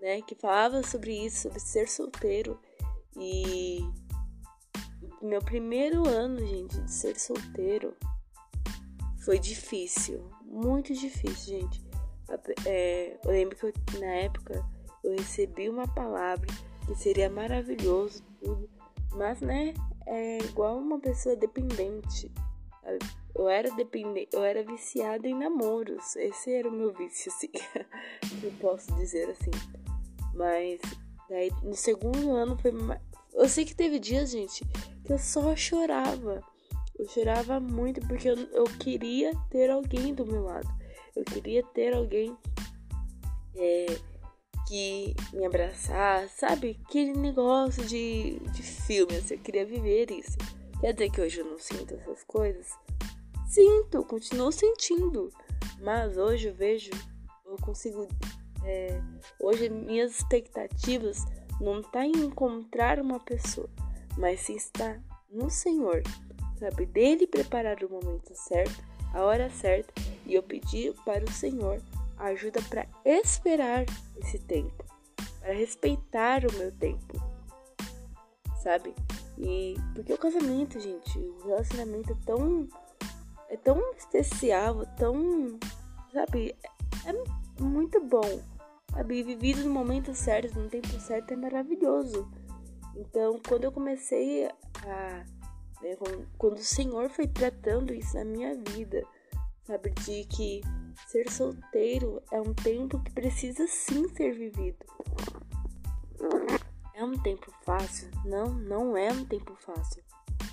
né, 0.01 0.23
que 0.23 0.35
falava 0.35 0.83
sobre 0.83 1.25
isso, 1.25 1.43
sobre 1.43 1.61
ser 1.61 1.89
solteiro. 1.89 2.59
E 3.16 3.81
meu 5.20 5.41
primeiro 5.41 6.07
ano, 6.09 6.39
gente, 6.39 6.81
de 6.81 6.93
ser 6.93 7.19
solteiro 7.19 7.95
foi 9.25 9.39
difícil, 9.39 10.25
muito 10.45 10.95
difícil, 10.95 11.61
gente. 11.61 11.85
É, 12.66 13.19
eu 13.25 13.31
lembro 13.31 13.57
que 13.57 13.66
eu, 13.66 13.73
na 13.99 14.07
época 14.07 14.65
eu 15.03 15.12
recebi 15.12 15.69
uma 15.69 15.89
palavra 15.89 16.47
que 16.87 16.95
seria 16.95 17.29
maravilhoso 17.29 18.23
tudo, 18.41 18.69
mas 19.12 19.41
né, 19.41 19.75
é 20.07 20.39
igual 20.39 20.79
uma 20.79 20.99
pessoa 20.99 21.37
dependente. 21.37 22.31
Eu 23.35 23.49
era 23.49 23.70
dependente, 23.70 24.31
eu 24.33 24.43
era 24.43 24.62
viciada 24.62 25.29
em 25.29 25.35
namoros. 25.35 26.16
Esse 26.16 26.53
era 26.53 26.69
o 26.69 26.73
meu 26.73 26.93
vício, 26.93 27.31
assim. 27.31 27.51
eu 28.43 28.53
posso 28.61 28.93
dizer 28.95 29.29
assim. 29.31 29.51
Mas 30.39 30.81
daí 31.28 31.51
no 31.62 31.74
segundo 31.74 32.31
ano 32.31 32.56
foi 32.56 32.70
mais... 32.70 33.01
Eu 33.35 33.48
sei 33.48 33.65
que 33.65 33.74
teve 33.74 33.98
dias, 33.98 34.31
gente, 34.31 34.65
que 35.05 35.12
eu 35.12 35.19
só 35.19 35.55
chorava. 35.55 36.43
Eu 36.97 37.09
chorava 37.09 37.60
muito 37.60 38.01
porque 38.06 38.28
eu, 38.28 38.36
eu 38.52 38.65
queria 38.65 39.32
ter 39.51 39.69
alguém 39.69 40.15
do 40.15 40.24
meu 40.24 40.44
lado. 40.44 40.69
Eu 41.15 41.24
queria 41.24 41.62
ter 41.62 41.94
alguém 41.94 42.36
é, 43.56 43.86
que 44.69 45.15
me 45.32 45.44
abraçasse, 45.44 46.39
sabe? 46.39 46.81
Aquele 46.86 47.12
negócio 47.12 47.85
de, 47.85 48.39
de 48.52 48.62
filme, 48.62 49.16
assim, 49.16 49.35
eu 49.35 49.40
queria 49.40 49.66
viver 49.66 50.10
isso. 50.10 50.39
Quer 50.81 50.93
dizer 50.93 51.10
que 51.10 51.20
hoje 51.20 51.40
eu 51.40 51.47
não 51.47 51.59
sinto 51.59 51.94
essas 51.94 52.23
coisas? 52.24 52.69
Sinto, 53.48 54.05
continuo 54.05 54.52
sentindo. 54.52 55.32
Mas 55.81 56.16
hoje 56.16 56.48
eu 56.48 56.55
vejo, 56.55 56.90
eu 57.47 57.56
consigo. 57.56 58.06
É, 58.69 59.01
hoje 59.40 59.70
minhas 59.70 60.19
expectativas 60.19 61.24
não 61.59 61.82
tá 61.82 62.05
em 62.05 62.12
encontrar 62.12 63.01
uma 63.01 63.19
pessoa, 63.19 63.70
mas 64.19 64.40
sim 64.40 64.57
está 64.57 65.01
no 65.31 65.49
Senhor, 65.49 66.03
sabe? 66.59 66.85
Dele 66.85 67.27
preparar 67.27 67.82
o 67.82 67.89
momento 67.89 68.35
certo, 68.35 68.85
a 69.15 69.23
hora 69.23 69.49
certa, 69.49 69.95
e 70.27 70.35
eu 70.35 70.43
pedir 70.43 70.93
para 71.03 71.24
o 71.24 71.32
Senhor 71.32 71.81
ajuda 72.19 72.61
para 72.69 72.86
esperar 73.07 73.86
esse 74.19 74.39
tempo, 74.39 74.85
para 75.40 75.55
respeitar 75.55 76.43
o 76.45 76.53
meu 76.59 76.70
tempo, 76.70 77.15
sabe? 78.62 78.95
E 79.39 79.77
porque 79.95 80.12
o 80.12 80.19
casamento, 80.19 80.78
gente, 80.78 81.19
o 81.19 81.47
relacionamento 81.47 82.12
é 82.12 82.16
tão 82.27 82.69
é 83.49 83.57
tão 83.57 83.81
especial, 83.95 84.85
tão, 84.99 85.59
sabe, 86.12 86.55
é 87.07 87.62
muito 87.62 87.99
bom. 88.05 88.57
Sabe, 88.99 89.23
vivido 89.23 89.62
no 89.62 89.70
momento 89.70 90.12
certo, 90.12 90.59
no 90.59 90.69
tempo 90.69 90.89
certo 90.99 91.31
é 91.31 91.37
maravilhoso. 91.37 92.29
Então, 92.97 93.41
quando 93.47 93.62
eu 93.62 93.70
comecei 93.70 94.47
a 94.47 95.25
né, 95.81 95.97
quando 96.37 96.57
o 96.57 96.65
Senhor 96.65 97.09
foi 97.09 97.29
tratando 97.29 97.95
isso 97.95 98.16
na 98.16 98.25
minha 98.25 98.57
vida, 98.57 99.07
sabe, 99.62 99.91
de 99.91 100.25
que 100.25 100.62
ser 101.07 101.31
solteiro 101.31 102.20
é 102.33 102.41
um 102.41 102.53
tempo 102.53 103.01
que 103.05 103.12
precisa 103.12 103.69
sim 103.69 104.09
ser 104.16 104.33
vivido. 104.33 104.85
É 106.93 107.05
um 107.05 107.16
tempo 107.23 107.53
fácil? 107.62 108.11
Não, 108.25 108.47
não 108.47 108.97
é 108.97 109.12
um 109.12 109.25
tempo 109.25 109.55
fácil. 109.61 110.03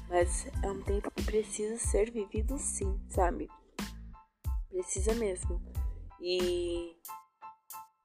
Mas 0.07 0.45
é 0.61 0.69
um 0.69 0.83
tempo 0.83 1.09
que 1.09 1.23
precisa 1.23 1.79
ser 1.79 2.11
vivido 2.11 2.59
sim, 2.59 2.95
sabe? 3.09 3.49
Precisa 4.69 5.15
mesmo. 5.15 5.59
E 6.21 6.95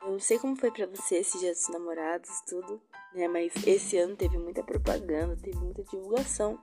eu 0.02 0.12
não 0.12 0.20
sei 0.20 0.38
como 0.38 0.56
foi 0.56 0.70
para 0.70 0.86
você 0.86 1.16
esse 1.16 1.38
dia 1.38 1.52
dos 1.52 1.68
namorados, 1.68 2.30
tudo, 2.48 2.80
né? 3.14 3.28
Mas 3.28 3.52
esse 3.66 3.98
ano 3.98 4.16
teve 4.16 4.38
muita 4.38 4.62
propaganda, 4.62 5.36
teve 5.36 5.58
muita 5.58 5.82
divulgação 5.84 6.58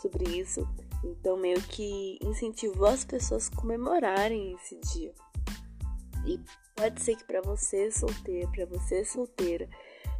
sobre 0.00 0.24
isso. 0.38 0.66
Então 1.04 1.36
meio 1.36 1.60
que 1.62 2.18
incentivou 2.22 2.86
as 2.86 3.04
pessoas 3.04 3.48
a 3.48 3.56
comemorarem 3.56 4.52
esse 4.54 4.78
dia. 4.92 5.12
E 6.26 6.40
pode 6.76 7.02
ser 7.02 7.16
que 7.16 7.24
para 7.24 7.40
você 7.40 7.90
solteira, 7.90 8.48
para 8.48 8.66
você 8.66 9.04
solteira, 9.04 9.68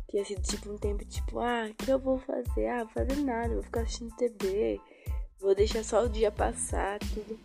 tenha 0.08 0.24
sido 0.24 0.42
tipo 0.42 0.70
um 0.70 0.78
tempo 0.78 1.04
tipo, 1.04 1.38
ah, 1.38 1.68
o 1.70 1.74
que 1.74 1.90
eu 1.90 1.98
vou 1.98 2.18
fazer? 2.18 2.68
Ah, 2.68 2.84
vou 2.84 2.92
fazer 2.92 3.16
nada, 3.22 3.54
vou 3.54 3.62
ficar 3.62 3.82
assistindo 3.82 4.14
TV, 4.16 4.80
vou 5.40 5.54
deixar 5.54 5.84
só 5.84 6.04
o 6.04 6.08
dia 6.08 6.32
passar, 6.32 6.98
tudo. 7.00 7.38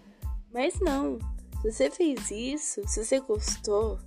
Mas 0.51 0.79
não, 0.79 1.19
se 1.61 1.71
você 1.71 1.89
fez 1.89 2.31
isso, 2.31 2.87
se 2.87 3.03
você 3.03 3.19
gostou, 3.19 3.99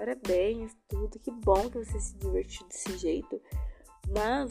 parabéns, 0.00 0.74
tudo, 0.88 1.18
que 1.18 1.30
bom 1.30 1.68
que 1.68 1.84
você 1.84 2.00
se 2.00 2.16
divertiu 2.16 2.66
desse 2.68 2.96
jeito. 2.96 3.38
Mas 4.08 4.50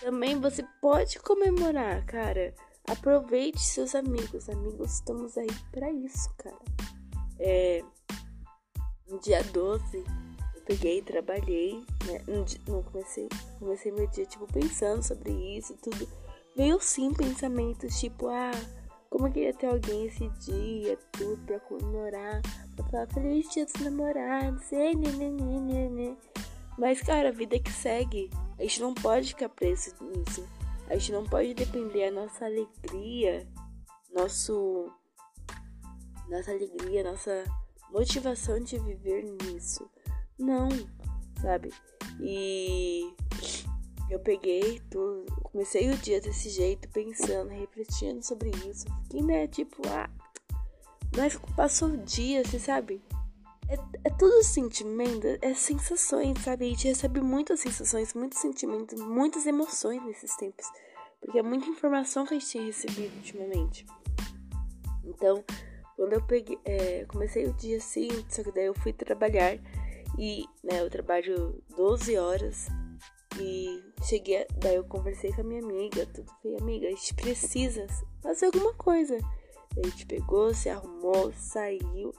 também 0.00 0.40
você 0.40 0.66
pode 0.80 1.18
comemorar, 1.20 2.04
cara. 2.06 2.54
Aproveite 2.88 3.60
seus 3.60 3.94
amigos. 3.94 4.48
Amigos, 4.48 4.94
estamos 4.94 5.36
aí 5.36 5.50
para 5.70 5.92
isso, 5.92 6.32
cara. 6.38 6.58
É, 7.38 7.84
no 9.06 9.20
dia 9.20 9.44
12, 9.44 9.98
eu 10.54 10.62
peguei, 10.62 11.02
trabalhei, 11.02 11.84
né? 12.06 12.24
Não 12.66 12.82
comecei, 12.82 13.28
comecei 13.58 13.92
meu 13.92 14.06
dia, 14.06 14.24
tipo, 14.24 14.46
pensando 14.46 15.02
sobre 15.02 15.30
isso 15.58 15.76
tudo. 15.82 16.08
Veio 16.56 16.80
sim 16.80 17.12
pensamentos, 17.12 18.00
tipo, 18.00 18.28
ah, 18.28 18.50
como 19.10 19.26
eu 19.26 19.32
queria 19.32 19.52
ter 19.52 19.66
alguém 19.66 20.06
esse 20.06 20.28
dia, 20.28 20.96
tudo, 21.12 21.36
pra 21.44 21.58
comemorar, 21.60 22.40
pra 22.76 22.84
falar 22.86 23.06
feliz 23.08 23.50
dia 23.50 23.66
dos 23.66 23.74
namorados, 23.74 24.70
né, 24.70 24.94
né, 24.94 25.28
né, 25.28 25.88
né. 25.88 26.16
Mas, 26.78 27.02
cara, 27.02 27.28
a 27.28 27.32
vida 27.32 27.58
que 27.58 27.70
segue. 27.70 28.30
A 28.58 28.62
gente 28.62 28.80
não 28.80 28.94
pode 28.94 29.28
ficar 29.28 29.48
preso 29.48 29.94
nisso. 30.00 30.48
A 30.88 30.94
gente 30.94 31.12
não 31.12 31.24
pode 31.24 31.52
depender 31.54 32.04
a 32.04 32.10
nossa 32.10 32.46
alegria, 32.46 33.46
nosso 34.14 34.90
nossa 36.28 36.52
alegria, 36.52 37.02
nossa 37.02 37.44
motivação 37.90 38.60
de 38.62 38.78
viver 38.78 39.24
nisso. 39.24 39.90
Não, 40.38 40.68
sabe? 41.42 41.72
E 42.20 43.12
eu 44.10 44.18
peguei 44.18 44.80
tudo, 44.90 45.24
comecei 45.44 45.88
o 45.88 45.96
dia 45.96 46.20
desse 46.20 46.50
jeito, 46.50 46.88
pensando, 46.88 47.48
refletindo 47.48 48.22
sobre 48.24 48.50
isso. 48.68 48.86
Fiquei, 49.04 49.22
né, 49.22 49.46
tipo, 49.46 49.80
ah, 49.88 50.10
mas 51.16 51.38
passou 51.56 51.90
o 51.90 51.96
dia, 51.96 52.44
você 52.44 52.58
sabe? 52.58 53.00
É, 53.68 53.74
é 54.04 54.10
tudo 54.10 54.42
sentimento, 54.42 55.26
é 55.40 55.54
sensações, 55.54 56.38
sabe? 56.40 56.66
A 56.66 56.68
gente 56.70 56.88
recebe 56.88 57.20
muitas 57.20 57.60
sensações, 57.60 58.12
muitos 58.14 58.40
sentimentos, 58.40 59.00
muitas 59.00 59.46
emoções 59.46 60.04
nesses 60.04 60.36
tempos. 60.36 60.66
Porque 61.20 61.38
é 61.38 61.42
muita 61.42 61.68
informação 61.68 62.26
que 62.26 62.34
a 62.34 62.38
gente 62.38 62.52
tem 62.52 62.66
recebido 62.66 63.14
ultimamente. 63.16 63.86
Então, 65.04 65.44
quando 65.94 66.14
eu 66.14 66.22
peguei, 66.22 66.58
é, 66.64 67.04
comecei 67.04 67.46
o 67.46 67.52
dia 67.52 67.76
assim, 67.76 68.08
só 68.28 68.42
que 68.42 68.50
daí 68.50 68.66
eu 68.66 68.74
fui 68.74 68.92
trabalhar 68.92 69.56
e, 70.18 70.44
né, 70.64 70.80
eu 70.80 70.90
trabalho 70.90 71.62
12 71.76 72.16
horas 72.16 72.68
e 73.38 73.82
cheguei, 74.02 74.46
daí 74.56 74.76
eu 74.76 74.84
conversei 74.84 75.32
com 75.32 75.42
a 75.42 75.44
minha 75.44 75.62
amiga, 75.62 76.06
tudo, 76.06 76.30
falei, 76.42 76.58
amiga, 76.60 76.86
a 76.88 76.90
gente 76.90 77.14
precisa 77.14 77.86
fazer 78.22 78.46
alguma 78.46 78.74
coisa. 78.74 79.18
A 79.76 79.86
gente 79.86 80.04
pegou, 80.06 80.52
se 80.52 80.68
arrumou, 80.68 81.32
saiu 81.32 82.12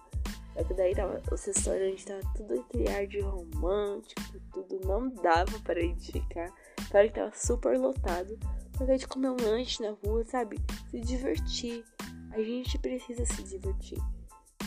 só 0.53 0.63
que 0.65 0.73
daí 0.73 0.93
tava, 0.93 1.21
os 1.31 1.45
restaurantes 1.45 2.05
tava 2.05 2.21
tudo 2.35 2.59
aquele 2.59 2.89
ar 2.89 3.07
de 3.07 3.19
romântico, 3.21 4.21
tudo 4.53 4.79
não 4.85 5.09
dava 5.09 5.59
para 5.59 5.81
identificar. 5.81 6.51
Claro 6.89 7.07
que 7.07 7.15
tava 7.15 7.31
super 7.33 7.77
lotado. 7.79 8.37
Só 8.77 8.85
que 8.85 8.91
a 8.91 8.97
gente 8.97 9.07
comeu 9.07 9.33
um 9.33 9.43
lanche 9.43 9.81
na 9.81 9.95
rua, 10.03 10.25
sabe? 10.25 10.59
Se 10.89 10.99
divertir. 10.99 11.85
A 12.31 12.41
gente 12.41 12.77
precisa 12.79 13.25
se 13.25 13.43
divertir. 13.43 13.97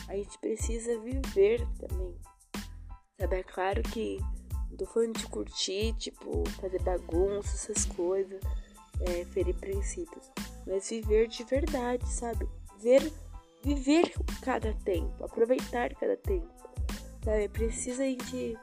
A 0.09 0.17
gente 0.17 0.39
precisa 0.39 0.99
viver 1.01 1.67
também. 1.79 2.15
Sabe, 3.19 3.37
é 3.37 3.43
claro 3.43 3.83
que 3.83 4.19
tô 4.75 4.87
falando 4.87 5.17
de 5.19 5.27
curtir, 5.27 5.95
tipo, 5.95 6.43
fazer 6.61 6.83
bagunça, 6.83 7.55
essas 7.55 7.85
coisas, 7.85 8.41
é, 9.01 9.25
ferir 9.27 9.55
princípios. 9.57 10.31
Mas 10.67 10.89
viver 10.89 11.29
de 11.29 11.45
verdade, 11.45 12.09
sabe? 12.09 12.49
Ver 12.81 13.13
viver 13.65 14.13
cada 14.43 14.75
tempo, 14.85 15.25
aproveitar 15.25 15.95
cada 15.95 16.17
tempo, 16.19 16.47
sabe? 17.25 17.49
Precisa 17.49 18.05
de 18.05 18.57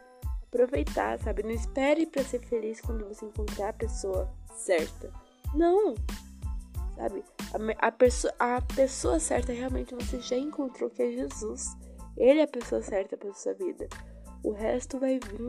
aproveitar, 0.43 1.19
sabe? 1.19 1.41
Não 1.41 1.51
espere 1.51 2.05
para 2.05 2.23
ser 2.23 2.39
feliz 2.45 2.79
quando 2.79 3.07
você 3.07 3.25
encontrar 3.25 3.69
a 3.69 3.73
pessoa 3.73 4.31
certa. 4.53 5.11
Não, 5.55 5.95
sabe? 6.95 7.23
A, 7.53 7.87
a, 7.87 7.91
pessoa, 7.91 8.33
a 8.37 8.61
pessoa 8.61 9.19
certa 9.19 9.51
realmente 9.51 9.95
você 9.95 10.19
já 10.19 10.37
encontrou 10.37 10.89
que 10.89 11.01
é 11.01 11.11
Jesus. 11.11 11.75
Ele 12.15 12.39
é 12.39 12.43
a 12.43 12.47
pessoa 12.47 12.81
certa 12.81 13.17
para 13.17 13.33
sua 13.33 13.53
vida. 13.53 13.89
O 14.43 14.51
resto 14.51 14.99
vai 14.99 15.19
vir 15.19 15.41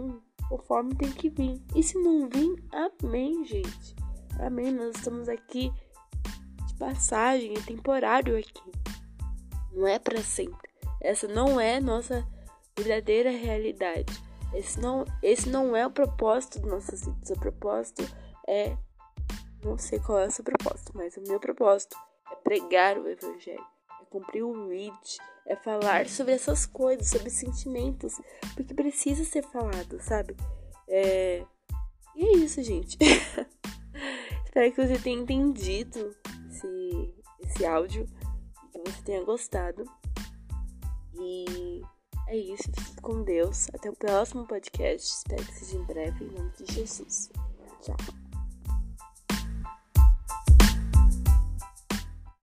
conforme 0.57 0.95
tem 0.95 1.11
que 1.11 1.29
vir. 1.29 1.61
E 1.75 1.83
se 1.83 1.99
não 1.99 2.29
vir, 2.29 2.63
amém, 2.73 3.45
gente. 3.45 3.97
Amém. 4.39 4.73
Nós 4.73 4.97
estamos 4.97 5.29
aqui 5.29 5.73
de 6.67 6.75
passagem, 6.75 7.55
é 7.55 7.61
temporário 7.61 8.39
aqui 8.39 8.83
não 9.73 9.87
é 9.87 9.99
para 9.99 10.23
sempre. 10.23 10.71
Essa 11.01 11.27
não 11.27 11.61
é 11.61 11.81
nossa 11.81 12.27
verdadeira 12.77 13.31
realidade. 13.31 14.13
Esse 14.55 14.79
não, 14.81 15.05
esse 15.23 15.49
não 15.49 15.75
é 15.75 15.87
o 15.87 15.91
propósito 15.91 16.61
do 16.61 16.69
nosso 16.69 16.95
vida. 16.97 17.33
O 17.35 17.41
propósito 17.41 18.03
é. 18.47 18.77
Não 19.65 19.79
sei 19.79 20.01
qual 20.01 20.19
é 20.19 20.27
o 20.27 20.31
seu 20.31 20.45
propósito, 20.45 20.93
mas 20.95 21.17
o 21.17 21.23
meu 21.23 21.39
propósito 21.39 21.97
é 22.31 22.35
pregar 22.35 22.99
o 22.99 23.09
Evangelho, 23.09 23.65
é 24.01 24.05
cumprir 24.07 24.43
o 24.43 24.69
read, 24.69 25.19
é 25.47 25.57
falar 25.57 26.09
sobre 26.09 26.35
essas 26.35 26.67
coisas, 26.67 27.09
sobre 27.09 27.31
sentimentos, 27.31 28.15
porque 28.55 28.75
precisa 28.75 29.25
ser 29.25 29.43
falado, 29.45 30.01
sabe? 30.01 30.37
É... 30.89 31.45
E 32.15 32.25
é 32.25 32.33
isso, 32.37 32.63
gente. 32.63 32.99
Espero 34.45 34.73
que 34.73 34.87
você 34.87 34.99
tenha 34.99 35.19
entendido 35.19 36.15
esse, 36.51 37.15
esse 37.41 37.65
áudio 37.65 38.07
que 38.71 38.79
você 38.79 39.03
tenha 39.03 39.25
gostado. 39.25 39.85
E 41.15 41.81
é 42.29 42.37
isso. 42.37 42.65
Fique 42.65 43.01
com 43.01 43.23
Deus. 43.23 43.69
Até 43.73 43.89
o 43.91 43.97
próximo 43.97 44.47
podcast. 44.47 45.07
Espero 45.07 45.45
que 45.45 45.55
seja 45.55 45.79
em 45.79 45.85
breve. 45.85 46.25
Em 46.25 46.31
nome 46.31 46.53
de 46.59 46.73
Jesus. 46.73 47.31
Tchau. 47.81 48.22